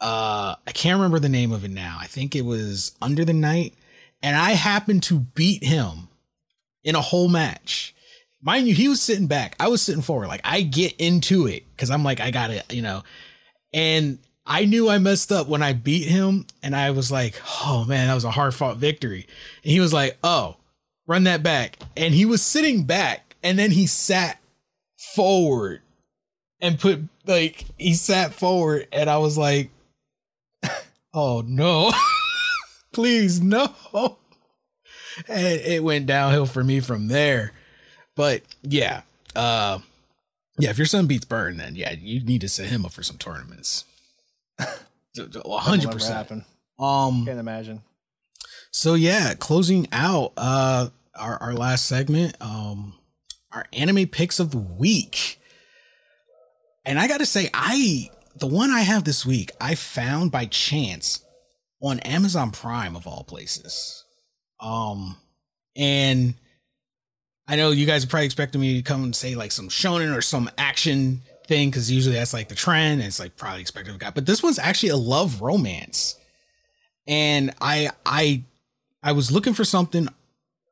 Uh, 0.00 0.56
I 0.66 0.72
can't 0.72 0.96
remember 0.96 1.18
the 1.18 1.28
name 1.28 1.52
of 1.52 1.64
it 1.64 1.70
now. 1.70 1.96
I 2.00 2.06
think 2.06 2.34
it 2.34 2.44
was 2.44 2.92
Under 3.00 3.24
the 3.24 3.32
Night, 3.32 3.74
and 4.22 4.36
I 4.36 4.52
happened 4.52 5.02
to 5.04 5.18
beat 5.18 5.64
him 5.64 6.08
in 6.84 6.94
a 6.94 7.00
whole 7.00 7.28
match. 7.28 7.94
mind 8.40 8.66
you, 8.66 8.74
he 8.74 8.88
was 8.88 9.00
sitting 9.00 9.26
back. 9.26 9.56
I 9.60 9.68
was 9.68 9.82
sitting 9.82 10.02
forward. 10.02 10.28
Like 10.28 10.40
I 10.44 10.62
get 10.62 10.94
into 10.98 11.46
it 11.46 11.64
because 11.74 11.90
I'm 11.90 12.04
like, 12.04 12.20
I 12.20 12.30
got 12.30 12.50
it, 12.50 12.72
you 12.72 12.82
know. 12.82 13.02
And 13.72 14.18
I 14.44 14.64
knew 14.64 14.88
I 14.88 14.98
messed 14.98 15.30
up 15.30 15.48
when 15.48 15.62
I 15.62 15.72
beat 15.72 16.08
him, 16.08 16.46
and 16.62 16.74
I 16.74 16.90
was 16.90 17.12
like, 17.12 17.40
oh 17.64 17.84
man, 17.86 18.08
that 18.08 18.14
was 18.14 18.24
a 18.24 18.30
hard 18.30 18.54
fought 18.54 18.76
victory. 18.76 19.26
And 19.62 19.72
he 19.72 19.80
was 19.80 19.92
like, 19.92 20.18
oh, 20.24 20.56
run 21.06 21.24
that 21.24 21.42
back. 21.42 21.78
And 21.96 22.12
he 22.14 22.24
was 22.24 22.42
sitting 22.42 22.84
back, 22.84 23.36
and 23.42 23.58
then 23.58 23.70
he 23.70 23.86
sat 23.86 24.40
forward 25.14 25.80
and 26.60 26.78
put 26.78 27.00
like 27.26 27.66
he 27.78 27.94
sat 27.94 28.34
forward, 28.34 28.88
and 28.92 29.08
I 29.08 29.18
was 29.18 29.38
like, 29.38 29.70
oh 31.14 31.42
no, 31.46 31.92
please 32.92 33.40
no. 33.40 33.74
And 35.28 35.60
it 35.60 35.84
went 35.84 36.06
downhill 36.06 36.46
for 36.46 36.64
me 36.64 36.80
from 36.80 37.08
there. 37.08 37.52
But 38.16 38.42
yeah, 38.62 39.02
uh, 39.34 39.78
yeah, 40.58 40.70
if 40.70 40.78
your 40.78 40.86
son 40.86 41.06
beats 41.06 41.24
Burn, 41.24 41.56
then 41.56 41.76
yeah, 41.76 41.92
you 41.92 42.22
need 42.24 42.40
to 42.42 42.48
set 42.48 42.68
him 42.68 42.84
up 42.84 42.92
for 42.92 43.02
some 43.02 43.18
tournaments. 43.18 43.84
hundred 45.18 45.90
percent. 45.90 46.44
Um, 46.78 47.24
can't 47.24 47.38
imagine. 47.38 47.82
So 48.70 48.94
yeah, 48.94 49.34
closing 49.34 49.88
out 49.92 50.32
uh 50.36 50.88
our 51.14 51.36
our 51.42 51.54
last 51.54 51.86
segment, 51.86 52.36
um, 52.40 52.94
our 53.52 53.66
anime 53.72 54.06
picks 54.08 54.40
of 54.40 54.50
the 54.50 54.58
week, 54.58 55.38
and 56.84 56.98
I 56.98 57.08
got 57.08 57.18
to 57.18 57.26
say, 57.26 57.50
I 57.52 58.10
the 58.36 58.46
one 58.46 58.70
I 58.70 58.80
have 58.80 59.04
this 59.04 59.24
week, 59.26 59.50
I 59.60 59.74
found 59.74 60.32
by 60.32 60.46
chance 60.46 61.24
on 61.82 62.00
Amazon 62.00 62.50
Prime 62.50 62.96
of 62.96 63.06
all 63.06 63.24
places. 63.24 64.04
Um, 64.60 65.16
and 65.76 66.34
I 67.48 67.56
know 67.56 67.70
you 67.70 67.86
guys 67.86 68.04
are 68.04 68.08
probably 68.08 68.26
expecting 68.26 68.60
me 68.60 68.76
to 68.76 68.82
come 68.82 69.02
and 69.02 69.14
say 69.14 69.34
like 69.34 69.52
some 69.52 69.68
shonen 69.68 70.16
or 70.16 70.22
some 70.22 70.50
action 70.56 71.22
thing 71.46 71.70
because 71.70 71.90
usually 71.90 72.14
that's 72.14 72.32
like 72.32 72.48
the 72.48 72.54
trend. 72.54 73.00
And 73.00 73.08
it's 73.08 73.18
like 73.18 73.36
probably 73.36 73.60
expected 73.60 73.92
of 73.92 73.98
guy, 73.98 74.10
but 74.10 74.26
this 74.26 74.42
one's 74.42 74.58
actually 74.58 74.90
a 74.90 74.96
love 74.96 75.42
romance. 75.42 76.16
And 77.06 77.52
I 77.60 77.90
I 78.06 78.44
I 79.02 79.12
was 79.12 79.32
looking 79.32 79.54
for 79.54 79.64
something 79.64 80.08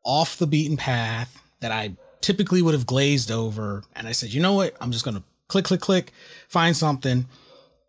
off 0.05 0.39
the 0.39 0.47
beaten 0.47 0.77
path 0.77 1.43
that 1.61 1.73
I 1.73 1.97
typically 2.20 2.62
would 2.62 2.74
have 2.74 2.87
glazed 2.87 3.31
over, 3.31 3.82
and 3.97 4.07
I 4.07 4.12
said, 4.12 4.32
you 4.32 4.41
know 4.41 4.53
what? 4.53 4.77
I'm 4.81 4.93
just 4.93 5.05
gonna 5.05 5.24
click 5.49 5.65
click 5.65 5.81
click 5.81 6.12
find 6.49 6.77
something. 6.77 7.27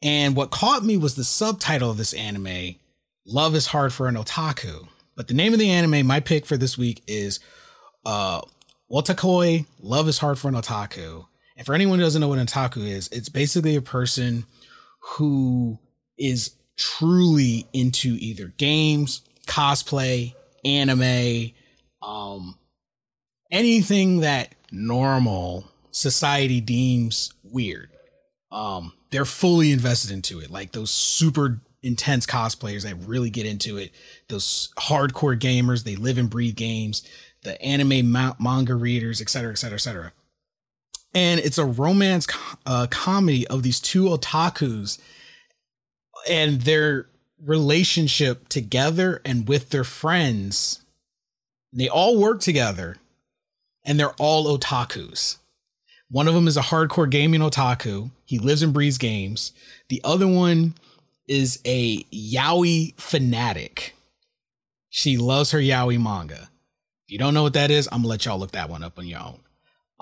And 0.02 0.36
what 0.36 0.50
caught 0.50 0.84
me 0.84 0.98
was 0.98 1.14
the 1.14 1.24
subtitle 1.24 1.92
of 1.92 1.98
this 1.98 2.14
anime, 2.14 2.76
Love 3.26 3.56
is 3.56 3.68
Hard 3.68 3.94
for 3.94 4.08
an 4.08 4.16
Otaku. 4.16 4.88
But 5.16 5.28
the 5.28 5.34
name 5.34 5.54
of 5.54 5.60
the 5.60 5.70
anime, 5.70 6.08
my 6.08 6.20
pick 6.20 6.46
for 6.46 6.58
this 6.58 6.78
week 6.78 7.04
is 7.08 7.40
uh 8.06 8.42
Wotakoi, 8.92 9.66
Love 9.80 10.08
is 10.08 10.18
Hard 10.18 10.38
for 10.38 10.50
an 10.50 10.56
Otaku. 10.56 11.26
And 11.56 11.66
for 11.66 11.76
anyone 11.76 12.00
who 12.00 12.06
doesn't 12.06 12.22
know 12.22 12.28
what 12.28 12.40
an 12.40 12.48
otaku 12.48 12.88
is, 12.88 13.08
it's 13.10 13.30
basically 13.30 13.76
a 13.76 13.82
person 13.82 14.46
who 15.00 15.78
is 16.18 16.56
truly 16.78 17.68
into 17.74 18.18
either 18.20 18.48
games, 18.58 19.22
cosplay, 19.46 20.34
anime, 20.66 21.52
um, 22.02 22.58
anything 23.52 24.22
that 24.22 24.56
normal 24.72 25.66
society 25.92 26.62
deems 26.62 27.34
weird. 27.44 27.92
Um, 28.52 28.94
they're 29.12 29.26
fully 29.26 29.72
invested 29.72 30.12
into 30.12 30.40
it. 30.40 30.50
Like 30.50 30.72
those 30.72 30.90
super 30.90 31.62
intense 31.84 32.26
cosplayers 32.26 32.84
that 32.84 32.96
really 33.08 33.30
get 33.30 33.46
into 33.46 33.78
it, 33.78 33.92
those 34.28 34.72
hardcore 34.78 35.40
gamers, 35.40 35.84
they 35.84 35.96
live 35.96 36.18
and 36.18 36.30
breathe 36.30 36.56
games 36.56 37.04
the 37.44 37.62
anime 37.62 38.12
ma- 38.12 38.36
manga 38.40 38.76
readers, 38.76 39.22
et 39.22 39.30
cetera, 39.30 39.52
et 39.52 39.58
cetera, 39.58 39.76
et 39.76 39.82
cetera. 39.82 40.14
And 41.14 41.40
it's 41.40 41.58
a 41.58 41.66
romance 41.66 42.28
uh, 42.66 42.88
comedy 42.90 43.48
of 43.48 43.64
these 43.64 43.80
two 43.80 44.06
otakus 44.06 45.00
and 46.30 46.62
their 46.62 47.08
relationship 47.44 48.48
together 48.48 49.22
and 49.26 49.48
with 49.48 49.72
their 49.72 49.84
friends. 49.84 50.84
They 51.74 51.90
all 51.90 52.20
work 52.20 52.40
together 52.40 52.98
and 53.84 54.00
they're 54.00 54.14
all 54.20 54.58
otakus. 54.58 55.38
One 56.10 56.28
of 56.28 56.34
them 56.34 56.48
is 56.48 56.58
a 56.58 56.62
hardcore 56.62 57.10
gaming 57.10 57.42
otaku. 57.42 58.12
He 58.26 58.38
lives 58.38 58.62
and 58.62 58.74
breathes 58.74 58.98
games. 58.98 59.54
The 59.90 60.02
other 60.04 60.28
one 60.28 60.76
is 61.32 61.60
a 61.64 62.04
yaoi 62.04 62.94
fanatic. 63.00 63.96
She 64.90 65.16
loves 65.16 65.52
her 65.52 65.60
yaoi 65.60 65.98
manga 65.98 66.50
If 67.06 67.14
you 67.14 67.18
don't 67.18 67.34
know 67.34 67.44
what 67.44 67.54
that 67.54 67.72
is, 67.72 67.88
I'm 67.90 68.00
gonna 68.00 68.10
let 68.10 68.26
y'all 68.26 68.38
look 68.38 68.52
that 68.52 68.70
one 68.70 68.84
up 68.84 69.00
on 69.00 69.08
your 69.08 69.22
own. 69.22 69.40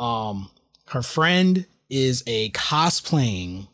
Um, 0.04 0.50
her 0.88 1.04
friend 1.04 1.68
is 1.88 2.24
a 2.26 2.50
cosplaying 2.50 3.68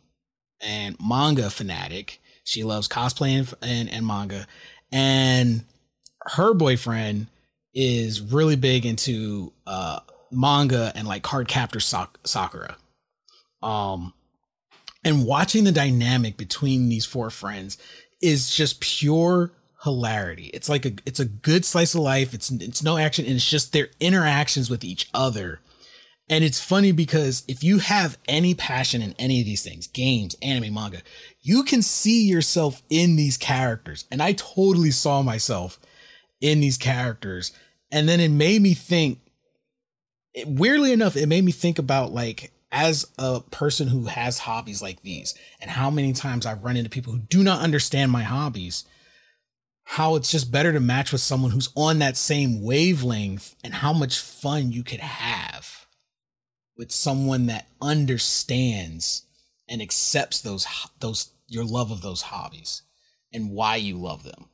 and 0.60 0.98
manga 1.00 1.50
fanatic. 1.50 2.20
She 2.44 2.66
loves 2.66 2.90
cosplaying 2.90 3.54
and, 3.62 3.90
and 3.90 4.06
manga, 4.06 4.48
and 4.92 5.64
her 6.24 6.54
boyfriend 6.54 7.28
is 7.74 8.20
really 8.20 8.58
big 8.58 8.86
into 8.86 9.54
uh, 9.66 10.02
manga 10.30 10.92
and 10.94 11.08
like 11.08 11.24
Cardcaptor 11.24 11.82
Sakura. 12.26 12.76
Um, 13.64 14.14
and 15.06 15.26
watching 15.26 15.64
the 15.64 15.72
dynamic 15.72 16.36
between 16.36 16.90
these 16.90 17.06
four 17.06 17.30
friends 17.30 17.78
is 18.22 18.54
just 18.54 18.82
pure 18.82 19.52
hilarity. 19.84 20.48
It's 20.48 20.68
like 20.68 20.86
a 20.86 20.94
it's 21.06 21.20
a 21.20 21.26
good 21.26 21.64
slice 21.64 21.94
of 21.94 22.02
life. 22.02 22.34
It's 22.34 22.50
it's 22.50 22.84
no 22.84 22.98
action 22.98 23.26
and 23.26 23.36
it's 23.36 23.50
just 23.50 23.72
their 23.72 23.90
interactions 24.00 24.70
with 24.70 24.84
each 24.84 25.08
other. 25.14 25.62
And 26.28 26.44
it's 26.44 26.60
funny 26.60 26.92
because 26.92 27.44
if 27.48 27.64
you 27.64 27.78
have 27.78 28.18
any 28.28 28.56
passion 28.56 29.04
in 29.04 29.14
any 29.20 29.42
of 29.42 29.46
these 29.46 29.62
things, 29.62 29.86
games, 29.86 30.36
anime, 30.42 30.74
manga, 30.74 31.04
you 31.44 31.64
can 31.64 31.84
see 31.84 32.26
yourself 32.26 32.82
in 32.90 33.16
these 33.16 33.38
characters. 33.38 34.06
And 34.10 34.24
I 34.24 34.34
totally 34.34 34.90
saw 34.90 35.22
myself 35.22 35.80
in 36.42 36.62
these 36.62 36.78
characters. 36.78 37.54
And 37.92 38.10
then 38.10 38.20
it 38.20 38.32
made 38.32 38.64
me 38.64 38.74
think 38.74 39.20
weirdly 40.48 40.92
enough, 40.92 41.16
it 41.16 41.28
made 41.28 41.44
me 41.46 41.52
think 41.52 41.78
about 41.78 42.12
like 42.12 42.52
as 42.76 43.08
a 43.18 43.40
person 43.40 43.88
who 43.88 44.04
has 44.04 44.40
hobbies 44.40 44.82
like 44.82 45.02
these 45.02 45.34
and 45.62 45.72
how 45.72 45.90
many 45.90 46.12
times 46.12 46.46
I've 46.46 46.64
run 46.64 46.76
into 46.76 46.90
people 46.90 47.14
who 47.14 47.20
do 47.20 47.42
not 47.42 47.62
understand 47.62 48.12
my 48.12 48.24
hobbies 48.24 48.84
how 49.86 50.16
it's 50.16 50.32
just 50.32 50.52
better 50.52 50.74
to 50.74 50.80
match 50.80 51.12
with 51.12 51.22
someone 51.22 51.52
who's 51.52 51.70
on 51.76 52.00
that 52.00 52.18
same 52.18 52.62
wavelength 52.62 53.56
and 53.64 53.74
how 53.74 53.94
much 53.94 54.20
fun 54.20 54.72
you 54.72 54.84
could 54.84 55.00
have 55.00 55.86
with 56.76 56.92
someone 56.92 57.46
that 57.46 57.68
understands 57.82 59.24
and 59.70 59.82
accepts 59.82 60.42
those 60.42 60.68
those 61.00 61.30
your 61.48 61.64
love 61.64 61.92
of 61.92 62.02
those 62.02 62.24
hobbies 62.24 62.82
and 63.32 63.52
why 63.52 63.76
you 63.76 63.96
love 63.96 64.24
them. 64.24 64.50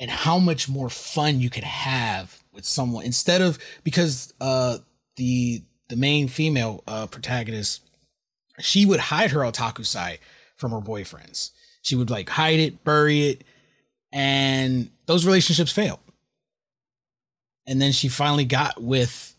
And 0.00 0.10
how 0.10 0.38
much 0.38 0.68
more 0.68 0.90
fun 0.90 1.40
you 1.40 1.50
could 1.50 1.64
have 1.64 2.42
with 2.52 2.64
someone 2.64 3.04
instead 3.04 3.40
of 3.40 3.58
because 3.84 4.32
uh 4.40 4.78
the 5.16 5.62
the 5.88 5.96
main 5.96 6.28
female 6.28 6.82
uh 6.86 7.06
protagonist 7.06 7.82
she 8.60 8.84
would 8.84 9.00
hide 9.00 9.30
her 9.30 9.40
otaku 9.40 9.84
side 9.84 10.18
from 10.56 10.72
her 10.72 10.80
boyfriends 10.80 11.50
she 11.82 11.94
would 11.94 12.10
like 12.10 12.28
hide 12.28 12.58
it 12.58 12.84
bury 12.84 13.28
it 13.28 13.44
and 14.12 14.90
those 15.06 15.26
relationships 15.26 15.72
failed. 15.72 16.00
And 17.66 17.80
then 17.80 17.92
she 17.92 18.08
finally 18.08 18.44
got 18.44 18.82
with 18.82 19.34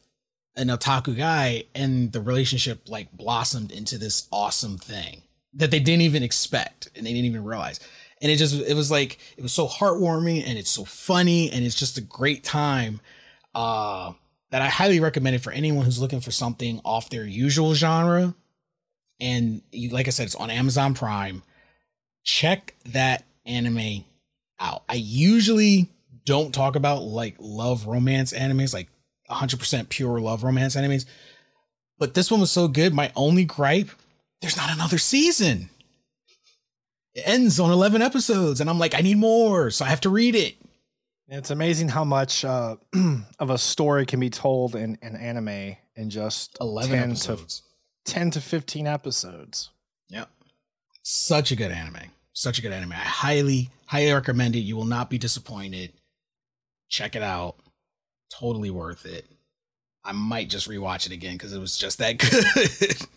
an 0.55 0.67
otaku 0.67 1.17
guy, 1.17 1.63
and 1.73 2.11
the 2.11 2.21
relationship 2.21 2.89
like 2.89 3.11
blossomed 3.11 3.71
into 3.71 3.97
this 3.97 4.27
awesome 4.31 4.77
thing 4.77 5.23
that 5.53 5.71
they 5.71 5.79
didn't 5.79 6.01
even 6.01 6.21
expect 6.21 6.89
and 6.95 7.05
they 7.05 7.13
didn't 7.13 7.25
even 7.25 7.43
realize. 7.43 7.79
And 8.21 8.31
it 8.31 8.35
just 8.35 8.55
it 8.55 8.75
was 8.75 8.91
like 8.91 9.17
it 9.37 9.41
was 9.41 9.53
so 9.53 9.67
heartwarming 9.67 10.45
and 10.45 10.57
it's 10.57 10.69
so 10.69 10.85
funny 10.85 11.49
and 11.51 11.65
it's 11.65 11.79
just 11.79 11.97
a 11.97 12.01
great 12.01 12.43
time. 12.43 12.99
Uh 13.55 14.13
that 14.51 14.61
I 14.61 14.67
highly 14.67 14.99
recommend 14.99 15.35
it 15.35 15.43
for 15.43 15.51
anyone 15.51 15.85
who's 15.85 15.99
looking 16.01 16.21
for 16.21 16.31
something 16.31 16.81
off 16.83 17.09
their 17.09 17.25
usual 17.25 17.73
genre. 17.75 18.33
And 19.19 19.61
you, 19.71 19.89
like 19.89 20.07
I 20.07 20.11
said, 20.11 20.25
it's 20.25 20.35
on 20.35 20.49
Amazon 20.49 20.93
Prime. 20.93 21.43
Check 22.23 22.75
that 22.85 23.25
anime 23.45 24.05
out. 24.59 24.83
I 24.89 24.95
usually 24.95 25.89
don't 26.25 26.53
talk 26.53 26.75
about 26.75 27.03
like 27.03 27.35
love 27.39 27.85
romance 27.87 28.33
animes, 28.33 28.73
like 28.73 28.87
100% 29.29 29.89
pure 29.89 30.19
love 30.19 30.43
romance 30.43 30.75
animes. 30.75 31.05
But 31.97 32.13
this 32.13 32.31
one 32.31 32.39
was 32.39 32.51
so 32.51 32.67
good. 32.67 32.93
My 32.93 33.11
only 33.15 33.45
gripe, 33.45 33.89
there's 34.41 34.57
not 34.57 34.71
another 34.71 34.97
season. 34.97 35.69
It 37.13 37.23
ends 37.25 37.59
on 37.59 37.71
11 37.71 38.01
episodes, 38.01 38.61
and 38.61 38.69
I'm 38.69 38.79
like, 38.79 38.95
I 38.95 39.01
need 39.01 39.17
more, 39.17 39.71
so 39.71 39.83
I 39.83 39.89
have 39.89 40.01
to 40.01 40.09
read 40.09 40.35
it. 40.35 40.55
It's 41.31 41.51
amazing 41.51 41.89
how 41.89 42.03
much 42.03 42.43
uh, 42.43 42.77
of 43.39 43.51
a 43.51 43.57
story 43.57 44.07
can 44.07 44.19
be 44.19 44.31
told 44.31 44.75
in 44.75 44.97
an 45.03 45.15
anime 45.15 45.75
in 45.95 46.09
just 46.09 46.57
11 46.59 46.91
10 46.91 47.09
episodes. 47.11 47.61
To, 48.05 48.13
10 48.13 48.31
to 48.31 48.41
15 48.41 48.87
episodes. 48.87 49.69
Yep. 50.09 50.27
Such 51.03 51.51
a 51.51 51.55
good 51.55 51.71
anime. 51.71 52.09
Such 52.33 52.57
a 52.57 52.63
good 52.63 52.71
anime. 52.71 52.93
I 52.93 52.95
highly, 52.95 53.69
highly 53.85 54.11
recommend 54.11 54.55
it. 54.55 54.61
You 54.61 54.75
will 54.75 54.85
not 54.85 55.11
be 55.11 55.19
disappointed. 55.19 55.93
Check 56.89 57.15
it 57.15 57.21
out. 57.21 57.57
Totally 58.31 58.71
worth 58.71 59.05
it. 59.05 59.27
I 60.03 60.13
might 60.13 60.49
just 60.49 60.67
rewatch 60.67 61.05
it 61.05 61.11
again 61.11 61.33
because 61.33 61.53
it 61.53 61.59
was 61.59 61.77
just 61.77 61.99
that 61.99 62.17
good. 62.17 63.07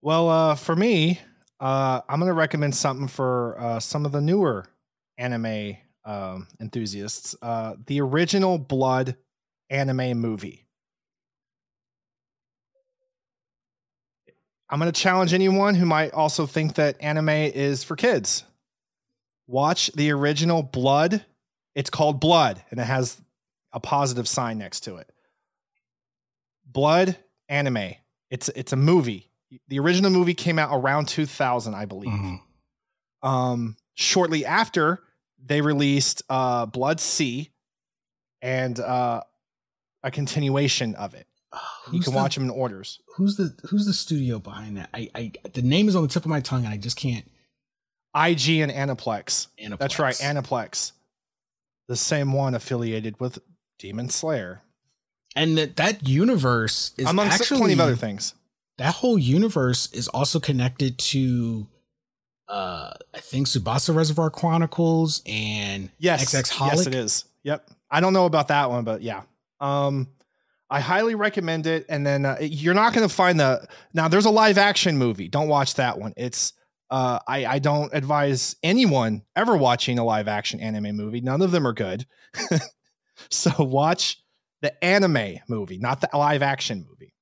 Well, 0.00 0.28
uh, 0.28 0.54
for 0.54 0.76
me, 0.76 1.18
uh, 1.58 2.02
I'm 2.08 2.20
going 2.20 2.30
to 2.30 2.34
recommend 2.34 2.76
something 2.76 3.08
for 3.08 3.58
uh, 3.58 3.80
some 3.80 4.06
of 4.06 4.12
the 4.12 4.20
newer 4.20 4.68
anime 5.18 5.76
um, 6.04 6.46
enthusiasts. 6.60 7.36
Uh, 7.42 7.74
the 7.86 8.00
original 8.00 8.58
Blood 8.58 9.16
anime 9.68 10.18
movie. 10.18 10.64
I'm 14.70 14.78
going 14.78 14.92
to 14.92 15.00
challenge 15.00 15.32
anyone 15.32 15.74
who 15.74 15.86
might 15.86 16.12
also 16.12 16.46
think 16.46 16.74
that 16.74 16.96
anime 17.00 17.28
is 17.28 17.82
for 17.84 17.96
kids. 17.96 18.44
Watch 19.46 19.90
the 19.94 20.10
original 20.12 20.62
Blood. 20.62 21.24
It's 21.74 21.90
called 21.90 22.20
Blood, 22.20 22.62
and 22.70 22.78
it 22.78 22.84
has 22.84 23.20
a 23.72 23.80
positive 23.80 24.28
sign 24.28 24.58
next 24.58 24.80
to 24.80 24.96
it. 24.96 25.10
Blood 26.66 27.16
anime. 27.48 27.94
It's 28.30 28.50
it's 28.50 28.72
a 28.74 28.76
movie. 28.76 29.30
The 29.68 29.78
original 29.78 30.10
movie 30.10 30.34
came 30.34 30.58
out 30.58 30.70
around 30.72 31.08
2000, 31.08 31.74
I 31.74 31.86
believe. 31.86 32.10
Mm-hmm. 32.10 33.28
Um, 33.28 33.76
shortly 33.94 34.44
after, 34.44 35.02
they 35.48 35.60
released 35.60 36.22
uh, 36.28 36.66
Blood 36.66 37.00
C 37.00 37.50
and 38.42 38.78
uh, 38.78 39.22
a 40.02 40.10
continuation 40.10 40.94
of 40.94 41.14
it. 41.14 41.26
you 41.92 42.00
can 42.00 42.12
the- 42.12 42.18
watch 42.18 42.34
them 42.34 42.44
in 42.44 42.50
orders. 42.50 43.00
Who's 43.16 43.36
the 43.36 43.54
Who's 43.68 43.86
the 43.86 43.92
studio 43.92 44.38
behind 44.38 44.76
that? 44.76 44.90
I, 44.94 45.10
I 45.14 45.32
the 45.52 45.62
name 45.62 45.88
is 45.88 45.96
on 45.96 46.02
the 46.02 46.08
tip 46.08 46.24
of 46.24 46.28
my 46.30 46.40
tongue, 46.40 46.64
and 46.64 46.72
I 46.72 46.76
just 46.76 46.96
can't. 46.96 47.24
IG 48.14 48.60
and 48.60 48.72
Aniplex. 48.72 49.48
Aniplex. 49.62 49.78
That's 49.78 49.98
right, 49.98 50.14
Aniplex. 50.14 50.92
The 51.88 51.96
same 51.96 52.32
one 52.32 52.54
affiliated 52.54 53.18
with 53.20 53.38
Demon 53.78 54.08
Slayer. 54.08 54.62
And 55.36 55.56
that 55.58 55.76
that 55.76 56.06
universe 56.08 56.92
is 56.96 57.08
Among 57.08 57.28
actually 57.28 57.58
plenty 57.58 57.74
of 57.74 57.80
other 57.80 57.96
things. 57.96 58.34
That 58.78 58.94
whole 58.94 59.18
universe 59.18 59.90
is 59.92 60.08
also 60.08 60.38
connected 60.40 60.98
to, 60.98 61.66
uh, 62.48 62.92
I 63.14 63.20
think 63.20 63.46
Tsubasa 63.46 63.94
Reservoir 63.94 64.30
Chronicles 64.30 65.22
and 65.26 65.90
Yes. 65.98 66.24
XX 66.34 66.50
Holic. 66.52 66.70
Yes, 66.76 66.86
it 66.86 66.94
is. 66.94 67.24
Yep. 67.44 67.70
I 67.90 68.00
don't 68.00 68.12
know 68.12 68.26
about 68.26 68.48
that 68.48 68.70
one, 68.70 68.84
but 68.84 69.02
yeah. 69.02 69.22
Um, 69.60 70.08
I 70.70 70.80
highly 70.80 71.14
recommend 71.14 71.66
it. 71.66 71.86
And 71.88 72.06
then 72.06 72.24
uh, 72.26 72.36
you're 72.40 72.74
not 72.74 72.92
going 72.92 73.08
to 73.08 73.14
find 73.14 73.40
the 73.40 73.66
now. 73.94 74.08
There's 74.08 74.26
a 74.26 74.30
live 74.30 74.58
action 74.58 74.98
movie. 74.98 75.28
Don't 75.28 75.48
watch 75.48 75.74
that 75.74 75.98
one. 75.98 76.12
It's 76.16 76.52
uh, 76.90 77.18
I 77.26 77.46
I 77.46 77.58
don't 77.58 77.92
advise 77.94 78.56
anyone 78.62 79.22
ever 79.34 79.56
watching 79.56 79.98
a 79.98 80.04
live 80.04 80.28
action 80.28 80.60
anime 80.60 80.94
movie. 80.96 81.20
None 81.20 81.40
of 81.42 81.50
them 81.52 81.66
are 81.66 81.72
good. 81.72 82.06
so 83.30 83.50
watch 83.58 84.22
the 84.60 84.84
anime 84.84 85.38
movie, 85.48 85.78
not 85.78 86.00
the 86.00 86.08
live 86.14 86.42
action 86.42 86.84
movie. 86.88 87.14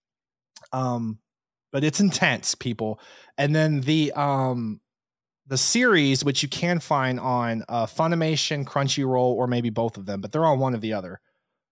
Um, 0.73 1.19
but 1.73 1.85
it's 1.85 2.01
intense, 2.01 2.55
people. 2.55 3.01
And 3.39 3.55
then 3.55 3.81
the 3.81 4.13
um 4.13 4.81
the 5.47 5.59
series, 5.59 6.25
which 6.25 6.43
you 6.43 6.49
can 6.49 6.81
find 6.81 7.21
on 7.21 7.65
uh, 7.69 7.87
Funimation, 7.87 8.65
Crunchyroll, 8.65 9.33
or 9.33 9.47
maybe 9.47 9.71
both 9.71 9.97
of 9.97 10.07
them, 10.07 10.21
but 10.21 10.33
they're 10.33 10.45
on 10.45 10.59
one 10.59 10.75
or 10.75 10.79
the 10.79 10.93
other. 10.93 11.21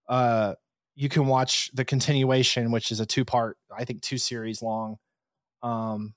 Uh, 0.07 0.55
you 0.95 1.09
can 1.09 1.27
watch 1.27 1.69
the 1.73 1.83
continuation, 1.83 2.71
which 2.71 2.91
is 2.91 2.99
a 2.99 3.05
two 3.05 3.25
part, 3.25 3.57
I 3.75 3.83
think, 3.83 4.01
two 4.01 4.17
series 4.17 4.61
long. 4.61 4.95
Um, 5.61 6.13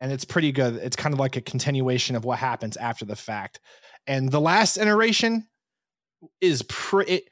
and 0.00 0.12
it's 0.12 0.24
pretty 0.24 0.52
good. 0.52 0.76
It's 0.76 0.96
kind 0.96 1.12
of 1.12 1.18
like 1.18 1.36
a 1.36 1.40
continuation 1.40 2.16
of 2.16 2.24
what 2.24 2.38
happens 2.38 2.76
after 2.76 3.04
the 3.04 3.16
fact. 3.16 3.60
And 4.06 4.30
the 4.30 4.40
last 4.40 4.76
iteration 4.76 5.48
is 6.40 6.62
pretty. 6.62 7.22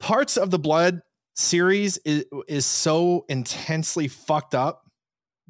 Parts 0.00 0.36
of 0.36 0.50
the 0.50 0.58
Blood 0.58 1.00
series 1.34 1.96
is, 1.98 2.24
is 2.48 2.66
so 2.66 3.24
intensely 3.28 4.08
fucked 4.08 4.54
up 4.54 4.87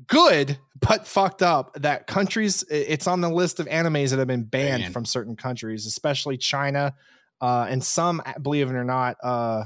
good 0.06 0.58
but 0.80 1.06
fucked 1.06 1.42
up 1.42 1.74
that 1.74 2.06
countries 2.06 2.64
it's 2.70 3.06
on 3.06 3.20
the 3.20 3.28
list 3.28 3.58
of 3.58 3.66
animes 3.66 4.10
that 4.10 4.18
have 4.18 4.28
been 4.28 4.44
banned 4.44 4.82
Banned. 4.82 4.92
from 4.92 5.04
certain 5.04 5.34
countries 5.34 5.86
especially 5.86 6.36
china 6.36 6.94
uh 7.40 7.66
and 7.68 7.82
some 7.82 8.22
believe 8.40 8.70
it 8.70 8.74
or 8.74 8.84
not 8.84 9.16
uh 9.22 9.64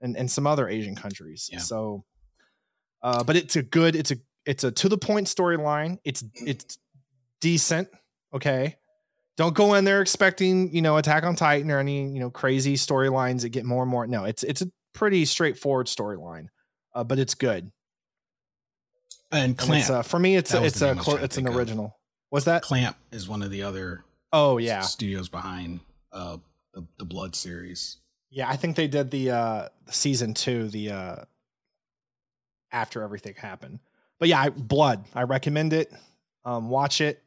and, 0.00 0.16
and 0.16 0.30
some 0.30 0.46
other 0.46 0.68
asian 0.68 0.94
countries. 0.94 1.48
Yeah. 1.52 1.58
so 1.58 2.04
uh 3.02 3.22
but 3.24 3.36
it's 3.36 3.56
a 3.56 3.62
good 3.62 3.94
it's 3.94 4.10
a 4.10 4.16
it's 4.46 4.64
a 4.64 4.72
to 4.72 4.88
the 4.88 4.98
point 4.98 5.26
storyline. 5.26 5.98
It's 6.04 6.24
it's 6.34 6.78
decent 7.40 7.88
okay? 8.34 8.76
Don't 9.36 9.54
go 9.54 9.74
in 9.74 9.84
there 9.84 10.00
expecting 10.00 10.74
you 10.74 10.82
know 10.82 10.96
attack 10.96 11.22
on 11.22 11.36
titan 11.36 11.70
or 11.70 11.78
any 11.78 12.08
you 12.10 12.18
know 12.18 12.30
crazy 12.30 12.74
storylines 12.74 13.42
that 13.42 13.50
get 13.50 13.64
more 13.64 13.82
and 13.82 13.90
more. 13.90 14.06
No 14.06 14.24
it's 14.24 14.42
it's 14.42 14.62
a 14.62 14.70
pretty 14.94 15.24
straightforward 15.24 15.86
storyline 15.86 16.46
uh, 16.94 17.04
but 17.04 17.18
it's 17.18 17.34
good 17.34 17.70
and 19.30 19.56
Clamp. 19.56 19.90
uh, 19.90 20.02
for 20.02 20.18
me, 20.18 20.36
it's 20.36 20.54
a, 20.54 20.64
it's 20.64 20.80
a 20.80 20.86
name 20.86 20.94
I 20.94 20.96
was 20.96 21.04
clo- 21.04 21.12
trying 21.14 21.18
to 21.20 21.24
it's 21.24 21.36
an 21.38 21.48
original. 21.48 21.96
Was 22.30 22.44
that? 22.46 22.62
Clamp 22.62 22.96
is 23.12 23.28
one 23.28 23.42
of 23.42 23.50
the 23.50 23.62
other 23.62 24.04
Oh 24.32 24.58
yeah, 24.58 24.80
studios 24.80 25.28
behind 25.28 25.80
uh 26.12 26.38
the, 26.74 26.86
the 26.98 27.04
Blood 27.04 27.34
series. 27.34 27.96
yeah. 28.30 28.48
I 28.48 28.56
think 28.56 28.76
they 28.76 28.88
did 28.88 29.10
the 29.10 29.30
uh 29.30 29.68
season 29.90 30.34
two, 30.34 30.68
the 30.68 30.90
uh 30.90 31.16
after 32.70 33.02
everything 33.02 33.34
happened. 33.34 33.80
But 34.18 34.28
yeah, 34.28 34.40
I, 34.42 34.48
Blood. 34.50 35.04
I 35.14 35.22
recommend 35.22 35.72
it. 35.72 35.92
Um, 36.44 36.68
watch 36.70 37.00
it. 37.00 37.22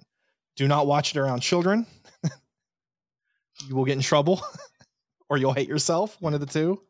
Do 0.56 0.68
not 0.68 0.86
watch 0.88 1.16
it 1.16 1.20
around 1.20 1.40
children. 1.42 1.86
you 3.68 3.76
will 3.76 3.86
get 3.86 3.94
in 3.96 4.02
trouble, 4.02 4.42
or 5.30 5.38
you'll 5.38 5.54
hate 5.54 5.68
yourself. 5.70 6.18
One 6.20 6.34
of 6.34 6.40
the 6.40 6.46
two. 6.46 6.82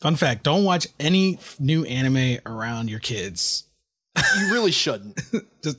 Fun 0.00 0.16
fact: 0.16 0.42
Don't 0.42 0.64
watch 0.64 0.86
any 0.98 1.34
f- 1.36 1.56
new 1.60 1.84
anime 1.84 2.38
around 2.46 2.90
your 2.90 2.98
kids. 3.00 3.64
You 4.16 4.52
really 4.52 4.72
shouldn't. 4.72 5.20
just 5.64 5.78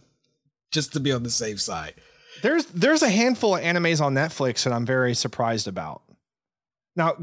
just 0.72 0.94
to 0.94 1.00
be 1.00 1.12
on 1.12 1.24
the 1.24 1.30
safe 1.30 1.62
side. 1.62 1.94
there's 2.42 2.66
there's 2.68 3.04
a 3.04 3.10
handful 3.10 3.56
of 3.56 3.64
animes 3.64 4.02
on 4.02 4.14
Netflix 4.14 4.64
that 4.64 4.74
I'm 4.74 4.86
very 4.86 5.14
surprised 5.14 5.68
about. 5.68 6.02
Now, 6.96 7.16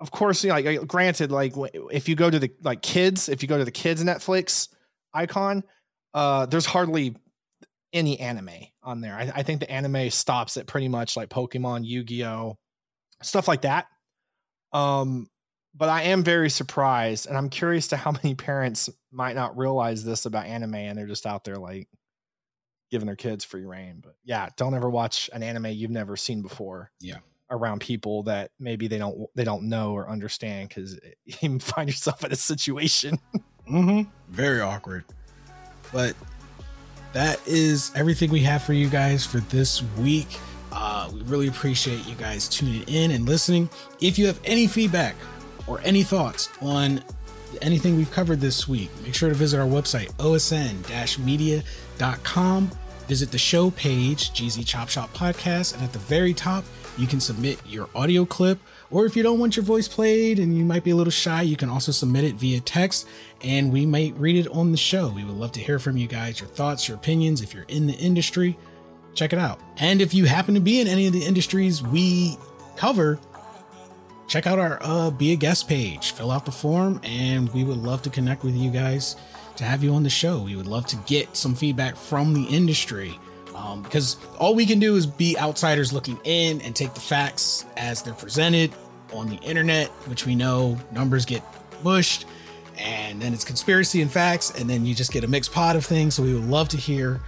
of 0.00 0.10
course, 0.10 0.44
you 0.44 0.50
know, 0.50 0.56
like 0.58 0.86
granted, 0.86 1.30
like 1.30 1.54
if 1.92 2.08
you 2.08 2.16
go 2.16 2.28
to 2.28 2.38
the 2.38 2.52
like 2.62 2.82
kids, 2.82 3.28
if 3.28 3.42
you 3.42 3.48
go 3.48 3.58
to 3.58 3.64
the 3.64 3.70
kids 3.70 4.02
Netflix 4.02 4.68
icon, 5.14 5.62
uh, 6.14 6.46
there's 6.46 6.66
hardly 6.66 7.16
any 7.92 8.20
anime 8.20 8.50
on 8.82 9.00
there. 9.00 9.14
I, 9.14 9.32
I 9.36 9.42
think 9.42 9.60
the 9.60 9.70
anime 9.70 10.10
stops 10.10 10.56
at 10.56 10.66
pretty 10.66 10.88
much 10.88 11.16
like 11.16 11.28
Pokemon, 11.30 11.86
Yu-Gi-Oh, 11.86 12.56
stuff 13.22 13.48
like 13.48 13.62
that. 13.62 13.86
Um, 14.72 15.28
but 15.76 15.88
I 15.88 16.02
am 16.04 16.22
very 16.24 16.48
surprised, 16.48 17.26
and 17.26 17.36
I'm 17.36 17.48
curious 17.48 17.88
to 17.88 17.96
how 17.96 18.12
many 18.22 18.34
parents 18.34 18.88
might 19.10 19.34
not 19.34 19.56
realize 19.56 20.04
this 20.04 20.26
about 20.26 20.46
anime, 20.46 20.74
and 20.74 20.98
they're 20.98 21.06
just 21.06 21.26
out 21.26 21.44
there 21.44 21.56
like 21.56 21.88
giving 22.90 23.06
their 23.06 23.16
kids 23.16 23.44
free 23.44 23.64
reign. 23.64 24.00
But 24.02 24.16
yeah, 24.24 24.48
don't 24.56 24.74
ever 24.74 24.88
watch 24.88 25.28
an 25.32 25.42
anime 25.42 25.66
you've 25.66 25.90
never 25.90 26.16
seen 26.16 26.42
before. 26.42 26.90
Yeah. 27.00 27.18
Around 27.48 27.80
people 27.80 28.24
that 28.24 28.50
maybe 28.58 28.88
they 28.88 28.98
don't 28.98 29.28
they 29.36 29.44
don't 29.44 29.68
know 29.68 29.92
or 29.92 30.10
understand 30.10 30.68
because 30.68 30.98
you 31.24 31.58
find 31.60 31.88
yourself 31.88 32.24
in 32.24 32.32
a 32.32 32.36
situation. 32.36 33.18
Mm-hmm. 33.70 34.10
Very 34.28 34.60
awkward. 34.60 35.04
But 35.92 36.16
that 37.12 37.40
is 37.46 37.92
everything 37.94 38.30
we 38.30 38.40
have 38.40 38.64
for 38.64 38.72
you 38.72 38.88
guys 38.88 39.24
for 39.24 39.38
this 39.38 39.82
week. 39.98 40.26
Uh, 40.72 41.08
we 41.12 41.22
really 41.22 41.48
appreciate 41.48 42.04
you 42.06 42.16
guys 42.16 42.48
tuning 42.48 42.82
in 42.88 43.12
and 43.12 43.26
listening. 43.26 43.70
If 44.00 44.18
you 44.18 44.26
have 44.26 44.40
any 44.44 44.66
feedback 44.66 45.14
or 45.66 45.80
any 45.82 46.02
thoughts 46.02 46.48
on 46.60 47.02
anything 47.62 47.96
we've 47.96 48.10
covered 48.10 48.40
this 48.40 48.68
week, 48.68 48.90
make 49.02 49.14
sure 49.14 49.28
to 49.28 49.34
visit 49.34 49.58
our 49.58 49.66
website, 49.66 50.12
osn-media.com. 50.14 50.70
Visit 53.08 53.30
the 53.30 53.38
show 53.38 53.70
page, 53.70 54.32
GZ 54.32 54.66
Chop 54.66 54.88
Shop 54.88 55.14
Podcast, 55.14 55.74
and 55.74 55.82
at 55.84 55.92
the 55.92 56.00
very 56.00 56.34
top, 56.34 56.64
you 56.98 57.06
can 57.06 57.20
submit 57.20 57.60
your 57.64 57.88
audio 57.94 58.24
clip. 58.24 58.58
Or 58.90 59.06
if 59.06 59.14
you 59.16 59.22
don't 59.22 59.38
want 59.38 59.56
your 59.56 59.64
voice 59.64 59.86
played 59.86 60.40
and 60.40 60.58
you 60.58 60.64
might 60.64 60.82
be 60.82 60.90
a 60.90 60.96
little 60.96 61.12
shy, 61.12 61.42
you 61.42 61.56
can 61.56 61.68
also 61.68 61.92
submit 61.92 62.24
it 62.24 62.34
via 62.34 62.60
text 62.60 63.06
and 63.42 63.72
we 63.72 63.86
might 63.86 64.16
read 64.16 64.36
it 64.36 64.48
on 64.50 64.72
the 64.72 64.76
show. 64.76 65.08
We 65.08 65.24
would 65.24 65.36
love 65.36 65.52
to 65.52 65.60
hear 65.60 65.78
from 65.78 65.96
you 65.96 66.08
guys, 66.08 66.40
your 66.40 66.48
thoughts, 66.48 66.88
your 66.88 66.96
opinions. 66.96 67.42
If 67.42 67.54
you're 67.54 67.64
in 67.68 67.86
the 67.86 67.94
industry, 67.94 68.56
check 69.14 69.32
it 69.32 69.38
out. 69.38 69.60
And 69.78 70.00
if 70.00 70.14
you 70.14 70.24
happen 70.24 70.54
to 70.54 70.60
be 70.60 70.80
in 70.80 70.88
any 70.88 71.06
of 71.06 71.12
the 71.12 71.24
industries 71.24 71.82
we 71.82 72.36
cover, 72.76 73.18
check 74.26 74.46
out 74.46 74.58
our 74.58 74.78
uh, 74.82 75.10
be 75.10 75.32
a 75.32 75.36
guest 75.36 75.68
page. 75.68 76.12
Fill 76.12 76.30
out 76.30 76.44
the 76.44 76.52
form 76.52 77.00
and 77.04 77.52
we 77.52 77.64
would 77.64 77.78
love 77.78 78.02
to 78.02 78.10
connect 78.10 78.44
with 78.44 78.54
you 78.54 78.70
guys 78.70 79.16
to 79.56 79.64
have 79.64 79.82
you 79.82 79.94
on 79.94 80.02
the 80.02 80.10
show. 80.10 80.42
We 80.42 80.56
would 80.56 80.66
love 80.66 80.86
to 80.86 80.96
get 81.06 81.36
some 81.36 81.54
feedback 81.54 81.96
from 81.96 82.34
the 82.34 82.44
industry 82.44 83.18
um, 83.54 83.82
because 83.82 84.16
all 84.38 84.54
we 84.54 84.66
can 84.66 84.78
do 84.78 84.96
is 84.96 85.06
be 85.06 85.38
outsiders 85.38 85.92
looking 85.92 86.18
in 86.24 86.60
and 86.60 86.74
take 86.74 86.94
the 86.94 87.00
facts 87.00 87.64
as 87.76 88.02
they're 88.02 88.14
presented 88.14 88.72
on 89.12 89.28
the 89.28 89.36
internet 89.36 89.88
which 90.08 90.26
we 90.26 90.34
know 90.34 90.76
numbers 90.92 91.24
get 91.24 91.42
mushed 91.82 92.26
and 92.78 93.22
then 93.22 93.32
it's 93.32 93.44
conspiracy 93.44 94.02
and 94.02 94.10
facts 94.10 94.50
and 94.58 94.68
then 94.68 94.84
you 94.84 94.94
just 94.94 95.12
get 95.12 95.24
a 95.24 95.28
mixed 95.28 95.52
pot 95.52 95.76
of 95.76 95.86
things. 95.86 96.14
So 96.14 96.22
we 96.22 96.34
would 96.34 96.48
love 96.48 96.68
to 96.70 96.76
hear 96.76 97.20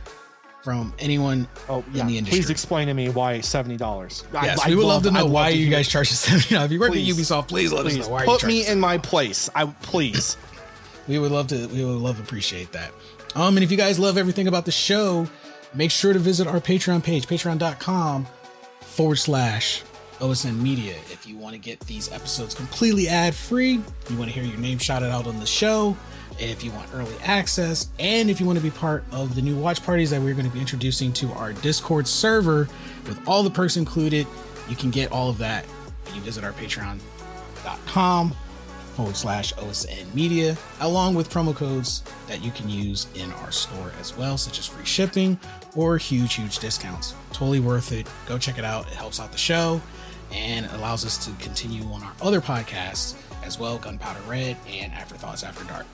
from 0.63 0.93
anyone 0.99 1.47
Oh, 1.69 1.85
in 1.89 1.95
yeah. 1.95 2.07
the 2.07 2.19
industry. 2.19 2.41
Please 2.41 2.51
explain 2.51 2.89
to 2.89 2.95
me 2.95 3.09
why 3.09 3.41
seventy 3.41 3.77
dollars. 3.77 4.25
Yes, 4.33 4.67
we 4.67 4.75
would 4.75 4.85
love, 4.87 5.03
to 5.05 5.11
know 5.11 5.27
why 5.27 5.51
you 5.51 5.71
guys 5.71 5.89
charge 5.89 6.09
seventy 6.13 6.55
dollars. 6.55 6.67
If 6.67 6.73
you 6.73 6.81
work 6.81 6.93
Please. 6.93 7.19
at 7.19 7.25
Ubisoft, 7.25 7.49
please 7.49 7.73
let 7.73 7.83
Please 7.85 7.99
us 8.01 8.07
know 8.07 8.13
why 8.13 8.25
put 8.25 8.43
you 8.43 8.49
me 8.49 8.67
in 8.67 8.79
my 8.81 8.99
place. 8.99 9.49
I 9.55 9.67
please. 9.83 10.37
We 11.07 11.19
would 11.19 11.33
love 11.33 11.47
to. 11.49 11.67
We 11.69 11.85
would 11.85 11.95
love 12.01 12.21
appreciate 12.21 12.73
that. 12.73 12.91
Um, 13.35 13.57
and 13.57 13.65
if 13.65 13.71
you 13.71 13.77
guys 13.77 13.99
love 13.99 14.19
everything 14.19 14.49
about 14.49 14.65
the 14.65 14.73
show, 14.73 15.27
make 15.75 15.91
sure 15.91 16.13
to 16.13 16.19
visit 16.19 16.47
our 16.47 16.61
Patreon 16.61 17.03
page, 17.05 17.27
patreon.com 17.27 18.27
forward 18.81 19.17
slash 19.17 19.83
OSN 20.19 20.61
Media. 20.61 20.95
If 21.13 21.27
you 21.27 21.37
want 21.37 21.53
to 21.53 21.59
get 21.59 21.79
these 21.81 22.11
episodes 22.11 22.55
completely 22.55 23.07
ad 23.09 23.35
free, 23.35 23.81
you 24.11 24.17
want 24.19 24.31
to 24.31 24.35
hear 24.39 24.43
your 24.43 24.59
name 24.59 24.79
shouted 24.79 25.11
out 25.11 25.27
on 25.27 25.39
the 25.39 25.47
show, 25.47 25.97
if 26.39 26.63
you 26.63 26.71
want 26.71 26.89
early 26.95 27.15
access, 27.23 27.89
and 27.99 28.31
if 28.31 28.41
you 28.41 28.47
want 28.47 28.59
to 28.59 28.63
be 28.63 28.71
part 28.71 29.05
of 29.13 29.35
the 29.35 29.43
new 29.43 29.57
watch 29.57 29.85
parties 29.85 30.11
that 30.11 30.21
we're 30.21 30.35
going 30.35 30.47
to 30.47 30.53
be 30.53 30.61
introducing 30.61 31.13
to 31.15 31.31
our 31.33 31.53
Discord 31.53 32.07
server 32.07 32.69
with 33.07 33.21
all 33.27 33.43
the 33.43 33.51
perks 33.51 33.77
included, 33.77 34.27
you 34.69 34.77
can 34.77 34.91
get 34.91 35.11
all 35.13 35.31
of 35.31 35.39
that 35.39 35.65
when 35.65 36.15
you 36.15 36.21
visit 36.21 36.45
our 36.45 36.53
patreon.com 36.53 38.35
forward 38.95 39.17
slash 39.17 39.53
OSN 39.55 40.13
media, 40.13 40.57
along 40.81 41.15
with 41.15 41.31
promo 41.31 41.55
codes 41.55 42.03
that 42.27 42.43
you 42.43 42.51
can 42.51 42.69
use 42.69 43.07
in 43.15 43.31
our 43.35 43.53
store 43.53 43.93
as 44.01 44.17
well, 44.17 44.37
such 44.37 44.59
as 44.59 44.67
free 44.67 44.85
shipping 44.85 45.39
or 45.77 45.97
huge, 45.99 46.35
huge 46.35 46.59
discounts. 46.59 47.15
Totally 47.33 47.61
worth 47.61 47.93
it. 47.93 48.09
Go 48.27 48.39
check 48.39 48.59
it 48.59 48.65
out. 48.65 48.89
It 48.89 48.95
helps 48.95 49.21
out 49.21 49.31
the 49.31 49.39
show 49.39 49.81
and 50.33 50.67
allows 50.73 51.05
us 51.05 51.25
to 51.27 51.33
continue 51.43 51.85
on 51.93 52.03
our 52.03 52.13
other 52.21 52.41
podcasts 52.41 53.15
as 53.45 53.59
well 53.59 53.79
Gunpowder 53.79 54.21
Red 54.29 54.57
and 54.69 54.93
Afterthoughts 54.93 55.43
After 55.45 55.65
Dark. 55.65 55.87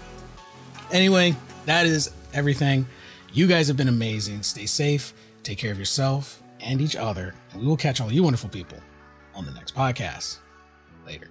Anyway, 0.93 1.35
that 1.66 1.86
is 1.86 2.11
everything. 2.32 2.86
You 3.32 3.47
guys 3.47 3.69
have 3.69 3.77
been 3.77 3.89
amazing. 3.89 4.43
Stay 4.43 4.66
safe, 4.66 5.12
take 5.43 5.59
care 5.59 5.73
of 5.73 5.78
yourself 5.78 6.43
and 6.61 6.81
each 6.81 6.97
other, 6.97 7.35
and 7.52 7.61
we 7.61 7.66
will 7.66 7.77
catch 7.77 8.01
all 8.01 8.12
you 8.12 8.23
wonderful 8.23 8.48
people 8.48 8.78
on 9.35 9.44
the 9.44 9.52
next 9.52 9.74
podcast. 9.74 10.39
Later. 11.06 11.28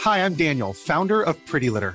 Hi, 0.00 0.22
I'm 0.22 0.34
Daniel, 0.34 0.74
founder 0.74 1.22
of 1.22 1.42
Pretty 1.46 1.70
Litter. 1.70 1.94